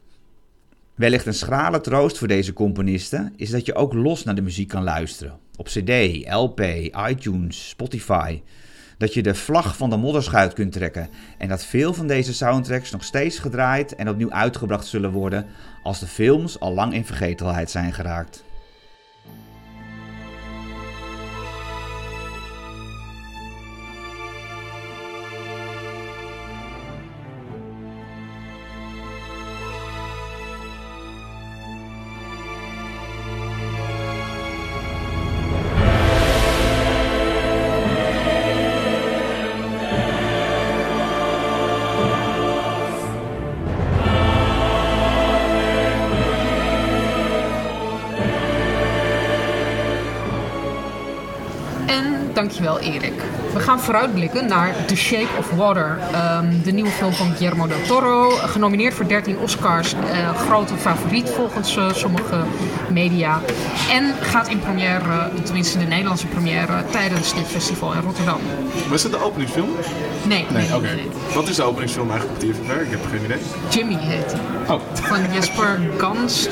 Wellicht 0.94 1.26
een 1.26 1.34
schrale 1.34 1.80
troost 1.80 2.18
voor 2.18 2.28
deze 2.28 2.52
componisten 2.52 3.32
is 3.36 3.50
dat 3.50 3.66
je 3.66 3.74
ook 3.74 3.92
los 3.92 4.24
naar 4.24 4.34
de 4.34 4.42
muziek 4.42 4.68
kan 4.68 4.82
luisteren. 4.82 5.38
Op 5.56 5.66
CD, 5.66 5.90
LP, 6.32 6.60
iTunes, 7.08 7.68
Spotify. 7.68 8.42
Dat 8.98 9.14
je 9.14 9.22
de 9.22 9.34
vlag 9.34 9.76
van 9.76 9.90
de 9.90 9.96
modderschuit 9.96 10.52
kunt 10.52 10.72
trekken 10.72 11.08
en 11.38 11.48
dat 11.48 11.64
veel 11.64 11.94
van 11.94 12.06
deze 12.06 12.34
soundtracks 12.34 12.90
nog 12.90 13.04
steeds 13.04 13.38
gedraaid 13.38 13.94
en 13.94 14.08
opnieuw 14.08 14.30
uitgebracht 14.30 14.86
zullen 14.86 15.12
worden 15.12 15.46
als 15.82 16.00
de 16.00 16.06
films 16.06 16.60
al 16.60 16.74
lang 16.74 16.94
in 16.94 17.04
vergetelheid 17.04 17.70
zijn 17.70 17.92
geraakt. 17.92 18.45
Dankjewel 52.36 52.78
Erik. 52.80 53.35
We 53.56 53.62
gaan 53.62 53.80
vooruitblikken 53.80 54.46
naar 54.48 54.74
The 54.86 54.96
Shape 54.96 55.28
of 55.38 55.50
Water. 55.50 55.98
ehm, 56.12 56.46
de 56.62 56.70
nieuwe 56.72 56.90
film 56.90 57.12
van 57.12 57.32
Guillermo 57.36 57.66
del 57.66 57.82
Toro. 57.86 58.30
Genomineerd 58.30 58.94
voor 58.94 59.08
13 59.08 59.38
Oscars. 59.38 59.92
eh, 59.92 60.36
grote 60.48 60.76
favoriet 60.76 61.30
volgens 61.30 61.76
eh, 61.76 61.92
sommige 61.92 62.36
media. 62.90 63.40
En 63.90 64.14
gaat 64.20 64.48
in 64.48 64.58
première, 64.60 65.30
tenminste 65.44 65.78
de 65.78 65.84
Nederlandse 65.84 66.26
première, 66.26 66.84
tijdens 66.90 67.34
dit 67.34 67.46
festival 67.46 67.92
in 67.92 68.00
Rotterdam. 68.00 68.38
Was 68.88 69.02
het 69.02 69.12
de 69.12 69.22
openingsfilm? 69.24 69.68
Nee, 70.22 70.46
nee, 70.50 70.74
Oké. 70.74 70.80
nee. 70.94 71.08
Wat 71.34 71.48
is 71.48 71.56
de 71.56 71.62
openingsfilm 71.62 72.10
eigenlijk 72.10 72.42
op 72.42 72.50
TFFR? 72.50 72.80
Ik 72.80 72.90
heb 72.90 73.00
geen 73.10 73.24
idee. 73.24 73.38
Jimmy 73.70 73.96
heet 74.00 74.32
hij. 74.32 74.74
Oh, 74.74 74.80
Van 74.92 75.18
Jesper 75.32 75.80
Gans. 75.98 76.48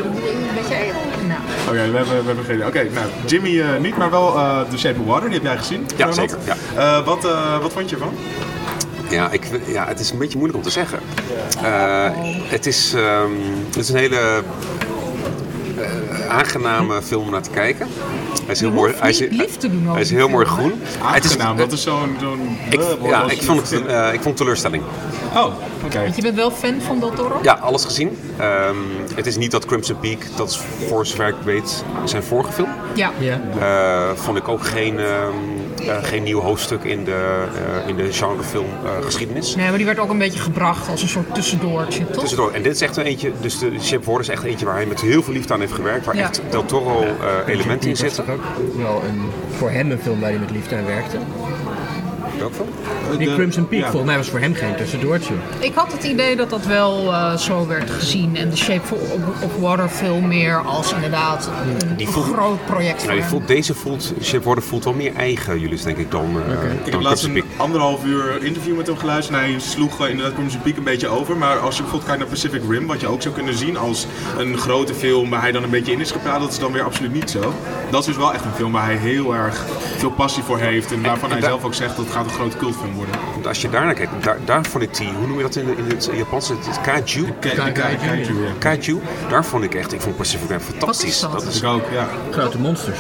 Weet 0.54 0.68
je, 0.68 0.92
nou, 1.28 1.40
Oké, 1.68 1.90
we, 1.90 1.96
hebben, 1.96 2.20
we 2.20 2.26
hebben 2.26 2.44
geen 2.44 2.54
idee. 2.54 2.66
Oké, 2.66 2.82
nou, 2.94 3.06
Jimmy 3.26 3.60
eh, 3.60 3.80
niet, 3.80 3.96
maar 3.96 4.10
wel 4.10 4.34
eh 4.38 4.60
The 4.70 4.78
Shape 4.78 5.00
of 5.00 5.06
Water, 5.06 5.28
die 5.28 5.38
heb 5.38 5.46
jij 5.46 5.56
gezien. 5.56 5.86
Ja, 5.96 6.12
zeker, 6.12 6.38
ja. 6.44 6.54
Eh, 6.76 7.04
wat, 7.04 7.24
eh, 7.24 7.58
wat 7.60 7.72
vond 7.72 7.90
je 7.90 7.96
ervan? 7.96 8.14
Ja, 9.10 9.30
ik, 9.30 9.46
ja, 9.66 9.86
het 9.86 10.00
is 10.00 10.10
een 10.10 10.18
beetje 10.18 10.38
moeilijk 10.38 10.58
om 10.58 10.64
te 10.64 10.70
zeggen. 10.70 10.98
Eh, 11.62 12.10
het, 12.48 12.66
is, 12.66 12.92
ehm, 12.94 13.30
het 13.66 13.76
is 13.76 13.88
een 13.88 13.96
hele 13.96 14.42
eh, 15.78 16.28
aangename 16.28 17.02
film 17.02 17.22
om 17.24 17.30
naar 17.30 17.42
te 17.42 17.50
kijken. 17.50 17.86
Hij 18.44 18.54
is 18.54 18.60
heel 18.60 18.70
mooi. 18.70 18.94
Hij 18.96 19.10
is, 19.10 19.20
niet 19.20 19.32
lief 19.32 19.56
te 19.56 19.68
doen 19.70 19.80
over 19.80 19.92
hij 19.92 20.00
is 20.00 20.10
heel 20.10 20.28
mooi 20.28 20.46
groen. 20.46 20.72
Het 20.98 21.24
is- 21.24 21.30
Aangenaam, 21.30 21.56
dat 21.56 21.72
is 21.72 21.82
zo'n... 21.82 22.16
ik, 22.70 22.80
eh, 22.80 22.86
ja, 23.08 23.30
ik 23.30 23.42
vond 23.42 23.70
het, 23.70 23.86
eh, 23.86 24.06
ik 24.06 24.12
vond 24.12 24.24
het 24.24 24.36
teleurstelling. 24.36 24.82
Oh, 25.34 25.46
oké. 25.84 25.98
want 26.02 26.16
je 26.16 26.22
bent 26.22 26.34
wel 26.36 26.50
fan 26.50 26.80
van 26.80 27.00
Del 27.00 27.10
Toro? 27.12 27.38
Ja, 27.42 27.52
alles 27.52 27.84
gezien. 27.84 28.18
Ehm, 28.38 28.74
het 29.14 29.26
is 29.26 29.36
niet 29.36 29.50
dat 29.50 29.64
Crimson 29.66 29.98
Peak, 29.98 30.18
dat 30.36 30.50
is 30.50 30.60
voor 30.88 31.06
zover 31.06 31.28
ik 31.28 31.34
weet 31.44 31.84
zijn 32.04 32.22
vorige 32.22 32.52
film. 32.52 32.68
Ja. 32.94 33.10
Ja. 33.18 33.40
Eh, 33.60 34.16
vond 34.16 34.38
ik 34.38 34.48
ook 34.48 34.64
geen, 34.64 34.98
ehm, 34.98 35.34
eh, 35.88 36.04
geen 36.04 36.22
nieuw 36.22 36.40
hoofdstuk 36.40 36.84
in 36.84 37.04
de, 37.04 37.44
eh, 37.82 37.88
in 37.88 37.96
de 37.96 38.12
genrefilm 38.12 38.66
eh, 38.84 38.90
geschiedenis. 39.04 39.54
Nee, 39.54 39.68
maar 39.68 39.76
die 39.76 39.86
werd 39.86 39.98
ook 39.98 40.10
een 40.10 40.18
beetje 40.18 40.38
gebracht 40.38 40.88
als 40.88 41.02
een 41.02 41.08
soort 41.08 41.34
tussendoortje, 41.34 42.06
toch? 42.06 42.20
Tussendoor. 42.20 42.52
En 42.52 42.62
dit 42.62 42.74
is 42.74 42.80
echt 42.80 42.96
een 42.96 43.04
eentje, 43.04 43.32
dus 43.40 43.58
de 43.58 43.96
of 43.98 44.04
Water 44.04 44.20
is 44.20 44.28
echt 44.28 44.42
eentje 44.42 44.66
waar 44.66 44.74
hij 44.74 44.86
met 44.86 45.00
heel 45.00 45.22
veel 45.22 45.32
liefde 45.32 45.54
aan 45.54 45.60
heeft 45.60 45.72
gewerkt. 45.72 46.04
Waar 46.06 46.16
Ja. 46.16 46.22
echt 46.22 46.42
Del 46.50 46.64
Toro 46.64 47.02
eh, 47.02 47.54
elementen 47.54 47.88
in 47.88 47.96
zitten. 47.96 48.24
ook 48.28 48.42
wel 48.76 49.02
een, 49.08 49.20
voor 49.56 49.70
hem 49.70 49.90
een 49.90 49.98
film 49.98 50.20
waar 50.20 50.30
hij 50.30 50.38
met 50.38 50.50
liefde 50.50 50.76
aan 50.76 50.84
werkte. 50.84 51.18
Welk 52.38 52.52
film? 52.54 52.68
Die 53.18 53.28
De- 53.28 53.34
Crimson 53.34 53.68
Peak, 53.68 53.80
ja. 53.80 53.86
volgens 53.86 54.06
mij 54.10 54.16
was 54.16 54.28
voor 54.28 54.40
hem 54.40 54.54
geen 54.54 54.76
tussendoortje. 54.76 55.34
Ik 55.58 55.74
had 55.74 55.92
het 55.92 56.04
idee 56.04 56.36
dat 56.36 56.50
dat 56.50 56.66
wel 56.66 57.12
eh, 57.12 57.36
zo 57.36 57.66
werd 57.66 57.90
gezien. 57.90 58.36
En 58.36 58.50
The 58.50 58.56
Shape 58.56 58.94
of, 59.42 59.56
Water 59.60 59.90
veel 59.90 60.20
meer 60.20 60.56
als 60.62 60.92
inderdaad 60.92 61.50
een, 61.80 61.96
Die 61.96 62.06
een 62.06 62.12
voelt- 62.12 62.26
groot 62.32 62.64
project 62.66 63.02
Nou, 63.04 63.14
die 63.16 63.24
voelt, 63.24 63.46
deze 63.48 63.74
voelt, 63.74 64.12
Shape 64.22 64.38
of 64.38 64.44
Water 64.44 64.62
voelt 64.62 64.84
wel 64.84 64.92
meer 64.92 65.14
eigen, 65.14 65.60
jullie 65.60 65.82
denk 65.84 65.96
ik, 65.96 66.10
dan, 66.10 66.24
eh 66.48 66.52
Ik 66.52 66.84
dan 66.84 66.92
heb 66.92 67.00
laatst 67.00 67.24
een 67.24 67.44
anderhalf 67.56 68.04
uur 68.04 68.44
interview 68.44 68.76
met 68.76 68.86
hem 68.86 68.96
geluisterd. 68.98 69.38
En 69.38 69.44
hij 69.50 69.58
sloeg 69.58 70.00
eh, 70.04 70.10
inderdaad 70.10 70.34
Crimson 70.34 70.60
Peak 70.62 70.76
een 70.76 70.82
beetje 70.84 71.08
over. 71.08 71.36
Maar 71.36 71.58
als 71.58 71.76
je 71.76 71.82
bijvoorbeeld 71.82 72.04
kijkt 72.10 72.18
naar 72.30 72.40
Pacific 72.40 72.62
Rim, 72.70 72.86
wat 72.86 73.00
je 73.00 73.06
ook 73.06 73.22
zou 73.22 73.34
kunnen 73.34 73.54
zien 73.58 73.76
als 73.76 74.06
een 74.38 74.58
grote 74.58 74.94
film 74.94 75.30
waar 75.30 75.40
hij 75.40 75.52
dan 75.52 75.62
een 75.62 75.70
beetje 75.70 75.92
in 75.92 76.00
is 76.00 76.10
gepraat, 76.10 76.40
dat 76.40 76.50
is 76.50 76.58
dan 76.58 76.72
weer 76.72 76.82
absoluut 76.84 77.12
niet 77.12 77.30
zo. 77.30 77.52
Dat 77.90 78.00
is 78.00 78.06
dus 78.06 78.16
wel 78.16 78.34
echt 78.34 78.44
een 78.44 78.52
film 78.54 78.72
waar 78.72 78.84
hij 78.84 78.96
heel 78.96 79.34
erg 79.34 79.64
veel 79.96 80.10
passie 80.10 80.42
voor 80.42 80.58
heeft. 80.58 80.92
En 80.92 81.02
waarvan 81.02 81.30
hij 81.30 81.40
zelf 81.40 81.64
ook 81.64 81.74
zegt 81.74 81.96
dat 81.96 82.04
het 82.04 82.14
gaat 82.14 82.23
een 82.24 82.30
grote 82.30 82.56
cultfilm 82.56 82.94
worden. 82.94 83.14
Want 83.32 83.46
Als 83.46 83.60
je 83.62 83.70
daarnaar 83.70 83.94
kijkt, 83.94 84.24
daar, 84.24 84.38
daar 84.44 84.64
vond 84.64 84.82
ik 84.84 84.94
die, 84.96 85.08
hoe 85.18 85.26
noem 85.26 85.36
je 85.36 85.42
dat 85.42 85.56
in, 85.56 85.66
de- 85.66 85.76
in 85.76 85.84
het 85.88 86.10
Japanse, 86.14 86.54
het 86.66 86.80
kaiju? 86.80 87.26
Kaiju, 87.40 87.72
kaiju, 88.58 89.00
daar 89.28 89.44
vond 89.44 89.64
ik 89.64 89.74
echt, 89.74 89.92
ik 89.92 90.00
vond 90.00 90.16
Pacific 90.16 90.48
Rim 90.48 90.60
fantastisch. 90.60 91.20
Dat? 91.20 91.42
is, 91.46 91.64
ook, 91.64 91.82
ja. 91.92 92.06
Grote 92.30 92.58
monsters. 92.58 92.98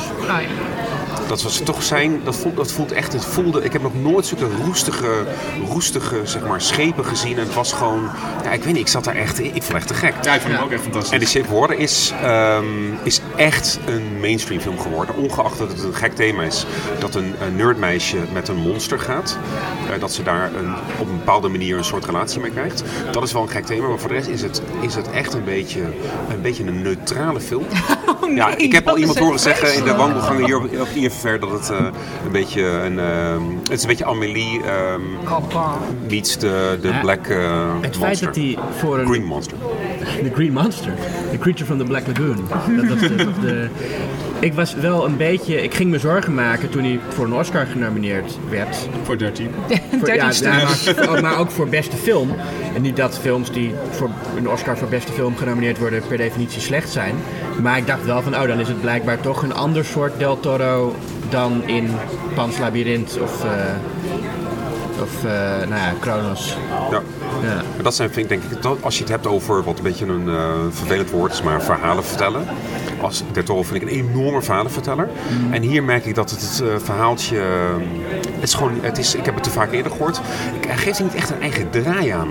Dat 1.28 1.42
was 1.42 1.60
toch 1.64 1.82
zijn, 1.82 2.20
dat 2.24 2.36
voelt, 2.36 2.56
dat 2.56 2.72
voelt 2.72 2.92
echt, 2.92 3.12
het 3.12 3.24
voelde, 3.24 3.62
ik 3.64 3.72
heb 3.72 3.82
nog 3.82 3.94
nooit 4.02 4.26
zulke 4.26 4.46
roestige, 4.64 5.24
roestige 5.68 6.20
zeg 6.24 6.46
maar, 6.46 6.60
schepen 6.60 7.04
gezien. 7.04 7.38
En 7.38 7.44
het 7.44 7.54
was 7.54 7.72
gewoon, 7.72 8.10
ja, 8.44 8.50
ik 8.50 8.62
weet 8.64 8.72
niet, 8.72 8.82
ik 8.82 8.88
zat 8.88 9.04
daar 9.04 9.14
echt, 9.16 9.38
ik 9.38 9.50
vond 9.52 9.66
het 9.66 9.74
echt 9.76 9.86
te 9.88 9.94
gek. 9.94 10.14
Ja, 10.22 10.34
ik 10.34 10.40
vond 10.40 10.54
hem 10.54 10.62
ook 10.62 10.70
echt 10.70 10.82
fantastisch. 10.82 11.12
En 11.12 11.18
The 11.20 11.26
Shape 11.26 11.46
of 11.52 11.58
Water 11.60 11.78
is, 11.78 12.12
ehm, 12.22 12.64
is 13.02 13.20
echt 13.36 13.78
een 13.86 14.20
mainstream 14.20 14.60
film 14.60 14.78
geworden. 14.78 15.16
Ongeacht 15.16 15.58
dat 15.58 15.68
het 15.68 15.82
een 15.82 15.94
gek 15.94 16.14
thema 16.14 16.42
is. 16.42 16.66
Dat 16.98 17.14
een, 17.14 17.34
een 17.46 17.56
nerdmeisje 17.56 18.16
met 18.32 18.48
een 18.48 18.56
monster 18.56 18.98
gaat. 19.00 19.38
eh, 19.94 20.00
dat 20.00 20.12
ze 20.12 20.22
daar 20.22 20.50
een, 20.54 20.74
op 20.98 21.08
een 21.08 21.16
bepaalde 21.18 21.48
manier 21.48 21.76
een 21.76 21.84
soort 21.84 22.04
relatie 22.04 22.40
mee 22.40 22.50
krijgt. 22.50 22.82
Dat 23.12 23.22
is 23.22 23.32
wel 23.32 23.42
een 23.42 23.48
gek 23.48 23.66
thema. 23.66 23.88
Maar 23.88 23.98
voor 23.98 24.08
de 24.08 24.14
rest 24.14 24.28
is 24.28 24.42
het, 24.42 24.62
is 24.80 24.94
het 24.94 25.10
echt 25.10 25.32
een 25.32 25.44
beetje, 25.44 25.80
een 26.30 26.42
beetje 26.42 26.64
een 26.64 26.82
neutrale 26.82 27.40
film. 27.40 27.64
Ja, 28.34 28.56
ik 28.56 28.72
heb 28.72 28.88
al 28.88 28.98
iemand 28.98 29.18
horen 29.18 29.38
zeggen 29.40 29.74
in 29.74 29.84
de 29.84 29.94
wandelgangen 29.94 30.44
hier 30.44 30.56
op, 30.56 30.64
op 30.80 30.88
IFR 30.94 31.38
dat 31.40 31.50
het 31.50 31.70
eh, 31.70 31.76
een 32.24 32.32
beetje 32.32 32.62
een, 32.62 32.98
ehm, 32.98 33.42
het 33.62 33.70
is 33.72 33.82
een 33.82 33.88
beetje 33.88 34.04
Amélie 34.04 34.62
ehm 34.62 35.00
Kappa. 35.24 35.72
meets 36.08 36.38
de, 36.38 36.78
de 36.80 36.88
Ja, 36.88 37.00
Black 37.00 37.26
eh, 37.26 37.72
Het 37.80 37.96
feit 37.96 37.98
Monster. 37.98 38.26
dat 38.26 38.36
hij 38.36 38.58
voor 38.78 38.98
een... 38.98 39.06
Green 39.06 39.24
Monster. 39.24 39.56
De 40.22 40.30
Green 40.34 40.52
Monster. 40.52 40.92
The 41.30 41.38
Creature 41.38 41.64
from 41.64 41.78
the 41.78 41.84
Black 41.84 42.06
Lagoon. 42.06 42.36
Dat 42.76 42.88
was 42.88 43.00
de, 43.00 43.16
de- 43.40 43.68
Ik 44.44 44.54
was 44.54 44.74
wel 44.74 45.04
een 45.04 45.16
beetje... 45.16 45.62
Ik 45.62 45.74
ging 45.74 45.90
me 45.90 45.98
zorgen 45.98 46.34
maken 46.34 46.70
toen 46.70 46.84
hij 46.84 47.00
voor 47.08 47.24
een 47.24 47.32
Oscar 47.32 47.66
genomineerd 47.66 48.38
werd. 48.50 48.88
Voor 49.02 49.18
13. 49.18 49.50
Voor, 49.90 50.06
13 50.06 50.14
ja, 50.14 50.32
stuks. 50.32 50.84
ja, 50.84 51.10
maar, 51.10 51.22
maar 51.22 51.38
ook 51.38 51.50
voor 51.50 51.68
beste 51.68 51.96
film. 51.96 52.30
En 52.74 52.82
niet 52.82 52.96
dat 52.96 53.18
films 53.18 53.52
die 53.52 53.74
voor 53.90 54.10
een 54.36 54.48
Oscar 54.48 54.78
voor 54.78 54.88
beste 54.88 55.12
film 55.12 55.36
genomineerd 55.36 55.78
worden 55.78 56.02
per 56.08 56.16
definitie 56.16 56.60
slecht 56.60 56.90
zijn. 56.90 57.14
Maar 57.62 57.78
ik 57.78 57.86
dacht 57.86 58.04
wel 58.04 58.22
van, 58.22 58.34
oh, 58.34 58.46
dan 58.46 58.60
is 58.60 58.68
het 58.68 58.80
blijkbaar 58.80 59.20
toch 59.20 59.42
een 59.42 59.54
ander 59.54 59.84
soort 59.84 60.18
Del 60.18 60.40
Toro 60.40 60.94
dan 61.28 61.62
in 61.66 61.90
Pan's 62.34 62.58
Labyrinth 62.58 63.18
of, 63.20 63.44
eh, 63.44 63.50
of 65.02 65.24
eh, 65.24 65.30
nou 65.68 65.74
ja, 65.74 65.92
Kronos. 66.00 66.56
Ja. 66.90 67.02
Ja. 67.42 67.54
Maar 67.54 67.82
dat 67.82 67.94
zijn, 67.94 68.10
vind 68.10 68.30
ik, 68.30 68.40
denk 68.40 68.52
ik, 68.52 68.62
dat, 68.62 68.78
als 68.80 68.94
je 68.94 69.00
het 69.00 69.12
hebt 69.12 69.26
over 69.26 69.62
wat 69.62 69.76
een 69.76 69.82
beetje 69.82 70.06
een 70.06 70.28
eh, 70.28 70.52
vervelend 70.70 71.10
woord 71.10 71.32
is, 71.32 71.42
maar 71.42 71.62
verhalen 71.62 72.04
vertellen. 72.04 72.46
Als 73.00 73.22
Toro 73.44 73.62
vind 73.62 73.82
ik 73.82 73.88
een 73.88 73.94
enorme 73.94 74.42
verhalenverteller. 74.42 75.08
En 75.50 75.62
hier 75.62 75.82
merk 75.82 76.04
ik 76.04 76.14
dat 76.14 76.30
het, 76.30 76.40
het 76.40 76.60
eh, 76.60 76.74
verhaaltje, 76.78 77.38
eh, 77.38 77.44
het 78.34 78.42
is 78.42 78.54
gewoon, 78.54 78.72
het 78.80 78.98
is, 78.98 79.14
ik 79.14 79.24
heb 79.24 79.34
het 79.34 79.42
te 79.42 79.50
vaak 79.50 79.72
eerder 79.72 79.92
gehoord, 79.92 80.20
ik, 80.60 80.64
hij 80.64 80.76
geeft 80.76 81.02
niet 81.02 81.14
echt 81.14 81.30
een 81.30 81.40
eigen 81.40 81.70
draai 81.70 82.08
aan. 82.08 82.28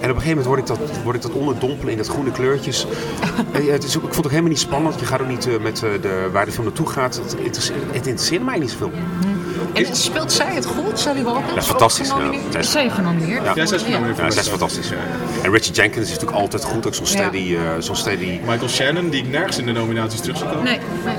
En 0.00 0.10
op 0.10 0.16
een 0.16 0.22
gegeven 0.22 0.28
moment 0.28 0.46
word 0.46 0.58
ik 0.58 0.66
dat, 0.66 0.78
word 1.02 1.16
ik 1.16 1.22
dat 1.22 1.32
onderdompelen 1.32 1.92
in 1.92 1.98
dat 1.98 2.08
groene 2.08 2.32
kleurtjes. 2.32 2.86
Het 3.52 3.84
is 3.84 3.96
ook, 3.96 4.02
ik 4.02 4.12
vond 4.12 4.16
het 4.16 4.24
ook 4.24 4.30
helemaal 4.30 4.50
niet 4.50 4.58
spannend. 4.60 5.00
Je 5.00 5.06
gaat 5.06 5.20
ook 5.20 5.28
niet 5.28 5.48
met 5.60 5.76
de, 5.76 6.28
waar 6.32 6.44
de 6.44 6.52
film 6.52 6.64
naartoe 6.64 6.88
gaat. 6.88 7.16
Het, 7.16 7.36
interesseert, 7.38 7.78
het 7.86 8.06
interesseert 8.06 8.44
mij 8.44 8.58
niet 8.58 8.70
zoveel. 8.70 8.90
En 9.76 9.96
speelt 9.96 10.32
zij 10.32 10.54
het 10.54 10.66
goed, 10.66 10.98
Sally 10.98 11.22
Hawkins? 11.24 11.54
Ja, 11.54 11.62
fantastisch, 11.62 12.08
ja. 12.08 12.30
is- 12.50 12.56
Is 12.56 12.70
zij 12.70 12.90
genomineerd? 12.90 13.44
Ja. 13.44 13.52
Ja, 13.54 13.66
zij 13.66 13.76
is 13.76 13.82
genomineerd 13.82 14.16
Ja, 14.18 14.30
zij 14.30 14.42
is 14.42 14.48
fantastisch. 14.48 14.90
En 15.42 15.50
Richard 15.52 15.76
Jenkins 15.76 16.04
is 16.06 16.12
natuurlijk 16.12 16.38
altijd 16.38 16.64
goed. 16.64 16.86
Ook 16.86 16.94
zo'n 16.94 17.06
steady, 17.06 17.56
eh, 17.56 17.60
zo'n 17.78 17.96
steady 17.96 18.40
Michael 18.46 18.68
Shannon, 18.68 19.08
die 19.10 19.22
ik 19.22 19.28
nergens 19.30 19.58
in 19.58 19.66
de 19.66 19.72
nominaties 19.72 20.20
terug 20.20 20.36
zie 20.36 20.46
komen. 20.46 20.64
Nee, 20.64 20.78
nee. 21.04 21.14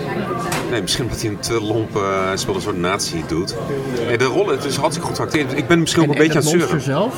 Nee, 0.71 0.81
misschien 0.81 1.03
omdat 1.03 1.21
hij 1.21 1.29
een 1.29 1.39
te 1.39 1.61
lomp 1.61 1.95
uh, 1.95 2.29
speelt 2.35 2.55
een 2.55 2.61
soort 2.61 2.77
nazi 2.77 3.23
doet. 3.27 3.55
Nee, 4.07 4.17
de 4.17 4.23
rol, 4.25 4.47
het 4.47 4.63
is 4.65 4.75
hartstikke 4.75 5.07
goed 5.07 5.17
geacteerd. 5.17 5.57
Ik 5.57 5.67
ben 5.67 5.79
misschien 5.79 6.01
ook 6.03 6.07
En, 6.09 6.13
een 6.21 6.27
beetje 6.27 6.39
aan 6.39 6.45
het 6.45 6.59
zeuren. 6.59 6.81
zelf, 6.81 7.13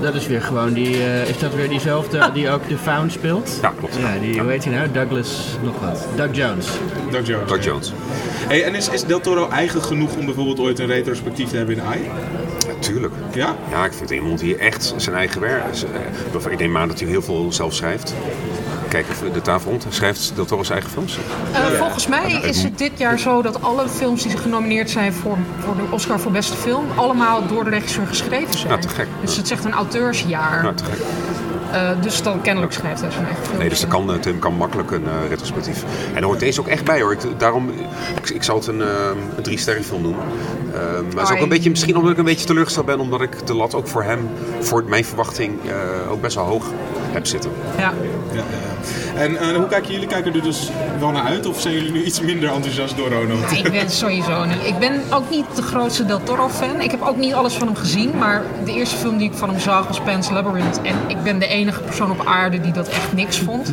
dat 0.00 0.14
is 0.14 0.26
weer 0.26 0.42
gewoon 0.42 0.72
die, 0.72 0.96
eh, 1.04 1.28
is 1.28 1.38
dat 1.38 1.54
weer 1.54 1.68
diezelfde 1.68 2.30
die 2.34 2.50
ook 2.50 2.68
de 2.68 2.76
Found 2.78 3.12
speelt? 3.12 3.58
Ja, 3.62 3.72
klopt. 3.78 3.96
Ja, 3.96 4.18
die, 4.20 4.40
hoe 4.40 4.50
heet 4.50 4.64
hij 4.64 4.74
nou? 4.74 4.88
Douglas, 4.92 5.56
nog 5.62 5.74
wat. 5.80 6.06
Doug 6.16 6.28
Jones. 6.36 6.66
Doug 7.10 7.26
Jones. 7.26 7.48
Doug 7.48 7.64
Jones. 7.64 7.92
Hey, 8.48 8.64
en 8.64 8.74
is, 8.74 8.88
is 8.88 9.04
Del 9.04 9.20
Toro 9.20 9.48
eigen 9.48 9.82
genoeg 9.82 10.16
om 10.16 10.24
bijvoorbeeld 10.24 10.60
ooit 10.60 10.78
een 10.78 10.86
retrospectief 10.86 11.48
te 11.48 11.56
hebben 11.56 11.74
in 11.74 11.82
AI? 11.82 12.00
Natuurlijk. 12.66 13.14
Ja? 13.34 13.56
Ja, 13.70 13.84
ik 13.84 13.92
vind 13.92 14.10
iemand 14.10 14.38
die 14.38 14.56
echt 14.56 14.94
zijn 14.96 15.16
eigen 15.16 15.40
werk... 15.40 15.64
eh, 16.44 16.52
Ik 16.52 16.58
neem 16.58 16.76
aan 16.76 16.88
dat 16.88 17.00
hij 17.00 17.08
heel 17.08 17.22
veel 17.22 17.52
zelf 17.52 17.74
schrijft. 17.74 18.14
Kijk 18.88 19.06
even 19.10 19.32
de 19.32 19.42
tafel 19.42 19.70
rond. 19.70 19.86
Schrijft 19.88 20.32
Del 20.34 20.44
Toro 20.44 20.62
zijn 20.62 20.78
eigen 20.78 20.92
films. 20.96 21.18
Eh, 21.52 21.60
Volgens 21.78 22.06
mij 22.06 22.32
is 22.32 22.62
het 22.62 22.78
dit 22.78 22.92
jaar 22.96 23.18
zo 23.18 23.42
dat 23.42 23.62
alle 23.62 23.88
films 23.88 24.22
die 24.22 24.36
genomineerd 24.36 24.90
zijn 24.90 25.12
voor, 25.12 25.36
voor 25.64 25.76
de 25.76 25.82
Oscar 25.90 26.20
voor 26.20 26.32
beste 26.32 26.56
film, 26.56 26.84
allemaal 26.94 27.46
door 27.46 27.64
de 27.64 27.70
regisseur 27.70 28.06
geschreven 28.06 28.58
zijn. 28.58 28.72
Ja, 28.72 28.78
te 28.78 28.88
gek. 28.88 29.06
Dus 29.20 29.36
het 29.36 29.44
is 29.44 29.50
echt 29.50 29.64
een 29.64 29.72
auteursjaar. 29.72 30.62
Nou, 30.62 30.74
te 30.74 30.84
gek. 30.84 30.98
Eh, 31.74 31.90
dus 32.00 32.22
dan 32.22 32.40
kennelijk 32.40 32.72
schrijft 32.72 33.00
hij 33.00 33.10
zijn 33.10 33.24
eigen 33.24 33.44
film. 33.44 33.58
Nee, 33.58 33.68
dus 33.68 33.82
er 33.82 33.88
kan, 33.88 34.20
Tim 34.20 34.38
kan 34.38 34.54
makkelijk 34.54 34.90
een 34.90 35.04
eh, 35.04 35.28
retrospectief. 35.28 35.84
En 36.14 36.16
er 36.16 36.24
hoort 36.24 36.40
deze 36.40 36.60
ook 36.60 36.68
echt 36.68 36.84
bij 36.84 37.00
hoor. 37.00 37.12
Ik, 37.12 37.20
daarom, 37.38 37.70
ik, 38.16 38.30
ik 38.30 38.42
zou 38.42 38.58
het 38.58 38.66
een, 38.66 38.82
eh, 38.82 38.88
een 39.36 39.42
drie 39.42 39.58
sterren 39.58 39.84
film 39.84 40.02
noemen. 40.02 40.22
Eh, 40.74 40.80
maar 40.80 41.22
het 41.22 41.28
is 41.28 41.36
ook 41.36 41.42
een 41.42 41.48
beetje, 41.48 41.70
misschien 41.70 41.96
omdat 41.96 42.12
ik 42.12 42.18
een 42.18 42.24
beetje 42.24 42.46
teleurgesteld 42.46 42.86
ben, 42.86 43.00
omdat 43.00 43.20
ik 43.20 43.46
de 43.46 43.54
lat 43.54 43.74
ook 43.74 43.88
voor 43.88 44.02
hem, 44.02 44.28
voor 44.60 44.84
mijn 44.86 45.04
verwachting, 45.04 45.58
eh, 45.66 46.10
ook 46.12 46.20
best 46.20 46.34
wel 46.34 46.44
hoog 46.44 46.64
heb 47.12 47.26
zitten. 47.26 47.50
Ja. 47.78 47.82
Ja, 47.82 47.92
ja, 48.32 48.42
ja. 48.42 49.20
En 49.20 49.36
eh, 49.36 49.56
hoe 49.56 49.66
kijken 49.66 49.92
jullie? 49.92 50.06
Kijken 50.06 50.34
er 50.34 50.42
dus 50.42 50.70
wel 50.98 51.10
naar 51.10 51.22
uit? 51.24 51.46
Of 51.46 51.60
zijn 51.60 51.74
jullie 51.74 51.92
nu 51.92 52.04
iets 52.04 52.20
minder 52.20 52.52
enthousiast 52.52 52.96
door 52.96 53.08
Ronald? 53.08 53.50
Ja, 53.50 53.56
ik 53.56 53.70
ben 53.70 53.90
sowieso 53.90 54.44
niet. 54.44 54.66
Ik 54.66 54.78
ben 54.78 55.02
ook 55.10 55.30
niet 55.30 55.44
de 55.54 55.62
grootste 55.62 56.04
Del 56.04 56.22
Toro 56.22 56.48
fan. 56.48 56.80
Ik 56.80 56.90
heb 56.90 57.02
ook 57.02 57.16
niet 57.16 57.34
alles 57.34 57.54
van 57.54 57.66
hem 57.66 57.76
gezien, 57.76 58.18
maar 58.18 58.42
de 58.64 58.72
eerste 58.72 58.96
film 58.96 59.18
die 59.18 59.30
ik 59.30 59.36
van 59.36 59.48
hem 59.48 59.58
zag 59.58 59.86
was 59.86 60.00
Pan's 60.00 60.30
Labyrinth. 60.30 60.80
En 60.82 60.96
ik 61.06 61.22
ben 61.22 61.38
de 61.38 61.46
enige 61.46 61.63
persoon 61.72 62.10
op 62.10 62.26
aarde 62.26 62.60
die 62.60 62.72
dat 62.72 62.88
echt 62.88 63.12
niks 63.12 63.38
vond. 63.38 63.72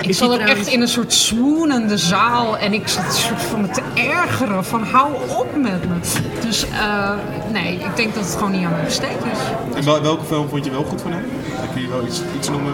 Ik 0.00 0.14
zat 0.14 0.30
ook 0.32 0.38
echt 0.40 0.66
in 0.66 0.80
een 0.80 0.88
soort 0.88 1.12
swoonende 1.12 1.98
zaal 1.98 2.58
en 2.58 2.72
ik 2.72 2.88
zat 2.88 3.04
een 3.04 3.12
soort 3.12 3.42
van 3.42 3.60
me 3.60 3.68
te 3.68 3.82
ergeren 3.94 4.64
van 4.64 4.82
hou 4.82 5.12
op 5.28 5.56
met 5.56 5.88
me. 5.88 5.94
Dus 6.40 6.64
eh, 6.68 7.10
nee, 7.52 7.74
ik 7.74 7.96
denk 7.96 8.14
dat 8.14 8.24
het 8.24 8.34
gewoon 8.34 8.50
niet 8.50 8.64
aan 8.64 8.72
me 8.76 8.84
besteed 8.84 9.18
is. 9.32 9.38
En 9.76 9.84
wel- 9.84 10.02
welke 10.02 10.24
film 10.24 10.48
vond 10.48 10.64
je 10.64 10.70
wel 10.70 10.84
goed 10.84 11.00
van 11.02 11.12
hem? 11.12 11.24
Kun 11.72 11.82
je 11.82 11.88
wel 11.88 12.04
iets, 12.06 12.20
iets 12.38 12.48
noemen? 12.48 12.72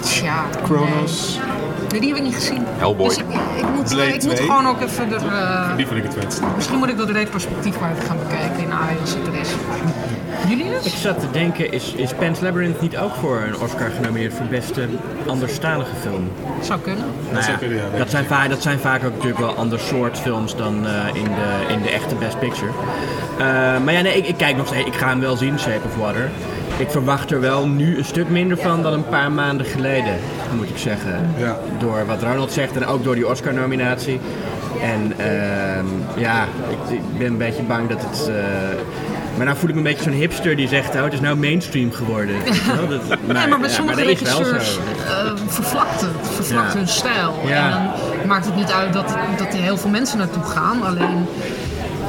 Tja, 0.00 0.44
Chronos. 0.64 1.38
Nee, 1.90 2.00
die 2.00 2.08
heb 2.08 2.18
ik 2.18 2.24
niet 2.24 2.34
gezien. 2.34 2.62
Hellboy. 2.76 3.08
Dus 3.08 3.16
ik, 3.16 3.24
ik 3.56 3.64
moet, 3.74 3.88
Blade 3.88 4.08
ik 4.14 4.22
moet 4.24 4.36
2. 4.36 4.46
gewoon 4.48 4.66
ook 4.66 4.80
even 4.80 5.12
er... 5.12 5.26
eh, 5.26 5.76
Die 5.76 5.86
vond 5.86 5.98
ik 5.98 6.04
het 6.04 6.14
vetst. 6.18 6.40
Misschien 6.56 6.78
moet 6.78 6.88
ik 6.88 6.96
dat 6.96 7.10
retrospectief 7.10 7.80
maar 7.80 7.90
even 7.92 8.04
gaan 8.04 8.16
bekijken 8.28 8.58
in 8.64 8.72
AI 8.72 8.96
als 9.00 9.10
het 9.14 9.26
er 9.26 9.40
is. 9.40 9.48
Jullie 10.48 10.64
Ik 10.82 10.92
zat 10.96 11.20
te 11.20 11.30
denken, 11.30 11.72
is, 11.72 11.92
is 11.96 12.12
Pan's 12.14 12.40
Labyrinth 12.40 12.80
niet 12.80 12.96
ook 12.98 13.14
voor 13.20 13.40
een 13.46 13.60
Oscar 13.60 13.90
genomineerd 13.96 14.34
voor 14.34 14.46
beste 14.46 14.88
anderstalige 15.26 15.94
film? 16.00 16.30
Zou 16.60 16.80
kunnen. 16.80 17.04
Dat 17.32 17.44
zou 17.44 17.56
kunnen, 17.58 17.76
ja. 17.76 17.98
Dat 17.98 18.10
zijn, 18.10 18.24
vaak, 18.24 18.48
dat 18.48 18.62
zijn 18.62 18.78
vaak 18.78 19.04
ook 19.04 19.12
natuurlijk 19.12 19.38
wel 19.40 19.54
ander 19.54 19.78
soort 19.78 20.18
films 20.18 20.56
dan 20.56 20.86
eh, 20.86 20.92
in, 21.14 21.24
de, 21.24 21.72
in 21.74 21.82
de 21.82 21.90
echte 21.90 22.14
Best 22.14 22.38
Picture. 22.38 22.70
Eh, 23.38 23.44
maar 23.84 23.92
ja, 23.92 24.00
nee, 24.00 24.16
ik, 24.16 24.26
ik 24.26 24.36
kijk 24.36 24.56
nog 24.56 24.66
steeds. 24.66 24.86
Ik 24.86 24.94
ga 24.94 25.08
hem 25.08 25.20
wel 25.20 25.36
zien, 25.36 25.58
Shape 25.58 25.80
of 25.86 25.96
Water. 25.96 26.30
Ik 26.80 26.90
verwacht 26.90 27.30
er 27.30 27.40
wel 27.40 27.66
nu 27.66 27.98
een 27.98 28.04
stuk 28.04 28.28
minder 28.28 28.56
van 28.56 28.82
dan 28.82 28.92
een 28.92 29.08
paar 29.08 29.32
maanden 29.32 29.66
geleden, 29.66 30.14
moet 30.56 30.68
ik 30.68 30.76
zeggen. 30.78 31.30
Ja. 31.38 31.58
Door 31.78 32.06
wat 32.06 32.22
Ronald 32.22 32.52
zegt 32.52 32.76
en 32.76 32.86
ook 32.86 33.04
door 33.04 33.14
die 33.14 33.28
Oscar-nominatie. 33.28 34.20
En 34.82 35.12
ehm, 35.16 35.86
ja, 36.16 36.44
ik, 36.68 36.92
ik 36.94 37.18
ben 37.18 37.26
een 37.26 37.36
beetje 37.38 37.62
bang 37.62 37.88
dat 37.88 38.02
het... 38.10 38.28
eh, 38.28 38.34
maar 39.36 39.46
nou 39.46 39.58
voel 39.58 39.68
ik 39.68 39.74
me 39.74 39.80
een 39.80 39.86
beetje 39.86 40.02
zo'n 40.02 40.12
hipster 40.12 40.56
die 40.56 40.68
zegt, 40.68 40.94
oh, 40.94 41.02
het 41.02 41.12
is 41.12 41.20
nou 41.20 41.36
mainstream 41.36 41.92
geworden. 41.92 42.34
Nee, 43.26 43.46
maar 43.48 43.60
bij 43.60 43.68
ja, 43.68 43.74
sommige 43.74 44.02
regisseurs 44.02 44.74
zo. 44.74 44.80
eh, 44.80 45.32
vervlakt 45.46 46.00
het. 46.00 46.10
Vervlakt 46.34 46.72
Ja. 46.72 46.78
hun 46.78 46.88
stijl. 46.88 47.34
Ja. 47.46 47.64
En 47.66 47.70
dan 48.18 48.26
maakt 48.28 48.44
het 48.46 48.56
niet 48.56 48.70
uit 48.72 48.92
dat, 48.92 49.14
dat 49.38 49.46
er 49.54 49.60
heel 49.60 49.76
veel 49.76 49.90
mensen 49.90 50.18
naartoe 50.18 50.42
gaan. 50.44 50.82
Alleen, 50.82 51.26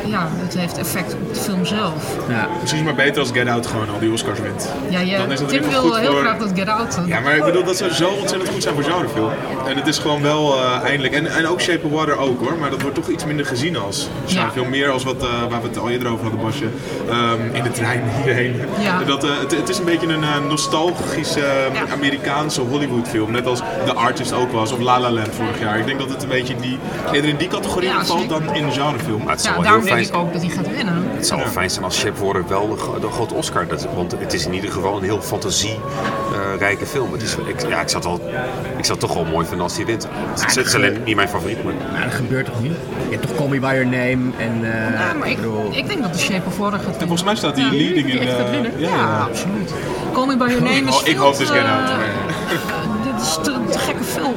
ja, 0.06 0.28
het 0.32 0.58
heeft 0.58 0.78
effect 0.78 1.14
op 1.14 1.34
de 1.34 1.40
film 1.40 1.66
zelf. 1.66 1.94
Ja. 2.30 2.48
Misschien 2.62 2.64
is 2.64 2.72
het 2.72 2.96
maar 2.96 3.06
beter 3.06 3.20
als 3.22 3.32
Get 3.32 3.48
Out 3.48 3.68
gewoon 3.68 3.90
al 3.90 4.00
die 4.00 4.12
Oscars 4.12 4.40
wint. 4.40 4.70
Ja, 4.90 5.00
je, 5.00 5.18
Dan 5.18 5.32
is 5.32 5.40
Tim 5.48 5.70
wil 5.70 5.96
heel 5.96 6.12
voor- 6.12 6.20
graag 6.22 6.38
dat 6.38 6.52
Get 6.56 6.68
Out... 6.68 7.00
Ja, 7.06 7.20
maar 7.20 7.36
ik 7.36 7.44
bedoel, 7.44 7.64
dat 7.64 7.78
zou 7.78 7.92
zo 7.92 8.10
ontzettend 8.10 8.50
goed 8.52 8.64
zijn 8.64 8.76
voor 8.76 8.84
genrefilm. 8.84 9.32
En 9.68 9.76
het 9.78 9.88
is 9.88 9.98
gewoon 10.00 10.22
wel 10.22 10.56
eh, 10.58 10.82
eindelijk... 10.84 11.14
En, 11.14 11.28
en 11.28 11.48
ook 11.48 11.62
Shape 11.62 11.86
of 11.86 11.92
Water 11.92 12.18
ook 12.18 12.40
hoor, 12.40 12.58
maar 12.60 12.70
dat 12.70 12.82
wordt 12.82 12.96
toch 12.96 13.08
iets 13.08 13.26
minder 13.26 13.46
gezien 13.46 13.78
als 13.78 14.10
genrefilm. 14.26 14.70
Meer 14.70 14.90
als 14.90 15.04
wat, 15.04 15.24
eh, 15.24 15.30
waar 15.50 15.62
we 15.62 15.68
het 15.68 15.78
al 15.78 15.90
eerder 15.90 16.08
over 16.12 16.22
hadden, 16.24 16.42
Basje. 16.42 16.66
Ehm, 17.10 17.56
in 17.56 17.64
de 17.64 17.72
trein 17.72 18.04
hierheen. 18.24 18.56
Ja. 18.80 19.04
Dat, 19.04 19.24
eh, 19.24 19.30
het, 19.40 19.52
het 19.58 19.70
is 19.70 19.78
een 19.78 19.86
beetje 19.86 20.08
een 20.08 20.24
eh, 20.24 20.30
nostalgische 20.50 21.40
eh, 21.46 21.92
Amerikaanse 21.92 22.62
Hollywoodfilm. 22.62 23.32
Net 23.32 23.46
als 23.48 23.60
The 23.86 23.94
Artist 23.94 24.34
ook 24.34 24.52
was, 24.52 24.72
of 24.72 24.80
La 24.80 25.00
La 25.00 25.12
Land 25.12 25.30
vorig 25.36 25.60
jaar. 25.60 25.80
Ik 25.80 25.86
denk 25.86 26.00
dat 26.00 26.10
het 26.10 26.24
een 26.24 26.30
beetje 26.30 26.54
in 26.54 26.60
die, 26.62 26.80
eerder 27.12 27.30
in 27.30 27.36
die 27.38 27.48
categorie 27.48 27.90
Ja, 27.90 28.06
valt 28.06 28.30
dan 28.30 28.54
in 28.56 28.66
de 28.66 28.72
genrefilm. 28.72 29.24
Maar 29.24 29.34
het 29.34 29.42
zou 29.42 29.56
Ja, 29.56 29.62
wel 29.62 29.72
heel 29.72 29.82
fijn 29.88 30.01
denk 30.04 30.16
ik 30.16 30.22
ook 30.22 30.34
dat 30.34 30.42
hij 30.42 30.52
gaat 30.52 30.76
winnen. 30.76 31.04
Het 31.14 31.28
zou 31.28 31.40
wel 31.42 31.50
fijn 31.50 31.70
zijn 31.70 31.84
als 31.86 31.98
Shape 32.00 32.20
worden 32.20 32.48
wel 32.48 32.68
de, 32.70 33.00
de 33.00 33.08
grote 33.08 33.34
Oscar. 33.34 33.68
Dat, 33.68 33.88
want 33.96 34.12
het 34.20 34.34
is 34.34 34.46
in 34.46 34.54
ieder 34.54 34.72
geval 34.72 34.98
een 34.98 35.04
heel 35.04 35.22
fantasierijke 35.22 36.86
film. 36.86 37.12
Het 37.12 37.22
is, 37.22 37.36
ik, 37.46 37.68
ja, 37.70 37.82
ik 37.82 37.90
zou 37.90 38.04
het, 38.04 38.22
wel, 38.22 38.30
ik 38.78 38.86
zou 38.86 39.00
het 39.00 39.00
toch 39.00 39.14
wel 39.14 39.26
mooi 39.26 39.46
vinden 39.46 39.64
als 39.64 39.76
hij 39.76 39.86
wint. 39.86 40.08
Het 40.36 40.50
is, 40.50 40.56
het 40.56 40.66
is 40.66 40.76
alleen 40.76 41.02
niet 41.04 41.16
mijn 41.16 41.30
favoriet. 41.30 41.64
Maar, 41.64 41.74
dat 42.04 42.14
gebeurt 42.14 42.46
toch 42.46 42.62
niet? 42.62 42.72
Je 43.10 43.16
hebt 43.16 43.28
toch 43.28 43.36
Call 43.38 43.48
Me 43.48 43.60
By 43.60 43.66
Your 43.66 43.86
Name 43.86 44.32
en... 44.38 44.74
eh, 44.74 45.00
Ja, 45.00 45.14
maar 45.14 45.30
ik, 45.30 45.36
bedoel- 45.36 45.70
ik 45.76 45.88
denk 45.88 46.02
dat 46.02 46.14
de 46.14 46.20
Shape 46.20 46.42
of 46.48 46.58
Water 46.58 46.78
gaat 46.80 46.88
winnen. 46.88 47.00
volgens 47.08 47.24
mij 47.24 47.36
staat 47.36 47.56
die 47.56 47.64
Ja, 47.66 47.72
leading 47.72 48.06
die 48.06 48.20
in, 48.20 48.28
echt 48.28 48.38
gaat 48.38 48.46
eh, 48.46 48.52
winnen. 48.52 48.72
ja, 48.80 48.90
Ja, 48.90 48.96
ja. 48.96 49.20
absoluut. 49.30 49.74
Call 50.14 50.26
Me 50.28 50.38
By 50.38 50.44
Your 50.48 50.62
Name 50.64 50.90
is 50.90 50.96
Oh, 51.02 51.08
ik 51.08 51.16
veel 51.16 51.24
hoop 51.26 51.38
dus 51.38 51.50
Out. 51.50 51.62
maar- 51.64 52.00
dit 53.14 53.22
is 53.22 53.34
te, 53.44 53.54
te 53.72 53.80
gekke 53.80 54.04
film. 54.04 54.34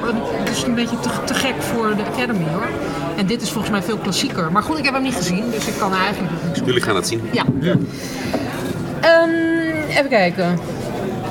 Het 0.54 0.62
is 0.62 0.68
een 0.68 0.74
beetje 0.74 1.00
te, 1.00 1.10
te 1.24 1.34
gek 1.34 1.62
voor 1.62 1.96
de 1.96 2.04
Academy 2.04 2.44
hoor. 2.52 2.68
En 3.16 3.26
dit 3.26 3.42
is 3.42 3.50
volgens 3.50 3.72
mij 3.72 3.82
veel 3.82 3.96
klassieker. 3.96 4.52
Maar 4.52 4.62
goed, 4.62 4.78
ik 4.78 4.84
heb 4.84 4.94
hem 4.94 5.02
niet 5.02 5.14
gezien, 5.14 5.50
dus 5.50 5.66
ik 5.66 5.74
kan 5.78 5.94
eigenlijk 5.94 6.32
nog 6.32 6.42
niks 6.44 6.60
jullie 6.64 6.82
gaan 6.82 6.96
het 6.96 7.06
zien. 7.06 7.20
Ja. 7.32 7.44
Ehm, 9.00 9.30
even 9.88 10.08
kijken. 10.08 10.58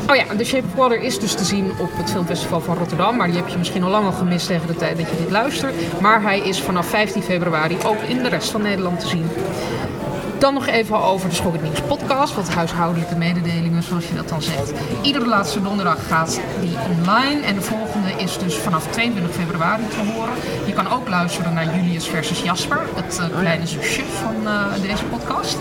Oh 0.09 0.15
ja, 0.15 0.23
The 0.37 0.43
Shape 0.43 0.63
of 0.67 0.75
Water 0.75 1.01
is 1.01 1.19
dus 1.19 1.33
te 1.33 1.43
zien 1.43 1.71
op 1.79 1.89
het 1.93 2.11
Filmfestival 2.11 2.61
van 2.61 2.77
Rotterdam. 2.77 3.17
Maar 3.17 3.27
die 3.27 3.35
heb 3.35 3.47
je 3.47 3.57
misschien 3.57 3.83
al 3.83 3.89
lang 3.89 4.05
al 4.05 4.11
gemist 4.11 4.47
tegen 4.47 4.67
de 4.67 4.75
tijd 4.75 4.97
dat 4.97 5.09
je 5.09 5.15
dit 5.17 5.31
luistert. 5.31 6.01
Maar 6.01 6.21
hij 6.21 6.39
is 6.39 6.61
vanaf 6.61 6.87
15 6.87 7.21
februari 7.21 7.77
ook 7.85 8.01
in 8.07 8.23
de 8.23 8.29
rest 8.29 8.51
van 8.51 8.61
Nederland 8.61 8.99
te 8.99 9.07
zien. 9.07 9.25
Dan 10.39 10.53
nog 10.53 10.67
even 10.67 11.03
over 11.03 11.29
de 11.29 11.35
Schok 11.35 11.53
het 11.53 11.63
Nieuws 11.63 11.81
podcast. 11.81 12.35
Wat 12.35 12.53
huishoudelijke 12.53 13.15
mededelingen, 13.15 13.83
zoals 13.83 14.07
je 14.07 14.15
dat 14.15 14.29
dan 14.29 14.41
zegt. 14.41 14.73
Iedere 15.01 15.25
laatste 15.27 15.61
donderdag 15.61 16.07
gaat 16.07 16.39
die 16.61 16.75
online. 16.97 17.41
En 17.41 17.55
de 17.55 17.61
volgende 17.61 18.09
is 18.17 18.37
dus 18.37 18.55
vanaf 18.55 18.87
22 18.87 19.35
februari 19.35 19.87
te 19.87 20.11
horen. 20.11 20.33
Je 20.65 20.73
kan 20.73 20.91
ook 20.91 21.09
luisteren 21.09 21.53
naar 21.53 21.75
Julius 21.75 22.07
versus 22.07 22.41
Jasper. 22.41 22.81
Het 22.95 23.19
eh, 23.19 23.39
kleine 23.39 23.67
zusje 23.67 24.03
van 24.05 24.47
eh, 24.47 24.81
deze 24.81 25.05
podcast. 25.05 25.57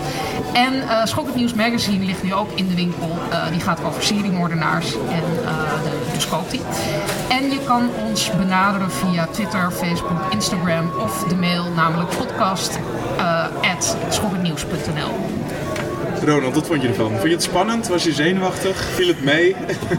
En 0.53 0.89
eh 0.89 1.05
Schok 1.05 1.25
het 1.25 1.35
Nieuws 1.35 1.53
magazine 1.53 2.05
ligt 2.05 2.23
nu 2.23 2.33
ook 2.33 2.51
in 2.55 2.67
de 2.67 2.75
winkel. 2.75 3.17
Eh, 3.29 3.47
die 3.51 3.59
gaat 3.59 3.83
over 3.83 4.03
seriemoordenaars 4.03 4.93
en 4.93 5.45
eh, 5.45 5.83
de, 5.83 6.27
koopt 6.29 6.51
hij. 6.51 6.61
En 7.37 7.49
je 7.51 7.59
kan 7.65 7.89
ons 8.07 8.31
benaderen 8.37 8.91
via 8.91 9.27
Twitter, 9.31 9.71
Facebook, 9.71 10.19
Instagram 10.29 10.91
of 10.99 11.23
de 11.23 11.35
mail, 11.35 11.65
namelijk 11.75 12.09
podcast 12.17 12.79
at 13.61 13.97
schokkennieuws.nl. 14.09 15.11
Ronald, 16.25 16.53
wat 16.55 16.67
vond 16.67 16.81
je 16.81 16.87
ervan? 16.87 17.09
Vond 17.09 17.23
je 17.23 17.29
het 17.29 17.43
spannend? 17.43 17.87
Was 17.87 18.03
je 18.03 18.13
zenuwachtig? 18.13 18.77
Viel 18.77 19.07
het 19.07 19.23
mee? 19.23 19.55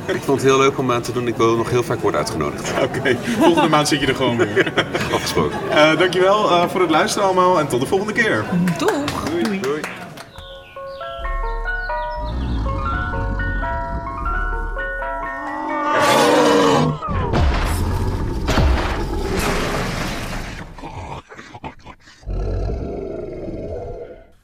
Ik 0.06 0.22
vond 0.22 0.40
het 0.40 0.50
heel 0.50 0.58
leuk 0.58 0.78
om 0.78 0.92
aan 0.92 1.02
te 1.02 1.12
doen. 1.12 1.26
Ik 1.26 1.36
wil 1.36 1.56
nog 1.56 1.70
heel 1.70 1.82
vaak 1.82 2.00
worden 2.00 2.20
uitgenodigd. 2.20 2.72
Oké, 2.82 3.16
volgende 3.38 3.68
maand 3.68 3.88
zit 3.88 4.00
je 4.00 4.06
er 4.06 4.14
gewoon 4.14 4.36
weer. 4.36 4.72
Afgesproken. 5.14 5.58
Uh, 5.70 5.98
dankjewel 5.98 6.50
uh, 6.50 6.68
voor 6.68 6.80
het 6.80 6.90
luisteren 6.90 7.26
allemaal 7.26 7.58
en 7.58 7.68
tot 7.68 7.80
de 7.80 7.86
volgende 7.86 8.12
keer. 8.12 8.44
Doeg! 8.78 9.33